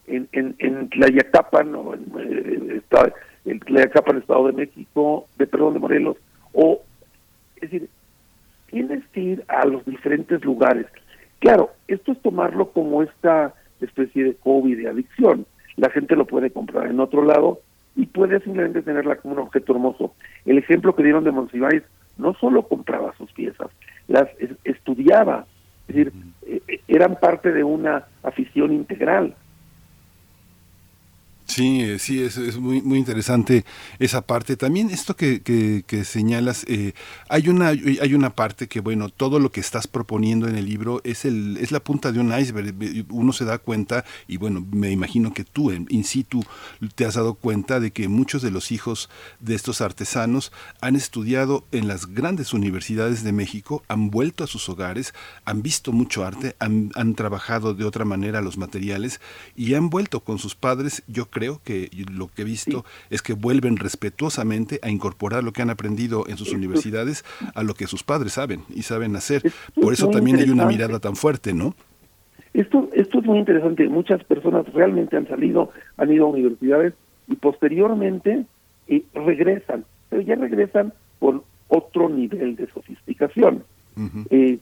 en, 0.06 0.28
en, 0.32 0.54
en 0.58 0.88
Tlayacapan, 0.88 1.74
o 1.74 1.94
en, 1.94 2.04
eh, 2.18 2.76
está, 2.76 3.12
en 3.44 3.58
Tlayacapan, 3.58 4.18
Estado 4.18 4.46
de 4.46 4.52
México, 4.52 5.26
de 5.36 5.46
perdón, 5.48 5.74
de 5.74 5.80
Morelos, 5.80 6.16
o, 6.52 6.80
es 7.56 7.62
decir, 7.62 7.88
tienes 8.70 9.04
que 9.12 9.20
ir 9.20 9.44
a 9.48 9.66
los 9.66 9.84
diferentes 9.84 10.44
lugares. 10.44 10.86
Claro, 11.38 11.70
esto 11.88 12.12
es 12.12 12.22
tomarlo 12.22 12.70
como 12.72 13.02
esta 13.02 13.54
especie 13.80 14.24
de 14.24 14.36
hobby, 14.42 14.74
de 14.74 14.88
adicción. 14.88 15.46
La 15.76 15.90
gente 15.90 16.16
lo 16.16 16.26
puede 16.26 16.50
comprar 16.50 16.86
en 16.86 17.00
otro 17.00 17.24
lado 17.24 17.60
y 17.94 18.06
puede 18.06 18.40
simplemente 18.40 18.82
tenerla 18.82 19.16
como 19.16 19.34
un 19.34 19.40
objeto 19.40 19.72
hermoso. 19.72 20.14
El 20.44 20.58
ejemplo 20.58 20.94
que 20.94 21.02
dieron 21.02 21.24
de 21.24 21.32
Monsiváis 21.32 21.82
no 22.18 22.34
solo 22.34 22.62
compraba 22.62 23.14
sus 23.18 23.30
piezas, 23.32 23.68
las 24.08 24.28
estudiaba, 24.64 25.46
es 25.88 25.94
decir, 25.94 26.12
eh, 26.46 26.80
eran 26.88 27.16
parte 27.16 27.52
de 27.52 27.62
una 27.62 28.04
afición 28.22 28.72
integral. 28.72 29.34
Sí, 31.46 31.80
eh, 31.80 31.98
sí, 32.00 32.22
es, 32.22 32.36
es 32.38 32.58
muy, 32.58 32.82
muy 32.82 32.98
interesante 32.98 33.64
esa 34.00 34.22
parte. 34.22 34.56
También 34.56 34.90
esto 34.90 35.14
que, 35.14 35.42
que, 35.42 36.04
señalas, 36.04 36.64
eh, 36.68 36.92
hay, 37.28 37.48
una, 37.48 37.68
hay 37.68 38.14
una 38.14 38.30
parte 38.30 38.66
que, 38.66 38.80
bueno, 38.80 39.10
todo 39.10 39.38
lo 39.38 39.52
que 39.52 39.60
estás 39.60 39.86
proponiendo 39.86 40.48
en 40.48 40.56
el 40.56 40.66
libro 40.66 41.00
es, 41.04 41.24
el, 41.24 41.56
es 41.58 41.70
la 41.70 41.80
punta 41.80 42.10
de 42.10 42.18
un 42.18 42.36
iceberg. 42.36 42.74
Uno 43.10 43.32
se 43.32 43.44
da 43.44 43.58
cuenta, 43.58 44.04
y 44.26 44.38
bueno, 44.38 44.66
me 44.72 44.90
imagino 44.90 45.32
que 45.32 45.44
tú 45.44 45.70
in 45.70 46.04
situ 46.04 46.42
te 46.96 47.04
has 47.04 47.14
dado 47.14 47.34
cuenta 47.34 47.78
de 47.78 47.92
que 47.92 48.08
muchos 48.08 48.42
de 48.42 48.50
los 48.50 48.72
hijos 48.72 49.08
de 49.38 49.54
estos 49.54 49.80
artesanos 49.80 50.52
han 50.80 50.96
estudiado 50.96 51.64
en 51.70 51.86
las 51.86 52.06
grandes 52.06 52.54
universidades 52.54 53.22
de 53.22 53.32
México, 53.32 53.84
han 53.88 54.10
vuelto 54.10 54.42
a 54.42 54.48
sus 54.48 54.68
hogares, 54.68 55.14
han 55.44 55.62
visto 55.62 55.92
mucho 55.92 56.24
arte, 56.24 56.56
han, 56.58 56.90
han 56.96 57.14
trabajado 57.14 57.72
de 57.72 57.84
otra 57.84 58.04
manera 58.04 58.40
los 58.40 58.58
materiales 58.58 59.20
y 59.54 59.74
han 59.74 59.90
vuelto 59.90 60.20
con 60.20 60.38
sus 60.38 60.56
padres, 60.56 61.04
yo 61.06 61.30
creo 61.36 61.60
que 61.62 61.90
lo 62.10 62.28
que 62.28 62.42
he 62.42 62.44
visto 62.46 62.86
es 63.10 63.20
que 63.20 63.34
vuelven 63.34 63.76
respetuosamente 63.76 64.80
a 64.82 64.88
incorporar 64.88 65.44
lo 65.44 65.52
que 65.52 65.60
han 65.60 65.68
aprendido 65.68 66.24
en 66.28 66.38
sus 66.38 66.50
universidades 66.52 67.26
a 67.54 67.62
lo 67.62 67.74
que 67.74 67.86
sus 67.86 68.02
padres 68.02 68.32
saben 68.32 68.62
y 68.74 68.82
saben 68.82 69.14
hacer. 69.16 69.42
Por 69.74 69.92
eso 69.92 70.08
también 70.08 70.38
hay 70.38 70.48
una 70.48 70.64
mirada 70.64 70.98
tan 70.98 71.14
fuerte, 71.14 71.52
¿no? 71.52 71.74
Esto, 72.54 72.88
esto 72.94 73.18
es 73.18 73.26
muy 73.26 73.38
interesante. 73.38 73.86
Muchas 73.86 74.24
personas 74.24 74.64
realmente 74.72 75.14
han 75.14 75.28
salido, 75.28 75.72
han 75.98 76.10
ido 76.10 76.24
a 76.24 76.28
universidades 76.30 76.94
y 77.28 77.36
posteriormente 77.36 78.46
eh, 78.88 79.02
regresan, 79.12 79.84
pero 80.08 80.22
ya 80.22 80.36
regresan 80.36 80.94
con 81.18 81.42
otro 81.68 82.08
nivel 82.08 82.56
de 82.56 82.66
sofisticación. 82.68 83.62
Eh, 84.30 84.58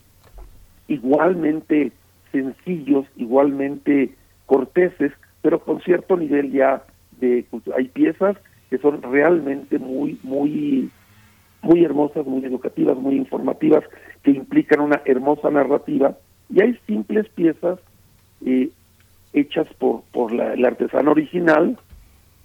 igualmente 0.89 1.93
sencillos, 2.33 3.07
igualmente 3.15 4.15
corteses, 4.47 5.13
pero 5.45 5.59
con 5.59 5.83
cierto 5.83 6.17
nivel 6.17 6.53
ya 6.53 6.83
de 7.21 7.45
hay 7.77 7.89
piezas 7.89 8.35
que 8.71 8.79
son 8.79 9.03
realmente 9.03 9.79
muy 9.79 10.19
muy 10.23 10.91
muy 11.61 11.85
hermosas, 11.85 12.27
muy 12.27 12.43
educativas, 12.47 12.97
muy 12.97 13.17
informativas, 13.17 13.85
que 14.23 14.31
implican 14.31 14.81
una 14.81 15.03
hermosa 15.05 15.51
narrativa, 15.51 16.17
y 16.49 16.63
hay 16.63 16.79
simples 16.87 17.29
piezas 17.29 17.79
eh, 18.45 18.71
hechas 19.35 19.67
por, 19.79 20.03
por 20.13 20.33
la, 20.33 20.55
el 20.55 20.65
artesano 20.65 21.11
original, 21.11 21.79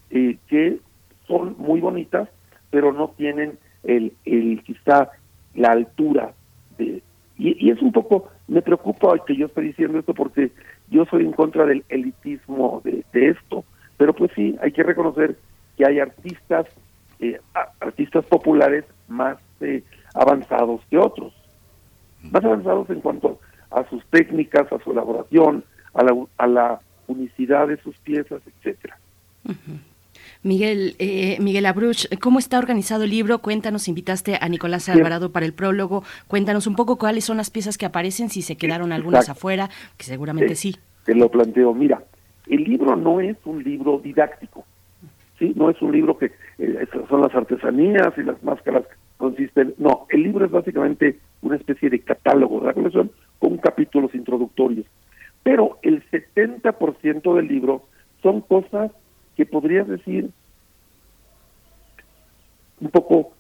eh, 0.09 0.38
que 0.47 0.80
son 1.26 1.55
muy 1.57 1.80
bonitas, 1.80 2.27
pero 2.69 2.91
no 2.91 3.13
tienen 3.17 3.57
el, 3.84 4.13
el 4.26 4.61
quizá 4.63 5.09
la 5.55 5.71
altura 5.71 6.34
de... 6.77 7.01
Y, 7.38 7.67
y 7.67 7.71
es 7.71 7.81
un 7.81 7.93
poco, 7.93 8.30
me 8.49 8.61
preocupa 8.61 9.13
que 9.26 9.35
yo 9.35 9.45
esté 9.45 9.61
diciendo 9.61 9.99
esto 9.99 10.13
porque 10.13 10.51
yo 10.89 11.05
soy 11.05 11.23
en 11.23 11.33
contra 11.33 11.65
del 11.65 11.83
elitismo 11.89 12.81
de, 12.83 13.03
de 13.13 13.29
esto, 13.29 13.63
pero 13.97 14.13
pues 14.13 14.31
sí, 14.35 14.55
hay 14.61 14.71
que 14.71 14.83
reconocer 14.83 15.37
que 15.77 15.85
hay 15.85 15.99
artistas, 15.99 16.65
eh, 17.19 17.39
artistas 17.79 18.25
populares 18.25 18.85
más 19.07 19.37
eh, 19.61 19.83
avanzados 20.13 20.81
que 20.89 20.97
otros, 20.97 21.33
más 22.31 22.43
avanzados 22.43 22.89
en 22.89 23.01
cuanto 23.01 23.39
a 23.71 23.87
sus 23.89 24.03
técnicas, 24.07 24.71
a 24.71 24.79
su 24.79 24.91
elaboración, 24.91 25.63
a 25.93 26.03
la, 26.03 26.15
a 26.37 26.47
la 26.47 26.79
unicidad 27.07 27.67
de 27.67 27.77
sus 27.77 27.97
piezas, 27.99 28.41
etcétera. 28.45 28.97
Miguel, 30.43 30.95
eh, 30.99 31.38
Miguel 31.39 31.65
Abruch, 31.65 32.07
¿cómo 32.19 32.39
está 32.39 32.60
organizado 32.60 33.03
el 33.03 33.10
libro? 33.10 33.39
Cuéntanos, 33.39 33.88
invitaste 33.88 34.38
a 34.39 34.47
Nicolás 34.49 34.89
Alvarado 34.89 35.31
para 35.31 35.45
el 35.45 35.53
prólogo. 35.53 36.03
Cuéntanos 36.27 36.68
un 36.68 36.76
poco 36.76 36.97
cuáles 36.97 37.26
son 37.26 37.38
las 37.38 37.49
piezas 37.49 37.77
que 37.77 37.85
aparecen, 37.85 38.30
si 38.30 38.41
se 38.41 38.57
quedaron 38.57 38.91
algunas 38.91 39.30
afuera, 39.30 39.69
que 39.97 40.06
seguramente 40.06 40.56
sí. 40.56 40.76
Te 41.06 41.15
lo 41.15 41.30
planteo. 41.30 41.73
Mira, 41.73 42.03
el 42.47 42.64
libro 42.64 42.95
no 42.95 43.19
es 43.19 43.38
un 43.45 43.64
libro 43.64 43.99
didáctico, 43.99 44.65
¿sí? 45.38 45.53
No 45.56 45.69
es 45.69 45.81
un 45.81 45.91
libro 45.91 46.18
que 46.18 46.31
eh, 46.57 46.88
son 47.10 47.22
las 47.22 47.34
artesanías 47.34 48.14
y 48.18 48.23
las 48.23 48.41
máscaras 48.43 48.85
consisten. 49.18 49.76
No, 49.77 50.07
el 50.10 50.23
libro 50.23 50.45
es 50.45 50.51
básicamente 50.51 51.19
una 51.41 51.57
especie 51.57 51.89
de 51.89 51.99
catálogo 51.99 52.60
de 52.61 52.68
la 52.68 52.73
colección 52.73 53.11
con 53.38 53.57
capítulos 53.57 54.15
introductorios. 54.15 54.85
Pero 55.43 55.77
el 55.81 56.03
70% 56.10 57.35
del 57.35 57.47
libro 57.47 57.84
son 58.22 58.41
cosas 58.41 58.91
que 59.39 59.45
podrías 59.45 59.87
decir 59.87 60.31
un 62.81 62.89
poco 62.89 63.31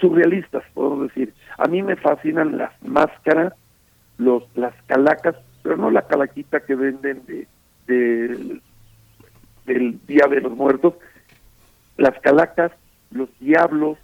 surrealistas, 0.00 0.64
podemos 0.74 1.06
decir. 1.06 1.32
A 1.58 1.68
mí 1.68 1.80
me 1.80 1.94
fascinan 1.94 2.58
las 2.58 2.72
máscaras, 2.82 3.52
los 4.18 4.42
las 4.56 4.74
calacas, 4.86 5.36
pero 5.62 5.76
no 5.76 5.92
la 5.92 6.08
calaquita 6.08 6.58
que 6.58 6.74
venden 6.74 7.22
de, 7.26 7.46
de 7.86 8.60
del 9.64 10.04
Día 10.08 10.26
de 10.28 10.40
los 10.40 10.56
Muertos, 10.56 10.94
las 11.98 12.18
calacas, 12.18 12.72
los 13.12 13.28
diablos, 13.38 13.96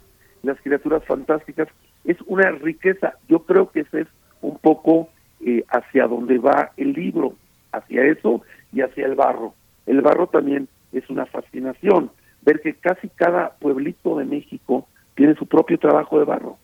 las 0.43 0.57
criaturas 0.61 1.03
fantásticas, 1.03 1.67
es 2.05 2.15
una 2.27 2.49
riqueza. 2.51 3.15
Yo 3.27 3.39
creo 3.39 3.71
que 3.71 3.81
ese 3.81 4.01
es 4.03 4.07
un 4.39 4.57
poco 4.57 5.09
eh, 5.45 5.65
hacia 5.67 6.07
donde 6.07 6.37
va 6.37 6.71
el 6.77 6.93
libro, 6.93 7.35
hacia 7.73 8.05
eso 8.05 8.41
y 8.71 8.79
hacia 8.79 9.05
el 9.05 9.15
barro. 9.15 9.53
El 9.85 9.99
barro 9.99 10.27
también 10.27 10.69
es 10.91 11.09
una 11.09 11.25
fascinación, 11.25 12.11
ver 12.41 12.61
que 12.61 12.73
casi 12.73 13.09
cada 13.09 13.51
pueblito 13.59 14.17
de 14.17 14.25
México 14.25 14.87
tiene 15.15 15.35
su 15.35 15.45
propio 15.45 15.77
trabajo 15.77 16.19
de 16.19 16.25
barro. 16.25 16.57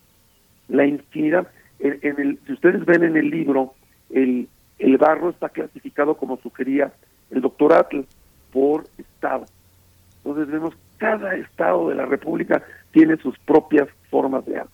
La 0.68 0.86
infinidad, 0.86 1.48
en, 1.78 1.98
el, 2.02 2.38
si 2.46 2.52
ustedes 2.52 2.84
ven 2.84 3.04
en 3.04 3.16
el 3.16 3.30
libro, 3.30 3.74
el, 4.10 4.48
el 4.78 4.96
barro 4.98 5.30
está 5.30 5.48
clasificado 5.48 6.16
como 6.16 6.38
sugería 6.38 6.92
el 7.30 7.40
doctor 7.40 7.72
Atl 7.72 8.00
por 8.52 8.84
estado. 8.98 9.46
Entonces 10.24 10.48
vemos 10.48 10.74
cada 10.98 11.34
estado 11.36 11.88
de 11.88 11.94
la 11.94 12.06
República 12.06 12.62
tiene 12.90 13.16
sus 13.18 13.38
propias 13.40 13.88
formas 14.10 14.44
de 14.46 14.58
arte. 14.58 14.72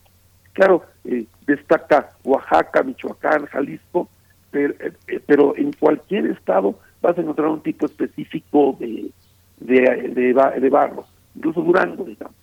Claro, 0.53 0.85
eh, 1.05 1.27
destaca 1.47 2.11
Oaxaca, 2.25 2.83
Michoacán, 2.83 3.47
Jalisco, 3.47 4.09
pero, 4.51 4.75
eh, 4.79 5.21
pero, 5.27 5.57
en 5.57 5.73
cualquier 5.73 6.27
estado 6.27 6.79
vas 7.03 7.19
a 7.19 7.21
encontrar 7.21 7.49
un 7.49 7.61
tipo 7.61 7.87
específico 7.87 8.77
de, 8.79 9.11
de, 9.59 10.33
de, 10.61 10.71
barro, 10.71 11.05
incluso 11.35 11.63
Durango, 11.63 12.05
digamos. 12.05 12.35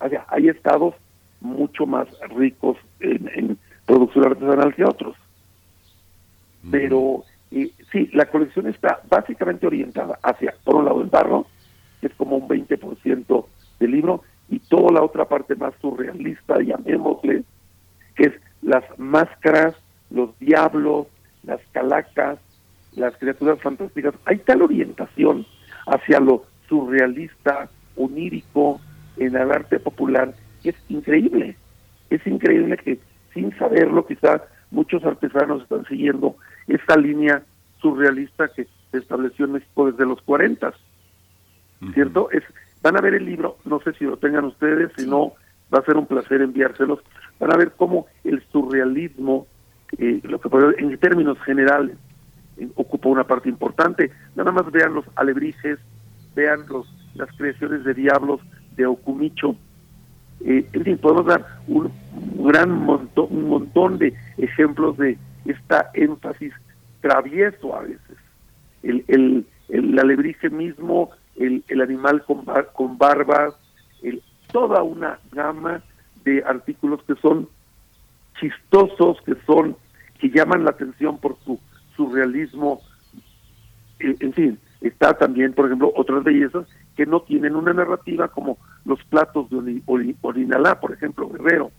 O 0.00 0.08
sea, 0.08 0.26
hay 0.28 0.48
estados 0.48 0.94
mucho 1.40 1.86
más 1.86 2.08
ricos 2.30 2.76
en, 3.00 3.58
producción 3.86 4.26
artesanal 4.26 4.74
que 4.74 4.84
otros. 4.84 5.16
Pero 6.70 7.24
eh, 7.50 7.70
sí, 7.90 8.08
la 8.12 8.26
colección 8.26 8.68
está 8.68 9.00
básicamente 9.10 9.66
orientada 9.66 10.18
hacia, 10.22 10.54
por 10.64 10.76
un 10.76 10.84
lado, 10.84 11.02
el 11.02 11.08
barro, 11.08 11.46
que 12.00 12.06
es 12.06 12.14
como 12.14 12.36
un 12.36 12.48
20% 12.48 13.46
del 13.80 13.90
libro, 13.90 14.22
y 14.48 14.60
toda 14.60 14.92
la 14.92 15.02
otra 15.02 15.24
parte 15.24 15.56
más 15.56 15.74
surrealista, 15.80 16.60
llamémosle, 16.60 17.42
que 18.14 18.24
es 18.24 18.32
las 18.62 18.84
máscaras, 18.98 19.74
los 20.10 20.38
diablos, 20.38 21.08
las 21.42 21.60
calacas, 21.72 22.38
las 22.94 23.16
criaturas 23.16 23.60
fantásticas. 23.60 24.14
Hay 24.24 24.38
tal 24.38 24.62
orientación 24.62 25.46
hacia 25.86 26.20
lo 26.20 26.44
surrealista, 26.68 27.68
onírico, 27.96 28.80
en 29.16 29.36
el 29.36 29.50
arte 29.50 29.78
popular, 29.78 30.34
que 30.62 30.70
es 30.70 30.76
increíble. 30.88 31.56
Es 32.10 32.26
increíble 32.26 32.76
que 32.78 32.98
sin 33.34 33.56
saberlo 33.58 34.06
quizás 34.06 34.42
muchos 34.70 35.04
artesanos 35.04 35.62
están 35.62 35.84
siguiendo 35.86 36.36
esta 36.66 36.96
línea 36.96 37.42
surrealista 37.80 38.48
que 38.48 38.66
se 38.90 38.98
estableció 38.98 39.46
en 39.46 39.52
México 39.52 39.90
desde 39.90 40.06
los 40.06 40.20
40. 40.22 40.72
¿Cierto? 41.94 42.30
Es, 42.30 42.44
van 42.80 42.96
a 42.96 43.00
ver 43.00 43.14
el 43.14 43.24
libro, 43.24 43.56
no 43.64 43.80
sé 43.80 43.92
si 43.94 44.04
lo 44.04 44.16
tengan 44.16 44.44
ustedes, 44.44 44.92
si 44.96 45.04
no, 45.06 45.32
va 45.74 45.80
a 45.80 45.84
ser 45.84 45.96
un 45.96 46.06
placer 46.06 46.40
enviárselos. 46.40 47.00
Van 47.40 47.52
a 47.52 47.56
ver 47.56 47.72
cómo 47.76 48.06
el 48.22 48.42
surrealismo, 48.52 49.46
eh, 49.98 50.20
lo 50.22 50.40
que 50.40 50.48
en 50.78 50.96
términos 50.98 51.38
generales, 51.40 51.96
ocupa 52.74 53.08
una 53.08 53.24
parte 53.24 53.48
importante. 53.48 54.10
Nada 54.34 54.50
más 54.52 54.70
vean 54.70 54.94
los 54.94 55.04
alebrijes, 55.16 55.78
vean 56.34 56.66
los, 56.68 56.86
las 57.14 57.30
creaciones 57.36 57.84
de 57.84 57.94
diablos 57.94 58.40
de 58.76 58.86
Okumicho. 58.86 59.56
Eh, 60.44 60.66
en 60.72 60.84
fin, 60.84 60.98
podemos 60.98 61.26
dar 61.26 61.44
un, 61.68 61.92
gran 62.44 62.70
montón, 62.70 63.28
un 63.30 63.48
montón 63.48 63.98
de 63.98 64.14
ejemplos 64.38 64.96
de 64.98 65.18
esta 65.44 65.90
énfasis 65.94 66.52
travieso 67.00 67.76
a 67.76 67.82
veces. 67.82 68.16
El, 68.82 69.04
el, 69.08 69.46
el 69.68 69.98
alebrije 69.98 70.50
mismo, 70.50 71.10
el, 71.36 71.64
el 71.68 71.80
animal 71.80 72.24
con, 72.24 72.44
con 72.72 72.98
barbas, 72.98 73.54
el, 74.02 74.22
toda 74.50 74.82
una 74.82 75.18
gama 75.32 75.82
de 76.24 76.42
artículos 76.44 77.02
que 77.04 77.14
son 77.16 77.48
chistosos, 78.40 79.18
que 79.24 79.34
son 79.46 79.76
que 80.18 80.30
llaman 80.30 80.64
la 80.64 80.70
atención 80.70 81.18
por 81.18 81.36
su 81.44 81.58
surrealismo. 82.06 82.80
En, 83.98 84.32
fin, 84.32 84.58
está 84.80 85.14
también, 85.14 85.52
por 85.52 85.66
ejemplo, 85.66 85.92
otras 85.94 86.24
bellezas 86.24 86.66
que 86.96 87.06
no 87.06 87.20
tienen 87.20 87.54
una 87.54 87.72
narrativa 87.72 88.28
como 88.28 88.58
los 88.84 89.02
platos 89.04 89.48
de 89.50 89.82
Orinalá, 90.22 90.80
por 90.80 90.92
ejemplo, 90.92 91.28
Guerrero. 91.28 91.70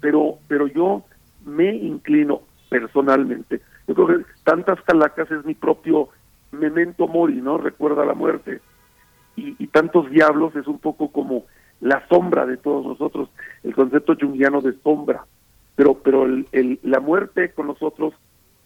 Pero, 0.00 0.38
pero 0.48 0.66
yo 0.66 1.04
me 1.44 1.74
inclino 1.74 2.42
personalmente. 2.70 3.60
Yo 3.86 3.94
creo 3.94 4.06
que 4.06 4.24
tantas 4.44 4.80
calacas 4.82 5.30
es 5.30 5.44
mi 5.44 5.54
propio 5.54 6.08
memento 6.52 7.06
mori, 7.06 7.40
¿no? 7.40 7.58
Recuerda 7.58 8.04
la 8.04 8.14
muerte. 8.14 8.60
Y, 9.36 9.54
y 9.62 9.66
tantos 9.68 10.10
diablos 10.10 10.56
es 10.56 10.66
un 10.66 10.78
poco 10.78 11.12
como 11.12 11.44
la 11.80 12.06
sombra 12.08 12.46
de 12.46 12.56
todos 12.56 12.84
nosotros, 12.84 13.28
el 13.62 13.74
concepto 13.74 14.16
junguiano 14.18 14.60
de 14.60 14.72
sombra. 14.82 15.26
Pero, 15.76 15.94
pero 15.94 16.24
el, 16.24 16.80
la 16.82 16.98
muerte 16.98 17.52
con 17.52 17.68
nosotros 17.68 18.12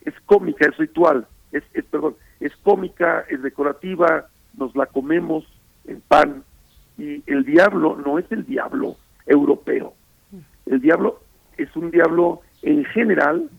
es 0.05 0.15
cómica, 0.27 0.67
es 0.69 0.77
ritual, 0.77 1.27
es, 1.53 1.63
es, 1.75 1.85
perdón, 1.85 2.17
es 2.41 2.55
cómica, 2.57 3.25
es 3.29 3.43
decorativa, 3.43 4.27
nos 4.57 4.75
la 4.75 4.87
comemos 4.87 5.45
en 5.87 6.01
pan. 6.01 6.45
Y 6.99 7.23
el 7.27 7.45
diablo 7.45 7.97
no 8.05 8.19
es 8.19 8.31
el 8.31 8.45
diablo 8.47 8.97
europeo. 9.27 9.95
El 10.67 10.81
diablo 10.81 11.21
es 11.57 11.75
un 11.77 11.91
diablo 11.91 12.41
en 12.63 12.85
general 12.87 13.51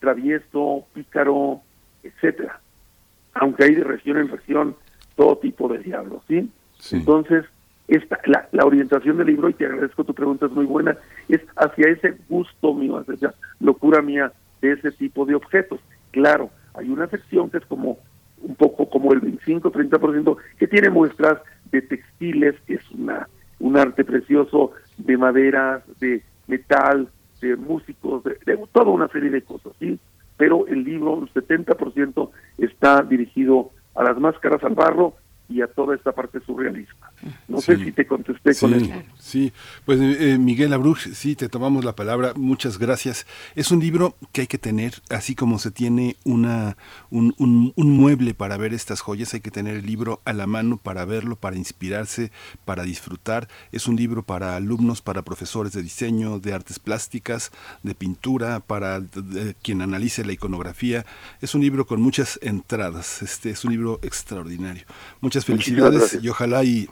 travieso, 0.00 0.86
pícaro, 0.94 1.60
etcétera. 2.02 2.60
Aunque 3.34 3.64
hay 3.64 3.74
de 3.74 3.84
región 3.84 4.18
en 4.18 4.28
región 4.28 4.76
todo 5.16 5.38
tipo 5.38 5.68
de 5.68 5.78
diablos, 5.78 6.22
¿sí? 6.28 6.50
Entonces, 6.92 7.44
esta, 7.88 8.18
la, 8.26 8.48
la, 8.52 8.64
orientación 8.66 9.16
del 9.16 9.28
libro, 9.28 9.48
y 9.48 9.54
te 9.54 9.64
agradezco 9.64 10.04
tu 10.04 10.12
pregunta, 10.12 10.46
es 10.46 10.52
muy 10.52 10.66
buena, 10.66 10.96
es 11.28 11.40
hacia 11.56 11.88
ese 11.88 12.16
gusto 12.28 12.74
mío, 12.74 12.98
hacia 12.98 13.14
esa 13.14 13.34
locura 13.60 14.02
mía 14.02 14.32
de 14.60 14.72
ese 14.72 14.92
tipo 14.92 15.24
de 15.24 15.34
objetos. 15.34 15.80
Claro, 16.10 16.50
hay 16.74 16.88
una 16.88 17.06
sección 17.08 17.50
que 17.50 17.58
es 17.58 17.66
como 17.66 17.98
un 18.42 18.54
poco 18.54 18.88
como 18.88 19.12
el 19.12 19.20
25-30%, 19.20 20.36
que 20.58 20.68
tiene 20.68 20.90
muestras 20.90 21.40
de 21.70 21.82
textiles, 21.82 22.54
que 22.66 22.74
es 22.74 22.90
una 22.92 23.28
un 23.58 23.76
arte 23.76 24.04
precioso, 24.04 24.72
de 24.98 25.16
maderas, 25.16 25.82
de 25.98 26.22
metal, 26.46 27.08
de 27.40 27.56
músicos, 27.56 28.22
de, 28.24 28.58
toda 28.72 28.90
una 28.90 29.08
serie 29.08 29.30
de 29.30 29.42
cosas, 29.42 29.72
¿sí? 29.78 29.98
Pero 30.36 30.66
el 30.66 30.84
libro, 30.84 31.22
el 31.22 31.32
70% 31.32 32.30
está 32.58 33.02
dirigido 33.02 33.70
a 33.94 34.04
las 34.04 34.18
máscaras 34.18 34.62
al 34.62 34.74
barro 34.74 35.14
y 35.48 35.62
a 35.62 35.68
toda 35.68 35.94
esta 35.94 36.12
parte 36.12 36.40
surrealista. 36.40 37.12
No 37.46 37.60
sé 37.60 37.76
si 37.76 37.92
te 37.92 38.06
contesté 38.06 38.54
con 38.54 38.74
eso. 38.74 38.92
Sí, 39.18 39.52
pues 39.84 40.00
eh, 40.00 40.38
Miguel 40.38 40.72
Abruch, 40.72 41.12
sí, 41.12 41.36
te 41.36 41.48
tomamos 41.48 41.84
la 41.84 41.94
palabra, 41.94 42.32
muchas 42.34 42.78
gracias. 42.78 43.26
Es 43.54 43.70
un 43.70 43.80
libro 43.80 44.16
que 44.32 44.42
hay 44.42 44.46
que 44.46 44.58
tener, 44.58 44.94
así 45.08 45.34
como 45.34 45.58
se 45.58 45.70
tiene 45.70 46.16
una, 46.24 46.76
un, 47.10 47.34
un, 47.38 47.90
mueble 47.96 48.34
para 48.34 48.56
ver 48.56 48.74
estas 48.74 49.00
joyas, 49.00 49.34
hay 49.34 49.40
que 49.40 49.50
tener 49.50 49.76
el 49.76 49.86
libro 49.86 50.20
a 50.24 50.32
la 50.32 50.46
mano 50.46 50.78
para 50.78 51.04
verlo, 51.04 51.36
para 51.36 51.56
inspirarse, 51.56 52.32
para 52.64 52.82
disfrutar. 52.82 53.48
Es 53.70 53.86
un 53.86 53.96
libro 53.96 54.24
para 54.24 54.56
alumnos, 54.56 55.00
para 55.00 55.22
profesores 55.22 55.72
de 55.72 55.82
diseño, 55.82 56.40
de 56.40 56.54
artes 56.54 56.78
plásticas, 56.78 57.52
de 57.82 57.94
pintura, 57.94 58.60
para 58.60 59.00
quien 59.62 59.82
analice 59.82 60.24
la 60.24 60.32
iconografía. 60.32 61.06
Es 61.40 61.54
un 61.54 61.60
libro 61.60 61.86
con 61.86 62.00
muchas 62.00 62.38
entradas, 62.42 63.22
este 63.22 63.50
es 63.50 63.64
un 63.64 63.72
libro 63.72 64.00
extraordinario. 64.02 64.84
Muchas 65.20 65.35
felicidades 65.44 66.18
y 66.22 66.28
ojalá 66.28 66.64
y 66.64 66.88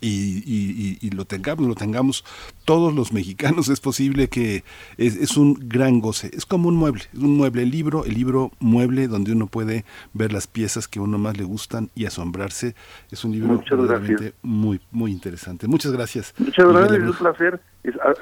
y, 0.00 1.10
lo 1.14 1.24
tengamos, 1.24 1.66
lo 1.66 1.74
tengamos 1.74 2.24
todos 2.64 2.94
los 2.94 3.12
mexicanos, 3.12 3.68
es 3.68 3.80
posible 3.80 4.28
que 4.28 4.64
es, 4.98 5.36
un 5.36 5.54
gran 5.68 6.00
goce, 6.00 6.30
es 6.32 6.46
como 6.46 6.68
un 6.68 6.76
mueble, 6.76 7.02
es 7.12 7.18
un 7.18 7.36
mueble, 7.36 7.62
el 7.62 7.70
libro, 7.70 8.04
el 8.04 8.14
libro 8.14 8.52
mueble 8.60 9.08
donde 9.08 9.32
uno 9.32 9.46
puede 9.46 9.84
ver 10.12 10.32
las 10.32 10.46
piezas 10.46 10.88
que 10.88 10.98
a 10.98 11.02
uno 11.02 11.18
más 11.18 11.36
le 11.36 11.44
gustan 11.44 11.90
y 11.94 12.06
asombrarse, 12.06 12.74
es 13.10 13.24
un 13.24 13.32
libro 13.32 13.62
realmente 13.68 14.34
muy, 14.42 14.80
muy 14.90 15.12
interesante. 15.12 15.66
Muchas 15.66 15.92
gracias. 15.92 16.34
Muchas 16.38 16.66
gracias, 16.66 16.98
es 16.98 17.08
un 17.08 17.16
placer 17.16 17.60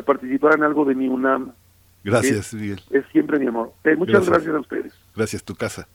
participar 0.04 0.56
en 0.56 0.64
algo 0.64 0.84
de 0.84 0.94
mi 0.94 1.08
UNAM. 1.08 1.52
Gracias, 2.04 2.52
Miguel. 2.52 2.82
Es 2.90 3.04
siempre 3.12 3.38
mi 3.38 3.46
amor. 3.46 3.72
Eh, 3.82 3.96
muchas 3.96 4.28
gracias 4.28 4.54
a 4.54 4.60
ustedes. 4.60 4.92
Gracias, 5.16 5.42
tu 5.42 5.54
casa. 5.54 5.88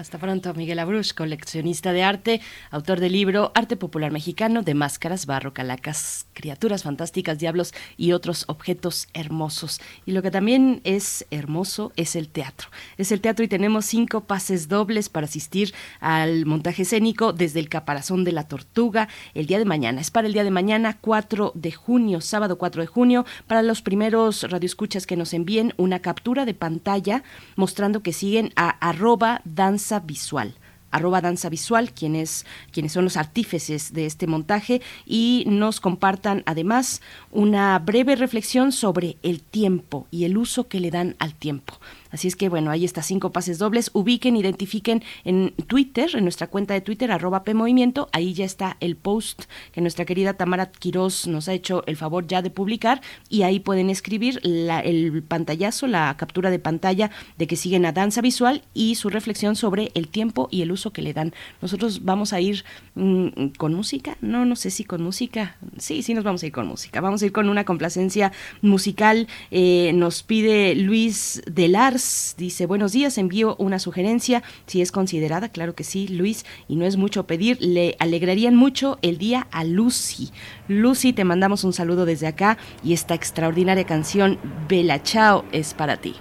Hasta 0.00 0.16
pronto, 0.16 0.54
Miguel 0.54 0.78
Abruch, 0.78 1.12
coleccionista 1.12 1.92
de 1.92 2.02
arte, 2.02 2.40
autor 2.70 3.00
del 3.00 3.12
libro 3.12 3.52
Arte 3.54 3.76
Popular 3.76 4.10
Mexicano 4.10 4.62
de 4.62 4.72
Máscaras, 4.72 5.26
Barro, 5.26 5.52
Calacas, 5.52 6.26
Criaturas 6.32 6.84
Fantásticas, 6.84 7.38
Diablos 7.38 7.74
y 7.98 8.12
otros 8.12 8.44
objetos 8.46 9.08
hermosos. 9.12 9.78
Y 10.06 10.12
lo 10.12 10.22
que 10.22 10.30
también 10.30 10.80
es 10.84 11.26
hermoso 11.30 11.92
es 11.96 12.16
el 12.16 12.30
teatro. 12.30 12.70
Es 12.96 13.12
el 13.12 13.20
teatro 13.20 13.44
y 13.44 13.48
tenemos 13.48 13.84
cinco 13.84 14.22
pases 14.22 14.68
dobles 14.68 15.10
para 15.10 15.26
asistir 15.26 15.74
al 16.00 16.46
montaje 16.46 16.84
escénico 16.84 17.34
desde 17.34 17.60
el 17.60 17.68
Caparazón 17.68 18.24
de 18.24 18.32
la 18.32 18.48
Tortuga 18.48 19.06
el 19.34 19.44
día 19.44 19.58
de 19.58 19.66
mañana. 19.66 20.00
Es 20.00 20.10
para 20.10 20.28
el 20.28 20.32
día 20.32 20.44
de 20.44 20.50
mañana, 20.50 20.96
4 20.98 21.52
de 21.54 21.72
junio, 21.72 22.22
sábado 22.22 22.56
4 22.56 22.80
de 22.80 22.86
junio, 22.86 23.26
para 23.46 23.60
los 23.60 23.82
primeros 23.82 24.44
radioescuchas 24.44 25.06
que 25.06 25.18
nos 25.18 25.34
envíen 25.34 25.74
una 25.76 25.98
captura 25.98 26.46
de 26.46 26.54
pantalla 26.54 27.22
mostrando 27.56 28.02
que 28.02 28.14
siguen 28.14 28.54
a 28.56 28.70
arroba 28.70 29.42
danza 29.44 29.89
visual 29.98 30.54
arroba 30.90 31.20
danza 31.20 31.48
visual, 31.48 31.92
quienes, 31.92 32.46
quienes 32.72 32.92
son 32.92 33.04
los 33.04 33.16
artífices 33.16 33.92
de 33.92 34.06
este 34.06 34.26
montaje, 34.26 34.82
y 35.06 35.44
nos 35.46 35.80
compartan 35.80 36.42
además 36.46 37.00
una 37.30 37.78
breve 37.78 38.16
reflexión 38.16 38.72
sobre 38.72 39.16
el 39.22 39.40
tiempo 39.40 40.06
y 40.10 40.24
el 40.24 40.36
uso 40.36 40.68
que 40.68 40.80
le 40.80 40.90
dan 40.90 41.16
al 41.18 41.34
tiempo. 41.34 41.74
Así 42.10 42.28
es 42.28 42.36
que 42.36 42.48
bueno, 42.48 42.70
ahí 42.70 42.84
está 42.84 43.02
cinco 43.02 43.32
pases 43.32 43.58
dobles. 43.58 43.90
Ubiquen, 43.92 44.36
identifiquen 44.36 45.02
en 45.24 45.52
Twitter, 45.66 46.10
en 46.14 46.24
nuestra 46.24 46.48
cuenta 46.48 46.74
de 46.74 46.80
Twitter, 46.80 47.10
arroba 47.10 47.44
PMovimiento. 47.44 48.08
Ahí 48.12 48.34
ya 48.34 48.44
está 48.44 48.76
el 48.80 48.96
post 48.96 49.44
que 49.72 49.80
nuestra 49.80 50.04
querida 50.04 50.34
Tamara 50.34 50.70
Quiroz 50.70 51.26
nos 51.26 51.48
ha 51.48 51.52
hecho 51.52 51.84
el 51.86 51.96
favor 51.96 52.26
ya 52.26 52.42
de 52.42 52.50
publicar. 52.50 53.00
Y 53.28 53.42
ahí 53.42 53.60
pueden 53.60 53.90
escribir 53.90 54.40
el 54.42 55.22
pantallazo, 55.26 55.86
la 55.86 56.16
captura 56.16 56.50
de 56.50 56.58
pantalla 56.58 57.10
de 57.38 57.46
que 57.46 57.56
siguen 57.56 57.86
a 57.86 57.92
Danza 57.92 58.20
Visual 58.20 58.62
y 58.74 58.96
su 58.96 59.08
reflexión 59.08 59.56
sobre 59.56 59.90
el 59.94 60.08
tiempo 60.08 60.48
y 60.50 60.62
el 60.62 60.72
uso 60.72 60.92
que 60.92 61.02
le 61.02 61.12
dan. 61.12 61.32
Nosotros 61.62 62.04
vamos 62.04 62.32
a 62.32 62.40
ir 62.40 62.64
mm, 62.94 63.48
con 63.56 63.74
música. 63.74 64.16
No, 64.20 64.44
no 64.44 64.56
sé 64.56 64.70
si 64.70 64.84
con 64.84 65.02
música. 65.02 65.56
Sí, 65.78 66.02
sí, 66.02 66.14
nos 66.14 66.24
vamos 66.24 66.42
a 66.42 66.46
ir 66.46 66.52
con 66.52 66.66
música. 66.66 67.00
Vamos 67.00 67.22
a 67.22 67.26
ir 67.26 67.32
con 67.32 67.48
una 67.48 67.64
complacencia 67.64 68.32
musical. 68.62 69.28
Eh, 69.50 69.92
nos 69.94 70.22
pide 70.22 70.74
Luis 70.74 71.42
Delar 71.46 71.99
dice, 72.36 72.66
buenos 72.66 72.92
días, 72.92 73.18
envío 73.18 73.56
una 73.58 73.78
sugerencia, 73.78 74.42
si 74.66 74.80
es 74.80 74.92
considerada, 74.92 75.48
claro 75.48 75.74
que 75.74 75.84
sí, 75.84 76.08
Luis, 76.08 76.44
y 76.68 76.76
no 76.76 76.86
es 76.86 76.96
mucho 76.96 77.26
pedir, 77.26 77.58
le 77.60 77.96
alegrarían 77.98 78.56
mucho 78.56 78.98
el 79.02 79.18
día 79.18 79.46
a 79.50 79.64
Lucy. 79.64 80.30
Lucy, 80.68 81.12
te 81.12 81.24
mandamos 81.24 81.64
un 81.64 81.72
saludo 81.72 82.04
desde 82.04 82.26
acá 82.26 82.58
y 82.84 82.92
esta 82.92 83.14
extraordinaria 83.14 83.84
canción, 83.84 84.38
Bella 84.68 85.02
Chao, 85.02 85.44
es 85.52 85.74
para 85.74 85.96
ti. 85.96 86.14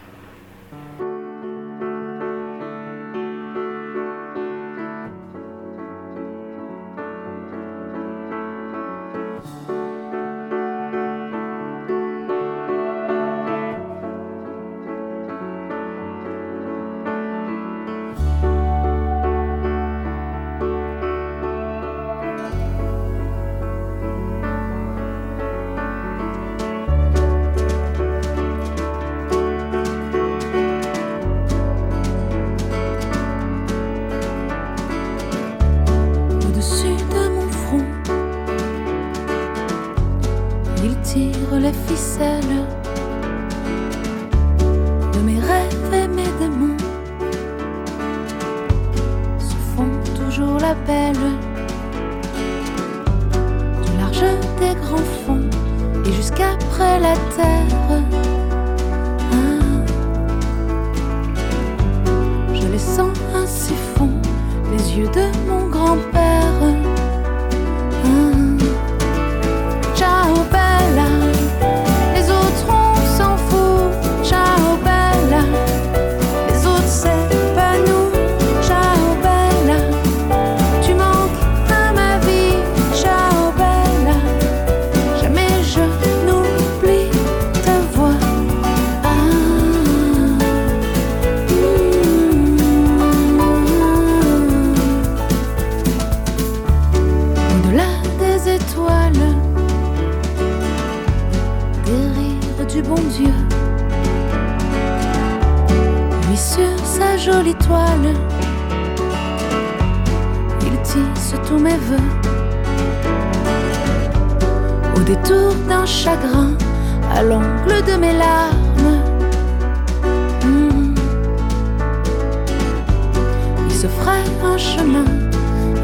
se 123.79 123.87
ferait 123.87 124.25
un 124.43 124.57
chemin 124.57 125.05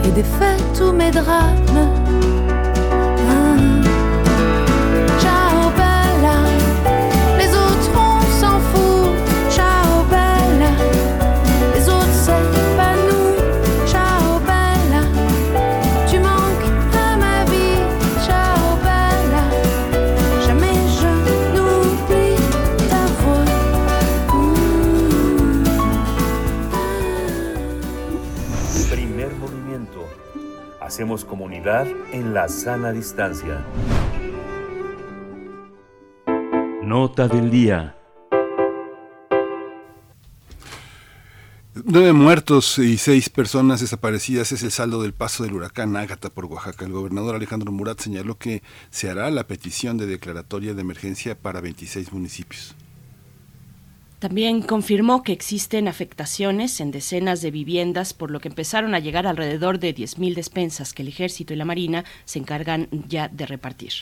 et 0.04 0.12
défait 0.12 0.58
tous 0.78 0.92
mes 0.92 1.12
drames. 1.12 2.05
Hacemos 30.96 31.26
comunidad 31.26 31.88
en 32.14 32.34
la 32.34 32.48
sana 32.48 32.94
distancia. 32.94 33.66
Nota 36.84 37.28
del 37.28 37.52
día. 37.52 37.98
Nueve 41.84 42.14
muertos 42.14 42.78
y 42.78 42.98
seis 42.98 43.30
personas 43.30 43.82
desaparecidas 43.82 44.54
es 44.54 44.64
el 44.64 44.72
saldo 44.72 45.02
del 45.02 45.12
paso 45.12 45.44
del 45.44 45.56
huracán 45.56 45.98
Ágata 45.98 46.30
por 46.30 46.46
Oaxaca. 46.46 46.86
El 46.86 46.94
gobernador 46.94 47.36
Alejandro 47.36 47.74
Murat 47.74 48.00
señaló 48.00 48.38
que 48.38 48.64
se 48.90 49.10
hará 49.10 49.30
la 49.32 49.48
petición 49.48 49.98
de 49.98 50.06
declaratoria 50.06 50.74
de 50.74 50.80
emergencia 50.80 51.38
para 51.38 51.60
26 51.60 52.14
municipios. 52.14 52.74
También 54.20 54.62
confirmó 54.62 55.24
que 55.24 55.34
existen 55.34 55.88
afectaciones 55.88 56.80
en 56.80 56.92
decenas 56.92 57.42
de 57.42 57.52
viviendas, 57.52 58.14
por 58.14 58.32
lo 58.32 58.40
que 58.40 58.48
empezaron 58.48 58.96
a 58.96 59.00
llegar 59.00 59.28
alrededor 59.28 59.78
de 59.80 59.94
10.000 59.94 60.36
despensas 60.36 60.94
que 60.94 61.02
el 61.02 61.10
ejército 61.10 61.54
y 61.54 61.58
la 61.58 61.66
marina 61.66 62.06
se 62.24 62.40
encargan 62.40 62.88
ya 63.08 63.28
de 63.28 63.46
repartir. 63.46 63.94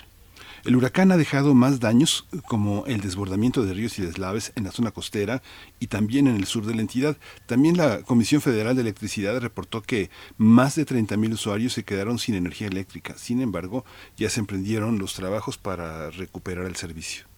El 0.66 0.78
huracán 0.78 1.12
ha 1.12 1.18
dejado 1.18 1.54
más 1.54 1.82
daños 1.82 2.26
como 2.48 2.86
el 2.86 3.02
desbordamiento 3.02 3.64
de 3.64 3.74
ríos 3.74 4.00
y 4.00 4.02
deslaves 4.02 4.54
en 4.56 4.64
la 4.64 4.72
zona 4.72 4.92
costera 4.92 5.42
y 5.80 5.88
también 5.88 6.28
en 6.28 6.38
el 6.38 6.46
sur 6.46 6.66
de 6.66 6.74
la 6.74 6.82
entidad. 6.82 7.18
También 7.48 7.76
la 7.76 8.02
Comisión 8.04 8.40
Federal 8.40 8.74
de 8.74 8.82
Electricidad 8.82 9.42
reportó 9.42 9.82
que 9.82 10.10
más 10.38 10.76
de 10.76 10.86
30.000 10.86 11.34
usuarios 11.34 11.74
se 11.74 11.84
quedaron 11.84 12.18
sin 12.18 12.36
energía 12.36 12.68
eléctrica. 12.68 13.18
Sin 13.18 13.42
embargo, 13.42 13.84
ya 14.16 14.30
se 14.30 14.40
emprendieron 14.40 15.00
los 15.00 15.16
trabajos 15.16 15.58
para 15.58 16.12
recuperar 16.12 16.66
el 16.66 16.78
servicio. 16.78 17.33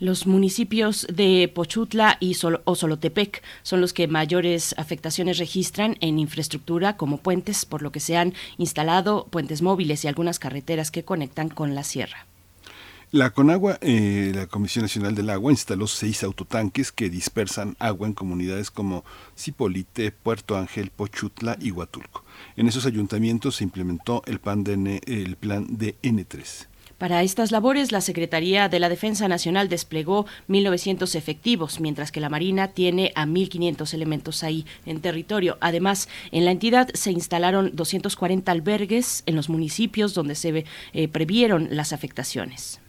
Los 0.00 0.26
municipios 0.26 1.06
de 1.12 1.52
Pochutla 1.54 2.16
y 2.20 2.32
Sol 2.32 2.62
Osolotepec 2.64 3.42
son 3.62 3.82
los 3.82 3.92
que 3.92 4.08
mayores 4.08 4.74
afectaciones 4.78 5.36
registran 5.36 5.98
en 6.00 6.18
infraestructura 6.18 6.96
como 6.96 7.18
puentes, 7.18 7.66
por 7.66 7.82
lo 7.82 7.92
que 7.92 8.00
se 8.00 8.16
han 8.16 8.32
instalado 8.56 9.26
puentes 9.26 9.60
móviles 9.60 10.02
y 10.02 10.08
algunas 10.08 10.38
carreteras 10.38 10.90
que 10.90 11.04
conectan 11.04 11.50
con 11.50 11.74
la 11.74 11.84
sierra. 11.84 12.26
La 13.12 13.28
Conagua, 13.28 13.76
eh, 13.82 14.32
la 14.34 14.46
Comisión 14.46 14.84
Nacional 14.84 15.14
del 15.14 15.28
Agua, 15.28 15.52
instaló 15.52 15.86
seis 15.86 16.22
autotanques 16.22 16.92
que 16.92 17.10
dispersan 17.10 17.76
agua 17.78 18.06
en 18.06 18.14
comunidades 18.14 18.70
como 18.70 19.04
Cipolite, 19.36 20.12
Puerto 20.12 20.56
Ángel, 20.56 20.90
Pochutla 20.90 21.58
y 21.60 21.72
Huatulco. 21.72 22.24
En 22.56 22.68
esos 22.68 22.86
ayuntamientos 22.86 23.56
se 23.56 23.64
implementó 23.64 24.22
el 24.24 24.38
plan 24.38 24.64
de, 24.64 25.02
el 25.06 25.36
plan 25.36 25.66
de 25.68 25.96
N3. 26.02 26.69
Para 27.00 27.22
estas 27.22 27.50
labores, 27.50 27.92
la 27.92 28.02
Secretaría 28.02 28.68
de 28.68 28.78
la 28.78 28.90
Defensa 28.90 29.26
Nacional 29.26 29.70
desplegó 29.70 30.26
1.900 30.50 31.14
efectivos, 31.14 31.80
mientras 31.80 32.12
que 32.12 32.20
la 32.20 32.28
Marina 32.28 32.68
tiene 32.68 33.10
a 33.14 33.24
1.500 33.24 33.94
elementos 33.94 34.44
ahí 34.44 34.66
en 34.84 35.00
territorio. 35.00 35.56
Además, 35.62 36.10
en 36.30 36.44
la 36.44 36.50
entidad 36.50 36.90
se 36.92 37.10
instalaron 37.10 37.70
240 37.72 38.52
albergues 38.52 39.22
en 39.24 39.34
los 39.34 39.48
municipios 39.48 40.12
donde 40.12 40.34
se 40.34 40.66
eh, 40.92 41.08
previeron 41.08 41.68
las 41.70 41.94
afectaciones. 41.94 42.80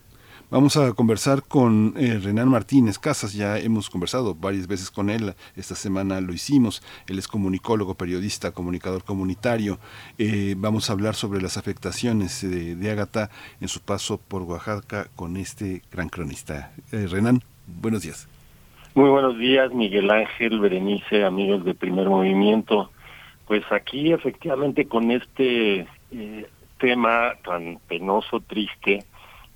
Vamos 0.51 0.75
a 0.75 0.91
conversar 0.91 1.43
con 1.47 1.93
eh, 1.95 2.19
Renan 2.21 2.49
Martínez 2.49 2.99
Casas, 2.99 3.33
ya 3.33 3.57
hemos 3.57 3.89
conversado 3.89 4.35
varias 4.35 4.67
veces 4.67 4.91
con 4.91 5.09
él, 5.09 5.33
esta 5.55 5.75
semana 5.75 6.19
lo 6.19 6.33
hicimos, 6.33 6.83
él 7.07 7.17
es 7.17 7.29
comunicólogo, 7.29 7.95
periodista, 7.95 8.51
comunicador 8.51 9.05
comunitario. 9.05 9.79
Eh, 10.17 10.55
vamos 10.57 10.89
a 10.89 10.93
hablar 10.93 11.15
sobre 11.15 11.41
las 11.41 11.55
afectaciones 11.55 12.41
de, 12.41 12.75
de 12.75 12.91
Ágata 12.91 13.29
en 13.61 13.69
su 13.69 13.79
paso 13.79 14.17
por 14.17 14.41
Oaxaca 14.41 15.07
con 15.15 15.37
este 15.37 15.83
gran 15.89 16.09
cronista. 16.09 16.73
Eh, 16.91 17.07
Renan, 17.09 17.39
buenos 17.65 18.01
días. 18.01 18.27
Muy 18.93 19.09
buenos 19.09 19.37
días, 19.37 19.73
Miguel 19.73 20.11
Ángel, 20.11 20.59
Berenice, 20.59 21.23
amigos 21.23 21.63
de 21.63 21.75
Primer 21.75 22.09
Movimiento. 22.09 22.91
Pues 23.47 23.63
aquí 23.71 24.11
efectivamente 24.11 24.85
con 24.85 25.11
este 25.11 25.87
tema 26.77 27.35
tan 27.45 27.79
penoso, 27.87 28.41
triste, 28.41 29.05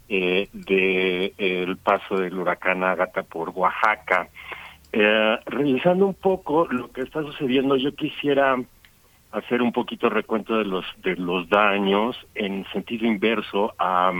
eh, 0.09 0.47
del 0.53 1.33
el 1.37 1.77
paso 1.77 2.17
del 2.17 2.37
huracán 2.37 2.83
Ágata 2.83 3.23
por 3.23 3.49
Oaxaca. 3.49 4.29
Eh, 4.91 5.37
revisando 5.45 6.05
un 6.05 6.13
poco 6.13 6.67
lo 6.69 6.91
que 6.91 7.01
está 7.01 7.21
sucediendo, 7.21 7.75
yo 7.75 7.93
quisiera 7.95 8.55
hacer 9.31 9.61
un 9.61 9.73
poquito 9.73 10.09
recuento 10.09 10.57
de 10.57 10.65
los 10.65 10.85
de 11.03 11.15
los 11.15 11.49
daños 11.49 12.15
en 12.35 12.65
sentido 12.71 13.05
inverso 13.05 13.73
a 13.77 14.13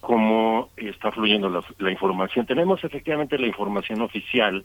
cómo 0.00 0.70
está 0.76 1.12
fluyendo 1.12 1.62
la 1.78 1.90
información. 1.90 2.46
Tenemos 2.46 2.82
efectivamente 2.84 3.38
la 3.38 3.46
información 3.46 4.00
oficial 4.00 4.64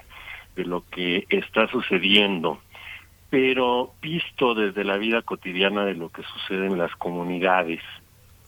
de 0.56 0.66
lo 0.66 0.84
que 0.90 1.26
está 1.30 1.68
sucediendo, 1.68 2.60
pero 3.30 3.92
visto 4.02 4.54
desde 4.54 4.84
la 4.84 4.98
vida 4.98 5.24
cotidiana 5.24 5.86
de 5.86 5.96
lo 5.96 6.10
que 6.10 6.24
sucede 6.24 6.68
en 6.68 6.78
las 6.78 6.96
comunidades 6.96 7.82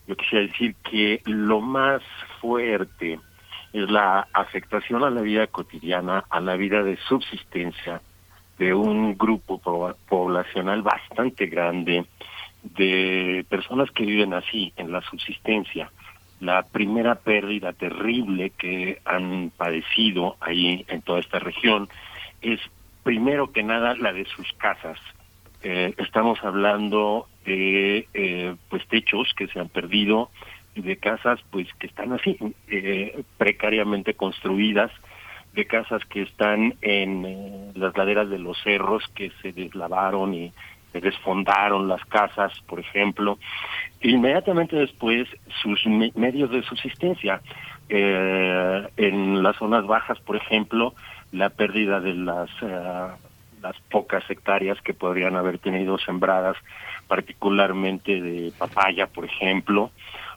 yo 0.07 0.15
quisiera 0.15 0.47
decir 0.47 0.75
que 0.89 1.21
lo 1.25 1.61
más 1.61 2.01
fuerte 2.39 3.19
es 3.73 3.89
la 3.89 4.27
afectación 4.33 5.03
a 5.03 5.09
la 5.09 5.21
vida 5.21 5.47
cotidiana, 5.47 6.23
a 6.29 6.39
la 6.39 6.55
vida 6.55 6.83
de 6.83 6.97
subsistencia 7.07 8.01
de 8.57 8.73
un 8.73 9.17
grupo 9.17 9.59
poblacional 10.07 10.81
bastante 10.81 11.47
grande 11.47 12.05
de 12.63 13.45
personas 13.49 13.91
que 13.91 14.05
viven 14.05 14.33
así, 14.33 14.73
en 14.77 14.91
la 14.91 15.01
subsistencia. 15.01 15.91
La 16.39 16.63
primera 16.63 17.15
pérdida 17.15 17.73
terrible 17.73 18.51
que 18.51 18.99
han 19.05 19.51
padecido 19.55 20.37
ahí 20.39 20.85
en 20.87 21.01
toda 21.01 21.19
esta 21.19 21.39
región 21.39 21.89
es 22.41 22.59
primero 23.03 23.51
que 23.51 23.63
nada 23.63 23.95
la 23.95 24.13
de 24.13 24.25
sus 24.25 24.51
casas. 24.53 24.99
Eh, 25.63 25.93
estamos 25.97 26.43
hablando 26.43 27.27
de 27.45 28.07
eh, 28.13 28.55
pues 28.69 28.85
techos 28.87 29.33
que 29.35 29.47
se 29.47 29.59
han 29.59 29.69
perdido, 29.69 30.29
de 30.75 30.97
casas 30.97 31.39
pues 31.51 31.67
que 31.79 31.87
están 31.87 32.13
así 32.13 32.37
eh, 32.67 33.23
precariamente 33.37 34.15
construidas, 34.15 34.91
de 35.53 35.65
casas 35.65 36.03
que 36.05 36.23
están 36.23 36.75
en 36.81 37.25
eh, 37.25 37.71
las 37.75 37.95
laderas 37.95 38.29
de 38.29 38.39
los 38.39 38.61
cerros 38.61 39.03
que 39.15 39.31
se 39.41 39.53
deslavaron 39.53 40.33
y 40.33 40.51
se 40.91 40.99
desfondaron 41.01 41.87
las 41.87 42.03
casas, 42.05 42.51
por 42.67 42.79
ejemplo. 42.79 43.37
Inmediatamente 44.01 44.75
después 44.75 45.27
sus 45.61 45.85
medios 45.85 46.51
de 46.51 46.63
subsistencia 46.63 47.41
en 47.87 49.43
las 49.43 49.55
zonas 49.57 49.85
bajas, 49.85 50.19
por 50.21 50.37
ejemplo, 50.37 50.95
la 51.31 51.49
pérdida 51.49 51.99
de 51.99 52.13
las 52.15 52.49
las 53.65 53.79
pocas 53.89 54.23
hectáreas 54.29 54.79
que 54.81 54.93
podrían 54.93 55.35
haber 55.35 55.57
tenido 55.57 55.97
sembradas 55.97 56.55
particularmente 57.07 58.21
de 58.21 58.51
papaya, 58.57 59.07
por 59.07 59.25
ejemplo, 59.25 59.91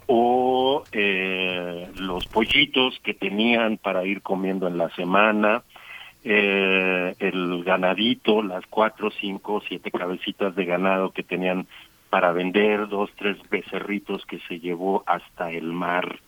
o 0.06 0.84
eh, 0.92 1.88
los 1.96 2.26
pollitos 2.26 2.98
que 3.02 3.14
tenían 3.14 3.76
para 3.76 4.04
ir 4.04 4.22
comiendo 4.22 4.66
en 4.66 4.78
la 4.78 4.88
semana, 4.90 5.62
eh, 6.24 7.14
el 7.18 7.62
ganadito, 7.64 8.42
las 8.42 8.66
cuatro, 8.66 9.10
cinco, 9.10 9.62
siete 9.68 9.90
cabecitas 9.90 10.54
de 10.54 10.64
ganado 10.64 11.10
que 11.10 11.22
tenían 11.22 11.66
para 12.10 12.32
vender, 12.32 12.88
dos, 12.88 13.10
tres 13.16 13.36
becerritos 13.50 14.24
que 14.24 14.38
se 14.48 14.60
llevó 14.60 15.04
hasta 15.06 15.50
el 15.50 15.72
mar 15.72 16.18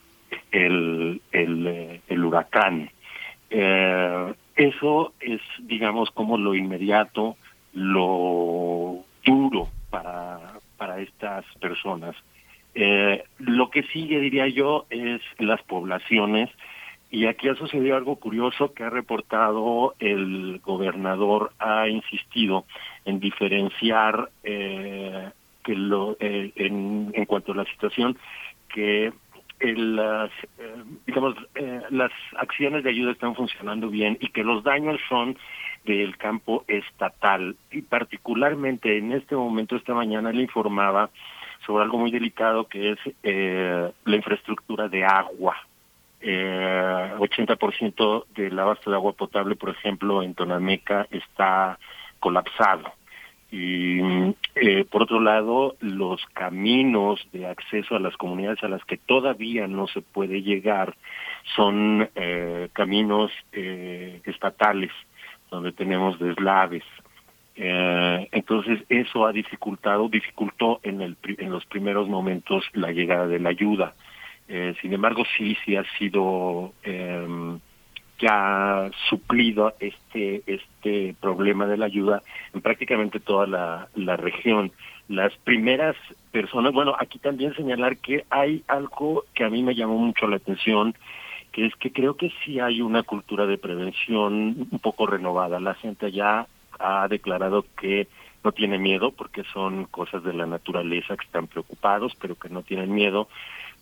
el, 0.52 1.20
el, 1.32 1.66
eh, 1.66 2.18
huracán. 2.18 2.90
Eh, 3.48 4.34
eso 4.56 5.12
es, 5.20 5.40
digamos, 5.60 6.10
como 6.10 6.36
lo 6.36 6.54
inmediato, 6.54 7.36
lo 7.72 9.04
duro 9.30 9.68
para, 9.90 10.58
para 10.76 11.00
estas 11.00 11.44
personas. 11.60 12.16
Eh, 12.74 13.24
lo 13.38 13.70
que 13.70 13.82
sigue, 13.84 14.20
diría 14.20 14.48
yo, 14.48 14.86
es 14.90 15.20
las 15.38 15.62
poblaciones. 15.62 16.50
Y 17.12 17.26
aquí 17.26 17.48
ha 17.48 17.56
sucedido 17.56 17.96
algo 17.96 18.16
curioso 18.16 18.72
que 18.72 18.84
ha 18.84 18.90
reportado 18.90 19.94
el 19.98 20.60
gobernador, 20.64 21.52
ha 21.58 21.88
insistido 21.88 22.64
en 23.04 23.18
diferenciar 23.18 24.30
eh, 24.44 25.30
que 25.64 25.74
lo, 25.74 26.16
eh, 26.20 26.52
en, 26.54 27.10
en 27.12 27.24
cuanto 27.24 27.50
a 27.50 27.56
la 27.56 27.64
situación, 27.64 28.16
que 28.72 29.12
las 29.62 30.30
digamos 31.06 31.34
las 31.90 32.10
acciones 32.38 32.82
de 32.82 32.88
ayuda 32.88 33.12
están 33.12 33.34
funcionando 33.34 33.90
bien 33.90 34.16
y 34.18 34.28
que 34.28 34.42
los 34.42 34.64
daños 34.64 34.98
son 35.06 35.36
del 35.84 36.16
campo 36.16 36.64
estatal 36.68 37.56
y 37.70 37.82
particularmente 37.82 38.98
en 38.98 39.12
este 39.12 39.34
momento 39.34 39.76
esta 39.76 39.94
mañana 39.94 40.32
le 40.32 40.42
informaba 40.42 41.10
sobre 41.66 41.84
algo 41.84 41.98
muy 41.98 42.10
delicado 42.10 42.68
que 42.68 42.92
es 42.92 42.98
eh, 43.22 43.90
la 44.04 44.16
infraestructura 44.16 44.88
de 44.88 45.04
agua. 45.04 45.56
Eh, 46.22 47.12
80% 47.18 48.26
del 48.34 48.58
abasto 48.58 48.90
de 48.90 48.96
agua 48.96 49.12
potable, 49.12 49.56
por 49.56 49.70
ejemplo, 49.70 50.22
en 50.22 50.34
Tonameca 50.34 51.06
está 51.10 51.78
colapsado. 52.18 52.92
Y 53.52 53.98
eh, 54.54 54.84
por 54.88 55.02
otro 55.02 55.20
lado, 55.20 55.74
los 55.80 56.24
caminos 56.34 57.20
de 57.32 57.46
acceso 57.46 57.96
a 57.96 58.00
las 58.00 58.16
comunidades 58.16 58.62
a 58.62 58.68
las 58.68 58.84
que 58.84 58.96
todavía 58.96 59.66
no 59.66 59.88
se 59.88 60.02
puede 60.02 60.42
llegar 60.42 60.94
son 61.56 62.08
eh, 62.14 62.68
caminos 62.72 63.32
eh, 63.52 64.20
estatales 64.24 64.92
donde 65.50 65.72
tenemos 65.72 66.18
deslaves. 66.18 66.84
Eh, 67.56 68.28
entonces 68.32 68.80
eso 68.88 69.26
ha 69.26 69.32
dificultado, 69.32 70.08
dificultó 70.08 70.80
en, 70.82 71.02
el, 71.02 71.16
en 71.38 71.50
los 71.50 71.66
primeros 71.66 72.08
momentos 72.08 72.64
la 72.72 72.92
llegada 72.92 73.26
de 73.26 73.38
la 73.38 73.50
ayuda. 73.50 73.94
Eh, 74.48 74.74
sin 74.80 74.92
embargo, 74.92 75.24
sí, 75.36 75.56
sí 75.64 75.76
ha 75.76 75.84
sido 75.98 76.72
eh, 76.82 77.58
ya 78.18 78.90
suplido 79.08 79.74
este 79.80 80.42
este 80.46 81.14
problema 81.20 81.66
de 81.66 81.76
la 81.76 81.86
ayuda 81.86 82.22
en 82.52 82.60
prácticamente 82.60 83.20
toda 83.20 83.46
la, 83.46 83.88
la 83.94 84.16
región. 84.16 84.72
Las 85.08 85.36
primeras 85.38 85.96
personas, 86.30 86.72
bueno, 86.72 86.94
aquí 86.98 87.18
también 87.18 87.54
señalar 87.54 87.96
que 87.96 88.24
hay 88.30 88.62
algo 88.68 89.24
que 89.34 89.44
a 89.44 89.50
mí 89.50 89.62
me 89.62 89.74
llamó 89.74 89.98
mucho 89.98 90.28
la 90.28 90.36
atención, 90.36 90.94
que 91.52 91.66
es 91.66 91.74
que 91.76 91.92
creo 91.92 92.16
que 92.16 92.32
sí 92.44 92.60
hay 92.60 92.80
una 92.80 93.02
cultura 93.02 93.46
de 93.46 93.58
prevención 93.58 94.68
un 94.70 94.78
poco 94.80 95.06
renovada. 95.06 95.60
La 95.60 95.74
gente 95.74 96.12
ya 96.12 96.46
ha 96.78 97.08
declarado 97.08 97.64
que 97.78 98.08
no 98.42 98.52
tiene 98.52 98.78
miedo 98.78 99.12
porque 99.12 99.44
son 99.52 99.84
cosas 99.86 100.22
de 100.24 100.32
la 100.32 100.46
naturaleza 100.46 101.16
que 101.16 101.26
están 101.26 101.46
preocupados, 101.46 102.14
pero 102.20 102.36
que 102.36 102.48
no 102.48 102.62
tienen 102.62 102.92
miedo. 102.92 103.28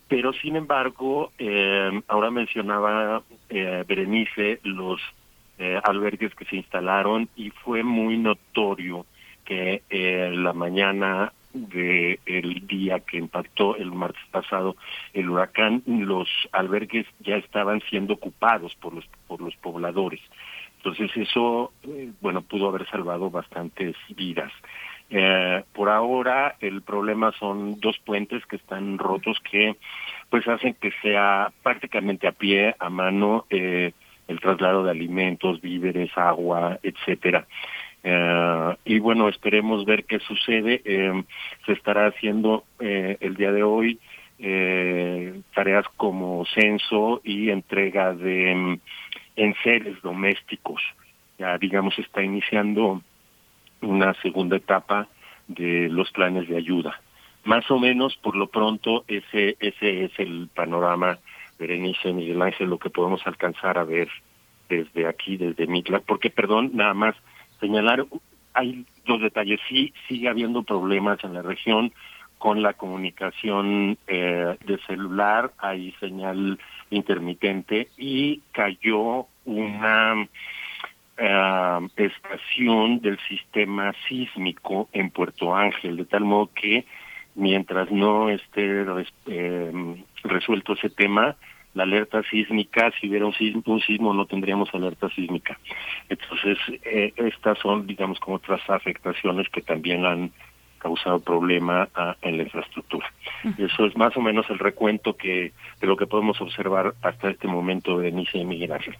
Pero 0.08 0.32
sin 0.32 0.56
embargo, 0.56 1.32
eh, 1.38 2.00
ahora 2.08 2.30
mencionaba 2.30 3.22
eh, 3.50 3.84
Berenice 3.86 4.60
los 4.64 5.00
eh, 5.58 5.78
albergues 5.82 6.34
que 6.34 6.44
se 6.46 6.56
instalaron 6.56 7.28
y 7.36 7.50
fue 7.50 7.82
muy 7.82 8.16
notorio 8.16 9.06
que 9.44 9.82
eh, 9.90 10.30
la 10.32 10.52
mañana 10.52 11.32
del 11.52 12.20
el 12.26 12.66
día 12.66 13.00
que 13.00 13.18
impactó 13.18 13.76
el 13.76 13.92
martes 13.92 14.22
pasado 14.30 14.76
el 15.12 15.30
huracán, 15.30 15.82
los 15.86 16.28
albergues 16.52 17.06
ya 17.20 17.36
estaban 17.36 17.80
siendo 17.88 18.14
ocupados 18.14 18.74
por 18.76 18.94
los 18.94 19.06
por 19.26 19.40
los 19.40 19.56
pobladores. 19.56 20.20
Entonces 20.78 21.10
eso, 21.16 21.72
eh, 21.84 22.12
bueno, 22.20 22.42
pudo 22.42 22.68
haber 22.68 22.88
salvado 22.88 23.30
bastantes 23.30 23.96
vidas. 24.16 24.52
Eh, 25.10 25.64
por 25.72 25.88
ahora 25.88 26.56
el 26.60 26.82
problema 26.82 27.32
son 27.32 27.80
dos 27.80 27.98
puentes 28.04 28.44
que 28.44 28.56
están 28.56 28.98
rotos 28.98 29.38
que 29.50 29.76
pues 30.28 30.46
hacen 30.46 30.74
que 30.74 30.92
sea 31.02 31.50
prácticamente 31.62 32.28
a 32.28 32.32
pie, 32.32 32.76
a 32.78 32.90
mano, 32.90 33.46
eh, 33.48 33.92
el 34.28 34.40
traslado 34.40 34.84
de 34.84 34.90
alimentos, 34.90 35.60
víveres, 35.62 36.10
agua, 36.16 36.78
etcétera. 36.82 37.46
Eh, 38.02 38.76
y 38.84 38.98
bueno, 38.98 39.28
esperemos 39.28 39.84
ver 39.84 40.04
qué 40.04 40.18
sucede. 40.20 40.82
Eh, 40.84 41.24
se 41.66 41.72
estará 41.72 42.06
haciendo 42.06 42.64
eh, 42.80 43.16
el 43.20 43.34
día 43.34 43.52
de 43.52 43.62
hoy 43.62 43.98
eh, 44.38 45.40
tareas 45.54 45.84
como 45.96 46.44
censo 46.46 47.20
y 47.24 47.50
entrega 47.50 48.14
de 48.14 48.54
mm, 48.54 48.80
enseres 49.36 50.00
domésticos. 50.02 50.80
Ya 51.38 51.58
digamos 51.58 51.98
está 51.98 52.22
iniciando 52.22 53.02
una 53.80 54.14
segunda 54.14 54.56
etapa 54.56 55.08
de 55.48 55.88
los 55.88 56.10
planes 56.12 56.48
de 56.48 56.56
ayuda. 56.56 57.00
Más 57.44 57.68
o 57.70 57.78
menos, 57.78 58.16
por 58.16 58.36
lo 58.36 58.48
pronto, 58.48 59.04
ese 59.08 59.56
ese 59.60 60.04
es 60.04 60.12
el 60.18 60.48
panorama, 60.54 61.18
Berenice 61.58 62.12
Miguel 62.12 62.42
Ángel, 62.42 62.68
lo 62.68 62.78
que 62.78 62.90
podemos 62.90 63.26
alcanzar 63.26 63.78
a 63.78 63.84
ver 63.84 64.08
desde 64.68 65.06
aquí, 65.06 65.36
desde 65.36 65.66
Mitla, 65.66 66.00
porque, 66.00 66.30
perdón, 66.30 66.72
nada 66.74 66.94
más 66.94 67.16
señalar, 67.60 68.06
hay 68.54 68.84
dos 69.06 69.20
detalles, 69.20 69.60
sí 69.68 69.92
sigue 70.08 70.28
habiendo 70.28 70.62
problemas 70.62 71.22
en 71.24 71.34
la 71.34 71.42
región 71.42 71.92
con 72.38 72.62
la 72.62 72.74
comunicación 72.74 73.98
eh, 74.06 74.56
de 74.64 74.78
celular, 74.86 75.52
hay 75.58 75.92
señal 76.00 76.58
intermitente 76.90 77.88
y 77.96 78.40
cayó 78.52 79.26
una 79.44 80.28
eh, 81.16 81.88
estación 81.96 83.00
del 83.00 83.18
sistema 83.28 83.92
sísmico 84.08 84.88
en 84.92 85.10
Puerto 85.10 85.54
Ángel, 85.54 85.96
de 85.96 86.04
tal 86.04 86.24
modo 86.24 86.50
que 86.54 86.86
mientras 87.34 87.90
no 87.90 88.30
esté 88.30 88.84
eh, 89.26 90.04
resuelto 90.22 90.74
ese 90.74 90.90
tema, 90.90 91.36
la 91.78 91.84
alerta 91.84 92.22
sísmica, 92.24 92.92
si 93.00 93.08
hubiera 93.08 93.24
un 93.24 93.32
sismo, 93.32 93.62
un 93.66 93.80
sismo 93.80 94.12
no 94.12 94.26
tendríamos 94.26 94.68
alerta 94.74 95.08
sísmica. 95.10 95.56
Entonces, 96.08 96.58
eh, 96.84 97.12
estas 97.16 97.56
son, 97.58 97.86
digamos, 97.86 98.18
como 98.18 98.36
otras 98.36 98.60
afectaciones 98.68 99.48
que 99.48 99.62
también 99.62 100.04
han 100.04 100.32
causado 100.78 101.20
problema 101.20 101.88
a, 101.94 102.16
en 102.22 102.36
la 102.36 102.42
infraestructura. 102.42 103.12
Eso 103.56 103.86
es 103.86 103.96
más 103.96 104.16
o 104.16 104.20
menos 104.20 104.50
el 104.50 104.58
recuento 104.58 105.16
que 105.16 105.52
de 105.80 105.86
lo 105.86 105.96
que 105.96 106.06
podemos 106.06 106.40
observar 106.40 106.94
hasta 107.02 107.30
este 107.30 107.46
momento 107.46 107.98
de 107.98 108.08
inicio 108.08 108.40
de 108.40 108.46
migración. 108.46 108.96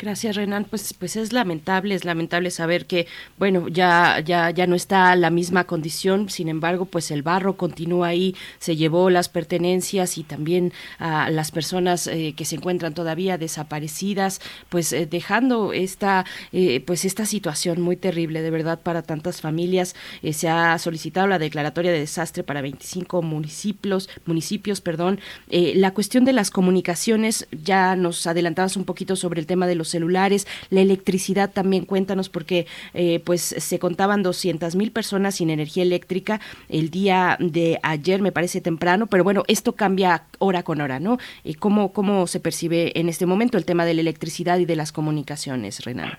Gracias, 0.00 0.36
Renan. 0.36 0.64
Pues, 0.64 0.94
pues 0.94 1.16
es 1.16 1.32
lamentable, 1.32 1.92
es 1.92 2.04
lamentable 2.04 2.52
saber 2.52 2.86
que, 2.86 3.08
bueno, 3.36 3.66
ya, 3.66 4.20
ya, 4.20 4.50
ya 4.50 4.68
no 4.68 4.76
está 4.76 5.16
la 5.16 5.28
misma 5.30 5.64
condición. 5.64 6.28
Sin 6.30 6.48
embargo, 6.48 6.84
pues 6.84 7.10
el 7.10 7.22
barro 7.22 7.56
continúa 7.56 8.06
ahí, 8.06 8.36
se 8.60 8.76
llevó 8.76 9.10
las 9.10 9.28
pertenencias 9.28 10.16
y 10.16 10.22
también 10.22 10.72
a 11.00 11.30
las 11.30 11.50
personas 11.50 12.06
eh, 12.06 12.32
que 12.36 12.44
se 12.44 12.54
encuentran 12.54 12.94
todavía 12.94 13.38
desaparecidas, 13.38 14.40
pues 14.68 14.92
eh, 14.92 15.06
dejando 15.06 15.72
esta, 15.72 16.24
eh, 16.52 16.80
pues 16.86 17.04
esta 17.04 17.26
situación 17.26 17.80
muy 17.80 17.96
terrible, 17.96 18.40
de 18.40 18.50
verdad, 18.52 18.78
para 18.80 19.02
tantas 19.02 19.40
familias. 19.40 19.96
Se 20.30 20.48
ha 20.48 20.78
solicitado 20.78 21.26
la 21.26 21.40
declaratoria 21.40 21.90
de 21.90 21.98
desastre 21.98 22.44
para 22.44 22.62
25 22.62 23.20
municipios, 23.22 24.08
municipios, 24.26 24.80
perdón. 24.80 25.18
La 25.48 25.92
cuestión 25.92 26.24
de 26.24 26.32
las 26.32 26.50
comunicaciones, 26.50 27.48
ya 27.50 27.96
nos 27.96 28.28
adelantabas 28.28 28.76
un 28.76 28.84
poquito 28.84 29.16
sobre 29.16 29.40
el 29.40 29.46
tema 29.46 29.66
de 29.66 29.74
los 29.74 29.87
celulares, 29.90 30.46
la 30.70 30.80
electricidad 30.80 31.50
también, 31.52 31.84
cuéntanos, 31.84 32.28
porque 32.28 32.66
eh, 32.94 33.20
pues 33.24 33.42
se 33.42 33.78
contaban 33.78 34.22
200 34.22 34.76
mil 34.76 34.92
personas 34.92 35.36
sin 35.36 35.50
energía 35.50 35.82
eléctrica 35.82 36.40
el 36.68 36.90
día 36.90 37.36
de 37.40 37.78
ayer, 37.82 38.20
me 38.20 38.32
parece 38.32 38.60
temprano, 38.60 39.06
pero 39.06 39.24
bueno, 39.24 39.42
esto 39.48 39.72
cambia 39.72 40.24
hora 40.38 40.62
con 40.62 40.80
hora, 40.80 41.00
¿no? 41.00 41.18
¿Y 41.44 41.54
cómo, 41.54 41.92
¿Cómo 41.92 42.26
se 42.26 42.40
percibe 42.40 42.98
en 42.98 43.08
este 43.08 43.26
momento 43.26 43.58
el 43.58 43.64
tema 43.64 43.84
de 43.84 43.94
la 43.94 44.00
electricidad 44.00 44.58
y 44.58 44.64
de 44.64 44.76
las 44.76 44.92
comunicaciones, 44.92 45.84
Renan? 45.84 46.18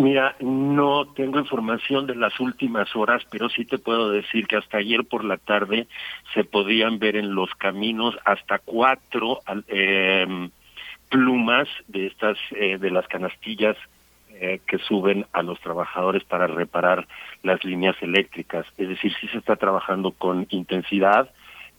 Mira, 0.00 0.34
no 0.40 1.08
tengo 1.14 1.38
información 1.38 2.06
de 2.06 2.14
las 2.14 2.40
últimas 2.40 2.96
horas, 2.96 3.22
pero 3.30 3.50
sí 3.50 3.66
te 3.66 3.76
puedo 3.76 4.10
decir 4.10 4.46
que 4.46 4.56
hasta 4.56 4.78
ayer 4.78 5.04
por 5.04 5.26
la 5.26 5.36
tarde 5.36 5.88
se 6.32 6.42
podían 6.42 6.98
ver 6.98 7.16
en 7.16 7.34
los 7.34 7.54
caminos 7.56 8.16
hasta 8.24 8.60
cuatro 8.60 9.40
eh, 9.68 10.48
plumas 11.10 11.68
de 11.88 12.06
estas 12.06 12.38
eh, 12.52 12.78
de 12.78 12.90
las 12.90 13.06
canastillas 13.08 13.76
eh, 14.42 14.60
que 14.66 14.78
suben 14.78 15.26
a 15.32 15.42
los 15.42 15.60
trabajadores 15.60 16.24
para 16.24 16.46
reparar 16.46 17.06
las 17.42 17.62
líneas 17.62 17.94
eléctricas. 18.00 18.64
Es 18.78 18.88
decir, 18.88 19.12
sí 19.20 19.28
se 19.28 19.36
está 19.36 19.56
trabajando 19.56 20.12
con 20.12 20.46
intensidad 20.48 21.30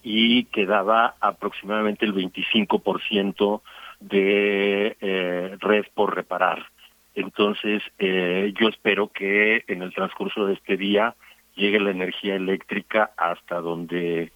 y 0.04 0.44
quedaba 0.46 1.16
aproximadamente 1.22 2.06
el 2.06 2.14
25% 2.14 3.62
de 4.00 4.96
eh, 5.02 5.58
red 5.60 5.86
por 5.96 6.16
reparar. 6.16 6.68
Entonces, 7.16 7.82
eh, 8.00 8.54
yo 8.60 8.68
espero 8.68 9.08
que 9.08 9.64
en 9.68 9.82
el 9.82 9.94
transcurso 9.94 10.46
de 10.46 10.54
este 10.54 10.78
día 10.78 11.16
llegue 11.56 11.80
la 11.80 11.92
energía 11.92 12.36
eléctrica 12.36 13.12
hasta 13.18 13.60
donde 13.60 14.32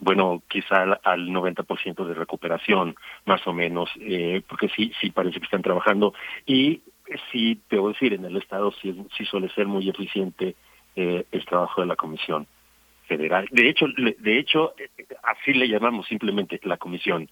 Bueno, 0.00 0.42
quizá 0.48 0.82
al, 0.82 1.00
al 1.02 1.28
90% 1.28 2.04
de 2.06 2.14
recuperación, 2.14 2.94
más 3.24 3.46
o 3.46 3.52
menos, 3.52 3.90
eh, 4.00 4.42
porque 4.48 4.68
sí, 4.68 4.92
sí 5.00 5.10
parece 5.10 5.38
que 5.38 5.44
están 5.44 5.62
trabajando. 5.62 6.14
Y 6.46 6.82
sí, 7.30 7.60
debo 7.70 7.88
decir, 7.88 8.12
en 8.12 8.24
el 8.24 8.36
Estado 8.36 8.72
sí, 8.82 8.94
sí 9.16 9.24
suele 9.24 9.48
ser 9.50 9.66
muy 9.66 9.88
eficiente 9.88 10.56
eh, 10.94 11.24
el 11.30 11.44
trabajo 11.44 11.80
de 11.80 11.86
la 11.86 11.96
Comisión 11.96 12.46
Federal. 13.06 13.46
De 13.50 13.68
hecho, 13.68 13.86
de 13.96 14.38
hecho, 14.38 14.74
así 15.22 15.52
le 15.52 15.68
llamamos 15.68 16.06
simplemente 16.06 16.60
la 16.64 16.76
Comisión. 16.76 17.28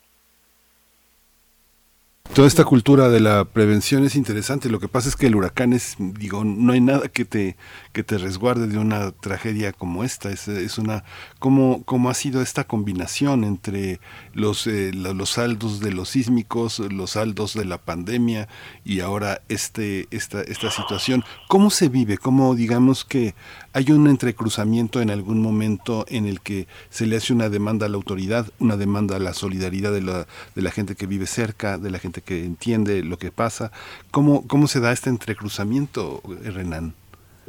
Toda 2.32 2.48
esta 2.48 2.64
cultura 2.64 3.10
de 3.10 3.20
la 3.20 3.44
prevención 3.44 4.05
es 4.05 4.16
interesante. 4.16 4.68
Lo 4.68 4.80
que 4.80 4.88
pasa 4.88 5.09
es 5.09 5.14
que 5.14 5.28
el 5.28 5.36
huracán 5.36 5.72
es, 5.72 5.94
digo, 5.98 6.42
no 6.42 6.72
hay 6.72 6.80
nada 6.80 7.06
que 7.09 7.24
te 7.24 7.56
que 7.92 8.02
te 8.02 8.18
resguarde 8.18 8.66
de 8.66 8.76
una 8.76 9.12
tragedia 9.12 9.72
como 9.72 10.02
esta. 10.02 10.30
Es, 10.30 10.48
es 10.48 10.78
una 10.78 11.05
cómo 11.38 12.10
ha 12.10 12.14
sido 12.14 12.42
esta 12.42 12.64
combinación 12.64 13.44
entre 13.44 14.01
los 14.32 14.66
eh, 14.66 14.90
los 14.92 15.30
saldos 15.30 15.78
de 15.78 15.92
los 15.92 16.09
sísmicos, 16.09 16.80
los 16.80 17.10
saldos 17.10 17.55
de 17.55 17.66
la 17.66 17.78
pandemia 17.78 18.48
y 18.84 18.98
ahora 18.98 19.42
este 19.48 20.09
esta 20.10 20.40
esta 20.42 20.72
situación. 20.72 21.22
¿Cómo 21.46 21.70
se 21.70 21.88
vive? 21.88 22.18
¿Cómo 22.18 22.56
digamos 22.56 23.05
que 23.05 23.36
hay 23.74 23.90
un 23.90 24.06
entrecruzamiento 24.06 25.02
en 25.02 25.10
algún 25.10 25.42
momento 25.42 26.06
en 26.09 26.26
el 26.26 26.40
que 26.40 26.66
se 26.90 27.06
le 27.06 27.16
hace 27.16 27.32
una 27.32 27.48
demanda 27.48 27.86
a 27.86 27.88
la 27.88 27.96
autoridad, 27.96 28.46
una 28.60 28.76
demanda 28.76 29.16
a 29.16 29.18
la 29.18 29.34
solidaridad 29.34 29.92
de 29.92 30.01
la, 30.01 30.26
de 30.55 30.62
la 30.62 30.70
gente 30.70 30.94
que 30.94 31.06
vive 31.06 31.26
cerca, 31.26 31.76
de 31.76 31.90
la 31.90 31.98
gente 31.98 32.22
que 32.22 32.44
entiende 32.44 33.02
lo 33.02 33.18
que 33.18 33.32
pasa. 33.32 33.72
¿Cómo, 34.12 34.46
cómo 34.46 34.68
se 34.68 34.78
da 34.78 34.92
este 34.92 35.10
entrecruzamiento, 35.10 36.22
Renan? 36.44 36.94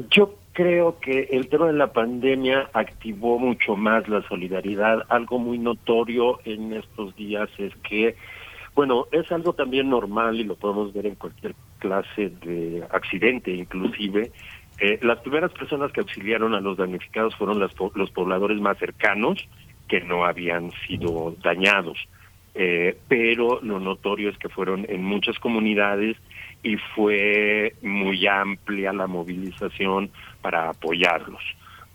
Yo 0.09 0.33
creo 0.53 0.99
que 0.99 1.29
el 1.31 1.47
tema 1.47 1.67
de 1.67 1.73
la 1.73 1.93
pandemia 1.93 2.71
activó 2.73 3.37
mucho 3.37 3.75
más 3.75 4.09
la 4.09 4.27
solidaridad. 4.27 5.03
Algo 5.09 5.37
muy 5.37 5.59
notorio 5.59 6.39
en 6.43 6.73
estos 6.73 7.15
días 7.15 7.49
es 7.59 7.73
que, 7.87 8.15
bueno, 8.73 9.05
es 9.11 9.31
algo 9.31 9.53
también 9.53 9.91
normal 9.91 10.39
y 10.39 10.43
lo 10.43 10.55
podemos 10.55 10.91
ver 10.91 11.05
en 11.05 11.15
cualquier 11.15 11.53
clase 11.77 12.31
de 12.43 12.83
accidente 12.89 13.51
inclusive, 13.51 14.31
Eh, 14.79 14.99
las 15.01 15.19
primeras 15.19 15.51
personas 15.51 15.91
que 15.91 16.01
auxiliaron 16.01 16.53
a 16.53 16.59
los 16.59 16.77
damnificados 16.77 17.35
fueron 17.35 17.59
las, 17.59 17.71
los 17.95 18.11
pobladores 18.11 18.59
más 18.59 18.77
cercanos 18.77 19.47
que 19.87 20.01
no 20.01 20.25
habían 20.25 20.71
sido 20.87 21.35
dañados. 21.41 21.97
Eh, 22.53 22.97
pero 23.07 23.59
lo 23.61 23.79
notorio 23.79 24.29
es 24.29 24.37
que 24.37 24.49
fueron 24.49 24.85
en 24.89 25.03
muchas 25.03 25.37
comunidades 25.39 26.17
y 26.63 26.77
fue 26.95 27.75
muy 27.81 28.25
amplia 28.27 28.93
la 28.93 29.07
movilización 29.07 30.09
para 30.41 30.69
apoyarlos. 30.69 31.43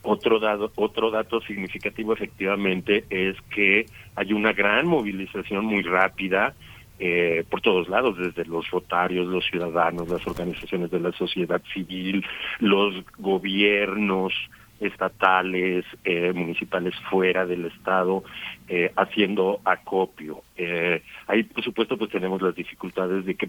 Otro, 0.03 0.39
dado, 0.39 0.71
otro 0.77 1.11
dato 1.11 1.41
significativo 1.43 2.13
efectivamente 2.13 3.05
es 3.11 3.37
que 3.55 3.87
hay 4.17 4.33
una 4.33 4.53
gran 4.53 4.87
movilización 4.87 5.65
muy 5.65 5.83
rápida 5.83 6.55
eh, 7.01 7.45
por 7.49 7.61
todos 7.61 7.89
lados, 7.89 8.17
desde 8.19 8.45
los 8.45 8.71
rotarios, 8.71 9.27
los 9.27 9.45
ciudadanos, 9.47 10.09
las 10.09 10.27
organizaciones 10.27 10.91
de 10.91 11.01
la 11.01 11.13
sociedad 11.13 11.63
civil, 11.73 12.25
los 12.59 12.95
gobiernos 13.19 14.35
estatales, 14.79 15.85
eh, 16.05 16.33
municipales 16.35 16.95
fuera 17.11 17.47
del 17.47 17.67
estado, 17.67 18.23
eh, 18.69 18.93
haciendo 18.97 19.61
acopio. 19.65 20.43
ahí, 21.27 21.43
por 21.43 21.65
supuesto, 21.65 21.97
pues 21.97 22.11
tenemos 22.11 22.41
las 22.43 22.55
dificultades 22.55 23.25
de 23.25 23.35
que 23.35 23.49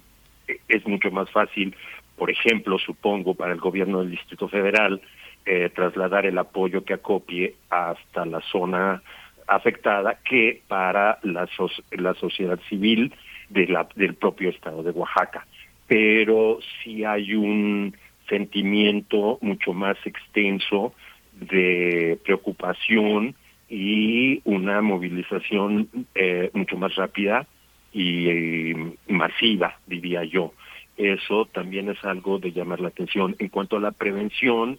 es 0.67 0.87
mucho 0.87 1.11
más 1.11 1.29
fácil, 1.29 1.75
por 2.17 2.29
ejemplo, 2.29 2.77
supongo, 2.79 3.33
para 3.33 3.53
el 3.53 3.59
gobierno 3.59 3.99
del 3.99 4.11
Distrito 4.11 4.47
Federal, 4.47 5.01
eh, 5.45 5.71
trasladar 5.73 6.25
el 6.25 6.37
apoyo 6.37 6.85
que 6.85 6.93
acopie 6.93 7.55
hasta 7.69 8.25
la 8.25 8.41
zona 8.41 9.01
afectada 9.47 10.19
que 10.23 10.61
para 10.67 11.17
la, 11.23 11.47
la 11.91 12.13
sociedad 12.13 12.59
civil 12.69 13.11
de 13.51 13.67
la, 13.67 13.87
del 13.95 14.15
propio 14.15 14.49
estado 14.49 14.83
de 14.83 14.91
Oaxaca. 14.91 15.45
Pero 15.87 16.59
sí 16.83 17.03
hay 17.03 17.35
un 17.35 17.95
sentimiento 18.29 19.37
mucho 19.41 19.73
más 19.73 19.97
extenso 20.05 20.93
de 21.33 22.17
preocupación 22.23 23.35
y 23.69 24.41
una 24.45 24.81
movilización 24.81 25.89
eh, 26.15 26.49
mucho 26.53 26.77
más 26.77 26.95
rápida 26.95 27.47
y 27.93 28.27
eh, 28.29 28.93
masiva, 29.07 29.79
diría 29.87 30.23
yo. 30.23 30.53
Eso 30.97 31.45
también 31.45 31.89
es 31.89 32.03
algo 32.03 32.37
de 32.37 32.51
llamar 32.51 32.79
la 32.79 32.89
atención. 32.89 33.35
En 33.39 33.47
cuanto 33.49 33.77
a 33.77 33.79
la 33.79 33.91
prevención, 33.91 34.77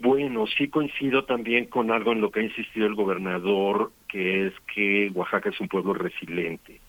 bueno, 0.00 0.46
sí 0.46 0.68
coincido 0.68 1.24
también 1.24 1.66
con 1.66 1.90
algo 1.92 2.12
en 2.12 2.20
lo 2.20 2.30
que 2.30 2.40
ha 2.40 2.44
insistido 2.44 2.86
el 2.86 2.94
gobernador, 2.94 3.92
que 4.08 4.46
es 4.46 4.52
que 4.74 5.10
Oaxaca 5.14 5.50
es 5.50 5.60
un 5.60 5.68
pueblo 5.68 5.94
resiliente. 5.94 6.80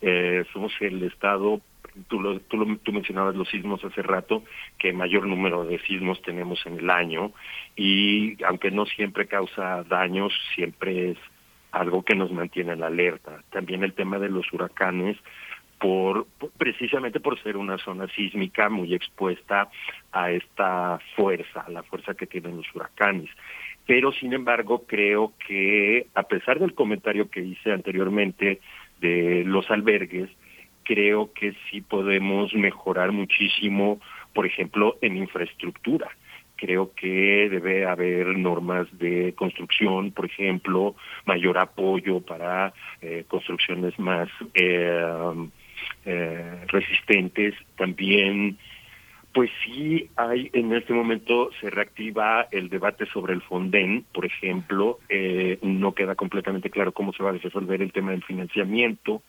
Eh, 0.00 0.44
somos 0.52 0.72
el 0.80 1.02
estado, 1.02 1.60
tú, 2.08 2.20
lo, 2.20 2.38
tú, 2.40 2.56
lo, 2.56 2.76
tú 2.78 2.92
mencionabas 2.92 3.34
los 3.34 3.48
sismos 3.48 3.84
hace 3.84 4.02
rato, 4.02 4.44
que 4.78 4.92
mayor 4.92 5.26
número 5.26 5.64
de 5.64 5.78
sismos 5.80 6.22
tenemos 6.22 6.64
en 6.66 6.78
el 6.78 6.90
año 6.90 7.32
y 7.76 8.42
aunque 8.44 8.70
no 8.70 8.86
siempre 8.86 9.26
causa 9.26 9.84
daños, 9.84 10.32
siempre 10.54 11.10
es 11.10 11.18
algo 11.72 12.02
que 12.02 12.14
nos 12.14 12.32
mantiene 12.32 12.72
en 12.72 12.80
la 12.80 12.86
alerta. 12.86 13.42
También 13.50 13.84
el 13.84 13.92
tema 13.92 14.18
de 14.18 14.28
los 14.28 14.52
huracanes, 14.52 15.16
por, 15.78 16.26
precisamente 16.56 17.20
por 17.20 17.40
ser 17.42 17.56
una 17.56 17.78
zona 17.78 18.08
sísmica 18.08 18.68
muy 18.68 18.94
expuesta 18.94 19.68
a 20.12 20.30
esta 20.30 20.98
fuerza, 21.14 21.60
a 21.60 21.70
la 21.70 21.82
fuerza 21.82 22.14
que 22.14 22.26
tienen 22.26 22.56
los 22.56 22.66
huracanes. 22.74 23.30
Pero 23.86 24.12
sin 24.12 24.32
embargo, 24.32 24.84
creo 24.86 25.32
que 25.46 26.06
a 26.14 26.24
pesar 26.24 26.58
del 26.58 26.74
comentario 26.74 27.30
que 27.30 27.40
hice 27.40 27.72
anteriormente 27.72 28.60
de 29.00 29.44
los 29.44 29.70
albergues, 29.70 30.28
creo 30.84 31.32
que 31.32 31.54
sí 31.70 31.80
podemos 31.80 32.54
mejorar 32.54 33.12
muchísimo, 33.12 34.00
por 34.32 34.46
ejemplo, 34.46 34.96
en 35.00 35.16
infraestructura 35.16 36.08
creo 36.58 36.92
que 36.94 37.48
debe 37.48 37.86
haber 37.86 38.36
normas 38.36 38.86
de 38.98 39.32
construcción, 39.34 40.10
por 40.10 40.26
ejemplo, 40.26 40.96
mayor 41.24 41.56
apoyo 41.56 42.20
para 42.20 42.74
eh, 43.00 43.24
construcciones 43.28 43.98
más 43.98 44.28
eh, 44.54 45.48
eh, 46.04 46.64
resistentes. 46.66 47.54
También, 47.76 48.58
pues 49.32 49.50
sí 49.64 50.08
hay 50.16 50.50
en 50.52 50.72
este 50.72 50.92
momento 50.92 51.50
se 51.60 51.70
reactiva 51.70 52.48
el 52.50 52.68
debate 52.68 53.06
sobre 53.06 53.34
el 53.34 53.42
Fonden, 53.42 54.04
por 54.12 54.24
ejemplo, 54.24 54.98
no 55.62 55.92
queda 55.92 56.14
completamente 56.14 56.70
claro 56.70 56.92
cómo 56.92 57.12
se 57.12 57.22
va 57.22 57.30
a 57.30 57.34
resolver 57.34 57.82
el 57.82 57.92
tema 57.92 58.12
del 58.12 58.24
financiamiento. 58.24 59.22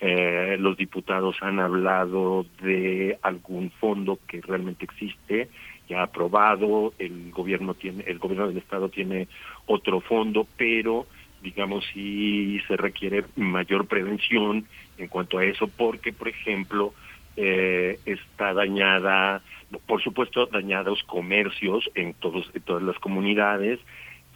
los 0.00 0.76
diputados 0.76 1.36
han 1.40 1.60
hablado 1.60 2.44
de 2.60 3.18
algún 3.22 3.70
fondo 3.70 4.18
que 4.26 4.40
realmente 4.42 4.84
existe, 4.84 5.48
ya 5.88 6.02
aprobado, 6.02 6.92
el 6.98 7.30
gobierno 7.30 7.74
tiene, 7.74 8.04
el 8.06 8.18
gobierno 8.18 8.48
del 8.48 8.58
estado 8.58 8.88
tiene 8.88 9.28
otro 9.66 10.00
fondo, 10.00 10.46
pero 10.56 11.06
digamos 11.42 11.84
sí 11.92 12.60
se 12.66 12.76
requiere 12.76 13.24
mayor 13.36 13.86
prevención 13.86 14.66
en 14.98 15.08
cuanto 15.08 15.38
a 15.38 15.44
eso, 15.44 15.68
porque 15.68 16.12
por 16.12 16.28
ejemplo 16.28 16.92
eh, 17.36 17.98
está 18.06 18.52
dañada, 18.52 19.42
por 19.86 20.02
supuesto 20.02 20.46
dañados 20.46 21.02
comercios 21.04 21.90
en 21.94 22.14
todos 22.14 22.50
en 22.54 22.62
todas 22.62 22.82
las 22.82 22.98
comunidades, 22.98 23.80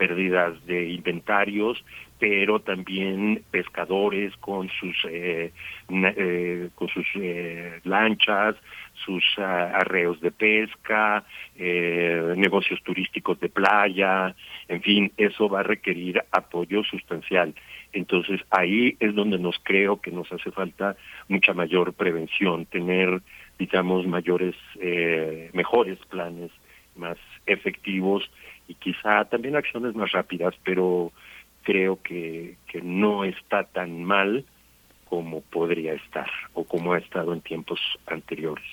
pérdidas 0.00 0.54
de 0.64 0.88
inventarios, 0.88 1.84
pero 2.18 2.60
también 2.60 3.42
pescadores 3.50 4.34
con 4.36 4.70
sus 4.70 4.96
eh, 5.06 5.52
eh, 5.90 6.68
con 6.74 6.88
sus 6.88 7.06
eh, 7.16 7.80
lanchas, 7.84 8.56
sus 9.04 9.24
ah, 9.38 9.72
arreos 9.74 10.20
de 10.20 10.30
pesca, 10.30 11.24
negocios 11.56 12.82
turísticos 12.82 13.38
de 13.40 13.48
playa, 13.48 14.34
en 14.68 14.80
fin, 14.80 15.12
eso 15.18 15.48
va 15.48 15.60
a 15.60 15.64
requerir 15.64 16.22
apoyo 16.30 16.82
sustancial. 16.84 17.54
Entonces 17.92 18.40
ahí 18.50 18.96
es 19.00 19.14
donde 19.14 19.38
nos 19.38 19.58
creo 19.62 20.00
que 20.00 20.10
nos 20.10 20.30
hace 20.32 20.50
falta 20.50 20.96
mucha 21.28 21.52
mayor 21.54 21.92
prevención, 21.92 22.66
tener, 22.66 23.20
digamos, 23.58 24.06
mayores, 24.06 24.54
mejores 25.52 25.98
planes 26.08 26.50
más 26.96 27.18
efectivos 27.46 28.30
y 28.68 28.74
quizá 28.74 29.24
también 29.24 29.56
acciones 29.56 29.94
más 29.94 30.12
rápidas, 30.12 30.54
pero 30.64 31.12
creo 31.62 32.00
que, 32.02 32.56
que 32.68 32.80
no 32.80 33.24
está 33.24 33.64
tan 33.64 34.04
mal 34.04 34.44
como 35.06 35.40
podría 35.40 35.94
estar 35.94 36.30
o 36.54 36.64
como 36.64 36.92
ha 36.92 36.98
estado 36.98 37.32
en 37.32 37.40
tiempos 37.40 37.80
anteriores. 38.06 38.64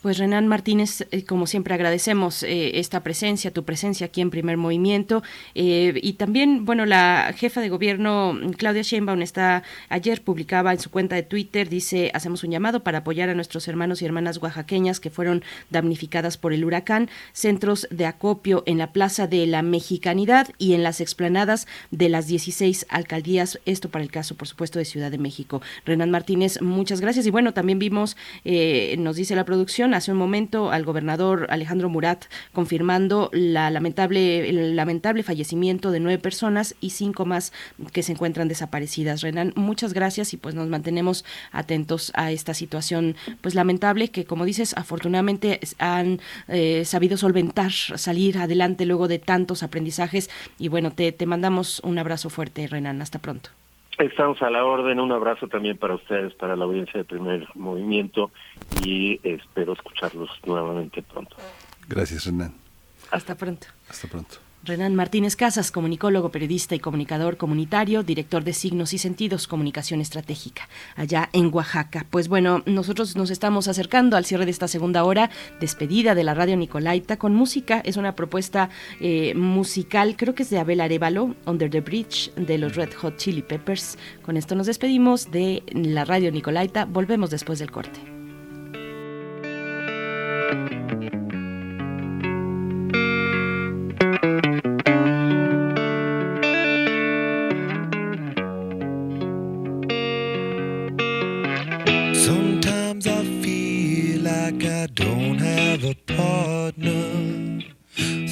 Pues 0.00 0.16
Renan 0.16 0.48
Martínez, 0.48 1.06
eh, 1.10 1.24
como 1.24 1.46
siempre 1.46 1.74
agradecemos 1.74 2.42
eh, 2.42 2.78
esta 2.78 3.02
presencia, 3.02 3.52
tu 3.52 3.64
presencia 3.64 4.06
aquí 4.06 4.22
en 4.22 4.30
Primer 4.30 4.56
Movimiento. 4.56 5.22
Eh, 5.54 6.00
y 6.02 6.14
también, 6.14 6.64
bueno, 6.64 6.86
la 6.86 7.34
jefa 7.36 7.60
de 7.60 7.68
gobierno 7.68 8.38
Claudia 8.56 8.82
Sheinbaum 8.82 9.20
está 9.20 9.64
ayer 9.90 10.22
publicaba 10.22 10.72
en 10.72 10.80
su 10.80 10.90
cuenta 10.90 11.14
de 11.16 11.24
Twitter 11.24 11.68
dice 11.68 12.10
hacemos 12.14 12.42
un 12.42 12.52
llamado 12.52 12.82
para 12.82 12.98
apoyar 12.98 13.28
a 13.28 13.34
nuestros 13.34 13.68
hermanos 13.68 14.00
y 14.00 14.06
hermanas 14.06 14.38
oaxaqueñas 14.38 14.98
que 14.98 15.10
fueron 15.10 15.42
damnificadas 15.68 16.38
por 16.38 16.54
el 16.54 16.64
huracán, 16.64 17.10
centros 17.32 17.86
de 17.90 18.06
acopio 18.06 18.62
en 18.66 18.78
la 18.78 18.92
Plaza 18.92 19.26
de 19.26 19.46
la 19.46 19.60
Mexicanidad 19.60 20.48
y 20.56 20.72
en 20.72 20.82
las 20.82 21.02
explanadas 21.02 21.66
de 21.90 22.08
las 22.08 22.28
16 22.28 22.86
alcaldías, 22.88 23.60
esto 23.66 23.90
para 23.90 24.04
el 24.04 24.10
caso, 24.10 24.36
por 24.36 24.48
supuesto, 24.48 24.78
de 24.78 24.86
Ciudad 24.86 25.10
de 25.10 25.18
México. 25.18 25.60
Renan 25.84 26.10
Martínez, 26.10 26.62
muchas 26.62 27.02
gracias. 27.02 27.26
Y 27.26 27.30
bueno, 27.30 27.52
también 27.52 27.78
vimos 27.78 28.16
nos 28.96 29.17
dice 29.18 29.36
la 29.36 29.44
producción, 29.44 29.92
hace 29.92 30.12
un 30.12 30.18
momento 30.18 30.70
al 30.70 30.84
gobernador 30.84 31.46
Alejandro 31.50 31.88
Murat 31.88 32.24
confirmando 32.52 33.28
la 33.32 33.70
lamentable, 33.70 34.48
el 34.48 34.76
lamentable 34.76 35.22
fallecimiento 35.22 35.90
de 35.90 36.00
nueve 36.00 36.18
personas 36.18 36.74
y 36.80 36.90
cinco 36.90 37.26
más 37.26 37.52
que 37.92 38.02
se 38.02 38.12
encuentran 38.12 38.48
desaparecidas. 38.48 39.20
Renan, 39.20 39.52
muchas 39.56 39.92
gracias 39.92 40.32
y 40.32 40.36
pues 40.36 40.54
nos 40.54 40.68
mantenemos 40.68 41.24
atentos 41.52 42.12
a 42.14 42.32
esta 42.32 42.54
situación 42.54 43.16
pues 43.40 43.54
lamentable 43.54 44.08
que 44.08 44.24
como 44.24 44.44
dices 44.44 44.74
afortunadamente 44.76 45.60
han 45.78 46.20
eh, 46.48 46.84
sabido 46.84 47.16
solventar, 47.16 47.72
salir 47.72 48.38
adelante 48.38 48.86
luego 48.86 49.08
de 49.08 49.18
tantos 49.18 49.62
aprendizajes 49.62 50.30
y 50.58 50.68
bueno, 50.68 50.92
te, 50.92 51.12
te 51.12 51.26
mandamos 51.26 51.80
un 51.80 51.98
abrazo 51.98 52.30
fuerte 52.30 52.66
Renan, 52.66 53.02
hasta 53.02 53.18
pronto. 53.18 53.50
Estamos 53.98 54.40
a 54.42 54.50
la 54.50 54.64
orden. 54.64 55.00
Un 55.00 55.12
abrazo 55.12 55.48
también 55.48 55.76
para 55.76 55.96
ustedes, 55.96 56.32
para 56.34 56.54
la 56.54 56.64
audiencia 56.64 56.98
de 56.98 57.04
primer 57.04 57.48
movimiento 57.54 58.30
y 58.84 59.20
espero 59.22 59.72
escucharlos 59.72 60.30
nuevamente 60.46 61.02
pronto. 61.02 61.36
Gracias, 61.88 62.26
Renan. 62.26 62.54
Hasta 63.10 63.36
pronto. 63.36 63.66
Hasta 63.88 64.06
pronto. 64.08 64.36
Renan 64.64 64.94
Martínez 64.94 65.36
Casas, 65.36 65.70
comunicólogo, 65.70 66.30
periodista 66.30 66.74
y 66.74 66.80
comunicador 66.80 67.36
comunitario, 67.36 68.02
director 68.02 68.44
de 68.44 68.52
Signos 68.52 68.92
y 68.92 68.98
Sentidos, 68.98 69.46
Comunicación 69.46 70.00
Estratégica, 70.00 70.68
allá 70.96 71.30
en 71.32 71.50
Oaxaca. 71.54 72.06
Pues 72.10 72.28
bueno, 72.28 72.62
nosotros 72.66 73.16
nos 73.16 73.30
estamos 73.30 73.68
acercando 73.68 74.16
al 74.16 74.24
cierre 74.24 74.44
de 74.44 74.50
esta 74.50 74.68
segunda 74.68 75.04
hora, 75.04 75.30
despedida 75.60 76.14
de 76.14 76.24
la 76.24 76.34
radio 76.34 76.56
Nicolaita 76.56 77.16
con 77.16 77.34
música. 77.34 77.80
Es 77.84 77.96
una 77.96 78.14
propuesta 78.14 78.68
eh, 79.00 79.34
musical, 79.34 80.16
creo 80.16 80.34
que 80.34 80.42
es 80.42 80.50
de 80.50 80.58
Abel 80.58 80.80
Arevalo, 80.80 81.34
Under 81.46 81.70
the 81.70 81.80
Bridge, 81.80 82.32
de 82.34 82.58
los 82.58 82.74
Red 82.76 82.92
Hot 82.94 83.16
Chili 83.16 83.42
Peppers. 83.42 83.96
Con 84.22 84.36
esto 84.36 84.54
nos 84.54 84.66
despedimos 84.66 85.30
de 85.30 85.62
la 85.72 86.04
radio 86.04 86.32
Nicolaita. 86.32 86.84
Volvemos 86.84 87.30
después 87.30 87.58
del 87.58 87.70
corte. 87.70 88.17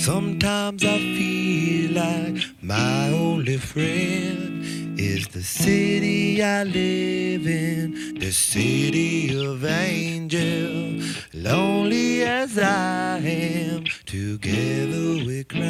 Sometimes 0.07 0.85
I 0.85 0.99
feel 0.99 1.91
like 1.91 2.37
my 2.63 3.09
only 3.09 3.57
friend 3.57 4.63
is 4.97 5.27
the 5.27 5.43
city 5.43 6.41
I 6.41 6.63
live 6.63 7.45
in, 7.45 8.15
the 8.21 8.31
city 8.31 9.37
of 9.45 9.65
angels. 9.65 11.03
Lonely 11.35 12.23
as 12.23 12.57
I 12.57 13.19
am, 13.19 13.83
together 14.05 15.27
we 15.27 15.43
cry. 15.43 15.67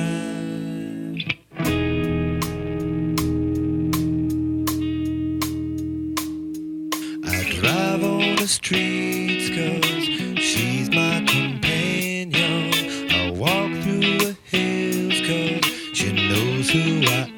I 7.25 7.59
drive 7.59 8.05
on 8.05 8.37
the 8.37 8.47
streets 8.47 9.49
cause 9.49 10.45
she's 10.45 10.91
my 10.91 11.21
companion. 11.21 11.56
Yeshua. 16.77 17.36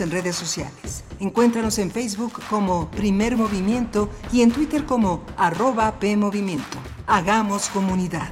En 0.00 0.10
redes 0.10 0.34
sociales. 0.34 1.04
Encuéntranos 1.20 1.78
en 1.78 1.88
Facebook 1.88 2.32
como 2.50 2.90
Primer 2.90 3.36
Movimiento 3.36 4.10
y 4.32 4.42
en 4.42 4.50
Twitter 4.50 4.86
como 4.86 5.22
arroba 5.36 6.00
PMovimiento. 6.00 6.78
Hagamos 7.06 7.68
comunidad. 7.68 8.28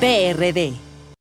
PRD. 0.00 0.85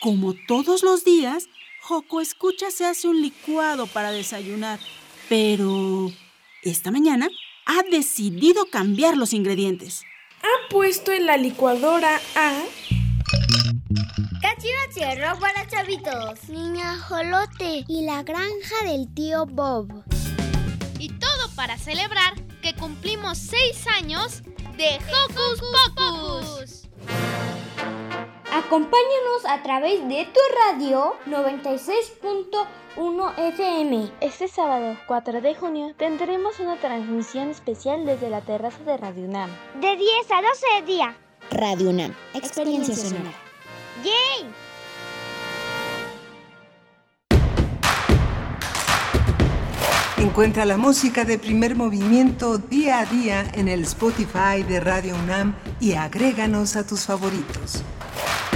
Como 0.00 0.32
todos 0.48 0.82
los 0.82 1.04
días, 1.04 1.46
Joco 1.82 2.22
Escucha 2.22 2.70
se 2.70 2.86
hace 2.86 3.06
un 3.06 3.20
licuado 3.20 3.86
para 3.86 4.10
desayunar. 4.10 4.80
Pero 5.28 6.10
esta 6.62 6.90
mañana 6.90 7.28
ha 7.66 7.82
decidido 7.82 8.64
cambiar 8.70 9.18
los 9.18 9.34
ingredientes. 9.34 10.02
Ha 10.42 10.68
puesto 10.70 11.12
en 11.12 11.26
la 11.26 11.36
licuadora 11.36 12.18
a 12.34 12.62
Cachiva 14.40 14.78
Cierro 14.90 15.38
para 15.38 15.68
chavitos, 15.68 16.48
Niña 16.48 16.98
Jolote 16.98 17.84
y 17.86 18.06
la 18.06 18.22
granja 18.22 18.84
del 18.86 19.12
tío 19.12 19.44
Bob. 19.44 20.02
Y 20.98 21.10
todo 21.10 21.54
para 21.54 21.76
celebrar 21.76 22.42
que 22.62 22.74
cumplimos 22.74 23.36
seis 23.36 23.86
años 23.86 24.42
de 24.78 24.98
Hocus 25.12 25.60
Pocus. 25.94 27.59
Acompáñanos 28.52 29.46
a 29.48 29.62
través 29.62 30.00
de 30.08 30.26
tu 30.26 30.40
radio 30.66 31.14
96.1 31.26 33.38
FM. 33.38 34.10
Este 34.20 34.48
sábado 34.48 34.96
4 35.06 35.40
de 35.40 35.54
junio 35.54 35.94
tendremos 35.96 36.58
una 36.58 36.76
transmisión 36.76 37.50
especial 37.50 38.04
desde 38.04 38.28
la 38.28 38.40
terraza 38.40 38.82
de 38.82 38.96
Radio 38.96 39.26
UNAM. 39.26 39.50
De 39.80 39.94
10 39.94 40.32
a 40.32 40.42
12 40.42 40.66
de 40.80 40.82
día. 40.84 41.16
Radio 41.52 41.90
UNAM, 41.90 42.12
experiencia 42.34 42.96
sonora. 42.96 43.30
¡Yay! 44.02 44.50
Encuentra 50.18 50.64
la 50.64 50.76
música 50.76 51.24
de 51.24 51.38
primer 51.38 51.76
movimiento 51.76 52.58
día 52.58 52.98
a 52.98 53.06
día 53.06 53.48
en 53.54 53.68
el 53.68 53.82
Spotify 53.82 54.64
de 54.68 54.80
Radio 54.80 55.14
UNAM 55.14 55.54
y 55.78 55.92
agréganos 55.92 56.74
a 56.74 56.84
tus 56.84 57.06
favoritos. 57.06 57.84
Bye. 58.20 58.49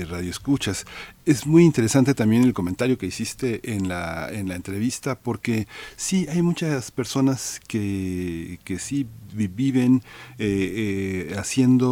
eh, 0.02 0.06
radioescuchas. 0.06 0.86
Es 1.26 1.48
muy 1.48 1.64
interesante 1.64 2.14
también 2.14 2.44
el 2.44 2.54
comentario 2.54 3.00
que 3.00 3.08
hiciste 3.08 3.74
en 3.74 3.88
la, 3.88 4.30
en 4.32 4.48
la 4.48 4.54
entrevista 4.54 5.18
porque 5.18 5.68
sí, 5.96 6.28
hay 6.30 6.44
muchas 6.44 6.92
personas 6.92 7.60
que, 7.68 8.60
que 8.64 8.78
sí 8.78 9.08
viven 9.34 10.04
eh, 10.38 11.28
eh, 11.30 11.36
haciendo 11.38 11.90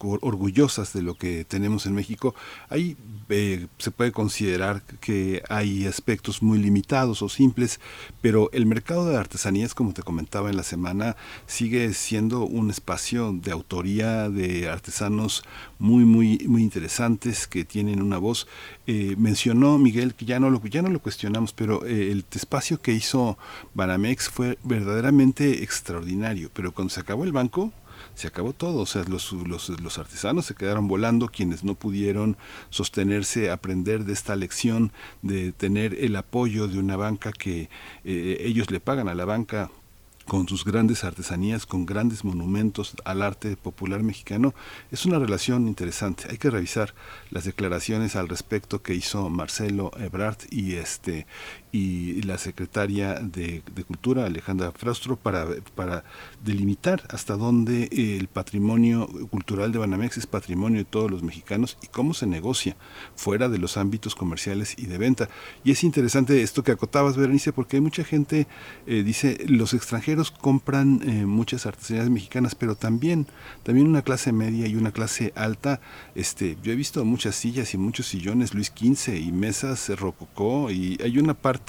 orgullosas 0.00 0.92
de 0.92 1.02
lo 1.02 1.14
que 1.14 1.44
tenemos 1.44 1.86
en 1.86 1.94
México. 1.94 2.34
Ahí 2.68 2.96
eh, 3.28 3.66
se 3.78 3.90
puede 3.90 4.12
considerar 4.12 4.82
que 5.00 5.42
hay 5.48 5.86
aspectos 5.86 6.42
muy 6.42 6.58
limitados 6.58 7.22
o 7.22 7.28
simples, 7.28 7.80
pero 8.20 8.50
el 8.52 8.66
mercado 8.66 9.08
de 9.08 9.16
artesanías, 9.16 9.74
como 9.74 9.92
te 9.92 10.02
comentaba 10.02 10.50
en 10.50 10.56
la 10.56 10.62
semana, 10.62 11.16
sigue 11.46 11.92
siendo 11.94 12.44
un 12.44 12.70
espacio 12.70 13.32
de 13.32 13.52
autoría 13.52 14.28
de 14.28 14.68
artesanos 14.68 15.42
muy, 15.78 16.04
muy, 16.04 16.38
muy 16.46 16.62
interesantes 16.62 17.46
que 17.46 17.64
tienen 17.64 18.02
una 18.02 18.18
voz. 18.18 18.46
Eh, 18.86 19.14
mencionó 19.18 19.78
Miguel 19.78 20.14
que 20.14 20.24
ya 20.24 20.40
no 20.40 20.50
lo, 20.50 20.62
ya 20.64 20.82
no 20.82 20.88
lo 20.88 21.00
cuestionamos, 21.00 21.52
pero 21.52 21.84
eh, 21.86 22.10
el 22.12 22.24
espacio 22.30 22.80
que 22.80 22.92
hizo 22.92 23.38
Banamex 23.74 24.28
fue 24.28 24.58
verdaderamente 24.62 25.62
extraordinario. 25.62 26.50
Pero 26.52 26.72
cuando 26.72 26.92
se 26.92 27.00
acabó 27.00 27.24
el 27.24 27.32
banco, 27.32 27.72
se 28.14 28.28
acabó 28.28 28.52
todo, 28.52 28.80
o 28.80 28.86
sea, 28.86 29.04
los, 29.04 29.32
los, 29.32 29.68
los, 29.68 29.98
artesanos 29.98 30.46
se 30.46 30.54
quedaron 30.54 30.88
volando, 30.88 31.28
quienes 31.28 31.64
no 31.64 31.74
pudieron 31.74 32.36
sostenerse, 32.70 33.50
aprender 33.50 34.04
de 34.04 34.12
esta 34.12 34.36
lección, 34.36 34.92
de 35.22 35.52
tener 35.52 35.94
el 35.94 36.16
apoyo 36.16 36.68
de 36.68 36.78
una 36.78 36.96
banca 36.96 37.32
que 37.32 37.68
eh, 38.04 38.38
ellos 38.40 38.70
le 38.70 38.80
pagan 38.80 39.08
a 39.08 39.14
la 39.14 39.24
banca 39.24 39.70
con 40.30 40.46
sus 40.46 40.64
grandes 40.64 41.02
artesanías, 41.02 41.66
con 41.66 41.86
grandes 41.86 42.24
monumentos 42.24 42.94
al 43.04 43.22
arte 43.22 43.56
popular 43.56 44.04
mexicano, 44.04 44.54
es 44.92 45.04
una 45.04 45.18
relación 45.18 45.66
interesante. 45.66 46.28
Hay 46.30 46.38
que 46.38 46.50
revisar 46.50 46.94
las 47.30 47.46
declaraciones 47.46 48.14
al 48.14 48.28
respecto 48.28 48.80
que 48.80 48.94
hizo 48.94 49.28
Marcelo 49.28 49.90
Ebrard 49.98 50.36
y 50.48 50.76
este 50.76 51.26
y 51.72 52.22
la 52.22 52.38
secretaria 52.38 53.14
de, 53.14 53.62
Cultura, 53.86 54.26
Alejandra 54.26 54.72
Fraustro, 54.72 55.16
para, 55.16 55.46
para 55.74 56.04
delimitar 56.44 57.02
hasta 57.10 57.36
dónde 57.36 57.88
el 57.92 58.28
patrimonio 58.28 59.08
cultural 59.30 59.72
de 59.72 59.78
Banamex 59.78 60.18
es 60.18 60.26
patrimonio 60.26 60.78
de 60.78 60.84
todos 60.84 61.10
los 61.10 61.22
mexicanos 61.22 61.78
y 61.82 61.86
cómo 61.88 62.14
se 62.14 62.26
negocia 62.26 62.76
fuera 63.16 63.48
de 63.48 63.58
los 63.58 63.76
ámbitos 63.76 64.14
comerciales 64.14 64.74
y 64.78 64.86
de 64.86 64.98
venta. 64.98 65.28
Y 65.64 65.70
es 65.70 65.84
interesante 65.84 66.42
esto 66.42 66.62
que 66.62 66.72
acotabas, 66.72 67.16
Berenice, 67.16 67.52
porque 67.52 67.76
hay 67.76 67.80
mucha 67.80 68.04
gente, 68.04 68.46
eh, 68.86 69.02
dice, 69.02 69.38
los 69.48 69.74
extranjeros 69.74 70.30
compran 70.30 71.00
eh, 71.02 71.26
muchas 71.26 71.66
artesanías 71.66 72.10
mexicanas, 72.10 72.54
pero 72.54 72.74
también, 72.74 73.26
también 73.62 73.86
una 73.86 74.02
clase 74.02 74.32
media 74.32 74.66
y 74.66 74.76
una 74.76 74.92
clase 74.92 75.32
alta. 75.36 75.80
Este, 76.14 76.56
yo 76.62 76.72
he 76.72 76.76
visto 76.76 77.04
muchas 77.04 77.34
sillas 77.34 77.74
y 77.74 77.78
muchos 77.78 78.06
sillones 78.06 78.54
Luis 78.54 78.72
XV 78.76 79.16
y 79.16 79.32
mesas 79.32 79.88
rococó 79.98 80.70
y 80.70 80.98
hay 81.02 81.18
una 81.18 81.34
parte 81.34 81.59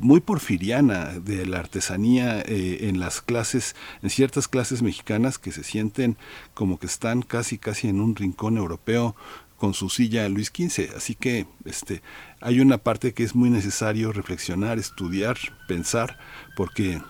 muy 0.00 0.20
porfiriana 0.20 1.18
de 1.18 1.46
la 1.46 1.58
artesanía 1.58 2.40
eh, 2.40 2.88
en 2.88 3.00
las 3.00 3.20
clases, 3.20 3.76
en 4.02 4.10
ciertas 4.10 4.48
clases 4.48 4.82
mexicanas 4.82 5.38
que 5.38 5.52
se 5.52 5.64
sienten 5.64 6.16
como 6.54 6.78
que 6.78 6.86
están 6.86 7.22
casi 7.22 7.58
casi 7.58 7.88
en 7.88 8.00
un 8.00 8.16
rincón 8.16 8.56
europeo 8.56 9.14
con 9.56 9.74
su 9.74 9.88
silla 9.88 10.28
Luis 10.28 10.48
XV. 10.48 10.96
Así 10.96 11.14
que 11.14 11.46
este, 11.64 12.02
hay 12.40 12.60
una 12.60 12.78
parte 12.78 13.14
que 13.14 13.22
es 13.22 13.34
muy 13.34 13.50
necesario 13.50 14.12
reflexionar, 14.12 14.78
estudiar, 14.78 15.36
pensar, 15.68 16.18
porque 16.56 17.00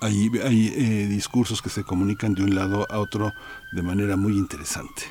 hay, 0.00 0.30
hay 0.44 0.68
eh, 0.76 1.06
discursos 1.08 1.60
que 1.60 1.70
se 1.70 1.82
comunican 1.82 2.34
de 2.34 2.44
un 2.44 2.54
lado 2.54 2.86
a 2.90 2.98
otro 2.98 3.32
de 3.72 3.82
manera 3.82 4.16
muy 4.16 4.34
interesante. 4.34 5.02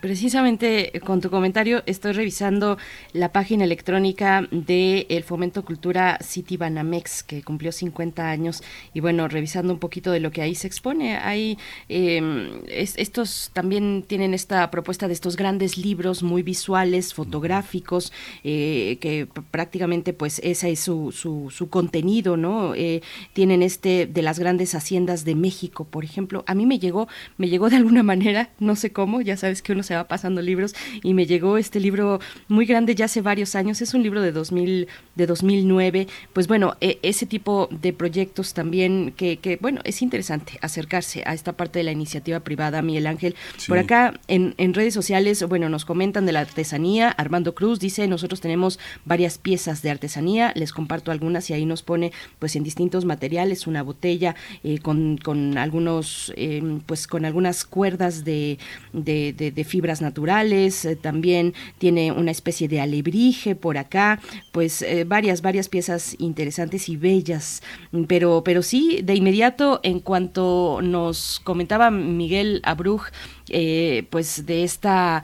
Precisamente 0.00 0.96
eh, 0.96 1.00
con 1.00 1.20
tu 1.20 1.28
comentario 1.28 1.82
estoy 1.84 2.12
revisando 2.12 2.78
la 3.12 3.32
página 3.32 3.64
electrónica 3.64 4.48
de 4.50 5.06
el 5.10 5.24
Fomento 5.24 5.62
Cultura 5.64 6.18
City 6.22 6.56
Banamex 6.56 7.22
que 7.22 7.42
cumplió 7.42 7.70
50 7.70 8.28
años. 8.28 8.62
Y 8.94 9.00
bueno 9.00 9.28
revisando 9.28 9.72
un 9.72 9.78
poquito 9.78 10.10
de 10.10 10.20
lo 10.20 10.30
que 10.30 10.40
ahí 10.40 10.54
se 10.54 10.66
expone 10.66 11.16
hay 11.18 11.58
em, 11.88 12.62
estos 12.68 13.50
también 13.52 14.04
tienen 14.06 14.32
esta 14.32 14.70
propuesta 14.70 15.06
de 15.06 15.14
estos 15.14 15.36
grandes 15.36 15.76
libros 15.76 16.22
muy 16.22 16.42
visuales 16.42 17.12
fotográficos 17.12 18.12
eh, 18.44 18.96
que 19.00 19.28
prácticamente 19.50 20.12
pues 20.12 20.40
ese 20.42 20.70
es 20.72 20.80
su, 20.80 21.12
su, 21.12 21.50
su 21.50 21.68
contenido 21.68 22.36
no 22.36 22.74
eh, 22.74 23.02
tienen 23.34 23.62
este 23.62 24.06
de 24.06 24.22
las 24.22 24.38
grandes 24.38 24.74
haciendas 24.74 25.24
de 25.24 25.34
México 25.34 25.84
por 25.84 26.04
ejemplo. 26.04 26.42
A 26.46 26.54
mí 26.54 26.64
me 26.64 26.78
llegó 26.78 27.08
me 27.36 27.48
llegó 27.48 27.68
de 27.68 27.76
alguna 27.76 28.02
manera 28.02 28.50
no 28.58 28.76
sé 28.76 28.92
cómo 28.92 29.20
ya 29.20 29.36
sabes 29.42 29.60
que 29.60 29.72
uno 29.72 29.82
se 29.82 29.94
va 29.94 30.04
pasando 30.06 30.40
libros 30.40 30.74
y 31.02 31.14
me 31.14 31.26
llegó 31.26 31.58
este 31.58 31.80
libro 31.80 32.20
muy 32.48 32.64
grande 32.64 32.94
ya 32.94 33.06
hace 33.06 33.20
varios 33.22 33.54
años, 33.54 33.82
es 33.82 33.92
un 33.92 34.02
libro 34.02 34.22
de 34.22 34.30
2000 34.30 34.88
de 35.14 35.26
2009, 35.26 36.06
pues 36.32 36.46
bueno, 36.46 36.76
e, 36.80 36.98
ese 37.02 37.26
tipo 37.26 37.68
de 37.70 37.92
proyectos 37.92 38.54
también 38.54 39.12
que, 39.16 39.36
que, 39.38 39.58
bueno, 39.60 39.80
es 39.84 40.00
interesante 40.00 40.58
acercarse 40.62 41.22
a 41.26 41.34
esta 41.34 41.52
parte 41.52 41.80
de 41.80 41.84
la 41.84 41.92
iniciativa 41.92 42.40
privada, 42.40 42.82
Miguel 42.82 43.06
Ángel. 43.06 43.34
Por 43.68 43.78
acá 43.78 44.14
en, 44.28 44.54
en 44.58 44.74
redes 44.74 44.94
sociales, 44.94 45.42
bueno, 45.42 45.68
nos 45.68 45.84
comentan 45.84 46.24
de 46.24 46.32
la 46.32 46.40
artesanía, 46.40 47.10
Armando 47.10 47.54
Cruz 47.54 47.80
dice, 47.80 48.06
nosotros 48.06 48.40
tenemos 48.40 48.78
varias 49.04 49.38
piezas 49.38 49.82
de 49.82 49.90
artesanía, 49.90 50.52
les 50.54 50.72
comparto 50.72 51.10
algunas 51.10 51.50
y 51.50 51.54
ahí 51.54 51.66
nos 51.66 51.82
pone 51.82 52.12
pues 52.38 52.56
en 52.56 52.62
distintos 52.62 53.04
materiales, 53.04 53.66
una 53.66 53.82
botella 53.82 54.34
eh, 54.62 54.78
con, 54.78 55.18
con 55.18 55.58
algunos, 55.58 56.32
eh, 56.36 56.62
pues 56.86 57.06
con 57.06 57.24
algunas 57.24 57.64
cuerdas 57.64 58.24
de, 58.24 58.58
de 58.92 59.31
de, 59.32 59.64
fibras 59.64 60.00
naturales, 60.02 60.84
eh, 60.84 60.96
también 60.96 61.54
tiene 61.78 62.12
una 62.12 62.30
especie 62.30 62.68
de 62.68 62.80
alebrije 62.80 63.54
por 63.54 63.78
acá, 63.78 64.20
pues 64.50 64.82
eh, 64.82 65.04
varias, 65.04 65.42
varias 65.42 65.68
piezas 65.68 66.16
interesantes 66.18 66.88
y 66.88 66.96
bellas. 66.96 67.62
Pero, 68.08 68.42
pero 68.44 68.62
sí, 68.62 69.00
de 69.02 69.14
inmediato, 69.14 69.80
en 69.82 70.00
cuanto 70.00 70.80
nos 70.82 71.40
comentaba 71.44 71.90
Miguel 71.90 72.60
Abruj, 72.64 73.08
eh, 73.48 74.06
pues 74.10 74.46
de 74.46 74.64
esta 74.64 75.22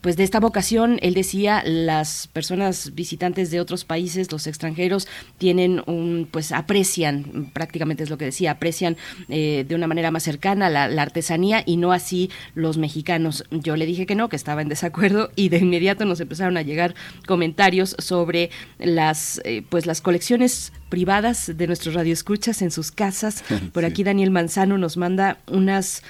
pues 0.00 0.16
de 0.16 0.24
esta 0.24 0.40
vocación, 0.40 0.98
él 1.02 1.14
decía, 1.14 1.62
las 1.64 2.28
personas 2.28 2.94
visitantes 2.94 3.50
de 3.50 3.60
otros 3.60 3.84
países, 3.84 4.30
los 4.32 4.46
extranjeros, 4.46 5.08
tienen 5.38 5.82
un, 5.86 6.28
pues 6.30 6.52
aprecian, 6.52 7.50
prácticamente 7.52 8.04
es 8.04 8.10
lo 8.10 8.18
que 8.18 8.26
decía, 8.26 8.52
aprecian 8.52 8.96
eh, 9.28 9.64
de 9.66 9.74
una 9.74 9.86
manera 9.86 10.10
más 10.10 10.22
cercana 10.22 10.70
la, 10.70 10.84
artesanía 11.02 11.62
y 11.66 11.76
no 11.76 11.92
así 11.92 12.30
los 12.54 12.78
mexicanos. 12.78 13.44
Yo 13.50 13.76
le 13.76 13.86
dije 13.86 14.06
que 14.06 14.14
no, 14.14 14.28
que 14.28 14.36
estaba 14.36 14.62
en 14.62 14.68
desacuerdo 14.68 15.30
y 15.36 15.48
de 15.48 15.58
inmediato 15.58 16.04
nos 16.04 16.20
empezaron 16.20 16.56
a 16.56 16.62
llegar 16.62 16.94
comentarios 17.26 17.96
sobre 17.98 18.50
las, 18.78 19.42
pues 19.68 19.86
las 19.86 20.00
colecciones 20.00 20.72
privadas 20.88 21.52
de 21.56 21.66
nuestros 21.66 21.94
radioescuchas 21.94 22.62
en 22.62 22.70
sus 22.70 22.92
casas. 22.92 23.44
Por 23.72 23.84
aquí 23.84 24.04
Daniel 24.04 24.30
Manzano 24.30 24.78
nos 24.78 24.96
manda 24.96 25.38
unas 25.50 26.02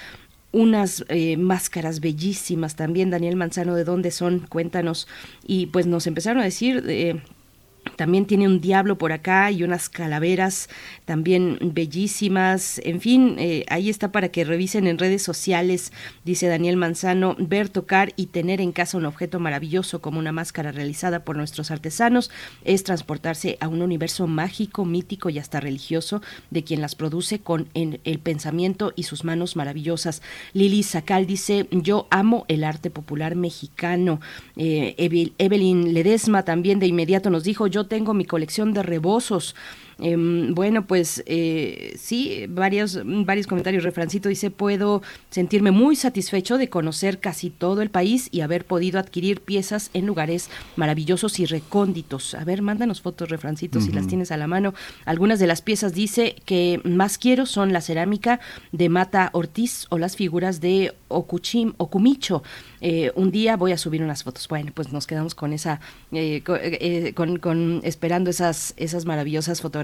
unas 0.54 1.04
eh, 1.08 1.36
máscaras 1.36 2.00
bellísimas 2.00 2.76
también. 2.76 3.10
Daniel 3.10 3.36
Manzano, 3.36 3.74
¿de 3.74 3.84
dónde 3.84 4.12
son? 4.12 4.46
Cuéntanos. 4.48 5.08
Y 5.44 5.66
pues 5.66 5.86
nos 5.86 6.06
empezaron 6.06 6.40
a 6.40 6.44
decir 6.44 6.84
eh, 6.88 7.20
también 7.96 8.26
tiene 8.26 8.46
un 8.46 8.60
diablo 8.60 8.98
por 8.98 9.12
acá 9.12 9.50
y 9.50 9.62
unas 9.62 9.88
calaveras 9.88 10.68
también 11.04 11.58
bellísimas. 11.60 12.80
En 12.84 13.00
fin, 13.00 13.36
eh, 13.38 13.64
ahí 13.68 13.88
está 13.90 14.12
para 14.12 14.28
que 14.28 14.44
revisen 14.44 14.86
en 14.86 14.98
redes 14.98 15.22
sociales, 15.22 15.92
dice 16.24 16.48
Daniel 16.48 16.76
Manzano, 16.76 17.36
ver, 17.38 17.68
tocar 17.68 18.12
y 18.16 18.26
tener 18.26 18.60
en 18.60 18.72
casa 18.72 18.98
un 18.98 19.06
objeto 19.06 19.40
maravilloso 19.40 20.00
como 20.00 20.18
una 20.18 20.32
máscara 20.32 20.72
realizada 20.72 21.24
por 21.24 21.36
nuestros 21.36 21.70
artesanos 21.70 22.30
es 22.64 22.84
transportarse 22.84 23.56
a 23.60 23.68
un 23.68 23.82
universo 23.82 24.26
mágico, 24.26 24.84
mítico 24.84 25.30
y 25.30 25.38
hasta 25.38 25.60
religioso 25.60 26.22
de 26.50 26.64
quien 26.64 26.80
las 26.80 26.94
produce 26.94 27.40
con 27.40 27.68
el 27.74 28.18
pensamiento 28.18 28.92
y 28.96 29.04
sus 29.04 29.24
manos 29.24 29.56
maravillosas. 29.56 30.22
Lili 30.52 30.82
Sacal 30.82 31.26
dice, 31.26 31.66
yo 31.70 32.06
amo 32.10 32.44
el 32.48 32.64
arte 32.64 32.90
popular 32.90 33.36
mexicano. 33.36 34.20
Eh, 34.56 34.94
Evelyn 35.38 35.94
Ledesma 35.94 36.44
también 36.44 36.78
de 36.78 36.86
inmediato 36.86 37.30
nos 37.30 37.44
dijo, 37.44 37.66
yo 37.74 37.86
tengo 37.86 38.14
mi 38.14 38.24
colección 38.24 38.72
de 38.72 38.84
rebozos 38.84 39.56
Em, 39.98 40.54
bueno, 40.54 40.86
pues 40.86 41.22
eh, 41.26 41.94
sí, 41.98 42.46
varios, 42.48 43.00
varios 43.04 43.46
comentarios. 43.46 43.84
Refrancito 43.84 44.28
dice, 44.28 44.50
puedo 44.50 45.02
sentirme 45.30 45.70
muy 45.70 45.96
satisfecho 45.96 46.58
de 46.58 46.68
conocer 46.68 47.20
casi 47.20 47.50
todo 47.50 47.82
el 47.82 47.90
país 47.90 48.28
y 48.32 48.40
haber 48.40 48.64
podido 48.64 48.98
adquirir 48.98 49.40
piezas 49.40 49.90
en 49.94 50.06
lugares 50.06 50.50
maravillosos 50.76 51.38
y 51.38 51.46
recónditos. 51.46 52.34
A 52.34 52.44
ver, 52.44 52.62
mándanos 52.62 53.00
fotos, 53.00 53.28
Refrancito, 53.28 53.80
si 53.80 53.92
las 53.92 54.06
tienes 54.06 54.32
a 54.32 54.36
la 54.36 54.46
mano. 54.46 54.74
Algunas 55.04 55.38
de 55.38 55.46
las 55.46 55.62
piezas 55.62 55.94
dice 55.94 56.36
que 56.44 56.80
más 56.84 57.18
quiero 57.18 57.46
son 57.46 57.72
la 57.72 57.80
cerámica 57.80 58.40
de 58.72 58.88
Mata 58.88 59.30
Ortiz 59.32 59.86
o 59.90 59.98
las 59.98 60.16
figuras 60.16 60.60
de 60.60 60.94
Okuchim, 61.08 61.74
Okumicho. 61.76 62.42
Eh, 62.80 63.12
un 63.14 63.30
día 63.30 63.56
voy 63.56 63.72
a 63.72 63.78
subir 63.78 64.02
unas 64.02 64.24
fotos. 64.24 64.48
Bueno, 64.48 64.72
pues 64.74 64.92
nos 64.92 65.06
quedamos 65.06 65.34
con 65.34 65.52
esa, 65.52 65.80
eh, 66.12 66.42
con, 67.14 67.38
con, 67.38 67.80
esperando 67.84 68.30
esas, 68.30 68.74
esas 68.76 69.04
maravillosas 69.06 69.60
fotografías 69.60 69.83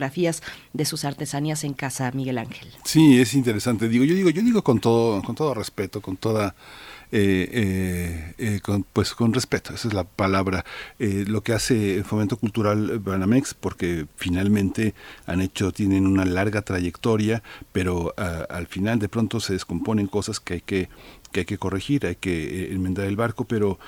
de 0.72 0.84
sus 0.84 1.04
artesanías 1.04 1.64
en 1.64 1.74
casa, 1.74 2.10
Miguel 2.12 2.38
Ángel. 2.38 2.68
Sí, 2.84 3.20
es 3.20 3.34
interesante. 3.34 3.88
Digo, 3.88 4.04
yo 4.04 4.14
digo, 4.14 4.30
yo 4.30 4.42
digo 4.42 4.62
con 4.62 4.80
todo, 4.80 5.22
con 5.22 5.34
todo 5.34 5.54
respeto, 5.54 6.00
con 6.00 6.16
toda 6.16 6.54
eh, 7.12 7.48
eh, 8.38 8.60
eh, 8.62 8.82
pues 8.92 9.14
con 9.14 9.32
respeto, 9.32 9.74
esa 9.74 9.88
es 9.88 9.94
la 9.94 10.04
palabra, 10.04 10.64
lo 10.98 11.42
que 11.42 11.52
hace 11.52 11.96
el 11.96 12.04
Fomento 12.04 12.36
Cultural 12.36 13.00
Banamex, 13.00 13.54
porque 13.54 14.06
finalmente 14.14 14.94
han 15.26 15.40
hecho, 15.40 15.72
tienen 15.72 16.06
una 16.06 16.24
larga 16.24 16.62
trayectoria, 16.62 17.42
pero 17.72 18.14
al 18.16 18.66
final 18.68 19.00
de 19.00 19.08
pronto 19.08 19.40
se 19.40 19.54
descomponen 19.54 20.06
cosas 20.06 20.38
que 20.38 20.54
hay 20.54 20.60
que 20.60 20.88
que 21.32 21.40
hay 21.40 21.46
que 21.46 21.58
corregir, 21.58 22.06
hay 22.06 22.16
que 22.16 22.72
enmendar 22.72 23.06
el 23.06 23.16
barco, 23.16 23.44
pero 23.44 23.78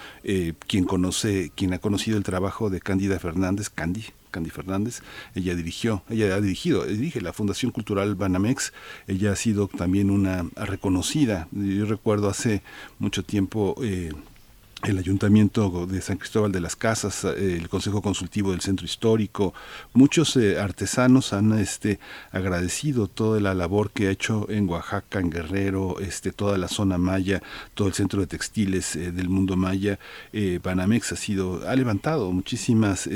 quien 0.67 0.85
conoce, 0.85 1.53
quien 1.55 1.73
ha 1.73 1.79
conocido 1.79 2.17
el 2.19 2.25
trabajo 2.25 2.71
de 2.71 2.81
Cándida 2.81 3.19
Fernández, 3.19 3.69
Candy, 3.69 4.05
Candy 4.33 4.51
Fernández, 4.51 5.03
ella 5.37 5.55
dirigió, 5.55 6.03
ella 6.09 6.35
ha 6.35 6.41
dirigido, 6.41 6.85
dirige 6.85 7.21
la 7.21 7.33
Fundación 7.33 7.71
Cultural 7.71 8.17
Banamex, 8.17 8.73
ella 9.07 9.33
ha 9.33 9.37
sido 9.37 9.69
también 9.69 10.11
una 10.11 10.47
reconocida, 10.57 11.47
yo 11.53 11.87
recuerdo 11.87 12.29
hace 12.29 12.63
mucho 12.99 13.23
tiempo 13.23 13.77
eh, 13.83 14.11
el 14.83 14.99
Ayuntamiento 14.99 15.87
de 15.87 16.01
San 16.01 16.17
Cristóbal 16.17 16.51
de 16.51 16.61
las 16.61 16.75
Casas, 16.75 17.25
eh, 17.25 17.57
el 17.57 17.69
Consejo 17.69 18.03
Consultivo 18.03 18.51
del 18.51 18.61
Centro 18.61 18.85
Histórico, 18.85 19.55
muchos 19.93 20.37
eh, 20.37 20.59
artesanos 20.59 21.33
han 21.33 21.53
este, 21.59 22.01
agradecido 22.33 23.07
toda 23.07 23.41
la 23.41 23.55
labor 23.55 23.91
que 23.91 24.09
ha 24.09 24.11
hecho 24.11 24.47
en 24.51 24.69
Oaxaca, 24.69 25.21
en 25.21 25.31
Guerrero, 25.31 26.01
este, 26.01 26.33
toda 26.33 26.59
la 26.59 26.69
zona 26.69 26.99
maya, 26.99 27.43
todo 27.75 27.87
el 27.87 27.95
centro 27.95 28.21
de 28.21 28.27
textiles 28.27 28.97
eh, 28.97 29.13
del 29.13 29.29
mundo 29.29 29.57
maya. 29.57 29.99
Banamex 30.63 31.13
ha 31.13 31.17
sido, 31.17 31.69
ha 31.69 31.77
levantado 31.77 32.33
muchísimas, 32.33 33.09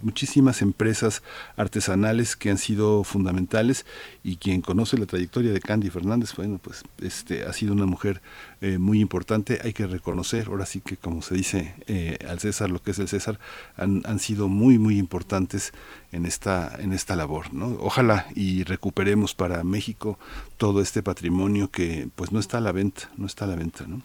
muchísimas 0.00 0.62
empresas 0.62 1.22
artesanales 1.56 2.36
que 2.36 2.50
han 2.50 2.58
sido 2.58 3.04
fundamentales 3.04 3.84
y 4.24 4.36
quien 4.36 4.60
conoce 4.60 4.98
la 4.98 5.06
trayectoria 5.06 5.52
de 5.52 5.60
Candy 5.60 5.90
Fernández, 5.90 6.34
bueno, 6.36 6.58
pues 6.62 6.82
este, 7.00 7.44
ha 7.44 7.52
sido 7.52 7.72
una 7.72 7.86
mujer 7.86 8.20
eh, 8.62 8.78
muy 8.78 9.00
importante. 9.00 9.60
Hay 9.62 9.72
que 9.72 9.86
reconocer, 9.86 10.46
ahora 10.48 10.64
sí 10.64 10.80
que 10.80 10.95
como 11.00 11.22
se 11.22 11.34
dice 11.34 11.74
eh, 11.86 12.18
al 12.28 12.40
César, 12.40 12.70
lo 12.70 12.82
que 12.82 12.90
es 12.92 12.98
el 12.98 13.08
César, 13.08 13.38
han, 13.76 14.02
han 14.04 14.18
sido 14.18 14.48
muy, 14.48 14.78
muy 14.78 14.98
importantes 14.98 15.72
en 16.12 16.26
esta, 16.26 16.76
en 16.78 16.92
esta 16.92 17.16
labor. 17.16 17.52
¿no? 17.52 17.76
Ojalá 17.80 18.26
y 18.34 18.64
recuperemos 18.64 19.34
para 19.34 19.62
México 19.64 20.18
todo 20.56 20.80
este 20.80 21.02
patrimonio 21.02 21.70
que 21.70 22.08
pues 22.14 22.32
no 22.32 22.40
está 22.40 22.58
a 22.58 22.60
la 22.60 22.72
venta, 22.72 23.10
no 23.16 23.26
está 23.26 23.44
a 23.44 23.48
la 23.48 23.56
venta. 23.56 23.84
¿no? 23.86 24.02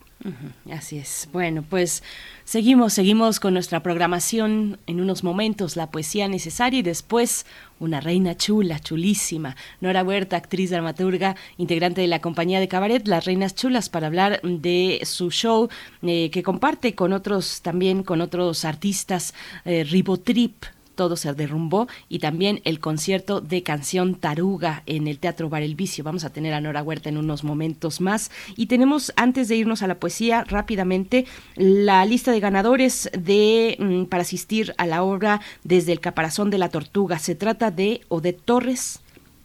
Así 0.71 0.97
es. 0.97 1.29
Bueno, 1.31 1.63
pues 1.67 2.03
seguimos, 2.43 2.93
seguimos 2.93 3.39
con 3.39 3.53
nuestra 3.53 3.81
programación. 3.81 4.77
En 4.85 5.01
unos 5.01 5.23
momentos 5.23 5.75
la 5.75 5.89
poesía 5.89 6.27
necesaria 6.27 6.79
y 6.79 6.83
después 6.83 7.45
una 7.79 8.01
reina 8.01 8.37
chula, 8.37 8.79
chulísima. 8.79 9.55
Nora 9.79 10.03
Huerta, 10.03 10.37
actriz 10.37 10.69
dramaturga, 10.69 11.35
integrante 11.57 12.01
de 12.01 12.07
la 12.07 12.21
compañía 12.21 12.59
de 12.59 12.67
cabaret 12.67 13.07
Las 13.07 13.25
Reinas 13.25 13.55
Chulas, 13.55 13.89
para 13.89 14.07
hablar 14.07 14.41
de 14.43 15.01
su 15.03 15.31
show 15.31 15.69
eh, 16.03 16.29
que 16.29 16.43
comparte 16.43 16.93
con 16.93 17.13
otros, 17.13 17.61
también 17.61 18.03
con 18.03 18.21
otros 18.21 18.65
artistas, 18.65 19.33
eh, 19.65 19.83
Ribotrip 19.83 20.65
todo 20.95 21.15
se 21.15 21.33
derrumbó 21.33 21.87
y 22.09 22.19
también 22.19 22.61
el 22.63 22.79
concierto 22.79 23.41
de 23.41 23.63
canción 23.63 24.15
Taruga 24.15 24.83
en 24.85 25.07
el 25.07 25.19
Teatro 25.19 25.49
Bar 25.49 25.63
El 25.63 25.75
Vicio. 25.75 26.03
Vamos 26.03 26.23
a 26.23 26.31
tener 26.31 26.53
a 26.53 26.61
Nora 26.61 26.83
Huerta 26.83 27.09
en 27.09 27.17
unos 27.17 27.43
momentos 27.43 28.01
más 28.01 28.31
y 28.55 28.67
tenemos 28.67 29.13
antes 29.15 29.47
de 29.47 29.55
irnos 29.55 29.81
a 29.81 29.87
la 29.87 29.99
poesía 29.99 30.43
rápidamente 30.43 31.25
la 31.55 32.05
lista 32.05 32.31
de 32.31 32.39
ganadores 32.39 33.09
de 33.17 33.77
mm, 33.79 34.05
para 34.05 34.21
asistir 34.21 34.73
a 34.77 34.85
la 34.85 35.03
obra 35.03 35.41
desde 35.63 35.91
el 35.91 35.99
caparazón 35.99 36.49
de 36.49 36.57
la 36.57 36.69
tortuga. 36.69 37.19
Se 37.19 37.35
trata 37.35 37.71
de 37.71 38.01
Odette 38.09 38.41
Torres, 38.43 39.01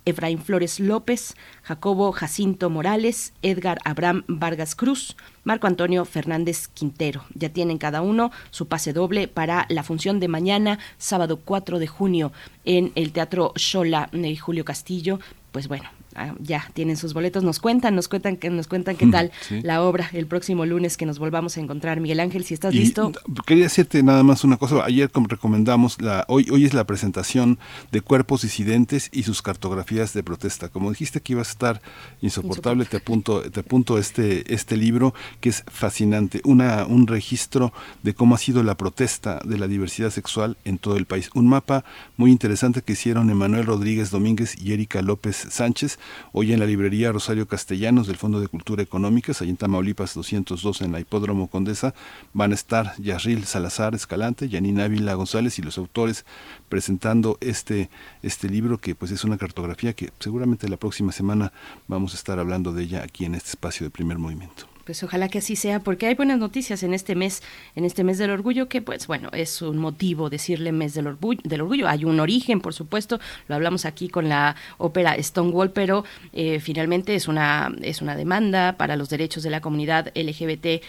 Efraín 0.06 0.38
Flores 0.38 0.80
López, 0.80 1.34
Jacobo 1.62 2.12
Jacinto 2.12 2.70
Morales, 2.70 3.34
Edgar 3.42 3.78
Abraham 3.84 4.24
Vargas 4.28 4.74
Cruz, 4.74 5.16
Marco 5.44 5.66
Antonio 5.66 6.04
Fernández 6.04 6.68
Quintero. 6.68 7.24
Ya 7.34 7.50
tienen 7.50 7.76
cada 7.76 8.00
uno 8.00 8.30
su 8.50 8.68
pase 8.68 8.92
doble 8.92 9.28
para 9.28 9.66
la 9.68 9.82
función 9.82 10.20
de 10.20 10.28
mañana, 10.28 10.78
sábado 10.96 11.40
4 11.44 11.78
de 11.78 11.86
junio, 11.88 12.32
en 12.64 12.92
el 12.94 13.12
Teatro 13.12 13.52
Xola 13.56 14.08
de 14.12 14.36
Julio 14.36 14.64
Castillo. 14.64 15.18
Pues 15.52 15.68
bueno, 15.68 15.90
Ah, 16.18 16.34
ya 16.40 16.70
tienen 16.72 16.96
sus 16.96 17.12
boletos, 17.12 17.44
nos 17.44 17.60
cuentan, 17.60 17.94
nos 17.94 18.08
cuentan, 18.08 18.38
que 18.38 18.48
nos 18.48 18.68
cuentan 18.68 18.96
qué 18.96 19.04
mm, 19.04 19.10
tal 19.10 19.32
la 19.62 19.82
obra 19.82 20.08
el 20.14 20.26
próximo 20.26 20.64
lunes 20.64 20.96
que 20.96 21.04
nos 21.04 21.18
volvamos 21.18 21.58
a 21.58 21.60
encontrar. 21.60 22.00
Miguel 22.00 22.20
Ángel, 22.20 22.42
si 22.42 22.54
estás 22.54 22.74
listo. 22.74 23.12
Quería 23.44 23.64
decirte 23.64 24.02
nada 24.02 24.22
más 24.22 24.42
una 24.42 24.56
cosa. 24.56 24.82
Ayer 24.82 25.10
recomendamos, 25.28 26.00
la, 26.00 26.24
hoy, 26.28 26.48
hoy 26.50 26.64
es 26.64 26.72
la 26.72 26.84
presentación 26.84 27.58
de 27.92 28.00
Cuerpos 28.00 28.42
Disidentes 28.42 29.10
y 29.12 29.24
sus 29.24 29.42
cartografías 29.42 30.14
de 30.14 30.22
protesta. 30.22 30.70
Como 30.70 30.90
dijiste 30.90 31.20
que 31.20 31.34
ibas 31.34 31.48
a 31.48 31.50
estar 31.50 31.82
insoportable, 32.22 32.86
te 32.86 32.96
apunto, 32.96 33.42
te 33.42 33.60
apunto 33.60 33.98
este, 33.98 34.54
este 34.54 34.78
libro 34.78 35.12
que 35.40 35.50
es 35.50 35.64
fascinante. 35.66 36.40
Una, 36.44 36.86
un 36.86 37.06
registro 37.06 37.74
de 38.02 38.14
cómo 38.14 38.36
ha 38.36 38.38
sido 38.38 38.62
la 38.62 38.78
protesta 38.78 39.40
de 39.44 39.58
la 39.58 39.66
diversidad 39.66 40.08
sexual 40.08 40.56
en 40.64 40.78
todo 40.78 40.96
el 40.96 41.04
país. 41.04 41.28
Un 41.34 41.46
mapa 41.46 41.84
muy 42.16 42.30
interesante 42.30 42.80
que 42.80 42.94
hicieron 42.94 43.28
Emanuel 43.28 43.66
Rodríguez 43.66 44.10
Domínguez 44.10 44.56
y 44.58 44.72
Erika 44.72 45.02
López 45.02 45.46
Sánchez 45.50 45.98
Hoy 46.32 46.52
en 46.52 46.60
la 46.60 46.66
librería 46.66 47.12
Rosario 47.12 47.46
Castellanos 47.46 48.06
del 48.06 48.16
Fondo 48.16 48.40
de 48.40 48.48
Cultura 48.48 48.82
Económica, 48.82 49.32
allí 49.40 49.50
en 49.50 49.56
Tamaulipas 49.56 50.14
202 50.14 50.80
en 50.82 50.92
la 50.92 51.00
Hipódromo 51.00 51.48
Condesa, 51.48 51.94
van 52.32 52.52
a 52.52 52.54
estar 52.54 52.94
Yarril 52.98 53.44
Salazar 53.44 53.94
Escalante, 53.94 54.48
Yanina 54.48 54.84
Ávila 54.84 55.14
González 55.14 55.58
y 55.58 55.62
los 55.62 55.78
autores 55.78 56.24
presentando 56.68 57.38
este, 57.40 57.90
este 58.22 58.48
libro 58.48 58.78
que 58.78 58.94
pues 58.94 59.10
es 59.10 59.24
una 59.24 59.38
cartografía 59.38 59.92
que 59.92 60.10
seguramente 60.18 60.68
la 60.68 60.76
próxima 60.76 61.12
semana 61.12 61.52
vamos 61.88 62.12
a 62.12 62.16
estar 62.16 62.38
hablando 62.38 62.72
de 62.72 62.82
ella 62.82 63.02
aquí 63.02 63.24
en 63.24 63.34
este 63.34 63.50
espacio 63.50 63.84
de 63.84 63.90
primer 63.90 64.18
movimiento. 64.18 64.75
Pues 64.86 65.02
ojalá 65.02 65.28
que 65.28 65.38
así 65.38 65.56
sea, 65.56 65.80
porque 65.80 66.06
hay 66.06 66.14
buenas 66.14 66.38
noticias 66.38 66.84
en 66.84 66.94
este 66.94 67.16
mes, 67.16 67.42
en 67.74 67.84
este 67.84 68.04
mes 68.04 68.18
del 68.18 68.30
orgullo, 68.30 68.68
que 68.68 68.80
pues 68.80 69.08
bueno, 69.08 69.30
es 69.32 69.60
un 69.60 69.78
motivo 69.78 70.30
decirle 70.30 70.70
mes 70.70 70.94
del 70.94 71.08
orgullo, 71.08 71.40
del 71.42 71.62
orgullo. 71.62 71.88
Hay 71.88 72.04
un 72.04 72.20
origen, 72.20 72.60
por 72.60 72.72
supuesto, 72.72 73.18
lo 73.48 73.56
hablamos 73.56 73.84
aquí 73.84 74.08
con 74.08 74.28
la 74.28 74.54
ópera 74.78 75.20
Stonewall, 75.20 75.72
pero 75.72 76.04
eh, 76.32 76.60
finalmente 76.60 77.16
es 77.16 77.26
una, 77.26 77.74
es 77.82 78.00
una 78.00 78.14
demanda 78.14 78.76
para 78.78 78.94
los 78.94 79.08
derechos 79.08 79.42
de 79.42 79.50
la 79.50 79.60
comunidad 79.60 80.12
LGBTIQ 80.14 80.80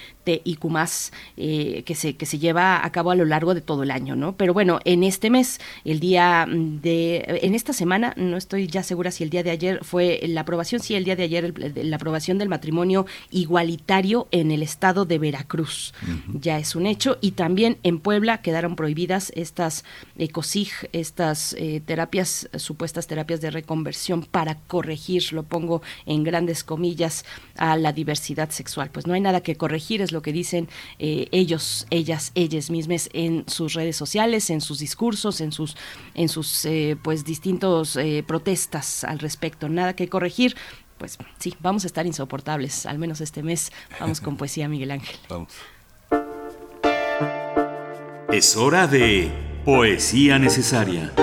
eh, 1.38 1.82
que, 1.84 1.96
se, 1.96 2.16
que 2.18 2.28
se 2.28 2.38
lleva 2.38 2.86
a 2.86 2.92
cabo 2.92 3.10
a 3.10 3.16
lo 3.16 3.26
largo 3.26 3.56
de 3.56 3.62
todo 3.62 3.82
el 3.82 3.90
año, 3.90 4.16
¿no? 4.16 4.38
Pero 4.38 4.54
bueno, 4.54 4.80
en 4.86 5.02
este 5.02 5.32
mes, 5.32 5.60
el 5.86 6.00
día 6.00 6.46
de, 6.48 7.40
en 7.42 7.56
esta 7.56 7.74
semana, 7.74 8.14
no 8.16 8.38
estoy 8.38 8.68
ya 8.68 8.84
segura 8.84 9.10
si 9.10 9.24
el 9.24 9.32
día 9.32 9.42
de 9.42 9.50
ayer 9.50 9.80
fue 9.84 10.20
la 10.28 10.42
aprobación, 10.42 10.84
sí, 10.84 10.94
el 10.94 11.04
día 11.04 11.16
de 11.16 11.24
ayer 11.24 11.52
la 11.84 11.96
aprobación 11.96 12.38
del 12.38 12.48
matrimonio 12.48 13.08
igualitario 13.32 13.87
en 14.32 14.52
el 14.52 14.64
estado 14.64 15.06
de 15.06 15.18
Veracruz. 15.18 15.94
Ya 16.34 16.60
es 16.60 16.76
un 16.76 16.86
hecho. 16.86 17.18
Y 17.22 17.32
también 17.32 17.78
en 17.84 18.00
Puebla 18.00 18.42
quedaron 18.42 18.76
prohibidas 18.76 19.32
estas 19.36 19.86
ECOSIG, 20.18 20.90
estas 20.92 21.54
eh, 21.54 21.82
terapias, 21.86 22.50
supuestas 22.58 23.08
terapias 23.08 23.40
de 23.40 23.50
reconversión 23.50 24.24
para 24.24 24.56
corregir, 24.68 25.32
lo 25.32 25.44
pongo 25.44 25.82
en 26.06 26.24
grandes 26.24 26.66
comillas, 26.66 27.24
a 27.56 27.78
la 27.78 27.94
diversidad 27.94 28.50
sexual. 28.50 28.90
Pues 28.92 29.08
no 29.08 29.14
hay 29.14 29.22
nada 29.22 29.42
que 29.42 29.56
corregir, 29.56 30.02
es 30.02 30.12
lo 30.12 30.22
que 30.22 30.34
dicen 30.34 30.68
eh, 31.00 31.30
ellos, 31.32 31.88
ellas, 31.90 32.34
ellas 32.36 32.70
mismas 32.70 33.10
en 33.14 33.46
sus 33.48 33.74
redes 33.74 33.96
sociales, 33.96 34.50
en 34.50 34.60
sus 34.60 34.80
discursos, 34.80 35.40
en 35.40 35.54
sus, 35.54 35.78
en 36.14 36.28
sus 36.28 36.66
eh, 36.66 36.98
pues 37.02 37.24
distintos 37.24 37.98
protestas 38.28 39.06
al 39.06 39.20
respecto. 39.20 39.70
Nada 39.70 39.96
que 39.96 40.10
corregir, 40.10 40.56
pues 40.98 41.18
sí, 41.40 41.56
vamos 41.60 41.84
a 41.84 41.88
estar 41.88 42.06
insoportables, 42.06 42.86
al 42.86 43.00
menos 43.00 43.22
este 43.22 43.44
mes. 43.44 43.72
Vamos 44.00 44.22
con 44.22 44.38
poesía, 44.38 44.68
Miguel 44.68 44.92
Ángel. 44.92 45.18
Vamos. 45.30 45.54
Es 48.32 48.58
hora 48.58 48.88
de 48.88 49.32
poesía 49.64 50.38
necesaria. 50.38 51.14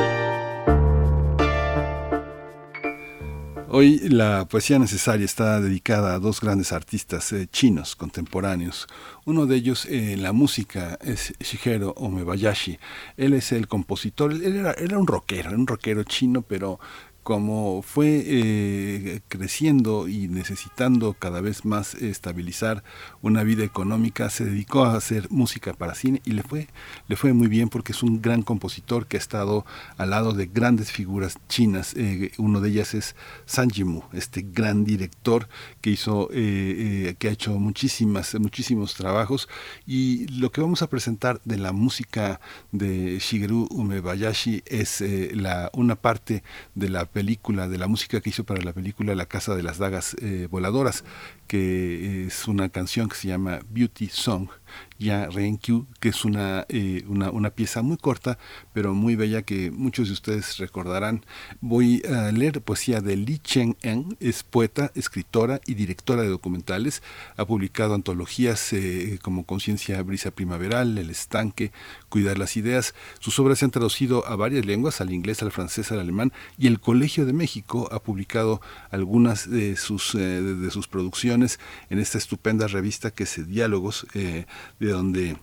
Hoy 3.77 3.99
la 4.09 4.47
poesía 4.47 4.79
necesaria 4.79 5.25
está 5.25 5.61
dedicada 5.61 6.15
a 6.15 6.21
dos 6.21 6.41
grandes 6.41 6.73
artistas 6.73 7.33
eh, 7.33 7.49
chinos 7.51 7.97
contemporáneos. 7.97 8.87
Uno 9.25 9.47
de 9.47 9.57
ellos 9.57 9.87
en 9.87 10.11
eh, 10.11 10.17
la 10.17 10.33
música 10.33 10.97
es 11.03 11.35
Shigeru 11.41 11.93
Omebayashi. 11.97 12.79
Él 13.17 13.33
es 13.33 13.51
el 13.51 13.67
compositor, 13.67 14.33
él 14.33 14.57
era, 14.59 14.75
era 14.75 14.97
un 14.97 15.09
rockero, 15.09 15.51
un 15.51 15.67
rockero 15.67 16.05
chino, 16.05 16.43
pero 16.43 16.79
como 17.25 17.81
fue 17.81 18.23
eh, 18.27 19.21
creciendo 19.29 20.09
y 20.09 20.29
necesitando 20.29 21.15
cada 21.15 21.41
vez 21.41 21.65
más 21.65 21.95
estabilizar 21.95 22.85
una 23.23 23.43
vida 23.43 23.65
económica, 23.65 24.29
se 24.29 24.45
dedicó 24.45 24.85
a 24.85 24.95
hacer 24.95 25.29
música 25.31 25.73
para 25.73 25.95
cine 25.95 26.21
y 26.27 26.33
le 26.33 26.43
fue, 26.43 26.69
le 27.09 27.17
fue 27.17 27.33
muy 27.33 27.49
bien 27.49 27.71
porque 27.71 27.93
es 27.93 28.03
un 28.03 28.21
gran 28.21 28.43
compositor 28.43 29.07
que 29.07 29.17
ha 29.17 29.21
estado 29.21 29.65
al 29.97 30.11
lado 30.11 30.35
de 30.35 30.47
grandes 30.47 30.93
figuras 30.93 31.39
chinas. 31.49 31.95
Eh, 31.97 32.31
uno 32.37 32.61
de 32.61 32.69
ellas 32.69 32.93
es 32.93 33.17
San 33.47 33.71
Yimou, 33.71 34.05
este 34.13 34.45
gran 34.47 34.85
director 34.85 35.49
que 35.81 35.91
hizo, 35.91 36.29
eh, 36.31 37.17
que 37.19 37.29
ha 37.29 37.33
hecho 37.33 37.59
muchísimas, 37.59 38.35
muchísimos 38.35 38.95
trabajos. 38.97 39.49
Y 39.87 40.27
lo 40.29 40.53
que 40.53 40.61
vamos 40.61 40.83
a 40.83 40.91
presentar 40.91 41.41
de 41.47 41.57
la 41.57 41.73
música 41.73 42.39
de 42.71 43.19
Shigeru 43.19 43.67
Umebayashi 43.71 44.63
es 44.67 45.03
la, 45.33 45.71
una 45.73 45.97
parte 45.97 46.43
de 46.75 46.91
la 46.91 47.14
película, 47.15 47.69
de 47.69 47.79
la 47.79 47.87
música 47.87 48.21
que 48.21 48.29
hizo 48.29 48.45
para 48.45 48.63
la 48.63 48.75
película 48.75 49.15
La 49.15 49.27
Casa 49.27 49.55
de 49.55 49.63
las 49.63 49.79
Dagas 49.79 50.17
eh, 50.21 50.49
Voladoras, 50.51 51.05
que 51.47 52.27
es 52.27 52.47
una 52.49 52.69
canción 52.69 53.09
que 53.09 53.15
se 53.15 53.29
llama 53.29 53.61
Beauty 53.71 54.09
Song, 54.09 54.49
ya 54.99 55.27
Renkyu, 55.27 55.87
que 56.01 56.11
es 56.11 56.25
una, 56.25 56.67
eh, 56.69 57.05
una, 57.09 57.31
una, 57.31 57.51
pieza 57.51 57.83
muy 57.83 57.97
corta, 57.97 58.39
pero 58.73 58.95
muy 58.95 59.17
bella 59.17 59.43
que 59.43 59.71
muchos 59.71 60.09
de 60.09 60.15
ustedes 60.15 60.59
recordarán. 60.59 61.25
Voy 61.61 62.03
a 62.09 62.31
leer 62.31 62.63
poesía 62.63 63.01
de 63.01 63.17
Li 63.17 63.39
Cheng-en, 63.39 64.17
es 64.21 64.45
poeta, 64.45 64.93
escritora 64.95 65.61
y 65.67 65.75
directora 65.75 66.23
de 66.23 66.29
documentales. 66.29 67.03
Ha 67.37 67.45
publicado 67.45 67.95
antologías 67.95 68.73
eh, 68.73 69.19
como 69.23 69.45
Conciencia 69.45 70.01
Brisa 70.03 70.31
Primaveral, 70.31 70.97
El 70.97 71.11
Estanque, 71.11 71.73
Cuidar 72.09 72.39
las 72.39 72.57
Ideas. 72.57 72.95
Sus 73.19 73.39
obras 73.39 73.59
se 73.59 73.65
han 73.65 73.71
traducido 73.73 74.27
a 74.27 74.37
varias 74.37 74.65
lenguas, 74.65 75.01
al 75.01 75.13
inglés, 75.13 75.43
al 75.43 75.53
francés, 75.53 75.91
al 75.91 76.01
alemán, 76.01 76.33
y 76.57 76.69
el 76.69 76.81
Colegio 76.81 77.27
de 77.27 77.33
México 77.33 77.89
ha 77.91 78.01
publicado 78.01 78.61
algunas 78.91 79.51
de 79.51 79.77
sus, 79.77 80.15
eh, 80.15 80.19
de 80.19 80.71
sus 80.71 80.87
producciones 80.87 81.59
en 81.91 81.99
esta 81.99 82.19
estupenda 82.19 82.69
revista 82.69 83.11
que 83.11 83.25
es 83.25 83.35
Diálogos 83.49 84.07
de 84.15 84.84
donde 84.93 85.37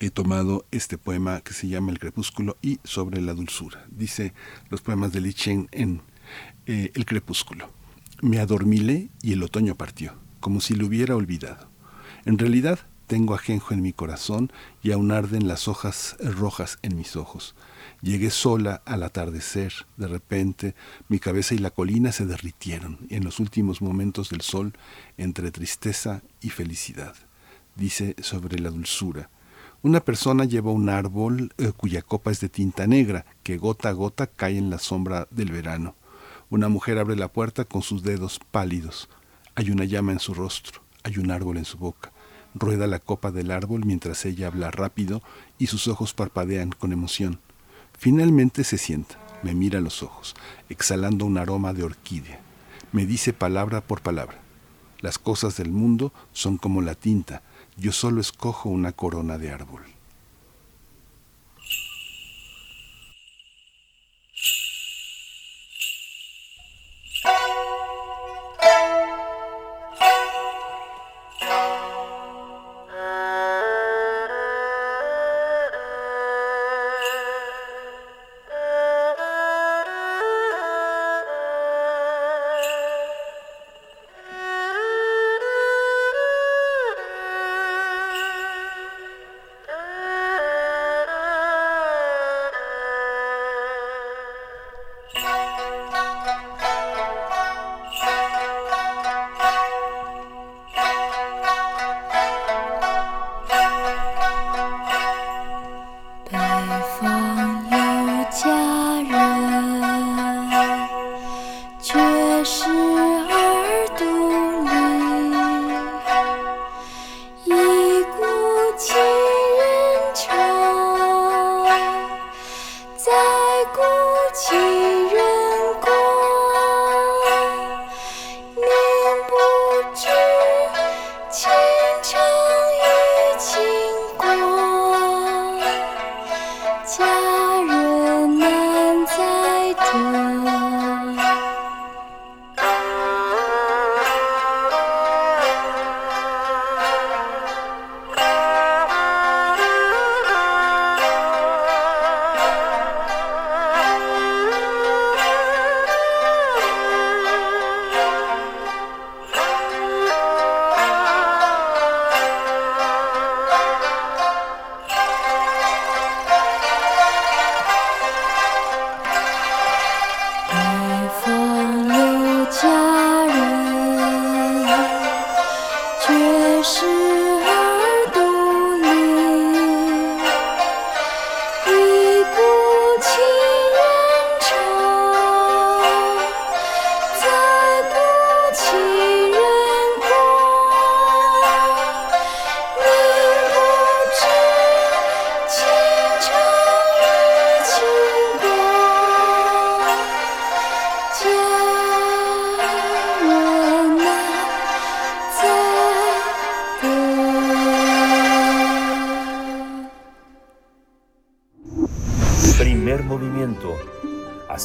he 0.00 0.10
tomado 0.10 0.66
este 0.70 0.98
poema 0.98 1.40
que 1.40 1.54
se 1.54 1.68
llama 1.68 1.90
El 1.90 1.98
crepúsculo 1.98 2.56
y 2.62 2.78
sobre 2.84 3.20
la 3.20 3.34
dulzura. 3.34 3.86
Dice 3.90 4.34
los 4.68 4.82
poemas 4.82 5.12
de 5.12 5.20
Li 5.20 5.32
Chen 5.32 5.68
en 5.72 6.02
eh, 6.66 6.90
El 6.94 7.06
crepúsculo. 7.06 7.70
Me 8.22 8.38
adormilé 8.38 9.10
y 9.22 9.32
el 9.32 9.42
otoño 9.42 9.74
partió, 9.74 10.14
como 10.40 10.60
si 10.60 10.74
lo 10.74 10.86
hubiera 10.86 11.16
olvidado. 11.16 11.68
En 12.24 12.38
realidad 12.38 12.80
tengo 13.06 13.34
ajenjo 13.34 13.72
en 13.72 13.82
mi 13.82 13.92
corazón 13.92 14.52
y 14.82 14.90
aún 14.90 15.12
arden 15.12 15.46
las 15.46 15.68
hojas 15.68 16.16
rojas 16.20 16.78
en 16.82 16.96
mis 16.96 17.14
ojos. 17.16 17.54
Llegué 18.02 18.30
sola 18.30 18.82
al 18.84 19.02
atardecer, 19.02 19.72
de 19.96 20.08
repente 20.08 20.74
mi 21.08 21.18
cabeza 21.18 21.54
y 21.54 21.58
la 21.58 21.70
colina 21.70 22.12
se 22.12 22.26
derritieron 22.26 22.98
en 23.10 23.24
los 23.24 23.38
últimos 23.38 23.80
momentos 23.80 24.30
del 24.30 24.40
sol 24.40 24.72
entre 25.16 25.50
tristeza 25.50 26.22
y 26.40 26.50
felicidad 26.50 27.14
dice 27.76 28.16
sobre 28.20 28.58
la 28.58 28.70
dulzura. 28.70 29.30
Una 29.82 30.00
persona 30.00 30.44
lleva 30.44 30.72
un 30.72 30.88
árbol 30.88 31.52
eh, 31.58 31.72
cuya 31.76 32.02
copa 32.02 32.30
es 32.30 32.40
de 32.40 32.48
tinta 32.48 32.86
negra, 32.86 33.24
que 33.42 33.56
gota 33.56 33.90
a 33.90 33.92
gota 33.92 34.26
cae 34.26 34.58
en 34.58 34.70
la 34.70 34.78
sombra 34.78 35.28
del 35.30 35.52
verano. 35.52 35.94
Una 36.50 36.68
mujer 36.68 36.98
abre 36.98 37.16
la 37.16 37.28
puerta 37.28 37.64
con 37.64 37.82
sus 37.82 38.02
dedos 38.02 38.40
pálidos. 38.50 39.08
Hay 39.54 39.70
una 39.70 39.84
llama 39.84 40.12
en 40.12 40.18
su 40.18 40.34
rostro, 40.34 40.80
hay 41.04 41.18
un 41.18 41.30
árbol 41.30 41.58
en 41.58 41.64
su 41.64 41.78
boca. 41.78 42.12
Rueda 42.54 42.86
la 42.86 43.00
copa 43.00 43.30
del 43.30 43.50
árbol 43.50 43.84
mientras 43.84 44.24
ella 44.24 44.46
habla 44.46 44.70
rápido 44.70 45.22
y 45.58 45.66
sus 45.66 45.88
ojos 45.88 46.14
parpadean 46.14 46.70
con 46.70 46.92
emoción. 46.92 47.38
Finalmente 47.98 48.64
se 48.64 48.78
sienta, 48.78 49.18
me 49.42 49.54
mira 49.54 49.78
a 49.78 49.82
los 49.82 50.02
ojos, 50.02 50.34
exhalando 50.68 51.26
un 51.26 51.38
aroma 51.38 51.72
de 51.74 51.82
orquídea. 51.82 52.40
Me 52.92 53.06
dice 53.06 53.32
palabra 53.32 53.82
por 53.82 54.00
palabra. 54.00 54.40
Las 55.00 55.18
cosas 55.18 55.56
del 55.56 55.70
mundo 55.70 56.12
son 56.32 56.56
como 56.56 56.80
la 56.80 56.94
tinta, 56.94 57.42
yo 57.76 57.92
solo 57.92 58.20
escojo 58.20 58.68
una 58.68 58.92
corona 58.92 59.38
de 59.38 59.50
árbol. 59.50 59.95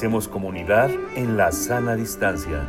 Hacemos 0.01 0.27
comunidad 0.27 0.89
en 1.15 1.37
la 1.37 1.51
sana 1.51 1.95
distancia. 1.95 2.67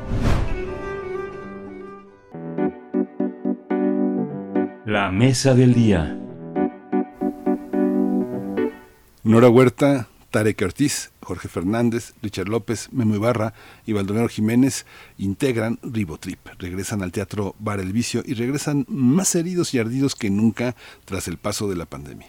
La 4.84 5.10
mesa 5.10 5.54
del 5.54 5.72
día. 5.72 6.20
Nora 9.22 9.48
Huerta, 9.48 10.08
Tarek 10.28 10.60
Ortiz, 10.60 11.10
Jorge 11.22 11.48
Fernández, 11.48 12.12
Richard 12.20 12.50
López, 12.50 12.90
Memo 12.92 13.14
Ibarra 13.14 13.54
y 13.86 13.94
Baldomero 13.94 14.28
Jiménez 14.28 14.84
integran 15.16 15.78
Ribotrip. 15.82 16.38
Regresan 16.58 17.02
al 17.02 17.12
teatro 17.12 17.54
Bar 17.58 17.80
El 17.80 17.94
Vicio 17.94 18.22
y 18.26 18.34
regresan 18.34 18.84
más 18.90 19.34
heridos 19.36 19.72
y 19.72 19.78
ardidos 19.78 20.16
que 20.16 20.28
nunca 20.28 20.76
tras 21.06 21.28
el 21.28 21.38
paso 21.38 21.66
de 21.70 21.76
la 21.76 21.86
pandemia. 21.86 22.28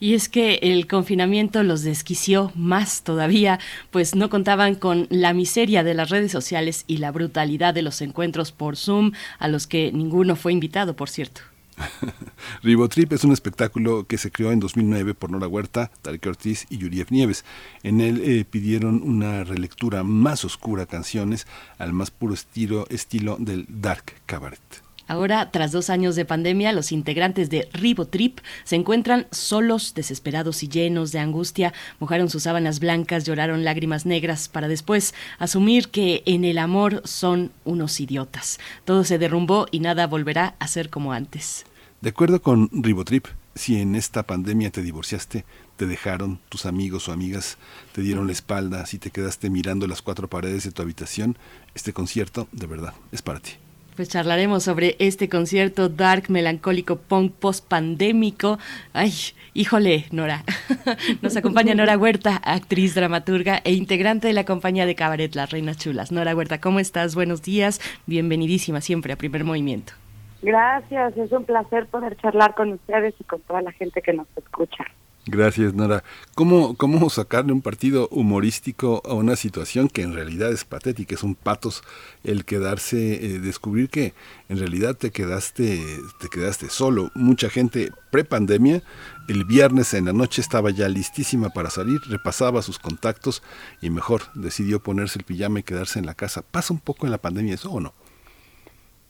Y 0.00 0.14
es 0.14 0.28
que 0.28 0.60
el 0.62 0.86
confinamiento 0.86 1.62
los 1.62 1.82
desquició 1.82 2.52
más 2.54 3.02
todavía, 3.02 3.58
pues 3.90 4.14
no 4.14 4.30
contaban 4.30 4.74
con 4.74 5.06
la 5.10 5.32
miseria 5.32 5.82
de 5.82 5.94
las 5.94 6.10
redes 6.10 6.32
sociales 6.32 6.84
y 6.86 6.98
la 6.98 7.10
brutalidad 7.10 7.74
de 7.74 7.82
los 7.82 8.00
encuentros 8.00 8.52
por 8.52 8.76
Zoom, 8.76 9.12
a 9.38 9.48
los 9.48 9.66
que 9.66 9.92
ninguno 9.92 10.36
fue 10.36 10.52
invitado, 10.52 10.94
por 10.94 11.10
cierto. 11.10 11.40
Ribotrip 12.62 13.12
es 13.12 13.24
un 13.24 13.32
espectáculo 13.32 14.04
que 14.04 14.18
se 14.18 14.30
creó 14.30 14.52
en 14.52 14.60
2009 14.60 15.14
por 15.14 15.30
Nora 15.30 15.48
Huerta, 15.48 15.90
Tarek 16.02 16.26
Ortiz 16.26 16.66
y 16.70 16.78
Yuriev 16.78 17.10
Nieves. 17.10 17.44
En 17.82 18.00
él 18.00 18.20
eh, 18.24 18.44
pidieron 18.48 19.02
una 19.02 19.44
relectura 19.44 20.02
más 20.02 20.44
oscura 20.44 20.86
canciones 20.86 21.46
al 21.78 21.92
más 21.92 22.10
puro 22.10 22.34
estilo, 22.34 22.86
estilo 22.90 23.36
del 23.38 23.66
dark 23.68 24.14
cabaret. 24.26 24.60
Ahora, 25.08 25.50
tras 25.50 25.72
dos 25.72 25.88
años 25.88 26.16
de 26.16 26.26
pandemia, 26.26 26.72
los 26.72 26.92
integrantes 26.92 27.48
de 27.48 27.68
Ribotrip 27.72 28.40
se 28.64 28.76
encuentran 28.76 29.26
solos, 29.30 29.94
desesperados 29.94 30.62
y 30.62 30.68
llenos 30.68 31.12
de 31.12 31.18
angustia. 31.18 31.72
Mojaron 31.98 32.28
sus 32.28 32.42
sábanas 32.42 32.78
blancas, 32.78 33.24
lloraron 33.24 33.64
lágrimas 33.64 34.04
negras 34.04 34.48
para 34.48 34.68
después 34.68 35.14
asumir 35.38 35.88
que 35.88 36.22
en 36.26 36.44
el 36.44 36.58
amor 36.58 37.00
son 37.04 37.52
unos 37.64 37.98
idiotas. 38.00 38.60
Todo 38.84 39.02
se 39.02 39.18
derrumbó 39.18 39.66
y 39.70 39.80
nada 39.80 40.06
volverá 40.06 40.56
a 40.58 40.68
ser 40.68 40.90
como 40.90 41.12
antes. 41.14 41.64
De 42.02 42.10
acuerdo 42.10 42.42
con 42.42 42.68
Ribotrip, 42.70 43.26
si 43.54 43.80
en 43.80 43.94
esta 43.94 44.24
pandemia 44.24 44.70
te 44.70 44.82
divorciaste, 44.82 45.44
te 45.76 45.86
dejaron, 45.86 46.38
tus 46.50 46.66
amigos 46.66 47.08
o 47.08 47.12
amigas 47.12 47.56
te 47.92 48.02
dieron 48.02 48.26
la 48.26 48.32
espalda, 48.32 48.84
si 48.84 48.98
te 48.98 49.10
quedaste 49.10 49.48
mirando 49.48 49.86
las 49.86 50.02
cuatro 50.02 50.28
paredes 50.28 50.64
de 50.64 50.70
tu 50.70 50.82
habitación, 50.82 51.38
este 51.74 51.92
concierto 51.92 52.46
de 52.52 52.66
verdad 52.66 52.92
es 53.10 53.22
para 53.22 53.40
ti. 53.40 53.52
Pues 53.98 54.10
charlaremos 54.10 54.62
sobre 54.62 54.94
este 55.00 55.28
concierto 55.28 55.88
dark, 55.88 56.30
melancólico, 56.30 56.98
punk, 56.98 57.32
post-pandémico. 57.32 58.56
Ay, 58.92 59.12
híjole, 59.54 60.04
Nora. 60.12 60.44
Nos 61.20 61.36
acompaña 61.36 61.74
Nora 61.74 61.98
Huerta, 61.98 62.36
actriz, 62.36 62.94
dramaturga 62.94 63.60
e 63.64 63.72
integrante 63.72 64.28
de 64.28 64.34
la 64.34 64.44
compañía 64.44 64.86
de 64.86 64.94
cabaret 64.94 65.34
Las 65.34 65.50
Reinas 65.50 65.78
Chulas. 65.78 66.12
Nora 66.12 66.36
Huerta, 66.36 66.60
¿cómo 66.60 66.78
estás? 66.78 67.16
Buenos 67.16 67.42
días. 67.42 67.80
Bienvenidísima 68.06 68.80
siempre 68.80 69.14
a 69.14 69.16
Primer 69.16 69.42
Movimiento. 69.42 69.94
Gracias, 70.42 71.16
es 71.16 71.32
un 71.32 71.44
placer 71.44 71.88
poder 71.88 72.16
charlar 72.18 72.54
con 72.54 72.74
ustedes 72.74 73.16
y 73.18 73.24
con 73.24 73.40
toda 73.40 73.62
la 73.62 73.72
gente 73.72 74.00
que 74.00 74.12
nos 74.12 74.28
escucha. 74.36 74.84
Gracias, 75.26 75.74
Nora. 75.74 76.04
¿Cómo, 76.34 76.74
¿Cómo 76.76 77.10
sacarle 77.10 77.52
un 77.52 77.60
partido 77.60 78.08
humorístico 78.10 79.02
a 79.04 79.12
una 79.12 79.36
situación 79.36 79.90
que 79.90 80.00
en 80.00 80.14
realidad 80.14 80.50
es 80.50 80.64
patética? 80.64 81.14
Es 81.14 81.22
un 81.22 81.34
patos 81.34 81.82
el 82.24 82.46
quedarse, 82.46 83.26
eh, 83.26 83.38
descubrir 83.38 83.90
que 83.90 84.14
en 84.48 84.58
realidad 84.58 84.96
te 84.96 85.10
quedaste, 85.10 85.84
te 86.18 86.28
quedaste 86.28 86.70
solo. 86.70 87.10
Mucha 87.14 87.50
gente 87.50 87.92
pre-pandemia, 88.10 88.82
el 89.28 89.44
viernes 89.44 89.92
en 89.92 90.06
la 90.06 90.14
noche 90.14 90.40
estaba 90.40 90.70
ya 90.70 90.88
listísima 90.88 91.50
para 91.50 91.68
salir, 91.68 92.00
repasaba 92.08 92.62
sus 92.62 92.78
contactos 92.78 93.42
y 93.82 93.90
mejor 93.90 94.22
decidió 94.34 94.82
ponerse 94.82 95.18
el 95.18 95.26
pijama 95.26 95.60
y 95.60 95.62
quedarse 95.62 95.98
en 95.98 96.06
la 96.06 96.14
casa. 96.14 96.40
¿Pasa 96.40 96.72
un 96.72 96.80
poco 96.80 97.04
en 97.04 97.12
la 97.12 97.18
pandemia 97.18 97.54
eso 97.54 97.70
o 97.70 97.80
no? 97.80 97.92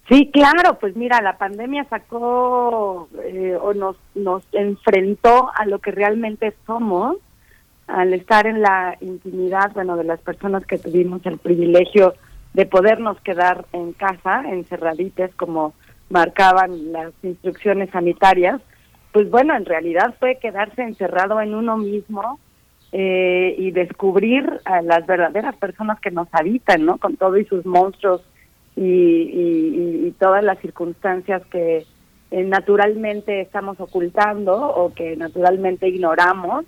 Sí, 0.08 0.30
claro, 0.32 0.78
pues 0.80 0.96
mira, 0.96 1.20
la 1.20 1.36
pandemia 1.36 1.84
sacó 1.84 3.08
eh, 3.24 3.56
o 3.60 3.74
nos, 3.74 3.96
nos 4.14 4.42
enfrentó 4.52 5.50
a 5.54 5.66
lo 5.66 5.80
que 5.80 5.90
realmente 5.90 6.54
somos 6.66 7.16
al 7.86 8.14
estar 8.14 8.46
en 8.46 8.62
la 8.62 8.96
intimidad, 9.00 9.72
bueno, 9.72 9.96
de 9.96 10.04
las 10.04 10.20
personas 10.20 10.64
que 10.66 10.78
tuvimos 10.78 11.24
el 11.26 11.38
privilegio 11.38 12.14
de 12.54 12.66
podernos 12.66 13.20
quedar 13.20 13.66
en 13.72 13.92
casa, 13.92 14.44
encerraditas, 14.46 15.34
como 15.34 15.74
marcaban 16.10 16.92
las 16.92 17.12
instrucciones 17.22 17.90
sanitarias, 17.90 18.60
pues 19.12 19.30
bueno, 19.30 19.54
en 19.56 19.64
realidad 19.64 20.14
fue 20.18 20.38
quedarse 20.38 20.82
encerrado 20.82 21.40
en 21.40 21.54
uno 21.54 21.76
mismo 21.76 22.38
eh, 22.92 23.54
y 23.58 23.70
descubrir 23.72 24.60
a 24.64 24.80
las 24.80 25.06
verdaderas 25.06 25.56
personas 25.56 26.00
que 26.00 26.10
nos 26.10 26.28
habitan, 26.32 26.86
¿no? 26.86 26.98
Con 26.98 27.16
todo 27.16 27.36
y 27.36 27.44
sus 27.44 27.66
monstruos 27.66 28.22
y, 28.80 30.14
todas 30.18 30.42
las 30.42 30.58
circunstancias 30.58 31.42
que 31.46 31.86
eh, 32.30 32.44
naturalmente 32.44 33.40
estamos 33.40 33.78
ocultando 33.78 34.54
o 34.54 34.92
que 34.92 35.16
naturalmente 35.16 35.88
ignoramos, 35.88 36.64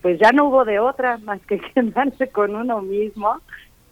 pues 0.00 0.18
ya 0.18 0.30
no 0.32 0.48
hubo 0.48 0.64
de 0.64 0.78
otra 0.78 1.18
más 1.18 1.40
que 1.46 1.60
quedarse 1.74 2.28
con 2.28 2.56
uno 2.56 2.80
mismo 2.80 3.40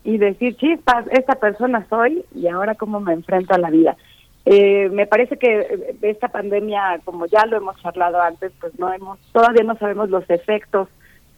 y 0.05 0.19
decir, 0.19 0.57
chispas, 0.57 1.07
esta 1.11 1.35
persona 1.35 1.87
soy 1.91 2.25
y 2.35 2.49
ahora 2.49 2.75
cómo 2.75 3.01
me 3.01 3.13
enfrento 3.13 3.55
a 3.55 3.59
la 3.59 3.71
vida. 3.71 3.97
Eh, 4.45 4.89
me 4.91 5.07
parece 5.07 5.37
que 5.37 5.97
esta 6.03 6.29
pandemia, 6.29 7.01
como 7.05 7.27
ya 7.27 7.47
lo 7.47 7.59
hemos 7.59 7.81
charlado 7.81 8.21
antes, 8.21 8.51
pues 8.61 8.77
no 8.79 8.93
hemos, 8.93 9.19
todavía 9.33 9.63
no 9.63 9.77
sabemos 9.77 10.11
los 10.11 10.29
efectos 10.31 10.89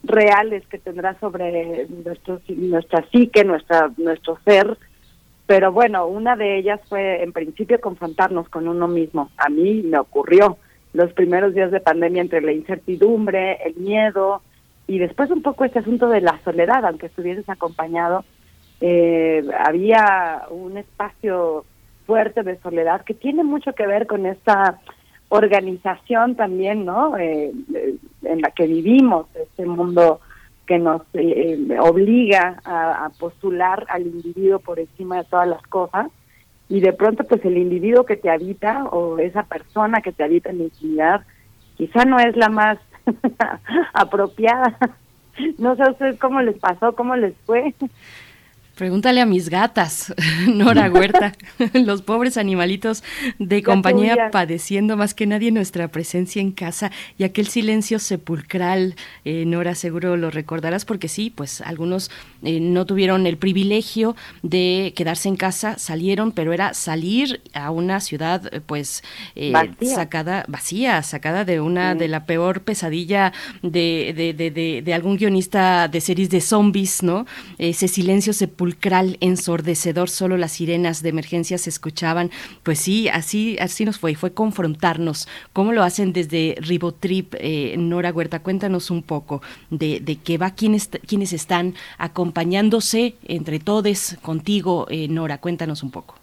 reales 0.04 0.66
que 0.68 0.78
tendrá 0.78 1.18
sobre 1.18 1.86
nuestro, 1.88 2.40
nuestra 2.48 3.04
psique, 3.10 3.44
nuestra, 3.44 3.90
nuestro 3.96 4.38
ser, 4.44 4.78
pero 5.46 5.72
bueno, 5.72 6.06
una 6.06 6.36
de 6.36 6.58
ellas 6.58 6.80
fue 6.88 7.22
en 7.22 7.32
principio 7.32 7.80
confrontarnos 7.80 8.48
con 8.48 8.66
uno 8.66 8.88
mismo. 8.88 9.30
A 9.36 9.48
mí 9.48 9.82
me 9.82 9.98
ocurrió 9.98 10.56
los 10.92 11.12
primeros 11.12 11.54
días 11.54 11.70
de 11.70 11.80
pandemia 11.80 12.22
entre 12.22 12.40
la 12.40 12.52
incertidumbre, 12.52 13.58
el 13.64 13.74
miedo 13.76 14.42
y 14.86 14.98
después 14.98 15.30
un 15.30 15.42
poco 15.42 15.64
este 15.64 15.80
asunto 15.80 16.08
de 16.08 16.20
la 16.20 16.40
soledad, 16.44 16.84
aunque 16.84 17.06
estuvieses 17.06 17.48
acompañado, 17.48 18.24
eh, 18.80 19.42
había 19.58 20.42
un 20.50 20.76
espacio 20.76 21.64
fuerte 22.06 22.42
de 22.42 22.58
soledad 22.60 23.02
que 23.02 23.14
tiene 23.14 23.44
mucho 23.44 23.72
que 23.72 23.86
ver 23.86 24.06
con 24.06 24.26
esta 24.26 24.80
organización 25.28 26.36
también, 26.36 26.84
¿no? 26.84 27.16
Eh, 27.18 27.50
en 28.22 28.40
la 28.40 28.50
que 28.50 28.66
vivimos, 28.66 29.26
este 29.34 29.64
mundo 29.66 30.20
que 30.66 30.78
nos 30.78 31.02
eh, 31.14 31.76
obliga 31.80 32.60
a, 32.64 33.10
postular 33.18 33.86
al 33.88 34.02
individuo 34.02 34.58
por 34.58 34.78
encima 34.78 35.18
de 35.18 35.24
todas 35.24 35.48
las 35.48 35.62
cosas 35.62 36.10
y 36.68 36.80
de 36.80 36.92
pronto 36.92 37.24
pues 37.24 37.44
el 37.44 37.58
individuo 37.58 38.04
que 38.04 38.16
te 38.16 38.30
habita 38.30 38.84
o 38.84 39.18
esa 39.18 39.42
persona 39.42 40.00
que 40.00 40.12
te 40.12 40.24
habita 40.24 40.50
en 40.50 40.58
la 40.58 40.64
intimidad 40.64 41.26
quizá 41.76 42.04
no 42.04 42.18
es 42.18 42.36
la 42.36 42.48
más 42.48 42.78
apropiada. 43.92 44.76
No 45.58 45.74
sé 45.74 45.82
a 45.82 45.90
ustedes 45.90 46.16
cómo 46.20 46.40
les 46.42 46.56
pasó, 46.60 46.94
cómo 46.94 47.16
les 47.16 47.34
fue. 47.44 47.74
Pregúntale 48.74 49.20
a 49.20 49.26
mis 49.26 49.50
gatas, 49.50 50.12
Nora 50.48 50.90
Huerta, 50.90 51.32
los 51.74 52.02
pobres 52.02 52.36
animalitos 52.36 53.04
de 53.38 53.62
compañía 53.62 54.30
padeciendo 54.32 54.96
más 54.96 55.14
que 55.14 55.28
nadie 55.28 55.52
nuestra 55.52 55.86
presencia 55.86 56.42
en 56.42 56.50
casa 56.50 56.90
y 57.16 57.22
aquel 57.22 57.46
silencio 57.46 58.00
sepulcral. 58.00 58.96
Eh, 59.24 59.44
Nora, 59.46 59.76
seguro 59.76 60.16
lo 60.16 60.28
recordarás 60.30 60.84
porque 60.84 61.06
sí, 61.06 61.30
pues 61.30 61.60
algunos 61.60 62.10
eh, 62.42 62.58
no 62.58 62.84
tuvieron 62.84 63.28
el 63.28 63.36
privilegio 63.36 64.16
de 64.42 64.92
quedarse 64.96 65.28
en 65.28 65.36
casa, 65.36 65.78
salieron, 65.78 66.32
pero 66.32 66.52
era 66.52 66.74
salir 66.74 67.42
a 67.52 67.70
una 67.70 68.00
ciudad 68.00 68.52
eh, 68.52 68.60
pues 68.60 69.04
sacada, 69.82 70.44
vacía, 70.48 71.00
sacada 71.04 71.44
de 71.44 71.60
una, 71.60 71.94
de 71.94 72.08
la 72.08 72.26
peor 72.26 72.62
pesadilla 72.62 73.32
de, 73.62 74.12
de, 74.16 74.50
de, 74.50 74.82
de, 74.82 74.94
algún 74.94 75.16
guionista 75.16 75.86
de 75.86 76.00
series 76.00 76.30
de 76.30 76.40
zombies, 76.40 77.04
¿no? 77.04 77.24
Ese 77.58 77.86
silencio 77.86 78.32
sepulcral 78.32 78.63
sepulcral, 78.64 79.18
ensordecedor, 79.20 80.08
solo 80.08 80.36
las 80.38 80.52
sirenas 80.52 81.02
de 81.02 81.10
emergencia 81.10 81.58
se 81.58 81.68
escuchaban. 81.68 82.30
Pues 82.62 82.78
sí, 82.78 83.08
así, 83.08 83.58
así 83.60 83.84
nos 83.84 83.98
fue, 83.98 84.14
fue 84.14 84.32
confrontarnos. 84.32 85.28
¿Cómo 85.52 85.72
lo 85.72 85.82
hacen 85.82 86.12
desde 86.12 86.54
Ribotrip? 86.58 87.34
Eh, 87.38 87.74
Nora 87.76 88.10
Huerta, 88.10 88.40
cuéntanos 88.40 88.90
un 88.90 89.02
poco 89.02 89.42
de, 89.70 90.00
de 90.00 90.16
qué 90.16 90.38
va, 90.38 90.52
quiénes, 90.52 90.88
quiénes 91.06 91.32
están 91.34 91.74
acompañándose 91.98 93.16
entre 93.24 93.58
todos 93.58 94.16
contigo, 94.22 94.86
eh, 94.88 95.08
Nora, 95.08 95.38
cuéntanos 95.38 95.82
un 95.82 95.90
poco. 95.90 96.14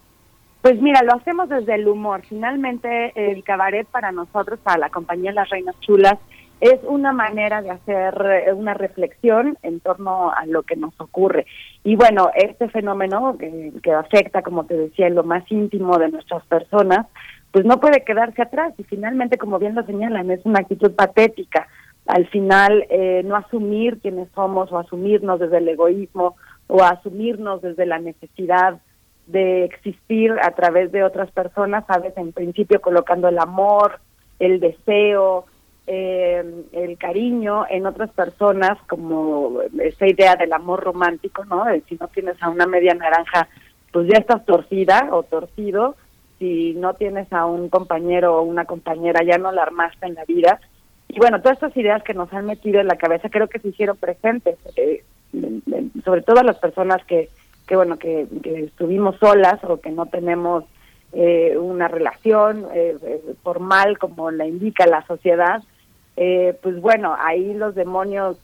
Pues 0.62 0.80
mira, 0.80 1.02
lo 1.02 1.14
hacemos 1.14 1.48
desde 1.48 1.74
el 1.74 1.86
humor. 1.86 2.22
Finalmente, 2.28 3.12
el 3.14 3.44
cabaret 3.44 3.86
para 3.86 4.10
nosotros, 4.10 4.58
para 4.62 4.78
la 4.78 4.88
compañía 4.90 5.32
Las 5.32 5.48
Reinas 5.48 5.78
Chulas, 5.80 6.18
es 6.62 6.78
una 6.84 7.12
manera 7.12 7.60
de 7.60 7.70
hacer 7.70 8.14
eh, 8.46 8.52
una 8.52 8.72
reflexión 8.72 9.58
en 9.62 9.80
torno 9.80 10.30
a 10.30 10.46
lo 10.46 10.62
que 10.62 10.76
nos 10.76 10.94
ocurre. 11.00 11.44
Y 11.82 11.96
bueno, 11.96 12.30
este 12.36 12.68
fenómeno 12.68 13.36
que, 13.36 13.92
afecta, 13.92 14.42
como 14.42 14.64
te 14.64 14.76
decía, 14.76 15.08
en 15.08 15.16
lo 15.16 15.24
más 15.24 15.42
íntimo 15.50 15.98
de 15.98 16.10
nuestras 16.10 16.46
personas, 16.46 17.08
pues 17.50 17.64
no 17.64 17.80
puede 17.80 18.04
quedarse 18.04 18.42
atrás 18.42 18.74
y 18.78 18.84
finalmente, 18.84 19.38
como 19.38 19.58
bien 19.58 19.74
lo 19.74 19.84
señalan, 19.84 20.30
es 20.30 20.40
una 20.44 20.60
actitud 20.60 20.92
patética 20.92 21.66
al 22.06 22.26
final 22.28 22.84
eh, 22.90 23.22
no 23.24 23.36
asumir 23.36 23.98
quiénes 24.00 24.28
somos 24.34 24.72
o 24.72 24.78
asumirnos 24.78 25.38
desde 25.38 25.58
el 25.58 25.68
egoísmo 25.68 26.34
o 26.66 26.82
asumirnos 26.82 27.62
desde 27.62 27.86
la 27.86 27.98
necesidad 27.98 28.80
de 29.26 29.64
existir 29.64 30.32
a 30.42 30.50
través 30.50 30.90
de 30.90 31.04
otras 31.04 31.30
personas, 31.30 31.84
sabes, 31.86 32.16
en 32.16 32.32
principio 32.32 32.80
colocando 32.80 33.28
el 33.28 33.38
amor, 33.38 34.00
el 34.40 34.58
deseo, 34.58 35.46
eh, 35.86 36.64
el 36.72 36.98
cariño 36.98 37.64
en 37.68 37.86
otras 37.86 38.10
personas, 38.10 38.78
como 38.88 39.60
esa 39.80 40.06
idea 40.06 40.36
del 40.36 40.52
amor 40.52 40.82
romántico, 40.84 41.44
¿no? 41.44 41.64
Si 41.88 41.96
no 41.96 42.08
tienes 42.08 42.40
a 42.42 42.48
una 42.48 42.66
media 42.66 42.94
naranja, 42.94 43.48
pues 43.92 44.08
ya 44.08 44.18
estás 44.18 44.44
torcida 44.44 45.08
o 45.12 45.22
torcido. 45.22 45.96
Si 46.38 46.74
no 46.74 46.94
tienes 46.94 47.32
a 47.32 47.46
un 47.46 47.68
compañero 47.68 48.38
o 48.38 48.42
una 48.42 48.64
compañera, 48.64 49.24
ya 49.24 49.38
no 49.38 49.52
la 49.52 49.62
armaste 49.62 50.06
en 50.06 50.14
la 50.14 50.24
vida. 50.24 50.60
Y 51.08 51.18
bueno, 51.18 51.40
todas 51.40 51.56
estas 51.56 51.76
ideas 51.76 52.02
que 52.02 52.14
nos 52.14 52.32
han 52.32 52.46
metido 52.46 52.80
en 52.80 52.86
la 52.86 52.96
cabeza 52.96 53.28
creo 53.28 53.48
que 53.48 53.58
se 53.58 53.68
hicieron 53.68 53.96
presentes, 53.96 54.58
eh, 54.76 55.04
sobre 56.04 56.22
todo 56.22 56.40
a 56.40 56.44
las 56.44 56.58
personas 56.58 57.04
que, 57.04 57.28
que 57.66 57.76
bueno, 57.76 57.98
que, 57.98 58.26
que 58.42 58.64
estuvimos 58.64 59.16
solas 59.18 59.62
o 59.64 59.80
que 59.80 59.90
no 59.90 60.06
tenemos 60.06 60.64
eh, 61.12 61.58
una 61.58 61.88
relación 61.88 62.66
eh, 62.72 62.96
formal 63.42 63.98
como 63.98 64.30
la 64.30 64.46
indica 64.46 64.86
la 64.86 65.06
sociedad, 65.06 65.62
eh, 66.16 66.58
pues 66.62 66.80
bueno, 66.80 67.14
ahí 67.18 67.54
los 67.54 67.74
demonios 67.74 68.36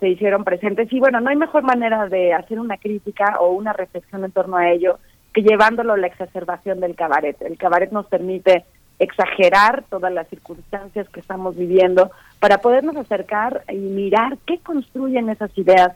se 0.00 0.08
hicieron 0.08 0.44
presentes 0.44 0.92
y 0.92 1.00
bueno, 1.00 1.20
no 1.20 1.30
hay 1.30 1.36
mejor 1.36 1.62
manera 1.62 2.06
de 2.06 2.32
hacer 2.32 2.60
una 2.60 2.76
crítica 2.76 3.38
o 3.40 3.50
una 3.50 3.72
reflexión 3.72 4.24
en 4.24 4.32
torno 4.32 4.56
a 4.56 4.70
ello 4.70 4.98
que 5.34 5.42
llevándolo 5.42 5.94
a 5.94 5.98
la 5.98 6.06
exacerbación 6.06 6.80
del 6.80 6.94
cabaret. 6.94 7.40
El 7.42 7.58
cabaret 7.58 7.90
nos 7.90 8.06
permite 8.06 8.64
exagerar 8.98 9.84
todas 9.88 10.12
las 10.12 10.28
circunstancias 10.28 11.08
que 11.08 11.20
estamos 11.20 11.56
viviendo 11.56 12.10
para 12.40 12.58
podernos 12.58 12.96
acercar 12.96 13.62
y 13.68 13.76
mirar 13.76 14.38
qué 14.46 14.58
construyen 14.58 15.28
esas 15.28 15.56
ideas 15.56 15.92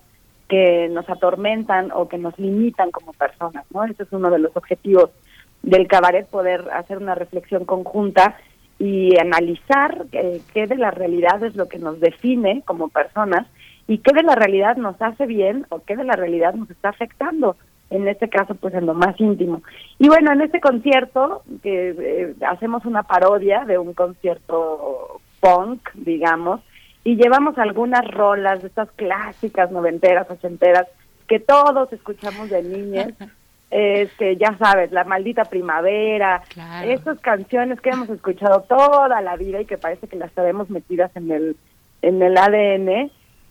que 0.49 0.89
nos 0.91 1.09
atormentan 1.09 1.91
o 1.93 2.09
que 2.09 2.19
nos 2.19 2.39
limitan 2.39 2.91
como 2.91 3.13
personas, 3.13 3.65
¿no? 3.73 3.85
Ese 3.85 4.03
es 4.03 4.13
uno 4.13 4.31
de 4.31 4.39
los 4.39 4.57
objetivos 4.57 5.11
del 5.63 5.87
cabaret, 5.87 6.29
poder 6.29 6.69
hacer 6.73 6.99
una 6.99 7.15
reflexión 7.15 7.65
conjunta 7.65 8.37
y 8.83 9.17
analizar 9.17 10.07
eh, 10.11 10.41
qué 10.53 10.67
de 10.67 10.75
la 10.75 10.91
realidad 10.91 11.41
es 11.45 11.55
lo 11.55 11.69
que 11.69 11.79
nos 11.79 12.01
define 12.01 12.63
como 12.65 12.89
personas 12.89 13.47
y 13.87 13.99
qué 13.99 14.13
de 14.13 14.25
la 14.25 14.35
realidad 14.35 14.77
nos 14.77 15.01
hace 15.01 15.25
bien 15.27 15.67
o 15.69 15.85
qué 15.85 15.95
de 15.95 16.03
la 16.03 16.15
realidad 16.15 16.55
nos 16.55 16.69
está 16.69 16.89
afectando, 16.89 17.55
en 17.91 18.09
este 18.09 18.29
caso 18.29 18.57
pues 18.57 18.75
en 18.75 18.87
lo 18.87 18.95
más 18.95 19.15
íntimo. 19.21 19.63
Y 20.01 20.09
bueno, 20.09 20.33
en 20.33 20.41
este 20.41 20.61
concierto, 20.61 21.45
que 21.63 21.91
eh, 21.97 22.35
hacemos 22.45 22.85
una 22.85 23.05
parodia 23.05 23.65
de 23.67 23.79
un 23.79 23.95
concierto 23.95 25.21
punk, 25.39 25.89
digamos, 25.95 26.61
y 27.05 27.15
llevamos 27.15 27.59
algunas 27.59 28.05
rolas 28.11 28.63
de 28.63 28.67
estas 28.67 28.91
clásicas 28.97 29.71
noventeras, 29.71 30.29
ochenteras, 30.29 30.89
que 31.29 31.39
todos 31.39 31.93
escuchamos 31.93 32.51
de 32.51 32.65
niñas, 32.65 33.13
este, 33.73 34.37
ya 34.37 34.55
sabes, 34.59 34.93
La 34.93 35.05
Maldita 35.05 35.45
Primavera, 35.45 36.43
estas 36.85 37.19
canciones 37.21 37.81
que 37.81 37.89
hemos 37.89 38.11
escuchado 38.11 38.61
toda 38.69 39.23
la 39.23 39.37
vida 39.37 39.63
y 39.63 39.65
que 39.65 39.79
parece 39.79 40.09
que 40.09 40.17
las 40.17 40.31
tenemos 40.33 40.69
metidas 40.69 41.11
en 41.17 41.31
el, 41.31 41.57
en 42.03 42.21
el 42.21 42.37
ADN, 42.37 43.11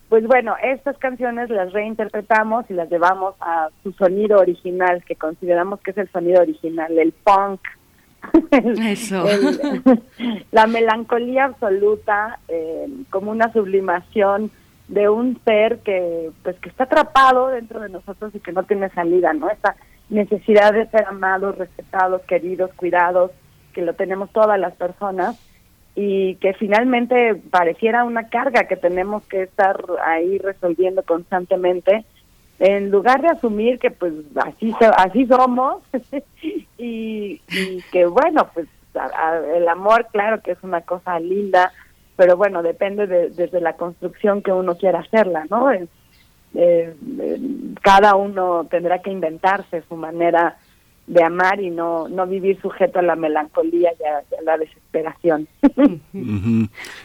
pues 0.09 0.27
bueno, 0.27 0.55
estas 0.61 0.95
canciones 0.99 1.49
las 1.49 1.73
reinterpretamos 1.73 2.69
y 2.69 2.73
las 2.73 2.87
llevamos 2.91 3.33
a 3.41 3.69
su 3.81 3.93
sonido 3.93 4.37
original, 4.39 5.03
que 5.05 5.15
consideramos 5.15 5.81
que 5.81 5.89
es 5.89 5.97
el 5.97 6.11
sonido 6.11 6.41
original, 6.41 6.99
el 6.99 7.13
punk. 7.13 7.61
Eso. 8.85 9.23
la 10.51 10.67
melancolía 10.67 11.45
absoluta, 11.45 12.37
eh, 12.47 12.87
como 13.09 13.31
una 13.31 13.51
sublimación 13.53 14.51
de 14.87 15.09
un 15.09 15.39
ser 15.45 15.79
que 15.79 16.29
pues 16.43 16.59
que 16.59 16.69
está 16.69 16.83
atrapado 16.83 17.47
dentro 17.47 17.79
de 17.79 17.89
nosotros 17.89 18.35
y 18.35 18.39
que 18.39 18.51
no 18.51 18.63
tiene 18.63 18.89
salida, 18.89 19.33
¿no? 19.33 19.49
Esta 19.49 19.75
necesidad 20.11 20.73
de 20.73 20.87
ser 20.87 21.05
amados, 21.05 21.57
respetados, 21.57 22.21
queridos, 22.23 22.71
cuidados, 22.75 23.31
que 23.73 23.81
lo 23.81 23.93
tenemos 23.93 24.29
todas 24.31 24.59
las 24.59 24.73
personas 24.73 25.39
y 25.95 26.35
que 26.35 26.53
finalmente 26.53 27.35
pareciera 27.49 28.03
una 28.03 28.29
carga 28.29 28.65
que 28.65 28.75
tenemos 28.75 29.23
que 29.23 29.43
estar 29.43 29.77
ahí 30.05 30.37
resolviendo 30.37 31.03
constantemente 31.03 32.05
en 32.59 32.91
lugar 32.91 33.21
de 33.21 33.29
asumir 33.29 33.79
que 33.79 33.91
pues 33.91 34.13
así 34.35 34.73
así 34.97 35.25
somos 35.25 35.81
y, 36.77 37.39
que 37.91 38.05
bueno 38.05 38.49
pues 38.53 38.67
el 39.55 39.67
amor 39.67 40.07
claro 40.11 40.41
que 40.41 40.51
es 40.51 40.63
una 40.63 40.81
cosa 40.81 41.19
linda 41.19 41.71
pero 42.15 42.37
bueno 42.37 42.61
depende 42.61 43.07
de, 43.07 43.29
desde 43.29 43.59
la 43.59 43.73
construcción 43.73 44.41
que 44.41 44.51
uno 44.51 44.75
quiera 44.75 44.99
hacerla 44.99 45.45
no 45.49 45.71
eh, 46.53 46.93
cada 47.81 48.15
uno 48.15 48.65
tendrá 48.69 49.01
que 49.01 49.11
inventarse 49.11 49.83
su 49.87 49.95
manera 49.95 50.57
de 51.07 51.23
amar 51.23 51.61
y 51.61 51.69
no, 51.69 52.07
no 52.07 52.27
vivir 52.27 52.59
sujeto 52.61 52.99
a 52.99 53.03
la 53.03 53.15
melancolía 53.15 53.91
y 53.99 54.03
a, 54.03 54.41
la 54.43 54.57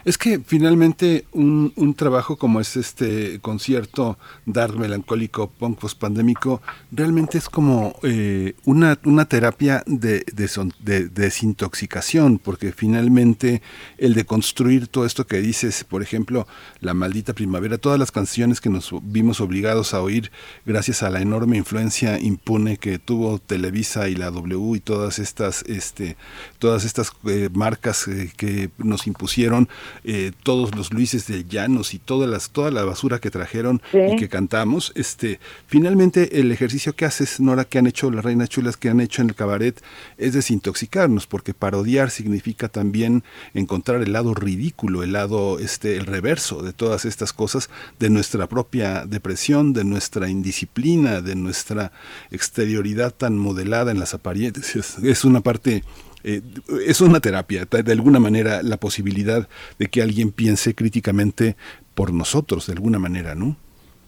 Es 0.05 0.19
que 0.19 0.41
finalmente 0.45 1.25
un, 1.33 1.73
un, 1.77 1.95
trabajo 1.95 2.37
como 2.37 2.61
es 2.61 2.77
este 2.77 3.39
concierto 3.41 4.19
Dark 4.45 4.77
Melancólico 4.77 5.49
Punk 5.51 5.79
Post 5.79 5.99
Pandémico 5.99 6.61
realmente 6.91 7.39
es 7.39 7.49
como 7.49 7.99
eh, 8.03 8.55
una, 8.65 8.99
una 9.05 9.27
terapia 9.27 9.83
de, 9.87 10.25
de, 10.35 11.09
desintoxicación, 11.09 12.39
porque 12.39 12.73
finalmente 12.73 13.63
el 13.99 14.15
de 14.15 14.25
construir 14.25 14.89
todo 14.89 15.07
esto 15.07 15.27
que 15.27 15.41
dices, 15.41 15.85
por 15.85 16.03
ejemplo, 16.03 16.47
La 16.81 16.93
Maldita 16.95 17.33
Primavera, 17.33 17.79
todas 17.79 17.99
las 17.99 18.11
canciones 18.11 18.61
que 18.61 18.69
nos 18.69 18.91
vimos 19.03 19.41
obligados 19.41 19.95
a 19.95 20.03
oír 20.03 20.31
gracias 20.65 21.03
a 21.03 21.11
la 21.11 21.21
enorme 21.21 21.57
influencia 21.57 22.19
impune 22.19 22.79
que 22.79 22.99
tuvo 22.99 23.39
Televisa 23.39 24.09
y 24.09 24.17
la 24.17 24.31
W 24.31 24.77
y 24.77 24.81
todas 24.81 25.19
estas, 25.19 25.63
este, 25.63 26.17
todas 26.59 26.85
estas 26.85 27.13
eh, 27.27 27.49
marcas 27.53 27.76
eh, 28.09 28.31
que 28.37 28.71
nos 28.79 29.07
impusieron, 29.07 29.69
eh, 30.05 30.33
todos 30.43 30.75
los 30.75 30.93
Luises 30.93 31.27
de 31.27 31.45
Llanos 31.45 31.95
y 31.95 31.99
todas 31.99 32.29
las, 32.29 32.51
toda 32.51 32.71
la 32.71 32.85
basura 32.85 33.19
que 33.19 33.31
trajeron 33.31 33.81
y 33.93 34.17
que 34.17 34.29
cantamos, 34.29 34.93
este, 34.95 35.41
finalmente 35.67 36.41
el 36.41 36.53
ejercicio 36.53 36.95
que 36.95 37.05
haces, 37.05 37.41
Nora, 37.41 37.65
que 37.65 37.79
han 37.79 37.87
hecho 37.87 38.11
las 38.11 38.25
reinas 38.25 38.49
chulas, 38.49 38.77
que 38.77 38.89
han 38.89 39.01
hecho 39.01 39.23
en 39.23 39.29
el 39.29 39.35
cabaret, 39.35 39.81
es 40.19 40.33
desintoxicarnos, 40.35 41.27
porque 41.27 41.55
parodiar 41.55 42.11
significa 42.11 42.69
también 42.69 43.25
encontrar 43.55 44.03
el 44.03 44.13
lado 44.13 44.35
ridículo, 44.35 45.03
el 45.03 45.13
lado, 45.13 45.59
este, 45.59 45.97
el 45.97 46.07
reverso 46.07 46.63
de 46.63 46.73
todas 46.73 47.05
estas 47.05 47.33
cosas, 47.33 47.71
de 47.99 48.11
nuestra 48.11 48.49
propia 48.49 49.07
depresión, 49.07 49.73
de 49.73 49.85
nuestra 49.85 50.29
indisciplina, 50.29 51.21
de 51.21 51.35
nuestra 51.35 51.93
exterioridad 52.31 53.13
tan 53.13 53.37
modelada 53.39 53.91
en 53.91 53.99
las 53.99 54.15
apariencias. 54.15 54.99
Es 55.03 55.25
una 55.25 55.41
parte, 55.41 55.85
eh, 56.27 56.43
es 56.85 57.01
una 57.01 57.21
terapia, 57.21 57.67
de 57.67 57.93
alguna 57.93 58.19
manera 58.19 58.63
la 58.65 58.79
posibilidad 58.79 59.49
de 59.79 59.87
que 59.87 60.03
alguien 60.03 60.33
piense 60.33 60.75
críticamente 60.75 61.55
por 61.95 62.13
nosotros, 62.13 62.67
de 62.67 62.73
alguna 62.73 62.99
manera, 62.99 63.37
¿no? 63.37 63.57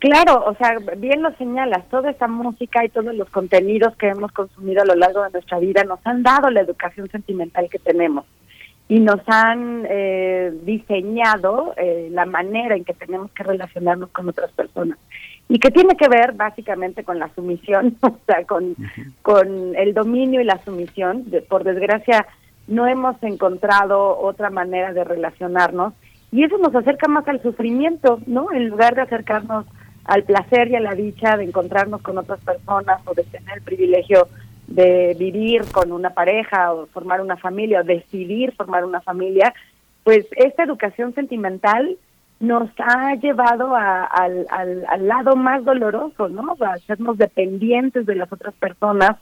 Claro, 0.00 0.44
o 0.44 0.54
sea, 0.56 0.76
bien 0.96 1.22
lo 1.22 1.32
señalas, 1.36 1.88
toda 1.88 2.10
esta 2.10 2.26
música 2.26 2.84
y 2.84 2.88
todos 2.88 3.14
los 3.14 3.30
contenidos 3.30 3.96
que 3.96 4.08
hemos 4.08 4.32
consumido 4.32 4.82
a 4.82 4.84
lo 4.84 4.96
largo 4.96 5.22
de 5.22 5.30
nuestra 5.30 5.60
vida 5.60 5.84
nos 5.84 6.00
han 6.04 6.24
dado 6.24 6.50
la 6.50 6.60
educación 6.60 7.08
sentimental 7.08 7.68
que 7.70 7.78
tenemos 7.78 8.24
y 8.88 9.00
nos 9.00 9.20
han 9.26 9.86
eh, 9.88 10.52
diseñado 10.62 11.74
eh, 11.76 12.08
la 12.10 12.26
manera 12.26 12.74
en 12.74 12.84
que 12.84 12.94
tenemos 12.94 13.30
que 13.32 13.44
relacionarnos 13.44 14.10
con 14.10 14.28
otras 14.28 14.50
personas 14.52 14.98
y 15.48 15.58
que 15.58 15.70
tiene 15.70 15.96
que 15.96 16.08
ver 16.08 16.32
básicamente 16.32 17.04
con 17.04 17.18
la 17.18 17.30
sumisión, 17.34 17.96
o 18.02 18.16
sea, 18.26 18.44
con, 18.44 18.76
con 19.22 19.74
el 19.76 19.94
dominio 19.94 20.40
y 20.40 20.44
la 20.44 20.62
sumisión. 20.64 21.24
por 21.48 21.64
desgracia, 21.64 22.26
no 22.66 22.86
hemos 22.86 23.20
encontrado 23.22 24.18
otra 24.18 24.50
manera 24.50 24.92
de 24.92 25.04
relacionarnos 25.04 25.94
y 26.30 26.44
eso 26.44 26.58
nos 26.58 26.74
acerca 26.74 27.08
más 27.08 27.26
al 27.26 27.42
sufrimiento, 27.42 28.20
¿no? 28.26 28.52
En 28.52 28.68
lugar 28.68 28.94
de 28.94 29.02
acercarnos 29.02 29.64
al 30.04 30.24
placer 30.24 30.68
y 30.68 30.76
a 30.76 30.80
la 30.80 30.94
dicha 30.94 31.36
de 31.36 31.44
encontrarnos 31.44 32.02
con 32.02 32.18
otras 32.18 32.40
personas 32.40 33.00
o 33.06 33.14
de 33.14 33.24
tener 33.24 33.58
el 33.58 33.62
privilegio 33.62 34.28
de 34.66 35.16
vivir 35.18 35.62
con 35.72 35.92
una 35.92 36.10
pareja 36.10 36.74
o 36.74 36.86
formar 36.86 37.22
una 37.22 37.38
familia 37.38 37.80
o 37.80 37.84
decidir 37.84 38.54
formar 38.54 38.84
una 38.84 39.00
familia, 39.00 39.54
pues 40.04 40.26
esta 40.36 40.62
educación 40.62 41.14
sentimental 41.14 41.96
nos 42.40 42.70
ha 42.78 43.14
llevado 43.16 43.74
al, 43.74 44.46
al, 44.50 45.08
lado 45.08 45.34
más 45.34 45.64
doloroso, 45.64 46.28
¿no? 46.28 46.56
A 46.60 46.74
hacernos 46.74 47.18
dependientes 47.18 48.06
de 48.06 48.14
las 48.14 48.32
otras 48.32 48.54
personas, 48.54 49.16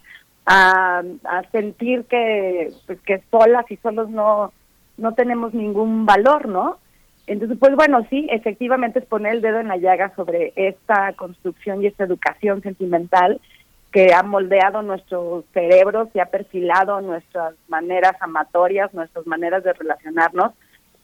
a, 0.45 1.03
a 1.25 1.43
sentir 1.51 2.05
que, 2.05 2.73
pues, 2.87 3.01
que 3.01 3.23
solas 3.31 3.65
y 3.71 3.77
solos 3.77 4.11
no, 4.11 4.53
no 4.99 5.13
tenemos 5.15 5.55
ningún 5.55 6.05
valor, 6.05 6.47
¿no? 6.49 6.79
Entonces, 7.27 7.59
pues 7.59 7.75
bueno, 7.75 8.07
sí, 8.09 8.29
efectivamente 8.31 9.01
es 9.01 9.07
poner 9.07 9.35
el 9.35 9.43
dedo 9.43 9.59
en 9.59 9.69
la 9.69 9.77
llaga 9.77 10.15
sobre 10.15 10.53
esta 10.55 11.13
construcción 11.15 11.83
y 11.83 11.87
esta 11.87 12.05
educación 12.05 12.63
sentimental 12.63 13.41
que 13.91 14.15
ha 14.15 14.23
moldeado 14.23 14.83
nuestros 14.83 15.45
cerebros 15.53 16.09
y 16.15 16.21
ha 16.21 16.27
perfilado 16.27 17.01
nuestras 17.01 17.55
maneras 17.69 18.13
amatorias, 18.21 18.93
nuestras 18.95 19.27
maneras 19.27 19.65
de 19.65 19.73
relacionarnos, 19.73 20.53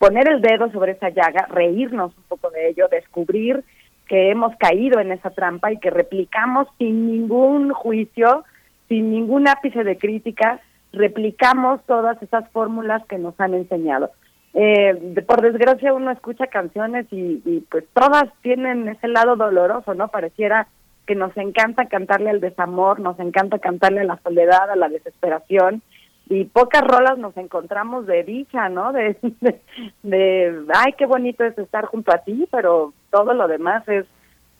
poner 0.02 0.28
el 0.28 0.42
dedo 0.42 0.68
sobre 0.72 0.92
esa 0.92 1.10
llaga, 1.10 1.46
reírnos 1.48 2.12
un 2.16 2.24
poco 2.24 2.50
de 2.50 2.70
ello, 2.70 2.88
descubrir 2.90 3.62
que 4.08 4.32
hemos 4.32 4.52
caído 4.56 4.98
en 4.98 5.12
esa 5.12 5.30
trampa 5.30 5.70
y 5.70 5.78
que 5.78 5.90
replicamos 5.90 6.66
sin 6.76 7.06
ningún 7.06 7.70
juicio, 7.70 8.42
sin 8.88 9.12
ningún 9.12 9.46
ápice 9.46 9.84
de 9.84 9.96
crítica, 9.96 10.58
replicamos 10.92 11.80
todas 11.86 12.20
esas 12.20 12.50
fórmulas 12.50 13.06
que 13.06 13.16
nos 13.16 13.38
han 13.38 13.54
enseñado. 13.54 14.10
Eh, 14.54 15.22
por 15.24 15.40
desgracia 15.40 15.94
uno 15.94 16.10
escucha 16.10 16.48
canciones 16.48 17.06
y, 17.12 17.40
y, 17.44 17.64
pues 17.70 17.84
todas 17.94 18.24
tienen 18.42 18.88
ese 18.88 19.06
lado 19.06 19.36
doloroso, 19.36 19.94
¿no? 19.94 20.08
Pareciera 20.08 20.66
que 21.06 21.14
nos 21.14 21.36
encanta 21.36 21.86
cantarle 21.86 22.30
al 22.30 22.40
desamor, 22.40 22.98
nos 22.98 23.20
encanta 23.20 23.60
cantarle 23.60 24.00
a 24.00 24.04
la 24.04 24.18
soledad, 24.24 24.68
a 24.68 24.74
la 24.74 24.88
desesperación 24.88 25.80
y 26.28 26.44
pocas 26.44 26.82
rolas 26.82 27.18
nos 27.18 27.36
encontramos 27.36 28.06
de 28.06 28.24
dicha, 28.24 28.68
¿no? 28.68 28.92
De, 28.92 29.16
de, 30.02 30.64
ay, 30.74 30.92
qué 30.96 31.06
bonito 31.06 31.44
es 31.44 31.56
estar 31.58 31.86
junto 31.86 32.12
a 32.12 32.18
ti, 32.18 32.46
pero 32.50 32.92
todo 33.10 33.34
lo 33.34 33.48
demás 33.48 33.86
es, 33.88 34.06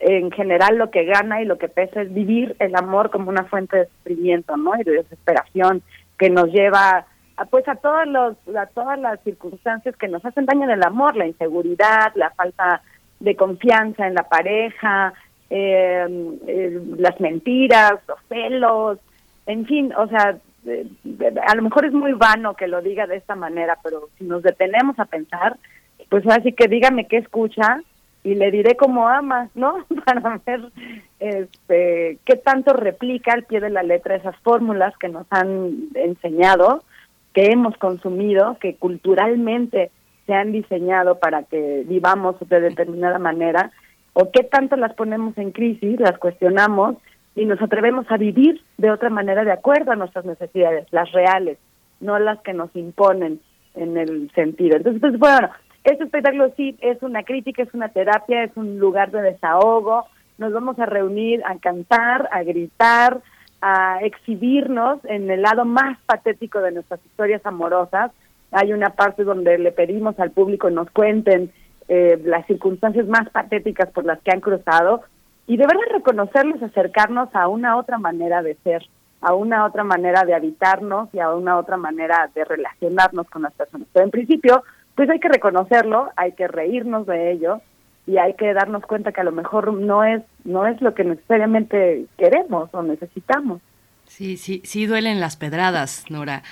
en 0.00 0.30
general, 0.32 0.76
lo 0.76 0.90
que 0.90 1.04
gana 1.04 1.40
y 1.40 1.44
lo 1.44 1.58
que 1.58 1.68
pesa 1.68 2.02
es 2.02 2.12
vivir 2.12 2.56
el 2.58 2.74
amor 2.74 3.10
como 3.10 3.30
una 3.30 3.44
fuente 3.44 3.76
de 3.76 3.86
sufrimiento, 3.86 4.56
¿no? 4.56 4.78
Y 4.78 4.82
de 4.82 4.92
desesperación 4.92 5.82
que 6.18 6.28
nos 6.28 6.48
lleva 6.52 7.06
a, 7.36 7.44
pues 7.46 7.66
a 7.68 7.76
todos 7.76 8.06
los 8.06 8.36
a 8.56 8.66
todas 8.66 8.98
las 8.98 9.20
circunstancias 9.20 9.96
que 9.96 10.08
nos 10.08 10.24
hacen 10.24 10.46
daño 10.46 10.64
en 10.64 10.70
el 10.70 10.82
amor, 10.82 11.16
la 11.16 11.26
inseguridad, 11.26 12.12
la 12.16 12.30
falta 12.30 12.82
de 13.20 13.36
confianza 13.36 14.06
en 14.06 14.14
la 14.14 14.24
pareja, 14.24 15.14
eh, 15.48 16.06
eh, 16.46 16.80
las 16.98 17.20
mentiras, 17.20 17.94
los 18.08 18.18
celos, 18.28 18.98
en 19.46 19.66
fin, 19.66 19.92
o 19.96 20.08
sea, 20.08 20.38
eh, 20.66 20.86
a 21.46 21.54
lo 21.54 21.62
mejor 21.62 21.84
es 21.86 21.92
muy 21.92 22.12
vano 22.12 22.54
que 22.54 22.66
lo 22.66 22.80
diga 22.82 23.06
de 23.06 23.16
esta 23.16 23.34
manera, 23.34 23.78
pero 23.82 24.08
si 24.18 24.24
nos 24.24 24.42
detenemos 24.42 24.98
a 24.98 25.06
pensar, 25.06 25.56
pues 26.08 26.26
así 26.28 26.52
que 26.52 26.68
dígame 26.68 27.06
qué 27.06 27.18
escucha 27.18 27.82
y 28.24 28.34
le 28.34 28.50
diré 28.50 28.76
cómo 28.76 29.08
ama, 29.08 29.48
¿no? 29.54 29.84
Para 30.04 30.40
ver 30.44 30.60
este, 31.18 32.18
qué 32.24 32.36
tanto 32.36 32.72
replica 32.72 33.32
al 33.32 33.44
pie 33.44 33.60
de 33.60 33.70
la 33.70 33.82
letra 33.82 34.16
esas 34.16 34.36
fórmulas 34.38 34.96
que 34.98 35.08
nos 35.08 35.26
han 35.30 35.88
enseñado, 35.94 36.84
que 37.32 37.46
hemos 37.46 37.76
consumido, 37.78 38.58
que 38.60 38.76
culturalmente 38.76 39.90
se 40.26 40.34
han 40.34 40.52
diseñado 40.52 41.18
para 41.18 41.42
que 41.44 41.84
vivamos 41.86 42.36
de 42.48 42.60
determinada 42.60 43.18
manera, 43.18 43.72
o 44.12 44.30
qué 44.30 44.44
tanto 44.44 44.76
las 44.76 44.94
ponemos 44.94 45.36
en 45.38 45.50
crisis, 45.50 45.98
las 45.98 46.18
cuestionamos 46.18 46.96
y 47.34 47.46
nos 47.46 47.60
atrevemos 47.62 48.06
a 48.10 48.16
vivir 48.16 48.62
de 48.78 48.90
otra 48.90 49.10
manera 49.10 49.44
de 49.44 49.52
acuerdo 49.52 49.92
a 49.92 49.96
nuestras 49.96 50.24
necesidades, 50.24 50.86
las 50.90 51.10
reales, 51.12 51.58
no 52.00 52.18
las 52.18 52.40
que 52.40 52.52
nos 52.52 52.74
imponen 52.76 53.40
en 53.74 53.96
el 53.96 54.30
sentido. 54.34 54.76
Entonces, 54.76 55.00
pues 55.00 55.18
bueno, 55.18 55.48
este 55.84 56.04
espectáculo 56.04 56.52
sí 56.56 56.76
es 56.80 57.02
una 57.02 57.22
crítica, 57.22 57.62
es 57.62 57.72
una 57.74 57.88
terapia, 57.88 58.44
es 58.44 58.56
un 58.56 58.78
lugar 58.78 59.10
de 59.10 59.22
desahogo. 59.22 60.06
Nos 60.38 60.52
vamos 60.52 60.78
a 60.78 60.86
reunir 60.86 61.42
a 61.44 61.56
cantar, 61.58 62.28
a 62.32 62.42
gritar, 62.42 63.20
a 63.62 64.00
exhibirnos 64.02 65.04
en 65.04 65.30
el 65.30 65.42
lado 65.42 65.64
más 65.64 65.98
patético 66.04 66.60
de 66.60 66.72
nuestras 66.72 67.00
historias 67.06 67.44
amorosas. 67.46 68.10
Hay 68.50 68.72
una 68.72 68.90
parte 68.90 69.24
donde 69.24 69.58
le 69.58 69.72
pedimos 69.72 70.18
al 70.20 70.32
público 70.32 70.68
nos 70.68 70.90
cuenten 70.90 71.50
eh, 71.88 72.20
las 72.24 72.46
circunstancias 72.46 73.06
más 73.06 73.28
patéticas 73.30 73.90
por 73.90 74.04
las 74.04 74.20
que 74.20 74.30
han 74.30 74.40
cruzado 74.40 75.02
y 75.46 75.56
de 75.56 75.66
reconocerlos, 75.92 76.62
acercarnos 76.62 77.28
a 77.34 77.48
una 77.48 77.76
otra 77.76 77.98
manera 77.98 78.42
de 78.42 78.56
ser, 78.62 78.86
a 79.20 79.34
una 79.34 79.64
otra 79.64 79.84
manera 79.84 80.24
de 80.24 80.34
habitarnos 80.34 81.08
y 81.12 81.18
a 81.18 81.30
una 81.34 81.58
otra 81.58 81.76
manera 81.76 82.30
de 82.34 82.44
relacionarnos 82.44 83.28
con 83.28 83.42
las 83.42 83.52
personas. 83.52 83.88
Pero 83.92 84.04
en 84.04 84.10
principio, 84.10 84.62
pues 84.94 85.08
hay 85.10 85.20
que 85.20 85.28
reconocerlo, 85.28 86.10
hay 86.16 86.32
que 86.32 86.48
reírnos 86.48 87.06
de 87.06 87.32
ello 87.32 87.60
y 88.06 88.18
hay 88.18 88.34
que 88.34 88.52
darnos 88.52 88.84
cuenta 88.84 89.12
que 89.12 89.20
a 89.20 89.24
lo 89.24 89.32
mejor 89.32 89.72
no 89.72 90.04
es 90.04 90.22
no 90.44 90.66
es 90.66 90.80
lo 90.80 90.94
que 90.94 91.04
necesariamente 91.04 92.06
queremos 92.18 92.68
o 92.72 92.82
necesitamos. 92.82 93.60
Sí, 94.06 94.36
sí, 94.36 94.60
sí 94.64 94.86
duelen 94.86 95.20
las 95.20 95.36
pedradas, 95.36 96.04
Nora 96.10 96.42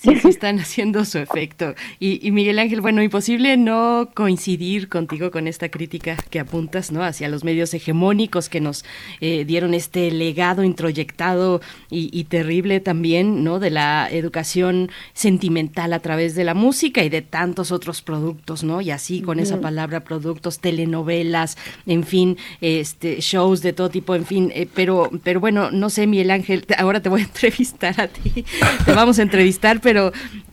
sí, 0.00 0.16
sí 0.16 0.28
están 0.28 0.58
haciendo 0.58 1.04
su 1.04 1.18
efecto. 1.18 1.74
Y, 1.98 2.30
Miguel 2.30 2.58
Ángel, 2.58 2.80
bueno, 2.80 3.02
imposible 3.02 3.56
no 3.56 4.08
coincidir 4.14 4.88
contigo 4.88 5.30
con 5.30 5.46
esta 5.46 5.68
crítica 5.68 6.16
que 6.30 6.40
apuntas, 6.40 6.90
¿no? 6.90 7.04
Hacia 7.04 7.28
los 7.28 7.44
medios 7.44 7.74
hegemónicos 7.74 8.48
que 8.48 8.60
nos 8.60 8.84
eh, 9.20 9.44
dieron 9.44 9.74
este 9.74 10.10
legado 10.10 10.64
introyectado 10.64 11.60
y, 11.90 12.24
terrible 12.24 12.80
también, 12.80 13.44
¿no? 13.44 13.58
De 13.58 13.70
la 13.70 14.08
educación 14.10 14.90
sentimental 15.12 15.92
a 15.92 16.00
través 16.00 16.34
de 16.34 16.44
la 16.44 16.54
música 16.54 17.02
y 17.02 17.08
de 17.08 17.22
tantos 17.22 17.72
otros 17.72 18.02
productos, 18.02 18.62
¿no? 18.62 18.80
Y 18.80 18.90
así 18.90 19.20
con 19.20 19.40
esa 19.40 19.60
palabra 19.60 20.00
productos, 20.00 20.60
telenovelas, 20.60 21.58
en 21.86 22.04
fin, 22.04 22.36
este 22.60 23.20
shows 23.20 23.62
de 23.62 23.72
todo 23.72 23.90
tipo, 23.90 24.14
en 24.14 24.24
fin. 24.24 24.52
Eh, 24.54 24.68
pero, 24.72 25.10
pero 25.24 25.40
bueno, 25.40 25.70
no 25.70 25.90
sé, 25.90 26.06
Miguel 26.06 26.30
Ángel, 26.30 26.64
ahora 26.78 27.00
te 27.00 27.08
voy 27.08 27.22
a 27.22 27.24
entrevistar 27.24 28.00
a 28.00 28.08
ti. 28.08 28.44
Te 28.84 28.92
vamos 28.92 29.18
a 29.18 29.22
entrevistar, 29.22 29.80
pero, 29.80 29.89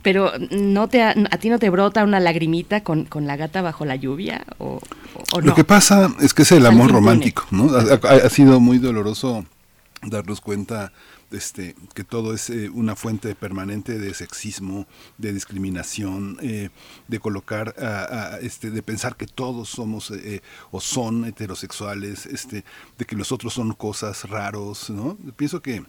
pero 0.02 0.32
¿no 0.50 0.88
te, 0.88 1.02
a, 1.02 1.14
ti 1.14 1.48
no 1.48 1.58
te 1.58 1.70
brota 1.70 2.04
una 2.04 2.20
lagrimita 2.20 2.82
con, 2.82 3.04
con 3.04 3.26
la 3.26 3.36
gata 3.36 3.62
bajo 3.62 3.84
la 3.84 3.96
lluvia? 3.96 4.44
¿O, 4.58 4.80
o 5.32 5.40
no? 5.40 5.46
Lo 5.46 5.54
que 5.54 5.64
pasa 5.64 6.10
es 6.20 6.34
que 6.34 6.42
es 6.42 6.52
el 6.52 6.66
amor 6.66 6.92
romántico, 6.92 7.46
¿no? 7.50 7.70
Ha, 7.74 7.94
ha, 7.94 8.30
sido 8.30 8.60
muy 8.60 8.78
doloroso 8.78 9.44
darnos 10.02 10.40
cuenta 10.40 10.92
este, 11.30 11.74
que 11.94 12.04
todo 12.04 12.34
es 12.34 12.48
eh, 12.50 12.70
una 12.70 12.96
fuente 12.96 13.34
permanente 13.34 13.98
de 13.98 14.14
sexismo, 14.14 14.86
de 15.18 15.32
discriminación, 15.32 16.38
eh, 16.40 16.70
de 17.06 17.20
colocar, 17.20 17.74
a, 17.78 18.34
a, 18.34 18.38
este, 18.40 18.70
de 18.70 18.82
pensar 18.82 19.16
que 19.16 19.26
todos 19.26 19.68
somos 19.68 20.10
eh, 20.10 20.42
o 20.70 20.80
son 20.80 21.24
heterosexuales, 21.24 22.26
este, 22.26 22.64
de 22.96 23.04
que 23.04 23.16
los 23.16 23.32
otros 23.32 23.52
son 23.54 23.72
cosas 23.74 24.28
raros, 24.28 24.90
¿no? 24.90 25.16
Pienso 25.36 25.60
que 25.60 25.84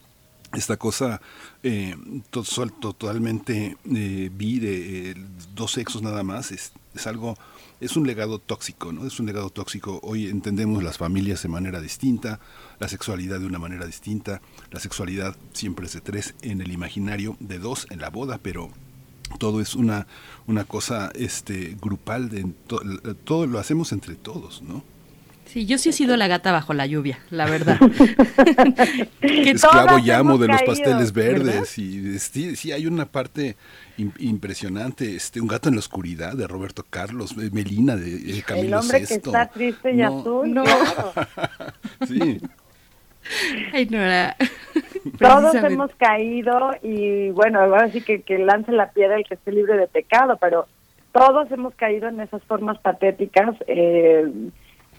esta 0.53 0.77
cosa 0.77 1.21
eh, 1.63 1.95
to, 2.31 2.43
totalmente 2.43 3.77
eh, 3.85 4.29
bi 4.33 4.59
de 4.59 5.11
eh, 5.11 5.15
dos 5.53 5.73
sexos 5.73 6.01
nada 6.01 6.23
más 6.23 6.51
es, 6.51 6.71
es, 6.95 7.07
algo 7.07 7.37
es 7.79 7.95
un 7.95 8.07
legado 8.07 8.39
tóxico 8.39 8.91
no 8.91 9.05
es 9.05 9.19
un 9.19 9.27
legado 9.27 9.49
tóxico. 9.49 9.99
Hoy 10.01 10.27
entendemos 10.27 10.83
las 10.83 10.97
familias 10.97 11.43
de 11.43 11.49
manera 11.49 11.81
distinta 11.81 12.39
la 12.79 12.87
sexualidad 12.87 13.39
de 13.39 13.45
una 13.45 13.59
manera 13.59 13.85
distinta 13.85 14.41
la 14.71 14.79
sexualidad 14.79 15.35
siempre 15.53 15.85
es 15.85 15.93
de 15.93 16.01
tres 16.01 16.33
en 16.41 16.61
el 16.61 16.71
imaginario 16.71 17.37
de 17.39 17.59
dos 17.59 17.85
en 17.91 17.99
la 17.99 18.09
boda 18.09 18.39
pero 18.41 18.69
todo 19.37 19.61
es 19.61 19.75
una 19.75 20.07
una 20.47 20.65
cosa 20.65 21.11
este 21.13 21.77
grupal 21.79 22.29
de 22.29 22.45
to, 22.65 22.81
todo 23.23 23.45
lo 23.45 23.59
hacemos 23.59 23.91
entre 23.91 24.15
todos 24.15 24.63
no 24.63 24.83
Sí, 25.49 25.65
yo 25.65 25.79
sí 25.79 25.89
he 25.89 25.93
sido 25.93 26.15
la 26.15 26.27
gata 26.27 26.51
bajo 26.51 26.75
la 26.75 26.85
lluvia, 26.85 27.17
la 27.31 27.49
verdad. 27.49 27.79
Esclavo 29.21 29.97
llamo 29.97 30.37
de 30.37 30.47
los 30.47 30.61
pasteles 30.61 31.11
verdes 31.11 31.75
y 31.79 32.19
sí, 32.19 32.55
sí, 32.55 32.71
hay 32.71 32.85
una 32.85 33.07
parte 33.07 33.55
impresionante, 34.19 35.15
este 35.15 35.41
un 35.41 35.47
gato 35.47 35.69
en 35.69 35.73
la 35.73 35.79
oscuridad 35.79 36.33
de 36.33 36.45
Roberto 36.45 36.85
Carlos, 36.87 37.35
Melina 37.35 37.95
de 37.95 38.37
eh, 38.37 38.43
Camilo 38.45 38.67
El 38.67 38.73
hombre 38.75 39.03
que 39.03 39.15
está 39.15 39.47
triste 39.47 39.89
y 39.89 39.95
no. 39.97 40.19
azul. 40.19 40.53
No. 40.53 40.63
sí. 42.07 42.39
Ay, 43.73 43.87
Nora. 43.87 44.35
Todos 45.17 45.55
hemos 45.55 45.89
caído 45.95 46.75
y 46.83 47.31
bueno, 47.31 47.59
ahora 47.59 47.91
sí 47.91 48.01
que, 48.01 48.21
que 48.21 48.37
lance 48.37 48.71
la 48.71 48.91
piedra 48.91 49.15
el 49.15 49.23
que 49.23 49.33
esté 49.33 49.51
libre 49.51 49.77
de 49.77 49.87
pecado, 49.87 50.37
pero 50.39 50.67
todos 51.11 51.51
hemos 51.51 51.73
caído 51.73 52.07
en 52.07 52.19
esas 52.19 52.43
formas 52.43 52.77
patéticas. 52.77 53.55
Eh, 53.65 54.31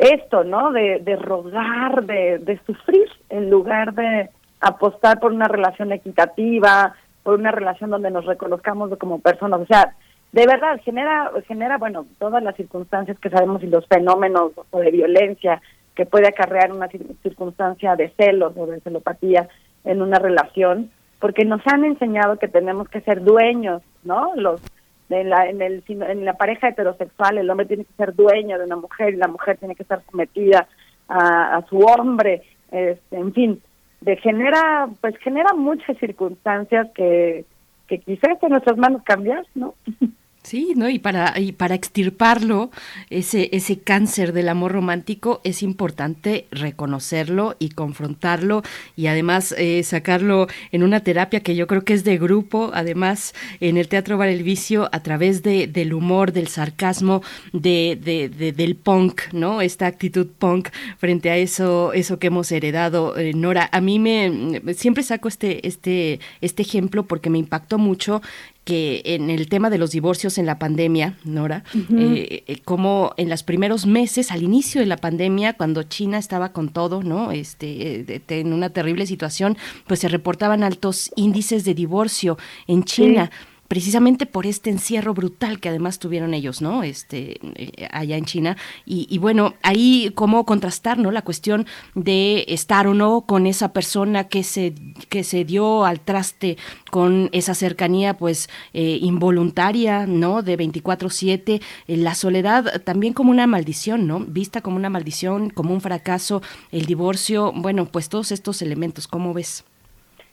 esto, 0.00 0.44
¿no? 0.44 0.72
De, 0.72 1.00
de 1.00 1.16
rogar, 1.16 2.04
de, 2.04 2.38
de 2.38 2.58
sufrir, 2.66 3.08
en 3.28 3.50
lugar 3.50 3.94
de 3.94 4.30
apostar 4.60 5.20
por 5.20 5.32
una 5.32 5.46
relación 5.46 5.92
equitativa, 5.92 6.94
por 7.22 7.38
una 7.38 7.52
relación 7.52 7.90
donde 7.90 8.10
nos 8.10 8.24
reconozcamos 8.24 8.96
como 8.98 9.20
personas. 9.20 9.60
O 9.60 9.66
sea, 9.66 9.94
de 10.32 10.46
verdad, 10.46 10.80
genera, 10.84 11.30
genera, 11.46 11.76
bueno, 11.78 12.06
todas 12.18 12.42
las 12.42 12.56
circunstancias 12.56 13.18
que 13.18 13.30
sabemos 13.30 13.62
y 13.62 13.66
los 13.66 13.86
fenómenos 13.86 14.52
o 14.70 14.78
de 14.78 14.90
violencia 14.90 15.60
que 15.94 16.06
puede 16.06 16.28
acarrear 16.28 16.72
una 16.72 16.88
circunstancia 16.88 17.96
de 17.96 18.10
celos 18.16 18.54
o 18.56 18.66
de 18.66 18.80
celopatía 18.80 19.48
en 19.84 20.02
una 20.02 20.18
relación, 20.18 20.90
porque 21.18 21.44
nos 21.44 21.60
han 21.66 21.84
enseñado 21.84 22.38
que 22.38 22.48
tenemos 22.48 22.88
que 22.88 23.00
ser 23.02 23.22
dueños, 23.22 23.82
¿no? 24.04 24.32
Los 24.36 24.62
en 25.10 25.30
la, 25.30 25.48
en, 25.48 25.60
el, 25.60 25.82
en 25.88 26.24
la 26.24 26.34
pareja 26.34 26.68
heterosexual 26.68 27.38
el 27.38 27.50
hombre 27.50 27.66
tiene 27.66 27.84
que 27.84 27.94
ser 27.94 28.14
dueño 28.14 28.58
de 28.58 28.64
una 28.64 28.76
mujer 28.76 29.14
y 29.14 29.16
la 29.16 29.28
mujer 29.28 29.58
tiene 29.58 29.74
que 29.74 29.82
estar 29.82 30.02
sometida 30.10 30.68
a, 31.08 31.64
su 31.68 31.78
hombre, 31.78 32.42
este, 32.70 33.16
en 33.16 33.32
fin, 33.34 33.62
de 34.00 34.16
genera, 34.16 34.88
pues 35.00 35.16
genera 35.18 35.52
muchas 35.54 35.98
circunstancias 35.98 36.86
que, 36.94 37.44
que 37.88 37.98
quizás 37.98 38.40
en 38.42 38.50
nuestras 38.50 38.76
manos 38.78 39.02
cambiar, 39.02 39.44
¿no? 39.54 39.74
Sí, 40.42 40.72
¿no? 40.74 40.88
Y 40.88 40.98
para, 40.98 41.38
y 41.38 41.52
para 41.52 41.74
extirparlo, 41.74 42.70
ese, 43.10 43.50
ese 43.52 43.78
cáncer 43.78 44.32
del 44.32 44.48
amor 44.48 44.72
romántico, 44.72 45.42
es 45.44 45.62
importante 45.62 46.46
reconocerlo 46.50 47.56
y 47.58 47.68
confrontarlo 47.68 48.62
y 48.96 49.08
además 49.08 49.54
eh, 49.58 49.82
sacarlo 49.82 50.48
en 50.72 50.82
una 50.82 51.00
terapia 51.00 51.40
que 51.40 51.54
yo 51.54 51.66
creo 51.66 51.84
que 51.84 51.92
es 51.92 52.04
de 52.04 52.16
grupo, 52.16 52.70
además 52.72 53.34
en 53.60 53.76
el 53.76 53.86
Teatro 53.86 54.16
Bar 54.16 54.30
El 54.30 54.42
Vicio, 54.42 54.88
a 54.92 55.02
través 55.02 55.42
de, 55.42 55.66
del 55.66 55.92
humor, 55.92 56.32
del 56.32 56.48
sarcasmo, 56.48 57.22
de, 57.52 57.98
de, 58.02 58.52
del 58.52 58.76
punk, 58.76 59.20
¿no? 59.32 59.60
Esta 59.60 59.86
actitud 59.86 60.26
punk 60.26 60.70
frente 60.96 61.28
a 61.28 61.36
eso, 61.36 61.92
eso 61.92 62.18
que 62.18 62.28
hemos 62.28 62.50
heredado. 62.50 63.16
Eh, 63.18 63.34
Nora, 63.34 63.68
a 63.72 63.82
mí 63.82 63.98
me 63.98 64.74
siempre 64.74 65.02
saco 65.02 65.28
este, 65.28 65.66
este, 65.68 66.18
este 66.40 66.62
ejemplo 66.62 67.04
porque 67.04 67.28
me 67.28 67.38
impactó 67.38 67.76
mucho 67.76 68.22
que 68.64 69.02
en 69.04 69.30
el 69.30 69.48
tema 69.48 69.70
de 69.70 69.78
los 69.78 69.90
divorcios 69.90 70.38
en 70.38 70.46
la 70.46 70.58
pandemia, 70.58 71.18
Nora, 71.24 71.64
eh, 71.74 72.44
eh, 72.46 72.58
como 72.64 73.14
en 73.16 73.28
los 73.28 73.42
primeros 73.42 73.86
meses, 73.86 74.30
al 74.30 74.42
inicio 74.42 74.80
de 74.80 74.86
la 74.86 74.98
pandemia, 74.98 75.54
cuando 75.54 75.82
China 75.84 76.18
estaba 76.18 76.52
con 76.52 76.68
todo, 76.68 77.02
¿no? 77.02 77.32
Este, 77.32 78.00
eh, 78.00 78.22
en 78.28 78.52
una 78.52 78.70
terrible 78.70 79.06
situación, 79.06 79.56
pues 79.86 80.00
se 80.00 80.08
reportaban 80.08 80.62
altos 80.62 81.10
índices 81.16 81.64
de 81.64 81.74
divorcio 81.74 82.38
en 82.66 82.84
China 82.84 83.30
precisamente 83.70 84.26
por 84.26 84.46
este 84.46 84.68
encierro 84.68 85.14
brutal 85.14 85.60
que 85.60 85.68
además 85.68 86.00
tuvieron 86.00 86.34
ellos, 86.34 86.60
¿no? 86.60 86.82
Este, 86.82 87.38
eh, 87.54 87.88
allá 87.92 88.16
en 88.16 88.24
China. 88.24 88.56
Y, 88.84 89.16
bueno, 89.18 89.54
ahí 89.62 90.10
cómo 90.16 90.44
contrastar, 90.44 90.98
¿no? 90.98 91.12
La 91.12 91.22
cuestión 91.22 91.66
de 91.94 92.44
estar 92.48 92.88
o 92.88 92.94
no 92.94 93.20
con 93.20 93.46
esa 93.46 93.72
persona 93.72 94.26
que 94.26 94.42
se, 94.42 94.74
que 95.08 95.22
se 95.22 95.44
dio 95.44 95.84
al 95.84 96.00
traste 96.00 96.58
con 96.90 97.28
esa 97.30 97.54
cercanía, 97.54 98.18
pues, 98.18 98.50
eh, 98.72 98.98
involuntaria, 99.00 100.04
¿no? 100.04 100.42
De 100.42 100.58
24-7. 100.58 101.60
Eh, 101.86 101.96
la 101.96 102.16
soledad 102.16 102.82
también 102.82 103.12
como 103.12 103.30
una 103.30 103.46
maldición, 103.46 104.08
¿no? 104.08 104.18
Vista 104.18 104.62
como 104.62 104.78
una 104.78 104.90
maldición, 104.90 105.48
como 105.48 105.72
un 105.72 105.80
fracaso, 105.80 106.42
el 106.72 106.86
divorcio, 106.86 107.52
bueno, 107.54 107.86
pues 107.86 108.08
todos 108.08 108.32
estos 108.32 108.62
elementos, 108.62 109.06
¿cómo 109.06 109.32
ves? 109.32 109.62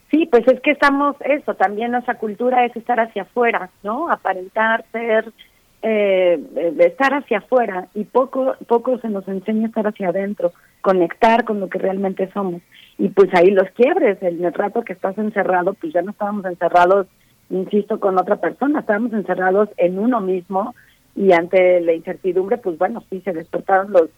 Sí, 0.09 0.25
pues 0.25 0.47
es 0.47 0.61
que 0.61 0.71
estamos, 0.71 1.15
eso, 1.21 1.55
también 1.55 1.91
nuestra 1.91 2.17
cultura 2.17 2.65
es 2.65 2.75
estar 2.75 2.99
hacia 2.99 3.23
afuera, 3.23 3.69
¿no? 3.83 4.09
Aparentar, 4.09 4.85
ser, 4.91 5.33
eh, 5.81 6.39
estar 6.79 7.13
hacia 7.13 7.39
afuera 7.39 7.87
y 7.93 8.05
poco, 8.05 8.55
poco 8.67 8.97
se 8.99 9.09
nos 9.09 9.27
enseña 9.27 9.67
estar 9.67 9.85
hacia 9.85 10.09
adentro, 10.09 10.53
conectar 10.81 11.43
con 11.43 11.59
lo 11.59 11.69
que 11.69 11.79
realmente 11.79 12.31
somos. 12.31 12.61
Y 12.97 13.09
pues 13.09 13.29
ahí 13.33 13.51
los 13.51 13.69
quiebres, 13.71 14.17
el, 14.23 14.43
el 14.43 14.53
rato 14.53 14.81
que 14.83 14.93
estás 14.93 15.17
encerrado, 15.17 15.73
pues 15.73 15.91
ya 15.91 16.01
no 16.01 16.11
estábamos 16.11 16.45
encerrados, 16.45 17.07
insisto, 17.49 17.99
con 17.99 18.17
otra 18.17 18.37
persona, 18.37 18.79
estábamos 18.79 19.11
encerrados 19.11 19.69
en 19.75 19.99
uno 19.99 20.21
mismo 20.21 20.73
y 21.15 21.33
ante 21.33 21.81
la 21.81 21.93
incertidumbre, 21.93 22.57
pues 22.57 22.77
bueno, 22.77 23.03
sí, 23.09 23.21
se 23.21 23.33
despertaron 23.33 23.91
los 23.91 24.09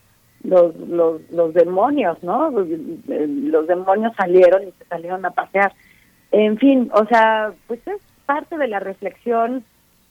los, 0.43 0.75
los, 0.75 1.21
los 1.31 1.53
demonios, 1.53 2.21
¿no? 2.23 2.49
Los, 2.51 3.67
demonios 3.67 4.13
salieron 4.15 4.67
y 4.67 4.71
se 4.71 4.85
salieron 4.85 5.25
a 5.25 5.31
pasear. 5.31 5.73
En 6.31 6.57
fin, 6.57 6.89
o 6.93 7.05
sea, 7.05 7.53
pues 7.67 7.79
es 7.87 8.01
parte 8.25 8.57
de 8.57 8.67
la 8.67 8.79
reflexión 8.79 9.63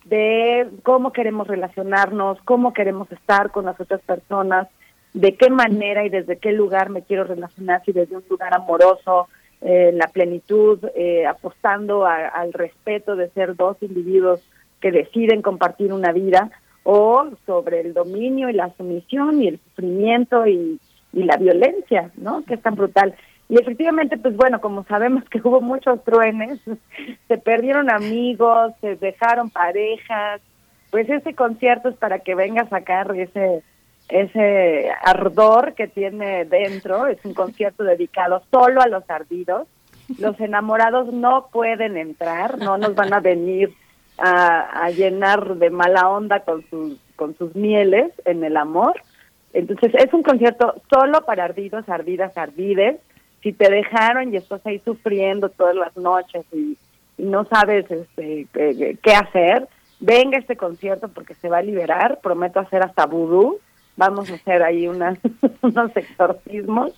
de 0.04 0.68
cómo 0.82 1.12
queremos 1.12 1.46
relacionarnos, 1.46 2.38
cómo 2.44 2.72
queremos 2.72 3.10
estar 3.12 3.50
con 3.50 3.66
las 3.66 3.78
otras 3.80 4.00
personas, 4.02 4.68
de 5.14 5.36
qué 5.36 5.50
manera 5.50 6.04
y 6.04 6.08
desde 6.08 6.38
qué 6.38 6.52
lugar 6.52 6.90
me 6.90 7.02
quiero 7.02 7.24
relacionar, 7.24 7.82
si 7.84 7.92
desde 7.92 8.16
un 8.16 8.24
lugar 8.28 8.54
amoroso, 8.54 9.28
eh, 9.60 9.90
la 9.92 10.06
plenitud, 10.08 10.78
eh, 10.94 11.26
apostando 11.26 12.06
al 12.06 12.52
respeto 12.52 13.16
de 13.16 13.28
ser 13.30 13.56
dos 13.56 13.76
individuos 13.80 14.40
que 14.80 14.92
deciden 14.92 15.42
compartir 15.42 15.92
una 15.92 16.12
vida, 16.12 16.50
o 16.84 17.28
sobre 17.46 17.80
el 17.80 17.94
dominio 17.94 18.48
y 18.48 18.54
la 18.54 18.72
sumisión 18.76 19.42
y 19.42 19.48
el 19.48 19.60
sufrimiento 19.60 20.46
y, 20.46 20.80
la 21.12 21.36
violencia, 21.36 22.12
¿no? 22.16 22.44
Que 22.44 22.54
es 22.54 22.62
tan 22.62 22.76
brutal. 22.76 23.14
Y 23.48 23.58
efectivamente, 23.58 24.18
pues 24.18 24.36
bueno, 24.36 24.60
como 24.60 24.84
sabemos 24.84 25.24
que 25.24 25.40
hubo 25.42 25.60
muchos 25.60 26.04
truenes, 26.04 26.60
se 27.28 27.38
perdieron 27.38 27.90
amigos, 27.90 28.72
se 28.80 28.94
dejaron 28.96 29.50
parejas, 29.50 30.40
pues 30.90 31.08
ese 31.08 31.34
concierto 31.34 31.88
es 31.88 31.96
para 31.96 32.20
que 32.20 32.34
venga 32.34 32.62
a 32.62 32.68
sacar 32.68 33.14
ese 33.16 33.62
ese 34.08 34.90
ardor 35.02 35.74
que 35.74 35.86
tiene 35.86 36.44
dentro, 36.46 37.06
es 37.06 37.22
un 37.24 37.34
concierto 37.34 37.84
dedicado 37.84 38.42
solo 38.50 38.80
a 38.80 38.88
los 38.88 39.08
ardidos. 39.08 39.68
Los 40.18 40.40
enamorados 40.40 41.12
no 41.12 41.48
pueden 41.52 41.98
entrar, 41.98 42.58
no 42.58 42.78
nos 42.78 42.94
van 42.94 43.12
a 43.12 43.20
venir 43.20 43.74
a, 44.18 44.90
llenar 44.90 45.56
de 45.56 45.70
mala 45.70 46.08
onda 46.08 46.40
con 46.40 46.64
sus, 46.68 46.98
con 47.16 47.36
sus 47.36 47.54
mieles 47.54 48.12
en 48.24 48.44
el 48.44 48.56
amor. 48.56 49.00
Entonces 49.52 49.92
es 49.94 50.12
un 50.12 50.22
concierto 50.22 50.74
solo 50.92 51.24
para 51.24 51.44
ardidos, 51.44 51.88
ardidas, 51.88 52.36
ardides. 52.36 52.96
Si 53.42 53.52
te 53.52 53.70
dejaron 53.70 54.32
y 54.32 54.36
estás 54.36 54.64
ahí 54.66 54.80
sufriendo 54.80 55.48
todas 55.48 55.76
las 55.76 55.96
noches 55.96 56.44
y, 56.52 56.76
no 57.16 57.44
sabes 57.46 57.90
este, 57.90 58.46
qué, 58.52 59.12
hacer, 59.12 59.66
venga 59.98 60.38
este 60.38 60.56
concierto 60.56 61.08
porque 61.08 61.34
se 61.34 61.48
va 61.48 61.58
a 61.58 61.62
liberar. 61.62 62.20
Prometo 62.22 62.60
hacer 62.60 62.82
hasta 62.82 63.06
vudú. 63.06 63.58
Vamos 63.96 64.30
a 64.30 64.34
hacer 64.34 64.62
ahí 64.62 64.86
unas, 64.86 65.18
unos 65.62 65.96
exorcismos. 65.96 66.92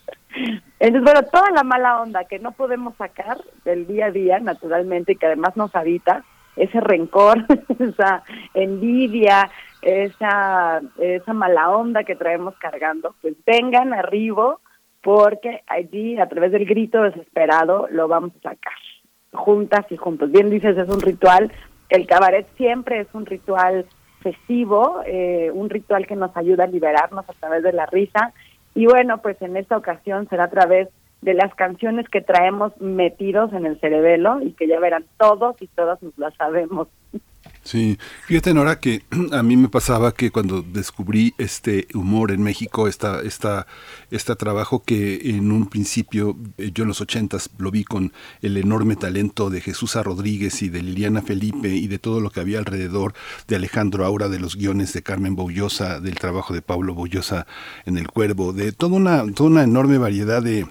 Entonces, 0.78 1.02
bueno, 1.02 1.22
toda 1.30 1.50
la 1.52 1.62
mala 1.62 2.02
onda 2.02 2.24
que 2.24 2.38
no 2.38 2.52
podemos 2.52 2.94
sacar 2.96 3.38
del 3.64 3.86
día 3.86 4.06
a 4.06 4.10
día, 4.10 4.38
naturalmente, 4.40 5.12
y 5.12 5.16
que 5.16 5.26
además 5.26 5.56
nos 5.56 5.74
habita, 5.74 6.24
ese 6.60 6.80
rencor, 6.80 7.44
esa 7.78 8.22
envidia, 8.54 9.50
esa, 9.82 10.80
esa 10.98 11.32
mala 11.32 11.70
onda 11.70 12.04
que 12.04 12.16
traemos 12.16 12.54
cargando, 12.58 13.14
pues 13.22 13.34
vengan 13.46 13.92
arriba 13.92 14.58
porque 15.02 15.62
allí 15.66 16.18
a 16.18 16.28
través 16.28 16.52
del 16.52 16.66
grito 16.66 17.02
desesperado 17.02 17.86
lo 17.90 18.06
vamos 18.06 18.32
a 18.36 18.50
sacar, 18.50 18.74
juntas 19.32 19.86
y 19.90 19.96
juntos. 19.96 20.30
Bien 20.30 20.50
dices, 20.50 20.76
es 20.76 20.88
un 20.88 21.00
ritual, 21.00 21.50
el 21.88 22.06
cabaret 22.06 22.46
siempre 22.56 23.00
es 23.00 23.08
un 23.14 23.24
ritual 23.24 23.86
festivo, 24.20 25.00
eh, 25.06 25.50
un 25.52 25.70
ritual 25.70 26.06
que 26.06 26.16
nos 26.16 26.36
ayuda 26.36 26.64
a 26.64 26.68
liberarnos 26.68 27.28
a 27.28 27.32
través 27.32 27.62
de 27.62 27.72
la 27.72 27.86
risa 27.86 28.34
y 28.74 28.86
bueno, 28.86 29.18
pues 29.22 29.40
en 29.42 29.56
esta 29.56 29.76
ocasión 29.76 30.28
será 30.28 30.44
a 30.44 30.50
través 30.50 30.88
de 31.22 31.34
las 31.34 31.54
canciones 31.54 32.08
que 32.08 32.20
traemos 32.20 32.72
metidos 32.80 33.52
en 33.52 33.66
el 33.66 33.78
cerebelo 33.80 34.40
y 34.42 34.52
que 34.52 34.66
ya 34.66 34.80
verán 34.80 35.04
todos 35.18 35.60
y 35.60 35.66
todas 35.68 36.02
nos 36.02 36.16
las 36.18 36.34
sabemos. 36.34 36.88
Sí, 37.62 37.98
fíjate 38.26 38.54
Nora 38.54 38.80
que 38.80 39.02
a 39.32 39.42
mí 39.42 39.56
me 39.56 39.68
pasaba 39.68 40.12
que 40.12 40.30
cuando 40.30 40.62
descubrí 40.62 41.34
este 41.36 41.86
humor 41.94 42.30
en 42.30 42.42
México, 42.42 42.88
esta, 42.88 43.20
esta, 43.20 43.66
este 44.10 44.34
trabajo 44.34 44.82
que 44.82 45.30
en 45.36 45.52
un 45.52 45.68
principio 45.68 46.36
eh, 46.56 46.70
yo 46.72 46.84
en 46.84 46.88
los 46.88 47.02
ochentas 47.02 47.50
lo 47.58 47.70
vi 47.70 47.84
con 47.84 48.12
el 48.40 48.56
enorme 48.56 48.96
talento 48.96 49.50
de 49.50 49.60
Jesús 49.60 49.96
A. 49.96 50.02
Rodríguez 50.02 50.62
y 50.62 50.70
de 50.70 50.82
Liliana 50.82 51.20
Felipe 51.20 51.68
y 51.68 51.86
de 51.86 51.98
todo 51.98 52.20
lo 52.20 52.30
que 52.30 52.40
había 52.40 52.58
alrededor 52.58 53.12
de 53.46 53.56
Alejandro 53.56 54.06
Aura, 54.06 54.28
de 54.28 54.40
los 54.40 54.56
guiones 54.56 54.92
de 54.94 55.02
Carmen 55.02 55.36
Boullosa, 55.36 56.00
del 56.00 56.18
trabajo 56.18 56.54
de 56.54 56.62
Pablo 56.62 56.94
Boullosa 56.94 57.46
en 57.84 57.98
El 57.98 58.08
Cuervo, 58.08 58.54
de 58.54 58.72
toda 58.72 58.96
una, 58.96 59.30
toda 59.32 59.50
una 59.50 59.64
enorme 59.64 59.98
variedad 59.98 60.42
de 60.42 60.66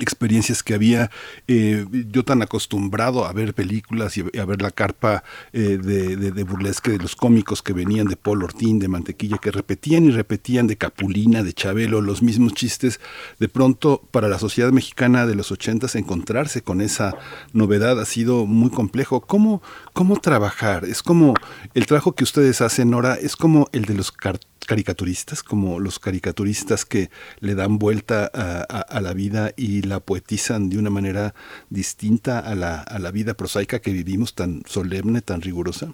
experiencias 0.00 0.62
que 0.62 0.74
había 0.74 1.10
eh, 1.48 1.86
yo 2.10 2.24
tan 2.24 2.42
acostumbrado 2.42 3.24
a 3.24 3.32
ver 3.32 3.54
películas 3.54 4.16
y 4.16 4.38
a 4.38 4.44
ver 4.44 4.60
la 4.60 4.70
carpa 4.70 5.24
eh, 5.52 5.78
de, 5.82 6.16
de, 6.16 6.44
burlesque 6.44 6.90
de 6.90 6.98
los 6.98 7.16
cómicos 7.16 7.62
que 7.62 7.72
venían 7.72 8.06
de 8.06 8.16
Paul 8.16 8.44
Ortín, 8.44 8.78
de 8.78 8.88
Mantequilla, 8.88 9.38
que 9.38 9.50
repetían 9.50 10.04
y 10.04 10.10
repetían 10.10 10.66
de 10.66 10.76
Capulina, 10.76 11.42
de 11.42 11.52
Chabelo, 11.52 12.00
los 12.00 12.22
mismos 12.22 12.54
chistes. 12.54 13.00
De 13.38 13.48
pronto, 13.48 14.02
para 14.10 14.28
la 14.28 14.38
sociedad 14.38 14.70
mexicana 14.70 15.26
de 15.26 15.34
los 15.34 15.50
ochentas, 15.50 15.94
encontrarse 15.96 16.62
con 16.62 16.80
esa 16.80 17.16
novedad 17.52 18.00
ha 18.00 18.04
sido 18.04 18.46
muy 18.46 18.70
complejo. 18.70 19.20
¿Cómo, 19.20 19.62
cómo 19.92 20.16
trabajar? 20.16 20.84
Es 20.84 21.02
como 21.02 21.34
el 21.74 21.86
trabajo 21.86 22.12
que 22.12 22.24
ustedes 22.24 22.60
hacen, 22.60 22.90
Nora, 22.90 23.14
es 23.14 23.36
como 23.36 23.68
el 23.72 23.84
de 23.86 23.94
los 23.94 24.12
cartones 24.12 24.55
caricaturistas, 24.66 25.42
como 25.42 25.80
los 25.80 25.98
caricaturistas 25.98 26.84
que 26.84 27.08
le 27.40 27.54
dan 27.54 27.78
vuelta 27.78 28.30
a, 28.32 29.00
la 29.00 29.12
vida 29.12 29.50
y 29.56 29.82
la 29.82 30.00
poetizan 30.00 30.68
de 30.68 30.78
una 30.78 30.90
manera 30.90 31.34
distinta 31.70 32.38
a 32.38 32.54
la, 32.54 32.80
a 32.80 32.98
la 32.98 33.10
vida 33.10 33.34
prosaica 33.34 33.80
que 33.80 33.92
vivimos, 33.92 34.34
tan 34.34 34.62
solemne, 34.66 35.20
tan 35.20 35.40
rigurosa? 35.40 35.92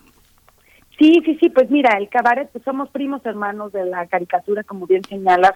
Sí, 0.99 1.21
sí, 1.25 1.37
sí, 1.41 1.51
pues 1.51 1.71
mira, 1.71 1.97
el 1.99 2.09
cabaret, 2.09 2.49
pues 2.53 2.63
somos 2.65 2.89
primos 2.91 3.25
hermanos 3.27 3.73
de 3.73 3.85
la 3.87 4.07
caricatura, 4.07 4.63
como 4.63 4.87
bien 4.87 5.03
señalas, 5.05 5.53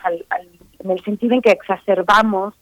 en 0.81 0.91
el 0.91 1.05
sentido 1.05 1.35
en 1.35 1.43
que 1.43 1.53
exacerbamos 1.53 2.55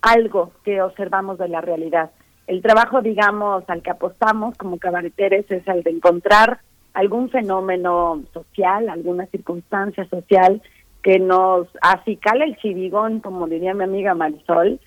algo 0.00 0.52
que 0.64 0.80
observamos 0.80 1.38
de 1.38 1.48
la 1.48 1.60
realidad. 1.60 2.10
El 2.46 2.62
trabajo, 2.62 3.02
digamos, 3.02 3.64
al 3.68 3.82
que 3.82 3.90
apostamos 3.90 4.56
como 4.56 4.78
cabareteres 4.78 5.50
es 5.50 5.66
el 5.66 5.82
de 5.82 5.90
encontrar 5.90 6.60
algún 6.94 7.30
fenómeno 7.30 8.22
social, 8.32 8.88
alguna 8.88 9.26
circunstancia 9.26 10.06
social 10.08 10.60
que 11.02 11.18
nos 11.18 11.66
acicala 11.80 12.44
el 12.44 12.56
chivigón, 12.56 13.20
como 13.20 13.46
diría 13.46 13.74
mi 13.74 13.84
amiga 13.84 14.14
Marisol, 14.14 14.80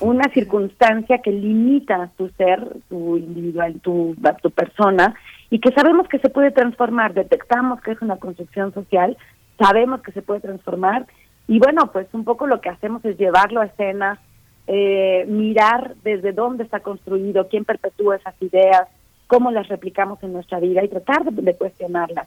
una 0.00 0.24
circunstancia 0.32 1.18
que 1.18 1.32
limita 1.32 2.10
tu 2.16 2.28
ser, 2.30 2.60
tu 2.88 3.16
individual, 3.16 3.80
tu, 3.80 4.16
tu 4.42 4.50
persona, 4.50 5.14
y 5.50 5.58
que 5.58 5.72
sabemos 5.72 6.08
que 6.08 6.18
se 6.18 6.30
puede 6.30 6.52
transformar, 6.52 7.12
detectamos 7.12 7.80
que 7.80 7.92
es 7.92 8.02
una 8.02 8.16
construcción 8.16 8.72
social, 8.72 9.16
sabemos 9.58 10.00
que 10.02 10.12
se 10.12 10.22
puede 10.22 10.40
transformar, 10.40 11.06
y 11.48 11.58
bueno, 11.58 11.90
pues 11.92 12.06
un 12.12 12.24
poco 12.24 12.46
lo 12.46 12.60
que 12.60 12.68
hacemos 12.68 13.04
es 13.04 13.18
llevarlo 13.18 13.60
a 13.60 13.66
escena, 13.66 14.20
eh, 14.66 15.24
mirar 15.26 15.96
desde 16.04 16.32
dónde 16.32 16.62
está 16.62 16.80
construido, 16.80 17.48
quién 17.48 17.64
perpetúa 17.64 18.16
esas 18.16 18.40
ideas, 18.40 18.86
cómo 19.30 19.52
las 19.52 19.68
replicamos 19.68 20.20
en 20.24 20.32
nuestra 20.32 20.58
vida 20.58 20.82
y 20.82 20.88
tratar 20.88 21.24
de, 21.24 21.54
cuestionarlas. 21.54 22.26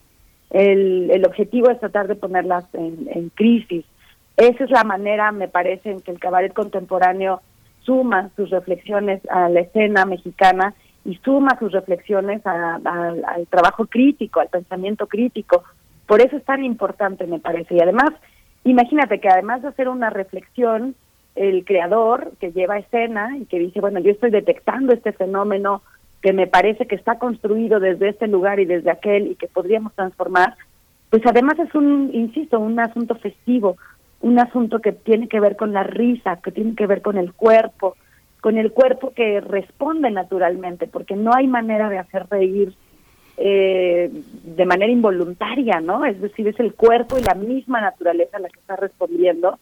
El, 0.49 1.21
objetivo 1.27 1.69
es 1.69 1.77
tratar 1.81 2.07
de 2.07 2.15
ponerlas 2.15 2.63
en, 2.73 3.09
en 3.11 3.27
crisis. 3.27 3.83
Esa 4.37 4.63
es 4.63 4.71
la 4.71 4.85
manera, 4.85 5.33
me 5.33 5.49
parece, 5.49 5.91
en 5.91 5.99
que 5.99 6.11
el 6.11 6.19
cabaret 6.19 6.53
contemporáneo 6.53 7.41
suma 7.81 8.29
sus 8.37 8.49
reflexiones 8.51 9.21
a 9.29 9.49
la 9.49 9.59
escena 9.59 10.05
mexicana 10.05 10.75
y 11.03 11.17
suma 11.17 11.59
sus 11.59 11.73
reflexiones 11.73 12.41
al 12.45 13.47
trabajo 13.49 13.85
crítico, 13.87 14.39
al 14.39 14.47
pensamiento 14.47 15.07
crítico. 15.07 15.65
Por 16.07 16.21
eso 16.21 16.37
es 16.37 16.45
tan 16.45 16.63
importante, 16.63 17.27
me 17.27 17.39
parece. 17.39 17.75
Y 17.75 17.81
además, 17.81 18.11
imagínate 18.63 19.19
que 19.19 19.27
además 19.27 19.61
de 19.61 19.67
hacer 19.67 19.89
una 19.89 20.09
reflexión, 20.09 20.95
el 21.35 21.65
creador 21.65 22.31
que 22.39 22.53
lleva 22.53 22.77
escena 22.77 23.37
y 23.37 23.43
que 23.45 23.59
dice, 23.59 23.81
bueno, 23.81 23.99
yo 23.99 24.11
estoy 24.11 24.31
detectando 24.31 24.93
este 24.93 25.11
fenómeno 25.11 25.81
que 26.23 26.31
me 26.31 26.47
parece 26.47 26.87
que 26.87 26.95
está 26.95 27.19
construido 27.19 27.81
desde 27.81 28.07
este 28.07 28.27
lugar 28.27 28.61
y 28.61 28.65
desde 28.65 28.89
aquel 28.89 29.27
y 29.27 29.35
que 29.35 29.47
podríamos 29.47 29.93
transformar, 29.93 30.55
pues 31.09 31.21
además 31.25 31.59
es 31.59 31.75
un, 31.75 32.11
insisto, 32.13 32.61
un 32.61 32.79
asunto 32.79 33.15
festivo, 33.15 33.75
un 34.21 34.39
asunto 34.39 34.79
que 34.79 34.93
tiene 34.93 35.27
que 35.27 35.41
ver 35.41 35.57
con 35.57 35.73
la 35.73 35.83
risa, 35.83 36.39
que 36.41 36.53
tiene 36.53 36.75
que 36.75 36.87
ver 36.87 37.01
con 37.01 37.17
el 37.17 37.33
cuerpo, 37.33 37.97
con 38.39 38.57
el 38.57 38.71
cuerpo 38.71 39.11
que 39.13 39.41
responde 39.41 40.09
naturalmente, 40.11 40.87
porque 40.87 41.17
no 41.17 41.31
hay 41.35 41.45
manera 41.45 41.89
de 41.89 41.97
hacer 41.97 42.25
reír 42.31 42.73
eh, 43.35 44.09
de 44.43 44.65
manera 44.65 44.91
involuntaria, 44.91 45.81
¿no? 45.81 46.05
Es 46.05 46.21
decir, 46.21 46.47
es 46.47 46.59
el 46.61 46.73
cuerpo 46.73 47.17
y 47.19 47.23
la 47.23 47.35
misma 47.35 47.81
naturaleza 47.81 48.39
la 48.39 48.47
que 48.47 48.61
está 48.61 48.77
respondiendo, 48.77 49.59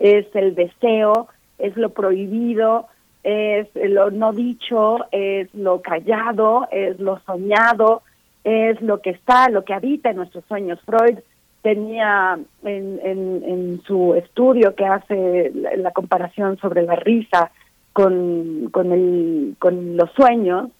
es 0.00 0.26
el 0.34 0.56
deseo, 0.56 1.28
es 1.58 1.76
lo 1.76 1.90
prohibido, 1.90 2.88
es 3.22 3.68
lo 3.74 4.10
no 4.10 4.32
dicho, 4.32 4.98
es 5.12 5.52
lo 5.54 5.82
callado, 5.82 6.66
es 6.70 6.98
lo 6.98 7.20
soñado, 7.20 8.02
es 8.44 8.80
lo 8.80 9.00
que 9.00 9.10
está, 9.10 9.48
lo 9.50 9.64
que 9.64 9.74
habita 9.74 10.10
en 10.10 10.16
nuestros 10.16 10.44
sueños. 10.46 10.80
Freud 10.86 11.18
tenía 11.62 12.38
en, 12.64 13.00
en, 13.04 13.82
su 13.86 14.14
estudio 14.14 14.74
que 14.74 14.86
hace 14.86 15.52
la, 15.54 15.90
comparación 15.90 16.56
sobre 16.58 16.82
la 16.82 16.96
risa 16.96 17.50
con, 17.92 18.70
con, 18.70 18.92
el, 18.92 19.56
con 19.58 19.96
los 19.96 20.10
sueños, 20.12 20.70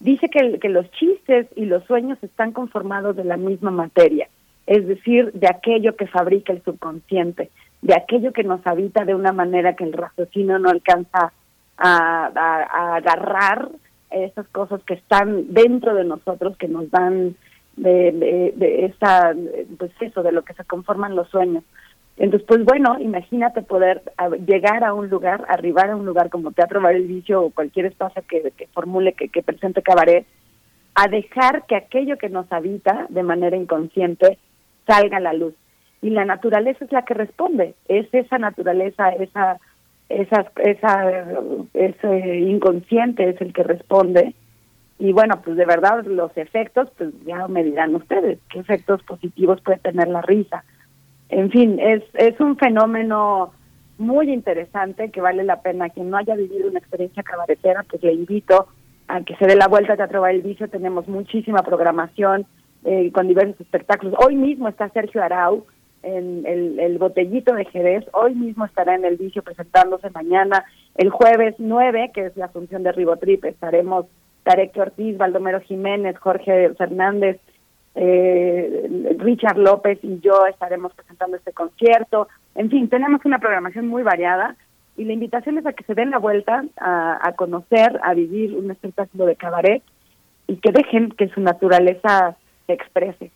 dice 0.00 0.28
que, 0.28 0.58
que 0.58 0.68
los 0.68 0.90
chistes 0.92 1.46
y 1.54 1.66
los 1.66 1.84
sueños 1.84 2.18
están 2.22 2.52
conformados 2.52 3.14
de 3.14 3.24
la 3.24 3.36
misma 3.36 3.70
materia, 3.70 4.28
es 4.66 4.86
decir, 4.88 5.30
de 5.32 5.46
aquello 5.46 5.94
que 5.94 6.08
fabrica 6.08 6.52
el 6.52 6.62
subconsciente, 6.62 7.50
de 7.82 7.94
aquello 7.94 8.32
que 8.32 8.42
nos 8.42 8.66
habita 8.66 9.04
de 9.04 9.14
una 9.14 9.32
manera 9.32 9.76
que 9.76 9.84
el 9.84 9.92
raciocinio 9.92 10.58
no 10.58 10.70
alcanza 10.70 11.32
a, 11.76 12.30
a 12.34 12.96
agarrar 12.96 13.68
esas 14.10 14.46
cosas 14.48 14.82
que 14.84 14.94
están 14.94 15.52
dentro 15.52 15.94
de 15.94 16.04
nosotros, 16.04 16.56
que 16.56 16.68
nos 16.68 16.90
dan 16.90 17.36
de, 17.76 18.52
de, 18.56 18.86
esa, 18.86 19.34
pues 19.78 19.90
eso, 20.00 20.22
de 20.22 20.32
lo 20.32 20.42
que 20.42 20.54
se 20.54 20.64
conforman 20.64 21.16
los 21.16 21.28
sueños. 21.28 21.64
Entonces, 22.16 22.46
pues 22.46 22.64
bueno, 22.64 22.96
imagínate 23.00 23.62
poder 23.62 24.02
llegar 24.46 24.84
a 24.84 24.94
un 24.94 25.10
lugar, 25.10 25.44
arribar 25.48 25.90
a 25.90 25.96
un 25.96 26.06
lugar 26.06 26.30
como 26.30 26.52
Teatro 26.52 26.80
Bar 26.80 26.94
el 26.94 27.08
Vicio 27.08 27.42
o 27.42 27.50
cualquier 27.50 27.86
espacio 27.86 28.22
que, 28.28 28.52
que 28.56 28.68
formule, 28.68 29.14
que, 29.14 29.28
que 29.28 29.42
presente 29.42 29.82
cabaret, 29.82 30.24
a 30.94 31.08
dejar 31.08 31.66
que 31.66 31.74
aquello 31.74 32.16
que 32.16 32.28
nos 32.28 32.50
habita 32.52 33.06
de 33.08 33.24
manera 33.24 33.56
inconsciente 33.56 34.38
salga 34.86 35.16
a 35.16 35.20
la 35.20 35.32
luz. 35.32 35.54
Y 36.02 36.10
la 36.10 36.24
naturaleza 36.24 36.84
es 36.84 36.92
la 36.92 37.02
que 37.02 37.14
responde, 37.14 37.74
es 37.88 38.06
esa 38.12 38.38
naturaleza, 38.38 39.08
esa, 39.08 39.58
esa, 40.08 40.50
esa, 40.56 41.24
ese 41.72 42.38
inconsciente 42.40 43.28
es 43.28 43.40
el 43.40 43.52
que 43.52 43.62
responde 43.62 44.34
y 44.98 45.12
bueno, 45.12 45.40
pues 45.44 45.56
de 45.56 45.66
verdad 45.66 46.04
los 46.04 46.36
efectos, 46.36 46.88
pues 46.96 47.10
ya 47.26 47.48
me 47.48 47.64
dirán 47.64 47.94
ustedes, 47.94 48.38
qué 48.48 48.60
efectos 48.60 49.02
positivos 49.02 49.60
puede 49.60 49.78
tener 49.78 50.08
la 50.08 50.22
risa. 50.22 50.64
En 51.28 51.50
fin, 51.50 51.80
es, 51.80 52.02
es 52.14 52.38
un 52.38 52.56
fenómeno 52.56 53.52
muy 53.98 54.30
interesante 54.30 55.10
que 55.10 55.20
vale 55.20 55.42
la 55.44 55.62
pena. 55.62 55.90
Quien 55.90 56.10
no 56.10 56.16
haya 56.16 56.36
vivido 56.36 56.68
una 56.68 56.78
experiencia 56.78 57.22
cabaretera, 57.22 57.84
pues 57.84 58.02
le 58.02 58.12
invito 58.12 58.68
a 59.08 59.20
que 59.22 59.36
se 59.36 59.46
dé 59.46 59.56
la 59.56 59.68
vuelta 59.68 59.94
a 59.94 59.96
Teatro 59.96 60.26
el 60.26 60.42
Vicio. 60.42 60.68
Tenemos 60.68 61.08
muchísima 61.08 61.62
programación 61.62 62.46
eh, 62.84 63.10
con 63.12 63.26
diversos 63.26 63.60
espectáculos. 63.60 64.14
Hoy 64.24 64.36
mismo 64.36 64.68
está 64.68 64.88
Sergio 64.90 65.22
Arau 65.22 65.66
en 66.04 66.44
el, 66.46 66.78
el, 66.78 66.98
Botellito 66.98 67.54
de 67.54 67.64
Jerez. 67.64 68.04
Hoy 68.12 68.34
mismo 68.34 68.64
estará 68.64 68.94
en 68.94 69.04
el 69.04 69.16
Vicio 69.16 69.42
presentándose 69.42 70.10
mañana. 70.10 70.64
El 70.94 71.10
jueves 71.10 71.54
9, 71.58 72.12
que 72.14 72.26
es 72.26 72.36
la 72.36 72.48
función 72.48 72.82
de 72.82 72.92
Ribotrip, 72.92 73.44
estaremos 73.44 74.06
Tarek 74.44 74.76
Ortiz, 74.76 75.16
Baldomero 75.16 75.60
Jiménez, 75.60 76.16
Jorge 76.18 76.74
Fernández, 76.74 77.40
eh, 77.94 79.14
Richard 79.18 79.56
López 79.56 79.98
y 80.02 80.20
yo 80.20 80.46
estaremos 80.46 80.92
presentando 80.94 81.36
este 81.36 81.52
concierto. 81.52 82.28
En 82.54 82.70
fin, 82.70 82.88
tenemos 82.88 83.24
una 83.24 83.38
programación 83.38 83.86
muy 83.88 84.02
variada 84.02 84.56
y 84.96 85.04
la 85.04 85.12
invitación 85.12 85.58
es 85.58 85.66
a 85.66 85.72
que 85.72 85.84
se 85.84 85.94
den 85.94 86.10
la 86.10 86.18
vuelta 86.18 86.64
a, 86.76 87.32
conocer, 87.36 87.98
a 88.02 88.14
vivir 88.14 88.54
un 88.54 88.70
espectáculo 88.70 89.26
de 89.26 89.36
cabaret 89.36 89.82
y 90.46 90.56
que 90.56 90.72
dejen 90.72 91.10
que 91.10 91.28
su 91.28 91.40
naturaleza 91.40 92.36
se 92.66 92.72
exprese, 92.72 93.30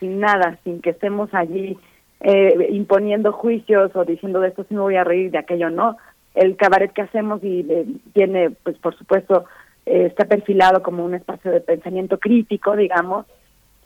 sin 0.00 0.20
nada, 0.20 0.58
sin 0.64 0.80
que 0.80 0.90
estemos 0.90 1.32
allí 1.32 1.78
eh, 2.20 2.68
imponiendo 2.70 3.32
juicios 3.32 3.94
o 3.94 4.04
diciendo 4.04 4.40
de 4.40 4.48
esto 4.48 4.64
sí 4.68 4.74
me 4.74 4.80
voy 4.80 4.96
a 4.96 5.04
reír, 5.04 5.30
de 5.30 5.38
aquello 5.38 5.70
no. 5.70 5.96
El 6.34 6.56
cabaret 6.56 6.92
que 6.92 7.02
hacemos 7.02 7.42
y 7.42 7.66
eh, 7.68 7.86
tiene, 8.12 8.50
pues 8.50 8.76
por 8.78 8.96
supuesto, 8.96 9.44
eh, 9.84 10.06
está 10.06 10.24
perfilado 10.26 10.82
como 10.82 11.04
un 11.04 11.14
espacio 11.14 11.50
de 11.50 11.60
pensamiento 11.60 12.18
crítico, 12.18 12.76
digamos, 12.76 13.26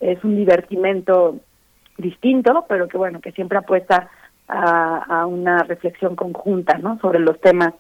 es 0.01 0.23
un 0.25 0.37
divertimento 0.37 1.39
distinto, 1.99 2.65
pero 2.69 2.89
que 2.89 2.97
bueno, 2.97 3.21
que 3.21 3.33
siempre 3.33 3.59
apuesta 3.59 4.09
a, 4.49 5.21
a 5.21 5.27
una 5.27 5.63
reflexión 5.65 6.17
conjunta, 6.17 6.79
¿no? 6.79 6.99
Sobre 7.01 7.19
los 7.19 7.39
temas 7.41 7.75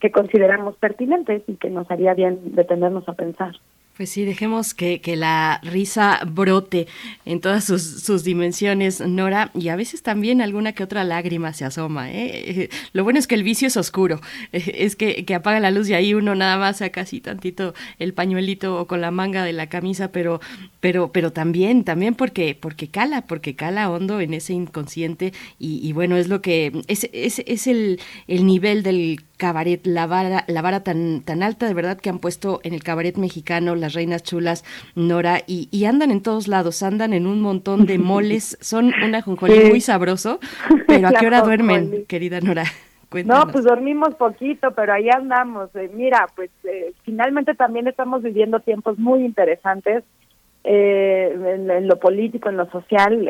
que 0.00 0.10
consideramos 0.10 0.76
pertinentes 0.76 1.42
y 1.46 1.54
que 1.56 1.70
nos 1.70 1.90
haría 1.90 2.14
bien 2.14 2.54
detenernos 2.54 3.08
a 3.08 3.12
pensar. 3.12 3.54
Pues 4.00 4.08
sí, 4.08 4.24
dejemos 4.24 4.72
que, 4.72 5.02
que 5.02 5.14
la 5.14 5.60
risa 5.62 6.20
brote 6.26 6.86
en 7.26 7.42
todas 7.42 7.64
sus, 7.64 7.82
sus, 7.82 8.24
dimensiones, 8.24 9.02
Nora, 9.02 9.50
y 9.52 9.68
a 9.68 9.76
veces 9.76 10.02
también 10.02 10.40
alguna 10.40 10.72
que 10.72 10.82
otra 10.82 11.04
lágrima 11.04 11.52
se 11.52 11.66
asoma. 11.66 12.10
¿eh? 12.10 12.70
Lo 12.94 13.04
bueno 13.04 13.18
es 13.18 13.26
que 13.26 13.34
el 13.34 13.42
vicio 13.42 13.68
es 13.68 13.76
oscuro, 13.76 14.22
es 14.52 14.96
que, 14.96 15.26
que, 15.26 15.34
apaga 15.34 15.60
la 15.60 15.70
luz 15.70 15.90
y 15.90 15.92
ahí 15.92 16.14
uno 16.14 16.34
nada 16.34 16.56
más 16.56 16.78
saca 16.78 17.02
así 17.02 17.20
tantito 17.20 17.74
el 17.98 18.14
pañuelito 18.14 18.80
o 18.80 18.86
con 18.86 19.02
la 19.02 19.10
manga 19.10 19.44
de 19.44 19.52
la 19.52 19.66
camisa, 19.66 20.10
pero, 20.12 20.40
pero, 20.80 21.12
pero 21.12 21.30
también, 21.30 21.84
también 21.84 22.14
porque, 22.14 22.56
porque 22.58 22.88
cala, 22.88 23.26
porque 23.26 23.54
cala 23.54 23.90
hondo 23.90 24.18
en 24.20 24.32
ese 24.32 24.54
inconsciente 24.54 25.34
y, 25.58 25.92
bueno, 25.92 26.16
es 26.16 26.28
lo 26.28 26.40
que, 26.40 26.72
es, 26.86 27.06
es, 27.12 27.42
es 27.46 27.66
el, 27.66 28.00
el 28.28 28.46
nivel 28.46 28.82
del 28.82 29.22
cabaret, 29.40 29.86
la 29.86 30.06
vara, 30.06 30.44
la 30.46 30.62
vara 30.62 30.84
tan, 30.84 31.22
tan 31.22 31.42
alta 31.42 31.66
de 31.66 31.74
verdad 31.74 31.98
que 31.98 32.10
han 32.10 32.18
puesto 32.18 32.60
en 32.62 32.74
el 32.74 32.82
cabaret 32.82 33.16
mexicano 33.16 33.74
las 33.74 33.89
reinas 33.94 34.22
chulas, 34.22 34.64
Nora, 34.94 35.40
y, 35.46 35.68
y 35.70 35.84
andan 35.84 36.10
en 36.10 36.22
todos 36.22 36.48
lados, 36.48 36.82
andan 36.82 37.12
en 37.12 37.26
un 37.26 37.40
montón 37.40 37.86
de 37.86 37.98
moles, 37.98 38.58
son 38.62 38.92
un 39.02 39.14
ajonjolí 39.14 39.70
muy 39.70 39.80
sabroso, 39.80 40.40
pero 40.86 41.08
¿a 41.08 41.12
qué 41.12 41.26
hora 41.26 41.42
duermen, 41.42 42.04
querida 42.06 42.40
Nora? 42.40 42.64
No, 43.24 43.46
pues 43.50 43.64
dormimos 43.64 44.14
poquito, 44.14 44.70
pero 44.70 44.92
ahí 44.92 45.08
andamos. 45.10 45.74
Eh, 45.74 45.90
mira, 45.92 46.28
pues 46.36 46.50
eh, 46.64 46.92
finalmente 47.02 47.54
también 47.54 47.88
estamos 47.88 48.22
viviendo 48.22 48.60
tiempos 48.60 48.98
muy 48.98 49.24
interesantes 49.24 50.04
eh, 50.62 51.32
en, 51.34 51.70
en, 51.70 51.88
lo 51.88 51.98
político, 51.98 52.48
en 52.48 52.56
lo 52.56 52.70
social. 52.70 53.28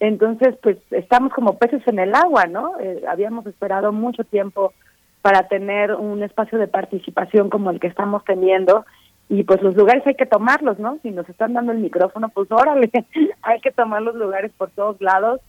entonces, 0.00 0.54
pues 0.62 0.76
estamos 0.90 1.32
como 1.32 1.56
peces 1.58 1.82
en 1.86 1.98
el 1.98 2.14
agua, 2.14 2.44
¿no? 2.44 2.74
habíamos 3.08 3.46
esperado 3.46 3.92
mucho 3.92 4.24
tiempo 4.24 4.74
para 5.22 5.48
tener 5.48 5.94
un 5.94 6.22
espacio 6.22 6.58
de 6.58 6.66
participación 6.66 7.50
como 7.50 7.70
el 7.70 7.80
que 7.80 7.86
estamos 7.86 8.24
teniendo 8.24 8.84
y 9.30 9.44
pues 9.44 9.62
los 9.62 9.76
lugares 9.76 10.04
hay 10.06 10.16
que 10.16 10.26
tomarlos, 10.26 10.80
¿no? 10.80 10.98
Si 11.02 11.10
nos 11.12 11.28
están 11.28 11.54
dando 11.54 11.70
el 11.70 11.78
micrófono, 11.78 12.28
pues 12.30 12.48
órale, 12.50 12.90
hay 13.42 13.60
que 13.60 13.70
tomar 13.70 14.02
los 14.02 14.16
lugares 14.16 14.50
por 14.58 14.70
todos 14.70 15.00
lados 15.00 15.40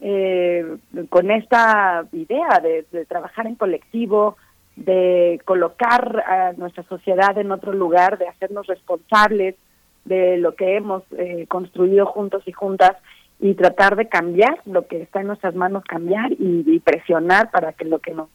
eh, 0.00 0.76
con 1.10 1.30
esta 1.32 2.06
idea 2.12 2.60
de, 2.62 3.04
trabajar 3.06 3.48
en 3.48 3.56
colectivo, 3.56 4.36
de 4.76 5.40
colocar 5.44 6.22
a 6.26 6.52
nuestra 6.52 6.84
sociedad 6.84 7.36
en 7.36 7.50
otro 7.50 7.72
lugar, 7.72 8.18
de 8.18 8.28
hacernos 8.28 8.68
responsables 8.68 9.56
de 10.04 10.36
lo 10.36 10.54
que 10.54 10.76
hemos 10.76 11.02
eh, 11.18 11.46
construido 11.48 12.06
juntos 12.06 12.44
y 12.46 12.52
juntas 12.52 12.96
y 13.40 13.54
tratar 13.54 13.96
de 13.96 14.08
cambiar 14.08 14.60
lo 14.64 14.86
que 14.86 15.02
está 15.02 15.20
en 15.20 15.26
nuestras 15.26 15.56
manos, 15.56 15.82
cambiar 15.84 16.30
y 16.38 16.78
presionar 16.80 17.50
para 17.50 17.72
que 17.72 17.84
lo 17.84 17.98
que 17.98 18.14
nos 18.14 18.28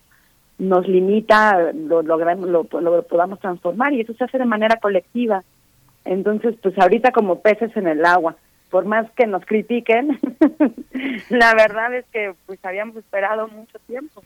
nos 0.59 0.88
limita, 0.88 1.71
lo, 1.73 2.01
logramos, 2.03 2.49
lo, 2.49 2.67
lo 2.81 3.03
podamos 3.03 3.39
transformar 3.39 3.93
y 3.93 4.01
eso 4.01 4.13
se 4.13 4.25
hace 4.25 4.38
de 4.38 4.45
manera 4.45 4.77
colectiva. 4.77 5.43
Entonces, 6.05 6.55
pues 6.61 6.77
ahorita 6.77 7.11
como 7.11 7.39
peces 7.39 7.75
en 7.75 7.88
el 7.88 8.05
agua, 8.05 8.35
por 8.69 8.85
más 8.85 9.09
que 9.11 9.25
nos 9.25 9.45
critiquen, 9.45 10.19
la 11.29 11.55
verdad 11.55 11.93
es 11.95 12.05
que 12.11 12.35
pues 12.45 12.63
habíamos 12.63 12.97
esperado 12.97 13.47
mucho 13.47 13.79
tiempo. 13.88 14.21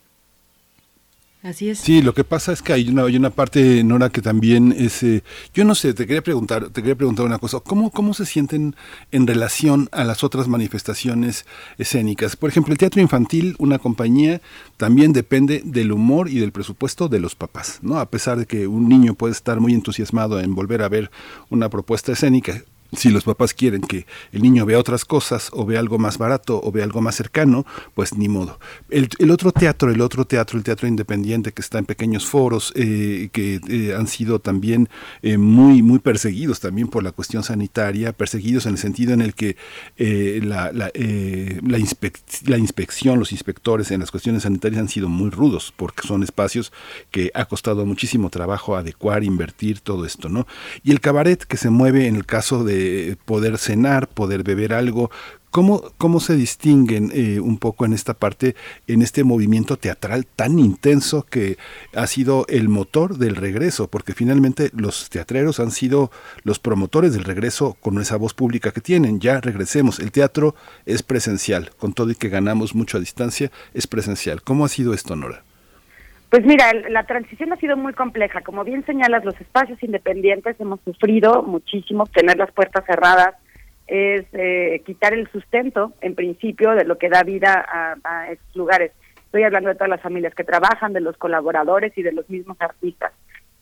Sí, 1.82 2.02
lo 2.02 2.14
que 2.14 2.24
pasa 2.24 2.54
es 2.54 2.62
que 2.62 2.72
hay 2.72 2.88
una, 2.88 3.04
hay 3.04 3.18
una 3.18 3.30
parte, 3.30 3.84
Nora, 3.84 4.10
que 4.10 4.22
también 4.22 4.74
es, 4.78 5.04
eh, 5.04 5.24
yo 5.54 5.66
no 5.66 5.76
sé, 5.76 5.94
te 5.94 6.08
quería 6.08 6.22
preguntar, 6.22 6.70
te 6.70 6.82
quería 6.82 6.96
preguntar 6.96 7.26
una 7.26 7.38
cosa, 7.38 7.60
¿cómo, 7.60 7.92
cómo 7.92 8.14
se 8.14 8.26
sienten 8.26 8.78
en 9.12 9.28
relación 9.28 9.90
a 9.92 10.06
las 10.06 10.24
otras 10.24 10.48
manifestaciones 10.48 11.46
escénicas? 11.78 12.38
Por 12.38 12.50
ejemplo, 12.50 12.72
el 12.72 12.78
teatro 12.78 13.02
infantil, 13.02 13.58
una 13.60 13.78
compañía, 13.78 14.42
también 14.78 15.12
depende 15.12 15.62
del 15.66 15.92
humor 15.92 16.30
y 16.30 16.40
del 16.40 16.54
presupuesto 16.54 17.10
de 17.10 17.20
los 17.20 17.36
papás, 17.36 17.80
¿no? 17.82 18.00
A 18.00 18.10
pesar 18.10 18.38
de 18.38 18.46
que 18.46 18.66
un 18.66 18.88
niño 18.88 19.14
puede 19.14 19.34
estar 19.34 19.60
muy 19.60 19.74
entusiasmado 19.74 20.40
en 20.40 20.56
volver 20.56 20.82
a 20.82 20.88
ver 20.88 21.12
una 21.50 21.68
propuesta 21.68 22.14
escénica, 22.14 22.64
si 22.96 23.10
los 23.10 23.24
papás 23.24 23.54
quieren 23.54 23.82
que 23.82 24.06
el 24.32 24.42
niño 24.42 24.66
vea 24.66 24.80
otras 24.80 25.06
cosas 25.06 25.50
o 25.54 25.66
vea 25.66 25.80
algo 25.80 25.98
más 25.98 26.18
barato 26.18 26.60
o 26.64 26.72
vea 26.72 26.84
algo 26.84 27.02
más 27.02 27.16
cercano, 27.16 27.66
pues 27.94 28.16
ni 28.16 28.30
modo. 28.30 28.60
El, 28.90 29.10
otro 29.32 29.52
teatro, 29.52 29.92
el 29.92 30.02
otro 30.02 30.26
teatro, 30.26 30.58
el 30.58 30.64
teatro 30.64 30.88
independiente 30.88 31.52
que 31.52 31.62
está 31.62 31.80
en 31.80 31.86
pequeños 31.86 32.26
foros, 32.26 32.72
eh, 32.76 33.30
que 33.32 33.60
eh, 33.68 33.96
han 33.98 34.08
sido 34.08 34.40
también 34.40 34.90
eh, 35.22 35.38
muy, 35.38 35.82
muy 35.82 36.00
perseguidos 36.00 36.60
también 36.60 36.88
por 36.88 37.04
la 37.04 37.12
cuestión 37.12 37.44
sanitaria, 37.44 38.14
perseguidos 38.14 38.66
en 38.66 38.74
el 38.74 38.78
sentido 38.78 39.14
en 39.14 39.22
el 39.22 39.34
que 39.34 39.56
eh, 39.98 40.42
la, 40.44 40.72
la, 40.72 40.92
la, 40.94 41.80
inspec 41.80 42.20
la 42.46 42.58
inspección, 42.58 43.20
los 43.20 43.32
inspectores 43.32 43.92
en 43.92 44.00
las 44.00 44.12
cuestiones 44.12 44.44
sanitarias 44.44 44.82
han 44.82 44.90
sido 44.90 45.10
muy 45.10 45.30
rudos, 45.30 45.74
porque 45.76 46.08
son 46.08 46.24
espacios 46.24 46.72
que 47.12 47.32
ha 47.34 47.46
costado 47.46 47.86
muchísimo 47.86 48.30
trabajo 48.30 48.76
adecuar, 48.76 49.24
invertir, 49.24 49.80
todo 49.82 50.06
esto, 50.06 50.30
¿no? 50.30 50.48
Y 50.84 50.92
el 50.92 51.00
cabaret 51.00 51.44
que 51.44 51.58
se 51.58 51.70
mueve 51.70 52.08
en 52.08 52.16
el 52.16 52.26
caso 52.26 52.64
de 52.64 52.83
poder 53.26 53.58
cenar, 53.58 54.08
poder 54.08 54.44
beber 54.44 54.74
algo, 54.74 55.10
¿Cómo, 55.54 55.84
¿Cómo 56.00 56.20
se 56.20 56.36
distinguen 56.36 57.12
eh, 57.14 57.40
un 57.40 57.60
poco 57.60 57.86
en 57.86 57.94
esta 57.94 58.16
parte, 58.16 58.56
en 58.88 59.04
este 59.04 59.24
movimiento 59.24 59.78
teatral 59.78 60.26
tan 60.26 60.58
intenso 60.58 61.28
que 61.30 61.60
ha 61.94 62.08
sido 62.08 62.48
el 62.50 62.70
motor 62.70 63.20
del 63.20 63.36
regreso? 63.36 63.88
Porque 63.88 64.16
finalmente 64.16 64.72
los 64.74 65.12
teatreros 65.12 65.60
han 65.60 65.70
sido 65.70 66.10
los 66.42 66.58
promotores 66.58 67.14
del 67.14 67.24
regreso 67.24 67.78
con 67.82 68.02
esa 68.02 68.18
voz 68.18 68.34
pública 68.34 68.72
que 68.72 68.82
tienen. 68.82 69.20
Ya 69.20 69.42
regresemos. 69.42 70.00
El 70.00 70.12
teatro 70.12 70.56
es 70.88 71.04
presencial, 71.04 71.70
con 71.78 71.94
todo 71.94 72.10
y 72.10 72.16
que 72.16 72.30
ganamos 72.30 72.74
mucho 72.74 72.98
a 72.98 73.00
distancia, 73.00 73.52
es 73.76 73.86
presencial. 73.86 74.42
¿Cómo 74.42 74.66
ha 74.66 74.70
sido 74.70 74.96
esto, 74.96 75.16
Nora? 75.16 75.44
Pues 76.34 76.48
mira, 76.48 76.74
la 76.90 77.04
transición 77.04 77.54
ha 77.54 77.58
sido 77.58 77.78
muy 77.78 77.94
compleja. 77.94 78.42
Como 78.42 78.64
bien 78.64 78.84
señalas, 78.88 79.24
los 79.24 79.40
espacios 79.40 79.78
independientes 79.84 80.60
hemos 80.60 80.80
sufrido 80.82 81.44
muchísimo 81.44 82.08
tener 82.08 82.40
las 82.40 82.52
puertas 82.52 82.84
cerradas, 82.88 83.36
es 83.86 84.26
eh, 84.34 84.82
quitar 84.84 85.14
el 85.14 85.30
sustento, 85.32 85.94
en 86.02 86.16
principio, 86.16 86.72
de 86.72 86.86
lo 86.86 86.98
que 86.98 87.10
da 87.10 87.22
vida 87.22 87.64
a, 88.04 88.32
estos 88.32 88.56
lugares. 88.56 88.94
Estoy 89.26 89.44
hablando 89.44 89.70
de 89.70 89.76
todas 89.76 89.92
las 89.92 90.02
familias 90.02 90.34
que 90.34 90.44
trabajan, 90.44 90.92
de 90.92 91.02
los 91.02 91.16
colaboradores 91.18 91.96
y 92.00 92.02
de 92.02 92.14
los 92.14 92.28
mismos 92.32 92.58
artistas. 92.60 93.14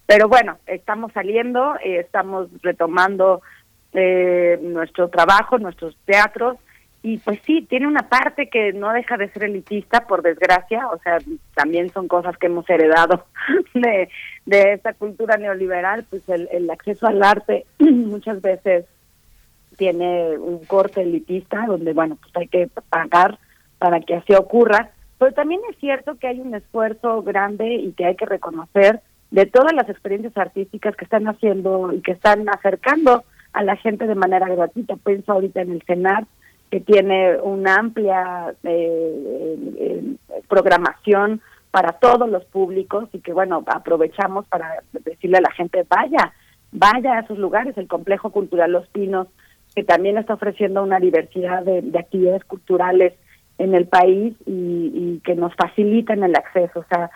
Pero 0.06 0.30
bueno, 0.30 0.58
estamos 0.66 1.12
saliendo, 1.12 1.76
eh, 1.84 2.00
estamos 2.00 2.48
retomando 2.62 3.42
eh, 3.92 4.58
nuestro 4.62 5.10
trabajo, 5.10 5.58
nuestros 5.58 5.98
teatros, 6.06 6.56
y 7.04 7.18
pues 7.18 7.40
sí, 7.46 7.66
tiene 7.68 7.88
una 7.88 8.10
parte 8.10 8.50
que 8.50 8.74
no 8.74 8.92
deja 8.94 9.18
de 9.18 9.30
ser 9.30 9.46
elitista, 9.46 10.06
por 10.08 10.22
desgracia, 10.22 10.88
o 10.88 11.00
sea, 11.00 11.18
también 11.56 11.90
son 11.90 12.08
cosas 12.08 12.38
que 12.38 12.48
hemos 12.48 12.70
heredado 12.70 13.26
de, 13.74 14.10
de 14.46 14.74
esta 14.74 14.94
cultura 14.94 15.38
neoliberal, 15.38 16.06
pues 16.10 16.28
el, 16.30 16.48
el 16.52 16.70
acceso 16.70 17.08
al 17.08 17.24
arte 17.24 17.66
muchas 17.80 18.42
veces 18.42 18.86
tiene 19.78 20.38
un 20.38 20.64
corte 20.66 21.02
elitista 21.02 21.66
donde, 21.66 21.94
bueno, 21.94 22.18
pues 22.22 22.32
hay 22.36 22.48
que 22.48 22.70
pagar 22.90 23.40
para 23.80 24.00
que 24.00 24.16
así 24.16 24.34
ocurra. 24.34 24.92
Pero 25.18 25.34
también 25.34 25.62
es 25.72 25.78
cierto 25.78 26.16
que 26.20 26.28
hay 26.28 26.40
un 26.40 26.54
esfuerzo 26.54 27.24
grande 27.24 27.76
y 27.76 27.92
que 27.94 28.06
hay 28.06 28.16
que 28.16 28.26
reconocer 28.28 29.02
de 29.32 29.46
todas 29.46 29.74
las 29.74 29.90
experiencias 29.90 30.38
artísticas 30.38 30.96
que 30.96 31.06
están 31.06 31.28
haciendo 31.28 31.92
y 31.94 32.02
que 32.02 32.12
están 32.12 32.48
acercando 32.50 33.24
a 33.54 33.64
la 33.64 33.76
gente 33.76 34.06
de 34.06 34.16
manera 34.16 34.48
gratuita. 34.48 34.98
Pienso 34.98 35.32
ahorita 35.32 35.62
en 35.62 35.72
el 35.72 35.84
CENAR, 35.84 36.26
que 36.72 36.80
tiene 36.80 37.38
una 37.42 37.76
amplia 37.76 38.56
eh, 38.64 39.58
eh, 39.78 40.16
programación 40.48 41.42
para 41.70 41.94
todos 41.94 42.30
los 42.30 42.44
públicos 42.46 43.08
y 43.14 43.20
que, 43.20 43.34
bueno, 43.34 43.64
aprovechamos 43.68 44.48
para 44.48 44.82
decirle 44.92 45.38
a 45.38 45.42
la 45.42 45.52
gente, 45.52 45.86
vaya, 45.88 46.34
vaya 46.72 47.14
a 47.14 47.20
esos 47.20 47.38
lugares, 47.38 47.78
el 47.78 47.88
Complejo 47.88 48.32
Cultural 48.32 48.72
Los 48.72 48.88
Pinos 48.90 49.28
que 49.76 49.84
también 49.84 50.18
está 50.18 50.34
ofreciendo 50.34 50.84
una 50.84 51.00
diversidad 51.00 51.64
de, 51.64 51.82
de 51.82 52.00
actividades 52.00 52.44
culturales 52.44 53.14
en 53.58 53.76
el 53.76 53.86
país 53.86 54.36
y, 54.46 55.22
que 55.24 55.36
nos 55.36 55.54
facilitan 55.56 56.24
el 56.24 56.36
acceso. 56.36 56.80
O 56.80 56.86
sea, 56.90 57.12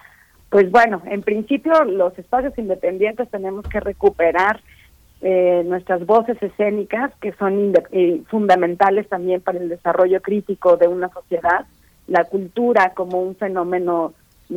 pues 0.50 0.70
bueno, 0.70 1.02
en 1.06 1.22
principio 1.22 1.84
los 1.86 2.18
espacios 2.20 2.58
independientes 2.58 3.30
tenemos 3.32 3.68
que 3.68 3.80
recuperar 3.80 4.62
eh, 5.22 5.64
nuestras 5.66 6.06
voces 6.06 6.42
escénicas, 6.42 7.12
que 7.22 7.32
son 7.34 7.74
eh, 7.92 8.22
fundamentales 8.28 9.08
también 9.08 9.42
para 9.42 9.60
el 9.60 9.70
desarrollo 9.70 10.22
crítico 10.22 10.78
de 10.78 10.88
una 10.88 11.10
sociedad, 11.10 11.66
la 12.08 12.26
cultura 12.26 12.94
como 12.94 13.22
un 13.22 13.36
fenómeno 13.36 14.14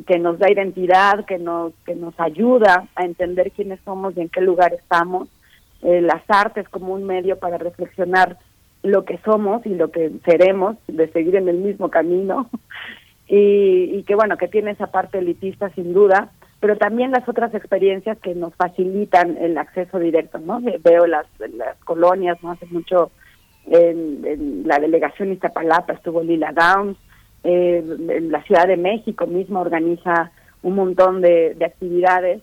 que 0.06 0.18
nos 0.18 0.38
da 0.38 0.50
identidad, 0.50 1.24
que 1.24 1.38
nos, 1.38 1.72
que 1.86 1.94
nos 1.94 2.18
ayuda 2.20 2.88
a 2.94 3.04
entender 3.04 3.52
quiénes 3.52 3.80
somos 3.84 4.16
y 4.16 4.20
en 4.20 4.28
qué 4.28 4.40
lugar 4.40 4.74
estamos. 4.74 5.28
Eh, 5.82 6.00
las 6.00 6.22
artes 6.28 6.68
como 6.68 6.92
un 6.92 7.04
medio 7.04 7.38
para 7.38 7.56
reflexionar 7.56 8.36
lo 8.82 9.04
que 9.04 9.18
somos 9.24 9.64
y 9.64 9.70
lo 9.70 9.90
que 9.90 10.10
seremos, 10.24 10.76
de 10.88 11.08
seguir 11.12 11.36
en 11.36 11.48
el 11.48 11.58
mismo 11.58 11.88
camino, 11.88 12.50
y, 13.28 13.96
y 13.96 14.02
que 14.02 14.14
bueno, 14.14 14.36
que 14.36 14.48
tiene 14.48 14.72
esa 14.72 14.88
parte 14.88 15.18
elitista 15.18 15.70
sin 15.70 15.94
duda, 15.94 16.32
pero 16.60 16.76
también 16.76 17.12
las 17.12 17.28
otras 17.28 17.54
experiencias 17.54 18.18
que 18.18 18.34
nos 18.34 18.54
facilitan 18.54 19.36
el 19.36 19.56
acceso 19.58 19.98
directo, 19.98 20.38
¿no? 20.38 20.60
Veo 20.82 21.06
las, 21.06 21.26
las 21.38 21.76
colonias, 21.84 22.42
¿no? 22.42 22.50
Hace 22.50 22.66
mucho 22.66 23.10
en, 23.66 24.24
en 24.24 24.66
la 24.66 24.78
delegación 24.78 25.32
Iztapalapa 25.32 25.92
estuvo 25.92 26.22
Lila 26.22 26.52
Downs, 26.52 26.96
eh, 27.44 27.84
en 28.08 28.32
la 28.32 28.42
Ciudad 28.42 28.66
de 28.66 28.76
México 28.76 29.26
misma 29.26 29.60
organiza 29.60 30.32
un 30.62 30.74
montón 30.74 31.20
de, 31.20 31.54
de 31.54 31.64
actividades 31.64 32.42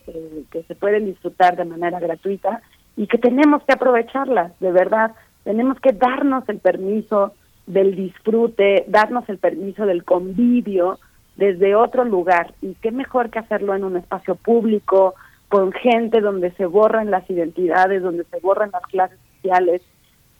que 0.49 0.63
se 0.63 0.75
pueden 0.75 1.05
disfrutar 1.05 1.57
de 1.57 1.65
manera 1.65 1.99
gratuita 1.99 2.61
y 2.95 3.07
que 3.07 3.17
tenemos 3.17 3.61
que 3.63 3.73
aprovecharlas, 3.73 4.57
de 4.61 4.71
verdad. 4.71 5.11
Tenemos 5.43 5.79
que 5.81 5.91
darnos 5.91 6.47
el 6.47 6.59
permiso 6.59 7.33
del 7.67 7.95
disfrute, 7.95 8.85
darnos 8.87 9.27
el 9.27 9.37
permiso 9.37 9.85
del 9.85 10.05
convivio 10.05 10.97
desde 11.35 11.75
otro 11.75 12.03
lugar. 12.03 12.53
Y 12.61 12.75
qué 12.75 12.91
mejor 12.91 13.29
que 13.29 13.39
hacerlo 13.39 13.75
en 13.75 13.83
un 13.83 13.97
espacio 13.97 14.35
público, 14.35 15.15
con 15.49 15.71
gente 15.71 16.21
donde 16.21 16.51
se 16.51 16.65
borran 16.65 17.11
las 17.11 17.29
identidades, 17.29 18.01
donde 18.01 18.23
se 18.25 18.39
borran 18.39 18.71
las 18.71 18.83
clases 18.83 19.19
sociales. 19.35 19.81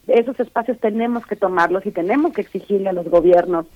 Esos 0.06 0.38
espacios 0.40 0.78
tenemos 0.78 1.26
que 1.26 1.36
tomarlos 1.36 1.86
y 1.86 1.90
tenemos 1.90 2.32
que 2.32 2.42
exigirle 2.42 2.88
a 2.88 2.92
los 2.92 3.08
gobiernos 3.08 3.66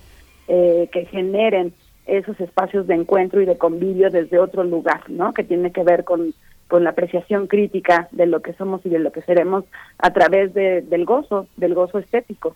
eh, 0.47 0.89
que 0.91 1.05
generen 1.05 1.73
esos 2.05 2.39
espacios 2.39 2.87
de 2.87 2.95
encuentro 2.95 3.41
y 3.41 3.45
de 3.45 3.57
convivio 3.57 4.09
desde 4.09 4.39
otro 4.39 4.63
lugar, 4.63 5.09
¿no? 5.09 5.33
Que 5.33 5.43
tiene 5.43 5.71
que 5.71 5.83
ver 5.83 6.03
con 6.03 6.33
con 6.71 6.85
la 6.85 6.91
apreciación 6.91 7.47
crítica 7.47 8.07
de 8.13 8.25
lo 8.27 8.41
que 8.41 8.53
somos 8.53 8.79
y 8.85 8.89
de 8.89 8.99
lo 8.99 9.11
que 9.11 9.21
seremos 9.23 9.65
a 9.97 10.13
través 10.13 10.53
de, 10.53 10.81
del 10.81 11.03
gozo, 11.03 11.47
del 11.57 11.73
gozo 11.73 11.99
estético. 11.99 12.55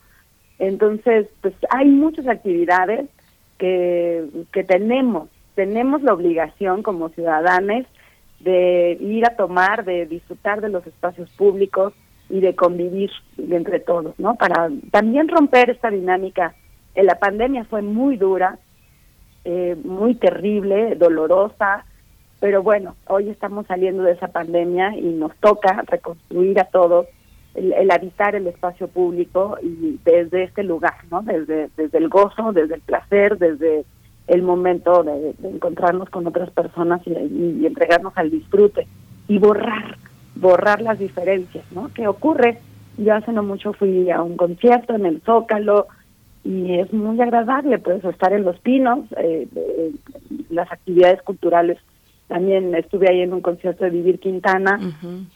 Entonces, 0.57 1.27
pues 1.41 1.53
hay 1.69 1.89
muchas 1.89 2.25
actividades 2.25 3.09
que, 3.57 4.25
que 4.51 4.63
tenemos, 4.63 5.29
tenemos 5.55 6.01
la 6.03 6.13
obligación 6.13 6.83
como 6.83 7.09
ciudadanos 7.09 7.85
de 8.39 8.97
ir 8.99 9.25
a 9.25 9.35
tomar, 9.35 9.85
de 9.85 10.05
disfrutar 10.05 10.61
de 10.61 10.69
los 10.69 10.85
espacios 10.85 11.29
públicos 11.31 11.93
y 12.29 12.39
de 12.39 12.55
convivir 12.55 13.11
entre 13.37 13.79
todos, 13.79 14.17
¿no? 14.19 14.35
Para 14.35 14.69
también 14.91 15.27
romper 15.27 15.69
esta 15.69 15.89
dinámica. 15.89 16.55
En 16.95 17.05
la 17.05 17.15
pandemia 17.15 17.65
fue 17.65 17.81
muy 17.81 18.17
dura, 18.17 18.59
eh, 19.43 19.75
muy 19.83 20.15
terrible, 20.15 20.95
dolorosa, 20.95 21.85
pero 22.39 22.61
bueno, 22.61 22.95
hoy 23.07 23.29
estamos 23.29 23.65
saliendo 23.67 24.03
de 24.03 24.13
esa 24.13 24.27
pandemia 24.27 24.95
y 24.95 25.03
nos 25.13 25.35
toca 25.37 25.83
reconstruir 25.87 26.59
a 26.59 26.65
todos 26.65 27.07
el, 27.55 27.89
habitar 27.91 28.35
el 28.35 28.47
espacio 28.47 28.87
público 28.87 29.57
y 29.61 29.99
desde 30.03 30.43
este 30.43 30.63
lugar, 30.63 30.95
¿no? 31.09 31.21
Desde, 31.21 31.69
desde 31.77 31.97
el 31.97 32.09
gozo, 32.09 32.51
desde 32.51 32.75
el 32.75 32.81
placer, 32.81 33.37
desde 33.37 33.85
el 34.27 34.41
momento 34.41 35.03
de, 35.03 35.33
encontrarnos 35.43 36.09
con 36.09 36.27
otras 36.27 36.49
personas 36.51 37.01
y, 37.05 37.65
entregarnos 37.65 38.13
al 38.17 38.31
disfrute 38.31 38.87
y 39.27 39.37
borrar, 39.37 39.97
borrar 40.35 40.81
las 40.81 40.99
diferencias, 40.99 41.65
¿no? 41.71 41.89
¿Qué 41.93 42.07
ocurre? 42.07 42.59
Yo 42.97 43.13
hace 43.13 43.31
no 43.31 43.43
mucho 43.43 43.73
fui 43.73 44.09
a 44.09 44.21
un 44.21 44.37
concierto 44.37 44.95
en 44.95 45.05
el 45.05 45.21
Zócalo 45.21 45.87
y 46.43 46.79
es 46.79 46.93
muy 46.93 47.19
agradable 47.21 47.79
pues 47.79 48.03
estar 48.03 48.31
en 48.33 48.43
Los 48.43 48.59
Pinos, 48.59 48.99
eh, 49.17 49.47
eh, 49.55 49.91
las 50.49 50.71
actividades 50.71 51.21
culturales. 51.21 51.77
También 52.27 52.73
estuve 52.73 53.09
ahí 53.09 53.21
en 53.21 53.33
un 53.33 53.41
concierto 53.41 53.83
de 53.83 53.91
Vivir 53.91 54.19
Quintana 54.19 54.79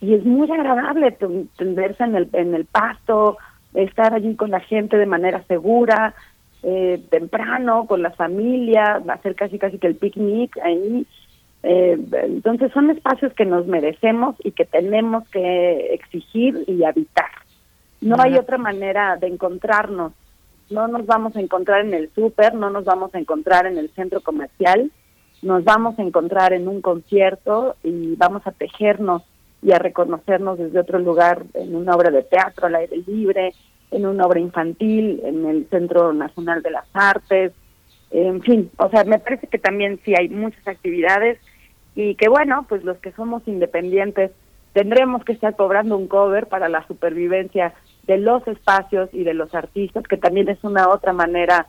y 0.02 0.14
es 0.16 0.26
muy 0.26 0.50
agradable 0.52 1.12
ten- 1.12 1.50
tenderse 1.58 2.04
en 2.04 2.16
el, 2.16 2.30
en 2.34 2.56
el 2.56 2.66
pasto, 2.66 3.38
estar 3.74 4.14
allí 4.14 4.36
con 4.36 4.50
la 4.50 4.60
gente 4.60 4.98
de 4.98 5.06
manera 5.06 5.44
segura, 5.48 6.16
eh, 6.64 7.00
temprano, 7.12 7.86
con 7.86 8.02
la 8.02 8.10
familia, 8.12 9.02
hacer 9.10 9.36
casi 9.36 9.60
casi 9.60 9.78
que 9.78 9.88
el 9.88 9.96
picnic 9.96 10.58
ahí. 10.64 11.06
Eh, 11.62 11.98
entonces 12.24 12.72
son 12.72 12.90
espacios 12.90 13.34
que 13.34 13.46
nos 13.46 13.68
merecemos 13.68 14.36
y 14.44 14.52
que 14.52 14.66
tenemos 14.66 15.28
que 15.30 15.94
exigir 15.94 16.64
y 16.68 16.84
habitar. 16.84 17.30
No 18.02 18.16
hay 18.20 18.36
otra 18.36 18.58
manera 18.58 19.18
de 19.18 19.28
encontrarnos. 19.28 20.14
No 20.70 20.88
nos 20.88 21.06
vamos 21.06 21.36
a 21.36 21.42
encontrar 21.42 21.82
en 21.86 21.94
el 21.94 22.10
súper, 22.16 22.54
no 22.56 22.70
nos 22.70 22.86
vamos 22.86 23.14
a 23.14 23.20
encontrar 23.20 23.66
en 23.66 23.78
el 23.78 23.90
centro 23.90 24.22
comercial, 24.22 24.90
nos 25.42 25.64
vamos 25.64 25.98
a 25.98 26.02
encontrar 26.02 26.54
en 26.54 26.68
un 26.68 26.82
concierto 26.82 27.76
y 27.84 28.16
vamos 28.16 28.46
a 28.46 28.52
tejernos 28.52 29.24
y 29.62 29.72
a 29.72 29.80
reconocernos 29.80 30.58
desde 30.58 30.80
otro 30.80 31.00
lugar 31.00 31.44
en 31.54 31.76
una 31.76 31.96
obra 31.96 32.12
de 32.12 32.24
teatro 32.24 32.68
al 32.68 32.76
aire 32.76 32.98
libre, 33.06 33.54
en 33.92 34.06
una 34.06 34.26
obra 34.26 34.40
infantil, 34.40 35.22
en 35.24 35.46
el 35.46 35.68
Centro 35.70 36.14
Nacional 36.14 36.62
de 36.62 36.72
las 36.72 36.86
Artes, 36.94 37.54
en 38.12 38.42
fin, 38.42 38.72
o 38.78 38.90
sea, 38.90 39.04
me 39.04 39.20
parece 39.20 39.48
que 39.48 39.60
también 39.60 40.00
sí 40.04 40.14
hay 40.18 40.30
muchas 40.30 40.68
actividades 40.68 41.40
y 41.96 42.16
que 42.16 42.28
bueno, 42.28 42.66
pues 42.68 42.84
los 42.84 42.98
que 42.98 43.12
somos 43.12 43.48
independientes 43.48 44.32
tendremos 44.74 45.24
que 45.24 45.34
estar 45.34 45.56
cobrando 45.56 45.98
un 45.98 46.08
cover 46.08 46.48
para 46.48 46.70
la 46.70 46.86
supervivencia 46.88 47.74
de 48.08 48.18
los 48.18 48.48
espacios 48.48 49.10
y 49.14 49.24
de 49.24 49.34
los 49.34 49.54
artistas, 49.54 50.04
que 50.06 50.18
también 50.18 50.50
es 50.50 50.64
una 50.64 50.90
otra 50.90 51.14
manera 51.14 51.68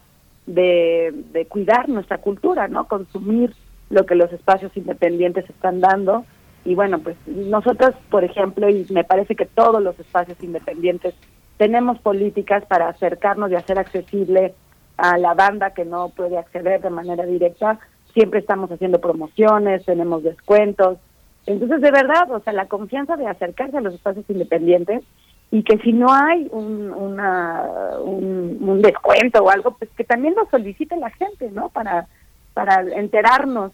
de, 0.54 1.12
de 1.32 1.46
cuidar 1.46 1.88
nuestra 1.88 2.18
cultura, 2.18 2.68
¿no? 2.68 2.86
Consumir 2.86 3.54
lo 3.88 4.06
que 4.06 4.14
los 4.14 4.32
espacios 4.32 4.76
independientes 4.76 5.48
están 5.48 5.80
dando. 5.80 6.24
Y 6.64 6.74
bueno, 6.74 6.98
pues 6.98 7.16
nosotros, 7.26 7.94
por 8.10 8.24
ejemplo, 8.24 8.68
y 8.68 8.86
me 8.90 9.04
parece 9.04 9.34
que 9.34 9.46
todos 9.46 9.82
los 9.82 9.98
espacios 9.98 10.42
independientes 10.42 11.14
tenemos 11.56 11.98
políticas 11.98 12.64
para 12.66 12.88
acercarnos 12.88 13.50
y 13.50 13.54
hacer 13.54 13.78
accesible 13.78 14.54
a 14.96 15.18
la 15.18 15.34
banda 15.34 15.74
que 15.74 15.84
no 15.84 16.10
puede 16.10 16.38
acceder 16.38 16.80
de 16.80 16.90
manera 16.90 17.24
directa. 17.24 17.78
Siempre 18.12 18.40
estamos 18.40 18.70
haciendo 18.70 19.00
promociones, 19.00 19.84
tenemos 19.84 20.22
descuentos. 20.22 20.98
Entonces, 21.46 21.80
de 21.80 21.90
verdad, 21.90 22.30
o 22.30 22.40
sea, 22.40 22.52
la 22.52 22.66
confianza 22.66 23.16
de 23.16 23.26
acercarse 23.26 23.78
a 23.78 23.80
los 23.80 23.94
espacios 23.94 24.24
independientes 24.28 25.02
y 25.50 25.62
que 25.64 25.78
si 25.78 25.92
no 25.92 26.12
hay 26.12 26.48
un, 26.52 26.90
una, 26.92 27.64
un, 28.02 28.58
un 28.60 28.82
descuento 28.82 29.42
o 29.42 29.50
algo, 29.50 29.72
pues 29.72 29.90
que 29.96 30.04
también 30.04 30.34
lo 30.36 30.48
solicite 30.48 30.96
la 30.96 31.10
gente, 31.10 31.50
¿no? 31.50 31.70
Para, 31.70 32.06
para 32.54 32.82
enterarnos 32.82 33.72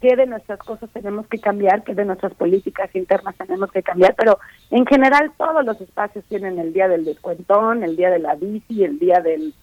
qué 0.00 0.16
de 0.16 0.26
nuestras 0.26 0.58
cosas 0.58 0.90
tenemos 0.90 1.28
que 1.28 1.38
cambiar, 1.38 1.84
qué 1.84 1.94
de 1.94 2.04
nuestras 2.04 2.34
políticas 2.34 2.92
internas 2.94 3.36
tenemos 3.36 3.70
que 3.70 3.84
cambiar, 3.84 4.16
pero 4.16 4.38
en 4.70 4.84
general 4.84 5.30
todos 5.38 5.64
los 5.64 5.80
espacios 5.80 6.24
tienen 6.24 6.58
el 6.58 6.72
día 6.72 6.88
del 6.88 7.04
descuentón, 7.04 7.84
el 7.84 7.94
día 7.94 8.10
de 8.10 8.18
la 8.18 8.34
bici, 8.34 8.82
el 8.82 8.98
día 8.98 9.20
del, 9.20 9.54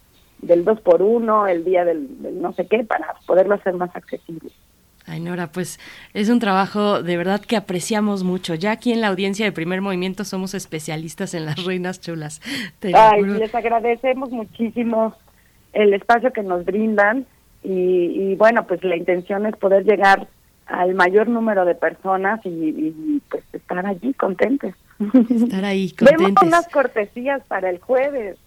del 0.41 0.63
dos 0.63 0.79
por 0.79 1.01
uno, 1.01 1.45
el 1.45 1.65
día 1.65 1.83
del, 1.83 2.21
del 2.21 2.41
no 2.41 2.53
sé 2.53 2.67
qué, 2.67 2.85
para 2.85 3.15
poderlo 3.27 3.55
hacer 3.55 3.73
más 3.73 3.93
accesible. 3.93 4.49
Ay, 5.09 5.19
Nora, 5.21 5.47
pues 5.51 5.79
es 6.13 6.29
un 6.29 6.39
trabajo 6.39 7.01
de 7.01 7.17
verdad 7.17 7.41
que 7.41 7.57
apreciamos 7.57 8.23
mucho. 8.23 8.53
Ya 8.53 8.71
aquí 8.71 8.93
en 8.93 9.01
la 9.01 9.07
audiencia 9.07 9.45
de 9.45 9.51
primer 9.51 9.81
movimiento 9.81 10.23
somos 10.23 10.53
especialistas 10.53 11.33
en 11.33 11.45
las 11.45 11.63
reinas 11.65 11.99
chulas. 11.99 12.41
Te 12.79 12.95
Ay, 12.95 13.23
les 13.23 13.53
agradecemos 13.55 14.29
muchísimo 14.29 15.15
el 15.73 15.93
espacio 15.93 16.31
que 16.31 16.43
nos 16.43 16.63
brindan 16.63 17.25
y, 17.63 17.71
y 17.71 18.35
bueno, 18.35 18.67
pues 18.67 18.83
la 18.83 18.95
intención 18.95 19.45
es 19.45 19.55
poder 19.55 19.83
llegar 19.83 20.27
al 20.67 20.93
mayor 20.93 21.27
número 21.27 21.65
de 21.65 21.73
personas 21.73 22.39
y, 22.45 22.49
y, 22.49 23.21
pues 23.29 23.43
estar 23.53 23.85
allí 23.85 24.13
contentes. 24.13 24.75
Estar 25.29 25.65
ahí 25.65 25.91
Vemos 25.99 26.17
contentes. 26.17 26.47
unas 26.47 26.67
cortesías 26.67 27.41
para 27.47 27.69
el 27.71 27.79
jueves. 27.79 28.37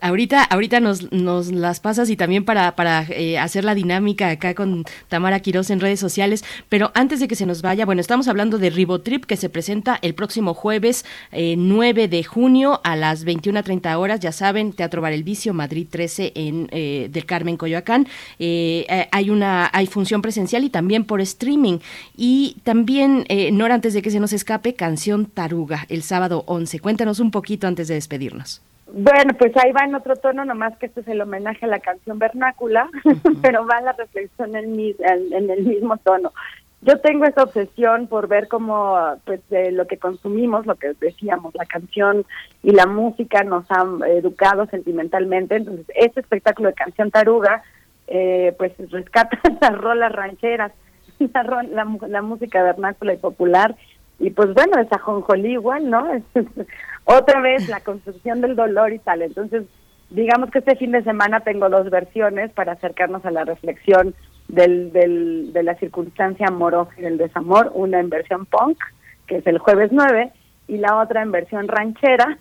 Ahorita, 0.00 0.42
ahorita 0.44 0.80
nos, 0.80 1.12
nos 1.12 1.52
las 1.52 1.80
pasas 1.80 2.10
y 2.10 2.16
también 2.16 2.44
para, 2.44 2.76
para 2.76 3.06
eh, 3.10 3.38
hacer 3.38 3.64
la 3.64 3.74
dinámica 3.74 4.30
acá 4.30 4.54
con 4.54 4.84
Tamara 5.08 5.40
Quiroz 5.40 5.70
en 5.70 5.80
redes 5.80 6.00
sociales. 6.00 6.44
Pero 6.68 6.90
antes 6.94 7.20
de 7.20 7.28
que 7.28 7.36
se 7.36 7.46
nos 7.46 7.62
vaya, 7.62 7.86
bueno, 7.86 8.00
estamos 8.00 8.28
hablando 8.28 8.58
de 8.58 8.70
Ribotrip 8.70 9.24
que 9.24 9.36
se 9.36 9.48
presenta 9.48 9.98
el 10.02 10.14
próximo 10.14 10.54
jueves 10.54 11.04
eh, 11.32 11.56
9 11.56 12.08
de 12.08 12.24
junio 12.24 12.80
a 12.84 12.96
las 12.96 13.24
21.30 13.24 13.96
horas. 13.96 14.20
Ya 14.20 14.32
saben, 14.32 14.72
Teatro 14.72 15.02
Bar 15.02 15.12
El 15.12 15.24
Vicio, 15.24 15.54
Madrid 15.54 15.86
13 15.90 16.32
en 16.34 16.68
eh, 16.70 17.08
del 17.10 17.26
Carmen 17.26 17.56
Coyoacán. 17.56 18.06
Eh, 18.38 19.08
hay 19.10 19.30
una 19.30 19.70
hay 19.72 19.86
función 19.86 20.22
presencial 20.22 20.64
y 20.64 20.70
también 20.70 21.04
por 21.04 21.20
streaming. 21.20 21.78
Y 22.16 22.56
también, 22.64 23.24
Nora, 23.52 23.74
antes 23.74 23.94
de 23.94 24.02
que 24.02 24.10
se 24.10 24.20
nos 24.20 24.32
escape, 24.32 24.74
Canción 24.74 25.26
Taruga, 25.26 25.86
el 25.88 26.02
sábado 26.02 26.44
11. 26.46 26.78
Cuéntanos 26.80 27.20
un 27.20 27.30
poquito 27.30 27.66
antes 27.66 27.88
de 27.88 27.94
despedirnos. 27.94 28.62
Bueno, 28.96 29.32
pues 29.36 29.52
ahí 29.56 29.72
va 29.72 29.84
en 29.84 29.96
otro 29.96 30.14
tono, 30.14 30.44
nomás 30.44 30.76
que 30.78 30.86
este 30.86 31.00
es 31.00 31.08
el 31.08 31.20
homenaje 31.20 31.64
a 31.64 31.68
la 31.68 31.80
canción 31.80 32.18
vernácula, 32.20 32.88
pero 33.42 33.66
va 33.66 33.80
la 33.80 33.92
reflexión 33.92 34.54
en, 34.54 34.76
mi- 34.76 34.94
en, 35.00 35.50
el 35.50 35.64
mismo 35.64 35.96
tono. 35.96 36.32
Yo 36.82 37.00
tengo 37.00 37.24
esa 37.24 37.42
obsesión 37.42 38.06
por 38.06 38.28
ver 38.28 38.46
cómo, 38.46 38.96
pues, 39.24 39.40
eh, 39.50 39.72
lo 39.72 39.86
que 39.88 39.96
consumimos, 39.98 40.66
lo 40.66 40.76
que 40.76 40.92
decíamos, 41.00 41.54
la 41.54 41.64
canción 41.64 42.24
y 42.62 42.70
la 42.72 42.86
música 42.86 43.42
nos 43.42 43.68
han 43.70 44.02
educado 44.04 44.66
sentimentalmente. 44.66 45.56
Entonces, 45.56 45.86
este 45.96 46.20
espectáculo 46.20 46.68
de 46.68 46.74
Canción 46.74 47.10
Taruga, 47.10 47.62
eh, 48.06 48.54
pues, 48.58 48.74
rescata 48.92 49.38
las 49.60 49.76
rolas 49.76 50.12
rancheras, 50.12 50.72
la, 51.18 51.62
la, 51.64 51.86
la 52.06 52.22
música 52.22 52.62
vernácula 52.62 53.14
y 53.14 53.16
popular. 53.16 53.74
Y 54.24 54.30
pues 54.30 54.54
bueno, 54.54 54.80
es 54.80 54.90
ajonjolí 54.90 55.52
igual, 55.52 55.90
¿no? 55.90 56.02
Otra 57.04 57.42
vez 57.42 57.68
la 57.68 57.80
construcción 57.80 58.40
del 58.40 58.56
dolor 58.56 58.90
y 58.94 58.98
tal. 58.98 59.20
Entonces, 59.20 59.64
digamos 60.08 60.50
que 60.50 60.60
este 60.60 60.76
fin 60.76 60.92
de 60.92 61.04
semana 61.04 61.40
tengo 61.40 61.68
dos 61.68 61.90
versiones 61.90 62.50
para 62.52 62.72
acercarnos 62.72 63.22
a 63.26 63.30
la 63.30 63.44
reflexión 63.44 64.14
del, 64.48 64.92
del, 64.94 65.52
de 65.52 65.62
la 65.62 65.74
circunstancia 65.74 66.46
amorosa 66.48 66.90
y 66.96 67.02
del 67.02 67.18
desamor. 67.18 67.70
Una 67.74 68.00
en 68.00 68.08
versión 68.08 68.46
punk, 68.46 68.78
que 69.26 69.36
es 69.36 69.46
el 69.46 69.58
jueves 69.58 69.90
9, 69.92 70.32
y 70.68 70.78
la 70.78 70.96
otra 70.96 71.20
en 71.20 71.30
versión 71.30 71.68
ranchera, 71.68 72.38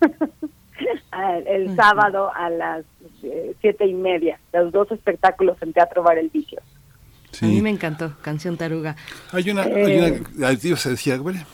el 1.45 1.75
sábado 1.75 2.31
a 2.33 2.49
las 2.49 2.85
eh, 3.23 3.55
siete 3.59 3.85
y 3.85 3.93
media. 3.93 4.39
Los 4.53 4.71
dos 4.71 4.89
espectáculos 4.89 5.57
en 5.61 5.73
Teatro 5.73 6.01
Bar 6.01 6.17
El 6.17 6.29
Vicio. 6.29 6.61
A 7.41 7.45
mí 7.45 7.61
me 7.61 7.71
encantó, 7.71 8.13
Canción 8.21 8.55
Taruga. 8.55 8.95
Hay 9.33 9.49
una, 9.49 9.65
Eh, 9.65 9.85
hay 9.85 9.97
una, 10.37 10.47
ah, 10.47 10.53
ibas 10.63 10.85
a 10.85 10.91
decir 10.91 11.11
algo, 11.11 11.25
¿vale? 11.25 11.45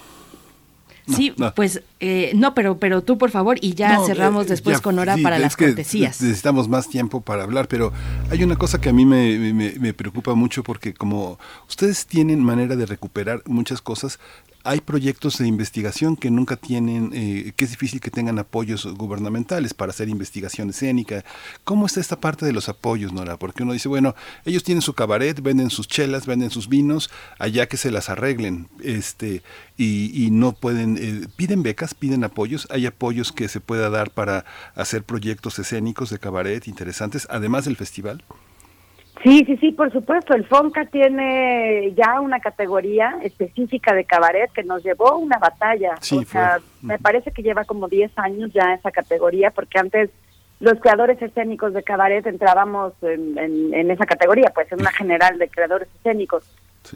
No, 1.10 1.16
sí, 1.18 1.34
no. 1.38 1.54
pues 1.54 1.82
eh, 2.00 2.32
no, 2.36 2.54
pero 2.54 2.78
pero 2.78 3.02
tú 3.02 3.18
por 3.18 3.32
favor 3.32 3.58
y 3.62 3.74
ya 3.74 3.96
No, 3.96 4.06
cerramos 4.06 4.46
eh, 4.46 4.50
después 4.50 4.78
ya, 4.78 4.82
con 4.82 4.98
hora 5.00 5.16
sí, 5.16 5.22
para 5.24 5.40
las 5.40 5.58
cortesías. 5.58 6.22
Necesitamos 6.22 6.68
más 6.70 6.88
tiempo 6.90 7.22
para 7.22 7.44
hablar, 7.44 7.68
pero 7.68 7.92
hay 8.30 8.44
una 8.44 8.56
cosa 8.56 8.80
que 8.80 8.90
a 8.90 8.94
mí 8.94 9.06
me, 9.06 9.38
me- 9.54 9.74
me 9.80 9.94
preocupa 9.94 10.34
mucho 10.36 10.64
porque 10.64 10.94
como 10.94 11.40
ustedes 11.68 12.06
tienen 12.06 12.44
manera 12.44 12.76
de 12.76 12.86
recuperar 12.86 13.42
muchas 13.46 13.82
cosas, 13.82 14.20
hay 14.64 14.82
proyectos 14.82 15.38
de 15.38 15.48
investigación 15.48 16.16
que 16.16 16.30
nunca 16.30 16.58
tienen, 16.58 17.12
eh, 17.14 17.54
que 17.56 17.66
es 17.66 17.72
difícil 17.72 18.02
que 18.02 18.12
tengan 18.12 18.40
apoyos 18.40 18.86
gubernamentales 18.86 19.74
para 19.74 19.92
hacer 19.92 20.10
investigación 20.10 20.70
escénica. 20.72 21.24
¿Cómo 21.64 21.86
está 21.86 22.00
esta 22.00 22.20
parte 22.20 22.46
de 22.46 22.54
los 22.54 22.68
apoyos, 22.68 23.14
Nora? 23.14 23.38
Porque 23.38 23.64
uno 23.64 23.74
dice, 23.74 23.88
bueno, 23.88 24.16
ellos 24.46 24.64
tienen 24.64 24.82
su 24.82 24.94
cabaret, 24.94 25.42
venden 25.42 25.70
sus 25.70 25.88
chelas, 25.88 26.26
venden 26.26 26.52
sus 26.52 26.68
vinos, 26.68 27.10
allá 27.38 27.68
que 27.68 27.78
se 27.78 27.92
las 27.92 28.10
arreglen, 28.10 28.68
este, 28.84 29.44
y, 29.78 30.26
y 30.26 30.32
no 30.32 30.52
pueden, 30.52 30.98
eh, 31.00 31.28
piden 31.36 31.64
becas, 31.64 31.94
piden 31.94 32.24
apoyos, 32.24 32.68
hay 32.70 32.86
apoyos 32.86 33.32
que 33.32 33.48
se 33.48 33.62
pueda 33.62 33.90
dar 33.90 34.12
para 34.12 34.46
hacer 34.76 35.04
proyectos 35.04 35.58
escénicos 35.60 36.10
de 36.10 36.20
cabaret 36.20 36.68
interesantes, 36.68 37.28
además 37.30 37.66
del 37.66 37.78
festival. 37.78 38.24
Sí, 39.24 39.44
sí, 39.46 39.58
sí, 39.58 39.72
por 39.74 39.92
supuesto. 39.92 40.34
El 40.34 40.46
FONCA 40.46 40.86
tiene 40.86 41.94
ya 41.96 42.22
una 42.22 42.40
categoría 42.40 43.18
específica 43.22 43.94
de 43.94 44.06
cabaret 44.06 44.50
que 44.54 44.64
nos 44.64 44.82
llevó 44.84 45.18
una 45.18 45.38
batalla. 45.38 45.96
Sí, 46.00 46.18
o 46.20 46.24
sea, 46.24 46.60
me 46.82 46.98
parece 47.00 47.32
que 47.32 47.44
lleva 47.44 47.66
como 47.66 47.88
10 47.90 48.12
años 48.18 48.52
ya 48.54 48.74
esa 48.74 48.92
categoría, 48.92 49.52
porque 49.52 49.78
antes 49.78 50.10
los 50.62 50.80
creadores 50.80 51.22
escénicos 51.22 51.74
de 51.74 51.84
cabaret 51.84 52.26
entrábamos 52.28 52.94
en, 53.02 53.38
en- 53.38 53.74
en 53.74 53.92
esa 53.92 54.06
categoría, 54.06 54.52
pues 54.56 54.72
en 54.72 54.80
una 54.82 54.92
general 54.92 55.38
de 55.38 55.50
creadores 55.50 55.88
escénicos. 55.98 56.44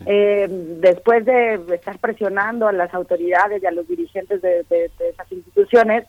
Eh, 0.05 0.47
después 0.49 1.25
de 1.25 1.55
estar 1.73 1.97
presionando 1.99 2.67
a 2.67 2.71
las 2.73 2.93
autoridades 2.93 3.61
y 3.61 3.65
a 3.65 3.71
los 3.71 3.85
dirigentes 3.87 4.41
de, 4.41 4.63
de- 4.69 4.89
de 4.97 5.09
esas 5.09 5.29
instituciones, 5.31 6.05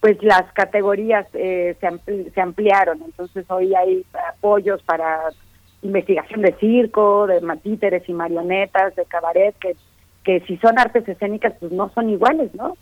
pues 0.00 0.20
las 0.24 0.52
categorías 0.54 1.26
eh, 1.34 1.76
se, 1.80 1.86
ampli- 1.88 2.32
se 2.34 2.40
ampliaron. 2.40 3.00
Entonces 3.04 3.44
hoy 3.48 3.72
hay 3.76 4.04
apoyos 4.34 4.82
para 4.82 5.20
investigación 5.82 6.42
de 6.42 6.54
circo, 6.54 7.26
de 7.26 7.40
matíteres 7.40 8.08
y 8.08 8.12
marionetas, 8.12 8.94
de 8.96 9.04
cabaret, 9.04 9.54
que, 9.58 9.76
que 10.24 10.40
si 10.46 10.56
son 10.58 10.78
artes 10.78 11.08
escénicas, 11.08 11.54
pues 11.58 11.72
no 11.72 11.90
son 11.94 12.10
iguales, 12.10 12.54
¿no? 12.54 12.76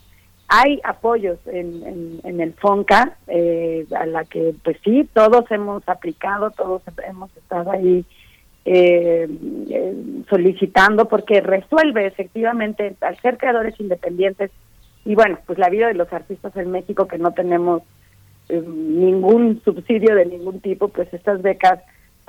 hay 0.52 0.80
apoyos 0.82 1.38
en, 1.46 2.20
en, 2.24 2.40
el 2.40 2.52
FONCA, 2.54 3.16
eh, 3.28 3.86
a 3.96 4.04
la 4.04 4.24
que 4.24 4.52
pues 4.64 4.76
sí, 4.82 5.08
todos 5.14 5.48
hemos 5.52 5.88
aplicado, 5.88 6.50
todos 6.50 6.82
hemos 7.08 7.34
estado 7.36 7.70
ahí 7.70 8.04
eh, 8.64 9.28
eh, 9.70 9.94
solicitando, 10.28 11.06
porque 11.06 11.40
resuelve 11.40 12.04
efectivamente, 12.04 12.96
al 13.00 13.16
ser 13.20 13.38
creadores 13.38 13.78
independientes, 13.78 14.50
y 15.04 15.14
bueno, 15.14 15.38
pues 15.46 15.56
la 15.56 15.70
vida 15.70 15.86
de 15.86 15.94
los 15.94 16.12
artistas 16.12 16.56
en 16.56 16.72
México 16.72 17.06
que 17.06 17.18
no 17.18 17.32
tenemos 17.32 17.82
ningún 18.48 19.62
subsidio 19.64 20.16
de 20.16 20.26
ningún 20.26 20.58
tipo, 20.60 20.88
pues 20.88 21.14
estas 21.14 21.42
becas 21.42 21.78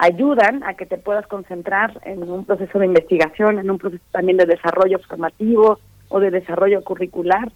ayudan 0.01 0.63
a 0.63 0.73
que 0.73 0.85
te 0.85 0.97
puedas 0.97 1.27
concentrar 1.27 2.01
en 2.05 2.29
un 2.29 2.45
proceso 2.45 2.79
de 2.79 2.87
investigación, 2.87 3.59
en 3.59 3.69
un 3.69 3.77
proceso 3.77 4.03
también 4.11 4.37
de 4.37 4.45
desarrollo 4.45 4.99
formativo 4.99 5.79
o 6.09 6.19
de 6.19 6.31
desarrollo 6.31 6.83
curricular 6.83 7.51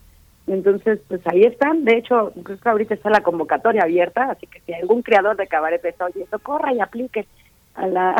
entonces, 0.47 0.99
pues 1.07 1.21
ahí 1.25 1.41
están. 1.41 1.85
De 1.85 1.97
hecho, 1.97 2.31
creo 2.43 2.59
que 2.59 2.69
ahorita 2.69 2.93
está 2.93 3.09
la 3.09 3.21
convocatoria 3.21 3.83
abierta, 3.83 4.31
así 4.31 4.47
que 4.47 4.59
si 4.61 4.73
algún 4.73 5.01
creador 5.01 5.37
de 5.37 5.47
cabaret 5.47 5.83
está 5.83 6.05
oyendo, 6.05 6.39
corra 6.39 6.73
y 6.73 6.79
aplique 6.79 7.25
a 7.75 7.87
la, 7.87 8.15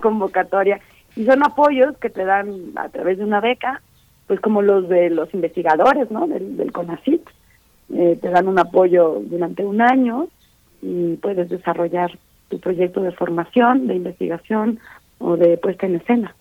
convocatoria. 0.00 0.80
Y 1.16 1.24
son 1.24 1.42
apoyos 1.42 1.96
que 1.98 2.10
te 2.10 2.24
dan 2.24 2.72
a 2.76 2.88
través 2.88 3.18
de 3.18 3.24
una 3.24 3.40
beca, 3.40 3.82
pues 4.26 4.40
como 4.40 4.62
los 4.62 4.88
de 4.88 5.10
los 5.10 5.32
investigadores, 5.34 6.10
¿no? 6.10 6.26
Del, 6.26 6.56
del 6.56 6.72
CONACYT. 6.72 7.28
Eh, 7.92 8.18
te 8.22 8.28
dan 8.28 8.46
un 8.46 8.58
apoyo 8.58 9.20
durante 9.24 9.64
un 9.64 9.80
año 9.80 10.28
y 10.80 11.16
puedes 11.16 11.48
desarrollar 11.48 12.16
tu 12.50 12.60
proyecto 12.60 13.00
de 13.00 13.12
formación, 13.12 13.86
de 13.86 13.94
investigación 13.94 14.78
o 15.18 15.36
de 15.36 15.56
puesta 15.56 15.86
en 15.86 15.96
escena. 15.96 16.34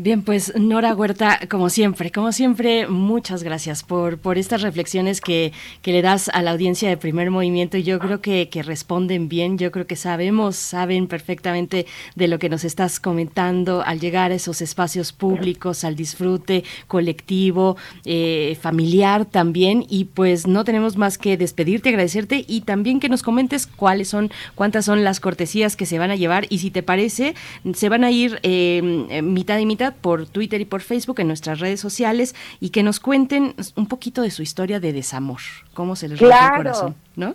Bien, 0.00 0.22
pues 0.22 0.52
Nora 0.54 0.94
Huerta, 0.94 1.40
como 1.50 1.70
siempre, 1.70 2.12
como 2.12 2.30
siempre, 2.30 2.86
muchas 2.86 3.42
gracias 3.42 3.82
por, 3.82 4.18
por 4.18 4.38
estas 4.38 4.62
reflexiones 4.62 5.20
que, 5.20 5.52
que 5.82 5.90
le 5.90 6.02
das 6.02 6.30
a 6.32 6.40
la 6.40 6.52
audiencia 6.52 6.88
de 6.88 6.96
primer 6.96 7.32
movimiento. 7.32 7.76
Yo 7.78 7.98
creo 7.98 8.20
que, 8.20 8.48
que, 8.48 8.62
responden 8.62 9.28
bien, 9.28 9.58
yo 9.58 9.72
creo 9.72 9.88
que 9.88 9.96
sabemos, 9.96 10.54
saben 10.54 11.08
perfectamente 11.08 11.84
de 12.14 12.28
lo 12.28 12.38
que 12.38 12.48
nos 12.48 12.62
estás 12.62 13.00
comentando 13.00 13.82
al 13.82 13.98
llegar 13.98 14.30
a 14.30 14.36
esos 14.36 14.60
espacios 14.60 15.12
públicos, 15.12 15.82
al 15.82 15.96
disfrute 15.96 16.62
colectivo, 16.86 17.76
eh, 18.04 18.56
familiar 18.60 19.24
también. 19.24 19.84
Y 19.88 20.04
pues 20.04 20.46
no 20.46 20.62
tenemos 20.62 20.96
más 20.96 21.18
que 21.18 21.36
despedirte, 21.36 21.88
agradecerte 21.88 22.44
y 22.46 22.60
también 22.60 23.00
que 23.00 23.08
nos 23.08 23.24
comentes 23.24 23.66
cuáles 23.66 24.06
son, 24.06 24.30
cuántas 24.54 24.84
son 24.84 25.02
las 25.02 25.18
cortesías 25.18 25.74
que 25.74 25.86
se 25.86 25.98
van 25.98 26.12
a 26.12 26.16
llevar. 26.16 26.46
Y 26.50 26.58
si 26.58 26.70
te 26.70 26.84
parece, 26.84 27.34
se 27.74 27.88
van 27.88 28.04
a 28.04 28.12
ir 28.12 28.38
eh, 28.44 29.20
mitad 29.24 29.58
y 29.58 29.66
mitad 29.66 29.87
por 29.92 30.26
Twitter 30.26 30.60
y 30.60 30.64
por 30.64 30.80
Facebook 30.80 31.20
en 31.20 31.28
nuestras 31.28 31.60
redes 31.60 31.80
sociales 31.80 32.34
y 32.60 32.70
que 32.70 32.82
nos 32.82 33.00
cuenten 33.00 33.54
un 33.76 33.86
poquito 33.86 34.22
de 34.22 34.30
su 34.30 34.42
historia 34.42 34.80
de 34.80 34.92
desamor, 34.92 35.40
cómo 35.74 35.96
se 35.96 36.08
les 36.08 36.18
claro. 36.18 36.56
el 36.56 36.58
corazón, 36.58 36.94
¿no? 37.16 37.34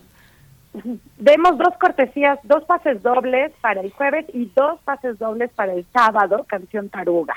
Vemos 1.19 1.57
dos 1.57 1.77
cortesías, 1.79 2.39
dos 2.43 2.63
pases 2.63 3.03
dobles 3.03 3.51
para 3.61 3.81
el 3.81 3.91
jueves 3.91 4.25
y 4.33 4.51
dos 4.55 4.79
pases 4.83 5.19
dobles 5.19 5.51
para 5.51 5.73
el 5.73 5.85
sábado, 5.93 6.45
canción 6.47 6.89
Taruga. 6.89 7.35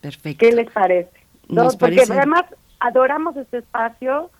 Perfecto. 0.00 0.46
¿Qué 0.46 0.52
les 0.52 0.70
parece? 0.70 1.10
Dos, 1.48 1.76
porque 1.76 2.02
además 2.08 2.44
adoramos 2.78 3.36
este 3.36 3.58
espacio, 3.58 4.30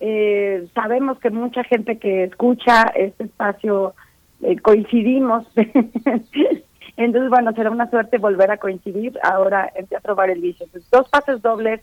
eh, 0.00 0.66
sabemos 0.74 1.20
que 1.20 1.30
mucha 1.30 1.62
gente 1.62 1.98
que 1.98 2.24
escucha 2.24 2.82
este 2.96 3.24
espacio 3.24 3.94
eh, 4.42 4.58
coincidimos 4.58 5.46
Entonces, 6.96 7.30
bueno, 7.30 7.52
será 7.52 7.70
una 7.70 7.90
suerte 7.90 8.18
volver 8.18 8.50
a 8.50 8.58
coincidir 8.58 9.18
ahora 9.22 9.70
en 9.74 9.86
Teatro 9.86 10.14
Bar 10.14 10.30
El 10.30 10.40
Vicio. 10.40 10.66
dos 10.92 11.08
pases 11.08 11.42
dobles 11.42 11.80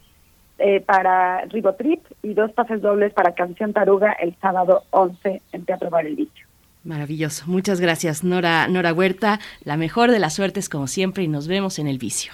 eh, 0.57 0.80
para 0.80 1.41
Ribotrip 1.45 2.03
y 2.22 2.33
dos 2.33 2.51
pases 2.51 2.81
dobles 2.81 3.14
para 3.14 3.33
Canción 3.33 3.73
Taruga 3.73 4.14
el 4.14 4.35
sábado 4.40 4.83
11 4.91 5.41
en 5.51 5.65
Teatro 5.65 5.90
Bar 5.90 6.06
El 6.06 6.15
Vicio. 6.15 6.48
Maravilloso. 6.83 7.45
Muchas 7.48 7.80
gracias, 7.80 8.23
Nora, 8.23 8.67
Nora 8.67 8.93
Huerta. 8.93 9.40
La 9.64 9.77
mejor 9.77 10.11
de 10.11 10.19
las 10.19 10.33
suertes, 10.33 10.69
como 10.69 10.88
siempre, 10.88 11.23
y 11.23 11.27
nos 11.27 11.48
vemos 11.48 11.77
en 11.77 11.88
el 11.88 11.98
vicio. 11.98 12.33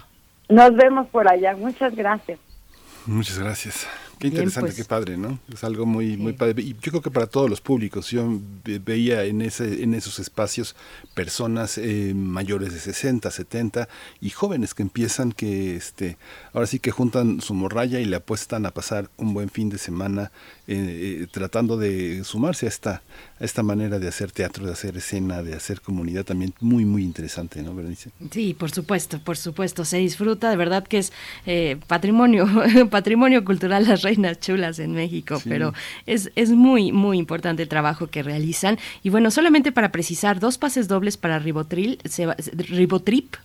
Nos 0.50 0.74
vemos 0.76 1.08
por 1.08 1.28
allá. 1.28 1.56
Muchas 1.56 1.96
gracias. 1.96 2.40
Muchas 3.06 3.40
gracias. 3.40 3.88
Qué 4.20 4.28
interesante, 4.28 4.70
pues. 4.70 4.76
qué 4.76 4.86
padre, 4.86 5.18
¿no? 5.18 5.40
Es 5.54 5.64
algo 5.64 5.86
muy, 5.86 6.18
muy 6.18 6.34
padre. 6.34 6.64
Y 6.64 6.74
yo 6.82 6.92
creo 6.92 7.02
que 7.02 7.12
para 7.12 7.28
todos 7.28 7.50
los 7.50 7.62
públicos, 7.62 8.10
yo 8.10 8.40
veía 8.64 9.26
en, 9.26 9.42
ese, 9.42 9.84
en 9.84 9.94
esos 9.94 10.20
espacios 10.20 10.76
personas 11.14 11.78
eh, 11.78 12.14
mayores 12.16 12.74
de 12.74 12.80
60, 12.80 13.30
70 13.30 13.88
y 14.20 14.30
jóvenes 14.32 14.74
que 14.74 14.82
empiezan 14.82 15.32
que, 15.32 15.76
este, 15.76 16.18
ahora 16.54 16.66
sí 16.66 16.80
que 16.80 16.92
juntan 16.92 17.42
su 17.42 17.54
morralla 17.54 18.00
y 18.00 18.06
le 18.06 18.16
apuestan 18.16 18.66
a 18.66 18.72
pasar 18.72 19.10
un 19.18 19.34
buen 19.34 19.50
fin 19.50 19.70
de 19.70 19.78
semana 19.78 20.32
eh, 20.68 21.22
eh, 21.22 21.28
tratando 21.32 21.78
de 21.78 22.24
sumarse 22.24 22.66
a 22.66 22.70
esta, 22.70 23.02
a 23.40 23.44
esta 23.44 23.64
manera 23.64 24.00
de 24.00 24.08
hacer 24.08 24.32
teatro, 24.32 24.66
de 24.66 24.74
hacer 24.74 24.98
escena, 24.98 25.44
de 25.44 25.54
hacer 25.54 25.82
comunidad 25.82 26.26
también 26.26 26.54
muy, 26.60 26.86
muy 26.86 27.04
interesante, 27.04 27.62
¿no, 27.64 27.74
Berenice? 27.74 28.12
Sí, 28.32 28.54
por 28.54 28.72
supuesto, 28.72 29.20
por 29.20 29.38
supuesto. 29.38 29.86
Se 29.86 29.98
disfruta, 29.98 30.50
de 30.50 30.58
verdad 30.58 30.86
que 30.86 30.98
es 30.98 31.14
patrimonio, 31.88 32.48
patrimonio 32.90 33.46
cultural 33.46 33.86
las 33.88 34.02
reinas 34.02 34.40
chulas 34.40 34.80
en 34.80 34.92
México, 34.92 35.42
pero 35.46 35.74
es, 36.06 36.32
es 36.36 36.52
muy, 36.52 36.92
muy 36.92 37.18
importante 37.18 37.64
el 37.64 37.70
trabajo 37.70 38.08
que 38.08 38.24
realizan. 38.24 38.78
Y 39.04 39.10
bueno, 39.10 39.32
solamente 39.32 39.72
para 39.72 39.92
precisar, 39.92 40.40
dos 40.40 40.58
pases 40.58 40.88
dobles 40.88 41.18
para 41.18 41.40
Ribotril, 41.40 42.00
se 42.06 42.28
Ribotrip, 42.54 43.36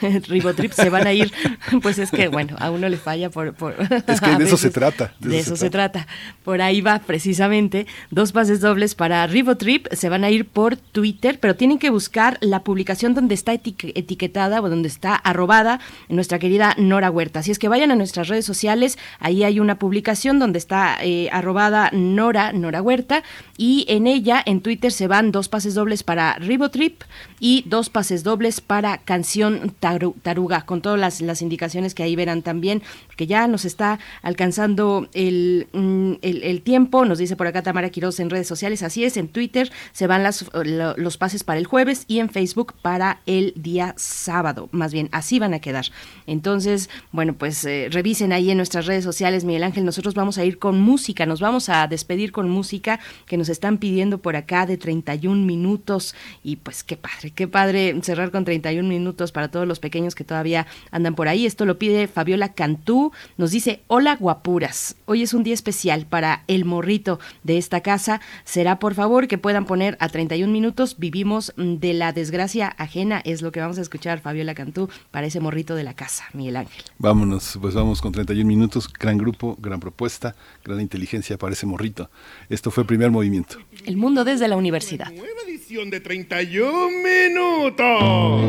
Ribotrip 0.28 0.72
se 0.72 0.90
van 0.90 1.06
a 1.06 1.12
ir, 1.12 1.32
pues 1.82 1.98
es 1.98 2.10
que, 2.10 2.28
bueno, 2.28 2.56
a 2.58 2.70
uno 2.70 2.88
le 2.88 2.96
falla 2.96 3.30
por... 3.30 3.54
por 3.54 3.74
es 3.80 4.20
que 4.20 4.36
de 4.36 4.44
eso 4.44 4.56
se 4.56 4.70
trata. 4.70 5.14
De, 5.20 5.38
eso, 5.38 5.56
se, 5.56 5.70
trata. 5.70 6.06
Por 6.42 6.60
ahí 6.64 6.80
va 6.80 6.98
precisamente, 6.98 7.86
dos 8.10 8.32
pases 8.32 8.60
dobles 8.60 8.94
para 8.94 9.26
Ribotrip, 9.26 9.86
se 9.92 10.08
van 10.08 10.24
a 10.24 10.30
ir 10.30 10.46
por 10.46 10.76
Twitter, 10.76 11.38
pero 11.40 11.56
tienen 11.56 11.78
que 11.78 11.90
buscar 11.90 12.38
la 12.40 12.62
publicación 12.62 13.14
donde 13.14 13.34
está 13.34 13.52
etiquetada 13.52 14.60
o 14.60 14.68
donde 14.68 14.88
está 14.88 15.14
arrobada 15.14 15.80
nuestra 16.08 16.38
querida 16.38 16.74
Nora 16.78 17.10
Huerta. 17.10 17.40
Así 17.40 17.50
es 17.50 17.58
que 17.58 17.68
vayan 17.68 17.90
a 17.90 17.96
nuestras 17.96 18.28
redes 18.28 18.44
sociales, 18.44 18.98
ahí 19.18 19.44
hay 19.44 19.60
una 19.60 19.78
publicación 19.78 20.38
donde 20.38 20.58
está 20.58 20.96
eh, 21.02 21.28
arrobada 21.32 21.90
Nora, 21.92 22.52
Nora 22.52 22.82
Huerta, 22.82 23.22
y 23.56 23.84
en 23.88 24.06
ella, 24.06 24.42
en 24.44 24.60
Twitter, 24.60 24.92
se 24.92 25.06
van 25.06 25.32
dos 25.32 25.48
pases 25.48 25.74
dobles 25.74 26.02
para 26.02 26.34
Ribotrip 26.34 27.02
y 27.44 27.62
dos 27.66 27.90
pases 27.90 28.22
dobles 28.22 28.62
para 28.62 28.96
Canción 28.96 29.74
Taruga, 29.78 30.62
con 30.62 30.80
todas 30.80 30.98
las, 30.98 31.20
las 31.20 31.42
indicaciones 31.42 31.94
que 31.94 32.02
ahí 32.02 32.16
verán 32.16 32.40
también, 32.40 32.82
porque 33.06 33.26
ya 33.26 33.46
nos 33.48 33.66
está 33.66 33.98
alcanzando 34.22 35.10
el, 35.12 35.68
mm, 35.74 36.12
el, 36.22 36.42
el, 36.42 36.62
tiempo, 36.62 37.04
nos 37.04 37.18
dice 37.18 37.36
por 37.36 37.46
acá 37.46 37.60
Tamara 37.60 37.90
Quiroz 37.90 38.18
en 38.18 38.30
redes 38.30 38.48
sociales, 38.48 38.82
así 38.82 39.04
es, 39.04 39.18
en 39.18 39.28
Twitter 39.28 39.70
se 39.92 40.06
van 40.06 40.22
las, 40.22 40.46
los 40.64 41.18
pases 41.18 41.44
para 41.44 41.58
el 41.58 41.66
jueves 41.66 42.06
y 42.08 42.20
en 42.20 42.30
Facebook 42.30 42.72
para 42.80 43.20
el 43.26 43.52
día 43.56 43.92
sábado, 43.98 44.70
más 44.72 44.94
bien, 44.94 45.10
así 45.12 45.38
van 45.38 45.52
a 45.52 45.58
quedar. 45.58 45.84
Entonces, 46.26 46.88
bueno, 47.12 47.34
pues 47.34 47.62
eh, 47.66 47.88
revisen 47.90 48.32
ahí 48.32 48.52
en 48.52 48.56
nuestras 48.56 48.86
redes 48.86 49.04
sociales, 49.04 49.44
Miguel 49.44 49.64
Ángel, 49.64 49.84
nosotros 49.84 50.14
vamos 50.14 50.38
a 50.38 50.46
ir 50.46 50.58
con 50.58 50.80
música, 50.80 51.26
nos 51.26 51.40
vamos 51.40 51.68
a 51.68 51.86
despedir 51.88 52.32
con 52.32 52.48
música 52.48 53.00
que 53.26 53.36
nos 53.36 53.50
están 53.50 53.76
pidiendo 53.76 54.16
por 54.16 54.34
acá 54.34 54.64
de 54.64 54.78
31 54.78 55.44
minutos 55.44 56.14
y 56.42 56.56
pues 56.56 56.82
qué 56.82 56.96
padre, 56.96 57.33
qué 57.34 57.48
padre 57.48 57.98
cerrar 58.02 58.30
con 58.30 58.44
31 58.44 58.88
minutos 58.88 59.32
para 59.32 59.48
todos 59.48 59.66
los 59.66 59.80
pequeños 59.80 60.14
que 60.14 60.24
todavía 60.24 60.66
andan 60.90 61.14
por 61.14 61.28
ahí. 61.28 61.46
Esto 61.46 61.64
lo 61.66 61.78
pide 61.78 62.08
Fabiola 62.08 62.52
Cantú, 62.52 63.12
nos 63.36 63.50
dice, 63.50 63.82
hola 63.86 64.16
guapuras, 64.16 64.96
hoy 65.06 65.22
es 65.22 65.34
un 65.34 65.42
día 65.44 65.54
especial 65.54 66.06
para 66.06 66.44
el 66.46 66.64
morrito 66.64 67.18
de 67.42 67.58
esta 67.58 67.80
casa. 67.80 68.20
Será 68.44 68.78
por 68.78 68.94
favor 68.94 69.28
que 69.28 69.38
puedan 69.38 69.66
poner 69.66 69.96
a 70.00 70.08
31 70.08 70.52
minutos, 70.52 70.96
vivimos 70.98 71.52
de 71.56 71.94
la 71.94 72.12
desgracia 72.12 72.74
ajena, 72.78 73.20
es 73.24 73.42
lo 73.42 73.52
que 73.52 73.60
vamos 73.60 73.78
a 73.78 73.82
escuchar 73.82 74.20
Fabiola 74.20 74.54
Cantú 74.54 74.88
para 75.10 75.26
ese 75.26 75.40
morrito 75.40 75.74
de 75.74 75.84
la 75.84 75.94
casa, 75.94 76.24
Miguel 76.32 76.56
Ángel. 76.56 76.84
Vámonos, 76.98 77.58
pues 77.60 77.74
vamos 77.74 78.00
con 78.00 78.12
31 78.12 78.46
minutos, 78.46 78.92
gran 78.92 79.18
grupo, 79.18 79.56
gran 79.60 79.80
propuesta, 79.80 80.34
gran 80.64 80.80
inteligencia 80.80 81.38
para 81.38 81.52
ese 81.52 81.66
morrito. 81.66 82.10
Esto 82.48 82.70
fue 82.70 82.82
el 82.82 82.86
primer 82.86 83.10
movimiento. 83.10 83.58
El 83.84 83.98
mundo 83.98 84.24
desde 84.24 84.48
la 84.48 84.56
universidad. 84.56 85.10
Nueva 85.12 85.42
edición 85.46 85.90
de 85.90 86.00
31 86.00 86.88
minutos. 87.04 88.42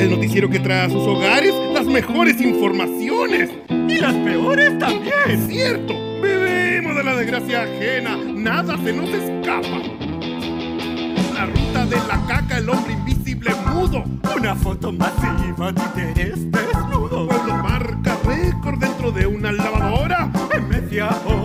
El 0.00 0.10
noticiero 0.10 0.48
que 0.48 0.60
trae 0.60 0.86
a 0.86 0.88
sus 0.88 1.06
hogares 1.06 1.52
las 1.74 1.84
mejores 1.84 2.40
informaciones. 2.40 3.50
Y 3.68 3.98
las 3.98 4.14
peores 4.14 4.78
también. 4.78 5.12
Es 5.28 5.46
cierto. 5.46 5.92
Vivimos 6.22 6.96
de 6.96 7.04
la 7.04 7.16
desgracia 7.16 7.64
ajena. 7.64 8.16
Nada 8.16 8.78
se 8.82 8.94
nos 8.94 9.10
escapa. 9.10 9.82
La 11.34 11.46
ruta 11.46 11.86
de 11.86 11.96
la 11.96 12.24
caca, 12.26 12.56
el 12.56 12.70
hombre 12.70 12.94
invisible 12.94 13.50
mudo. 13.66 14.04
Una 14.34 14.56
foto 14.56 14.90
masiva 14.90 15.72
de 15.72 15.82
interés 15.82 16.50
desnudo. 16.50 17.28
Pueblo 17.28 17.56
marca 17.58 18.18
récord 18.24 18.78
dentro 18.78 19.12
de 19.12 19.26
una 19.26 19.52
lavadora. 19.52 20.32
En 20.54 20.66
media 20.66 21.10
hora 21.26 21.41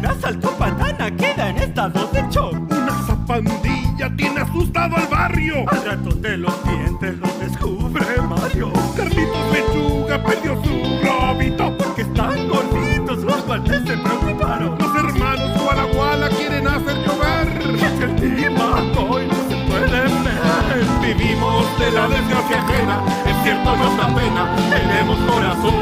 una 0.00 0.14
saltopatana 0.18 1.14
queda 1.14 1.50
en 1.50 1.58
estado 1.58 2.06
de 2.12 2.22
shock. 2.30 2.54
Una 2.70 3.02
zapandilla 3.06 4.10
tiene 4.16 4.40
asustado 4.40 4.96
al 4.96 5.06
barrio. 5.08 5.56
Al 5.68 5.84
rato 5.84 6.10
de 6.16 6.38
los 6.38 6.64
dientes 6.64 7.18
lo 7.18 7.26
descubre 7.38 8.06
Mario. 8.22 8.72
Carlitos 8.96 9.52
Lechuga 9.52 10.24
perdió 10.24 10.54
su 10.64 11.00
globito. 11.02 11.76
Porque 11.76 12.02
están 12.02 12.48
gorditos, 12.48 13.18
los 13.24 13.46
guantes 13.46 13.82
se 13.86 13.96
preocuparon. 13.98 14.78
Los 14.78 14.96
hermanos 14.96 15.62
Gualaguala 15.62 16.28
quieren 16.30 16.66
hacer 16.66 16.96
llover. 17.04 17.48
Es 17.76 18.00
el 18.00 18.16
timaco 18.16 19.20
y 19.20 19.26
no 19.26 19.34
se 19.50 19.56
pueden 19.68 20.24
ver. 20.24 20.86
Vivimos 21.02 21.78
de 21.78 21.90
la 21.92 22.08
desgracia 22.08 22.62
ajena. 22.62 23.04
Es 23.26 23.36
cierto, 23.42 23.76
nos 23.76 23.96
da 23.98 24.06
pena. 24.14 24.56
Tenemos 24.70 25.18
corazón. 25.30 25.79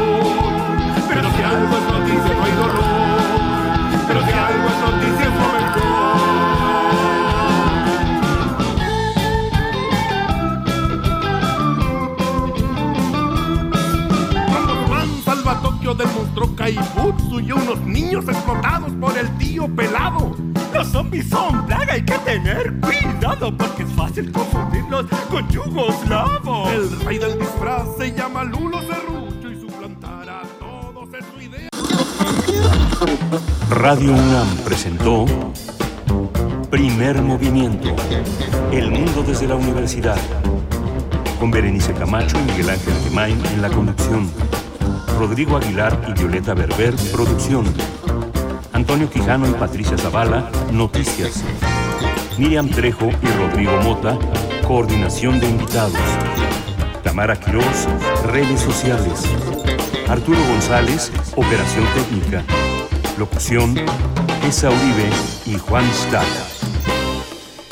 Monstruo 16.39 16.57
Kaibutsu 16.57 17.41
y 17.41 17.51
unos 17.51 17.81
niños 17.81 18.25
explotados 18.29 18.93
por 19.01 19.17
el 19.19 19.29
tío 19.39 19.67
pelado. 19.75 20.37
Los 20.73 20.87
zombies 20.89 21.29
son 21.29 21.67
plaga, 21.67 21.95
hay 21.95 22.05
que 22.05 22.17
tener 22.19 22.75
cuidado 22.81 23.57
porque 23.57 23.83
es 23.83 23.93
fácil 23.95 24.31
confundirlos 24.31 25.07
con 25.31 25.49
yugoslavos. 25.49 26.71
El 26.71 27.01
rey 27.01 27.19
del 27.19 27.39
disfraz 27.41 27.89
se 27.99 28.13
llama 28.13 28.45
Lulo 28.45 28.81
Serrucho 28.83 29.51
y 29.51 29.61
suplantar 29.61 30.29
a 30.29 30.43
todos 30.61 31.09
es 31.15 31.25
su 31.35 31.41
idea. 31.43 31.69
Radio 33.71 34.13
UNAM 34.13 34.49
presentó 34.65 35.25
Primer 36.71 37.21
Movimiento. 37.21 37.97
El 38.71 38.93
mundo 38.93 39.25
desde 39.27 39.49
la 39.49 39.57
universidad. 39.57 40.19
Con 41.41 41.51
Berenice 41.51 41.93
Camacho 41.95 42.39
y 42.39 42.43
Miguel 42.53 42.71
Ángel 42.71 42.95
Gemain 43.05 43.45
en 43.47 43.63
la 43.63 43.71
conducción. 43.71 44.31
Rodrigo 45.19 45.57
Aguilar 45.57 46.01
y 46.07 46.13
Violeta 46.13 46.55
Berber, 46.55 46.95
producción. 47.11 47.65
Antonio 48.73 49.11
Quijano 49.11 49.49
y 49.49 49.53
Patricia 49.53 49.99
Zavala, 49.99 50.49
noticias. 50.71 51.43
Miriam 52.39 52.69
Trejo 52.71 53.09
y 53.09 53.27
Rodrigo 53.37 53.77
Mota, 53.83 54.17
coordinación 54.65 55.41
de 55.41 55.49
invitados. 55.49 55.99
Tamara 57.03 57.35
Quirós, 57.35 57.89
redes 58.27 58.61
sociales. 58.61 59.25
Arturo 60.09 60.39
González, 60.47 61.11
operación 61.35 61.85
técnica. 61.97 62.45
Locución, 63.19 63.75
Esa 64.47 64.69
Uribe 64.69 65.11
y 65.47 65.59
Juan 65.59 65.85
Staca. 65.93 66.47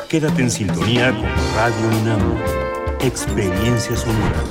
Quédate 0.09 0.41
en 0.41 0.51
sintonía 0.51 1.11
con 1.11 1.29
Radio 1.55 2.01
UNAM. 2.01 2.19
Experiencia 2.99 3.95
sonora. 3.95 4.43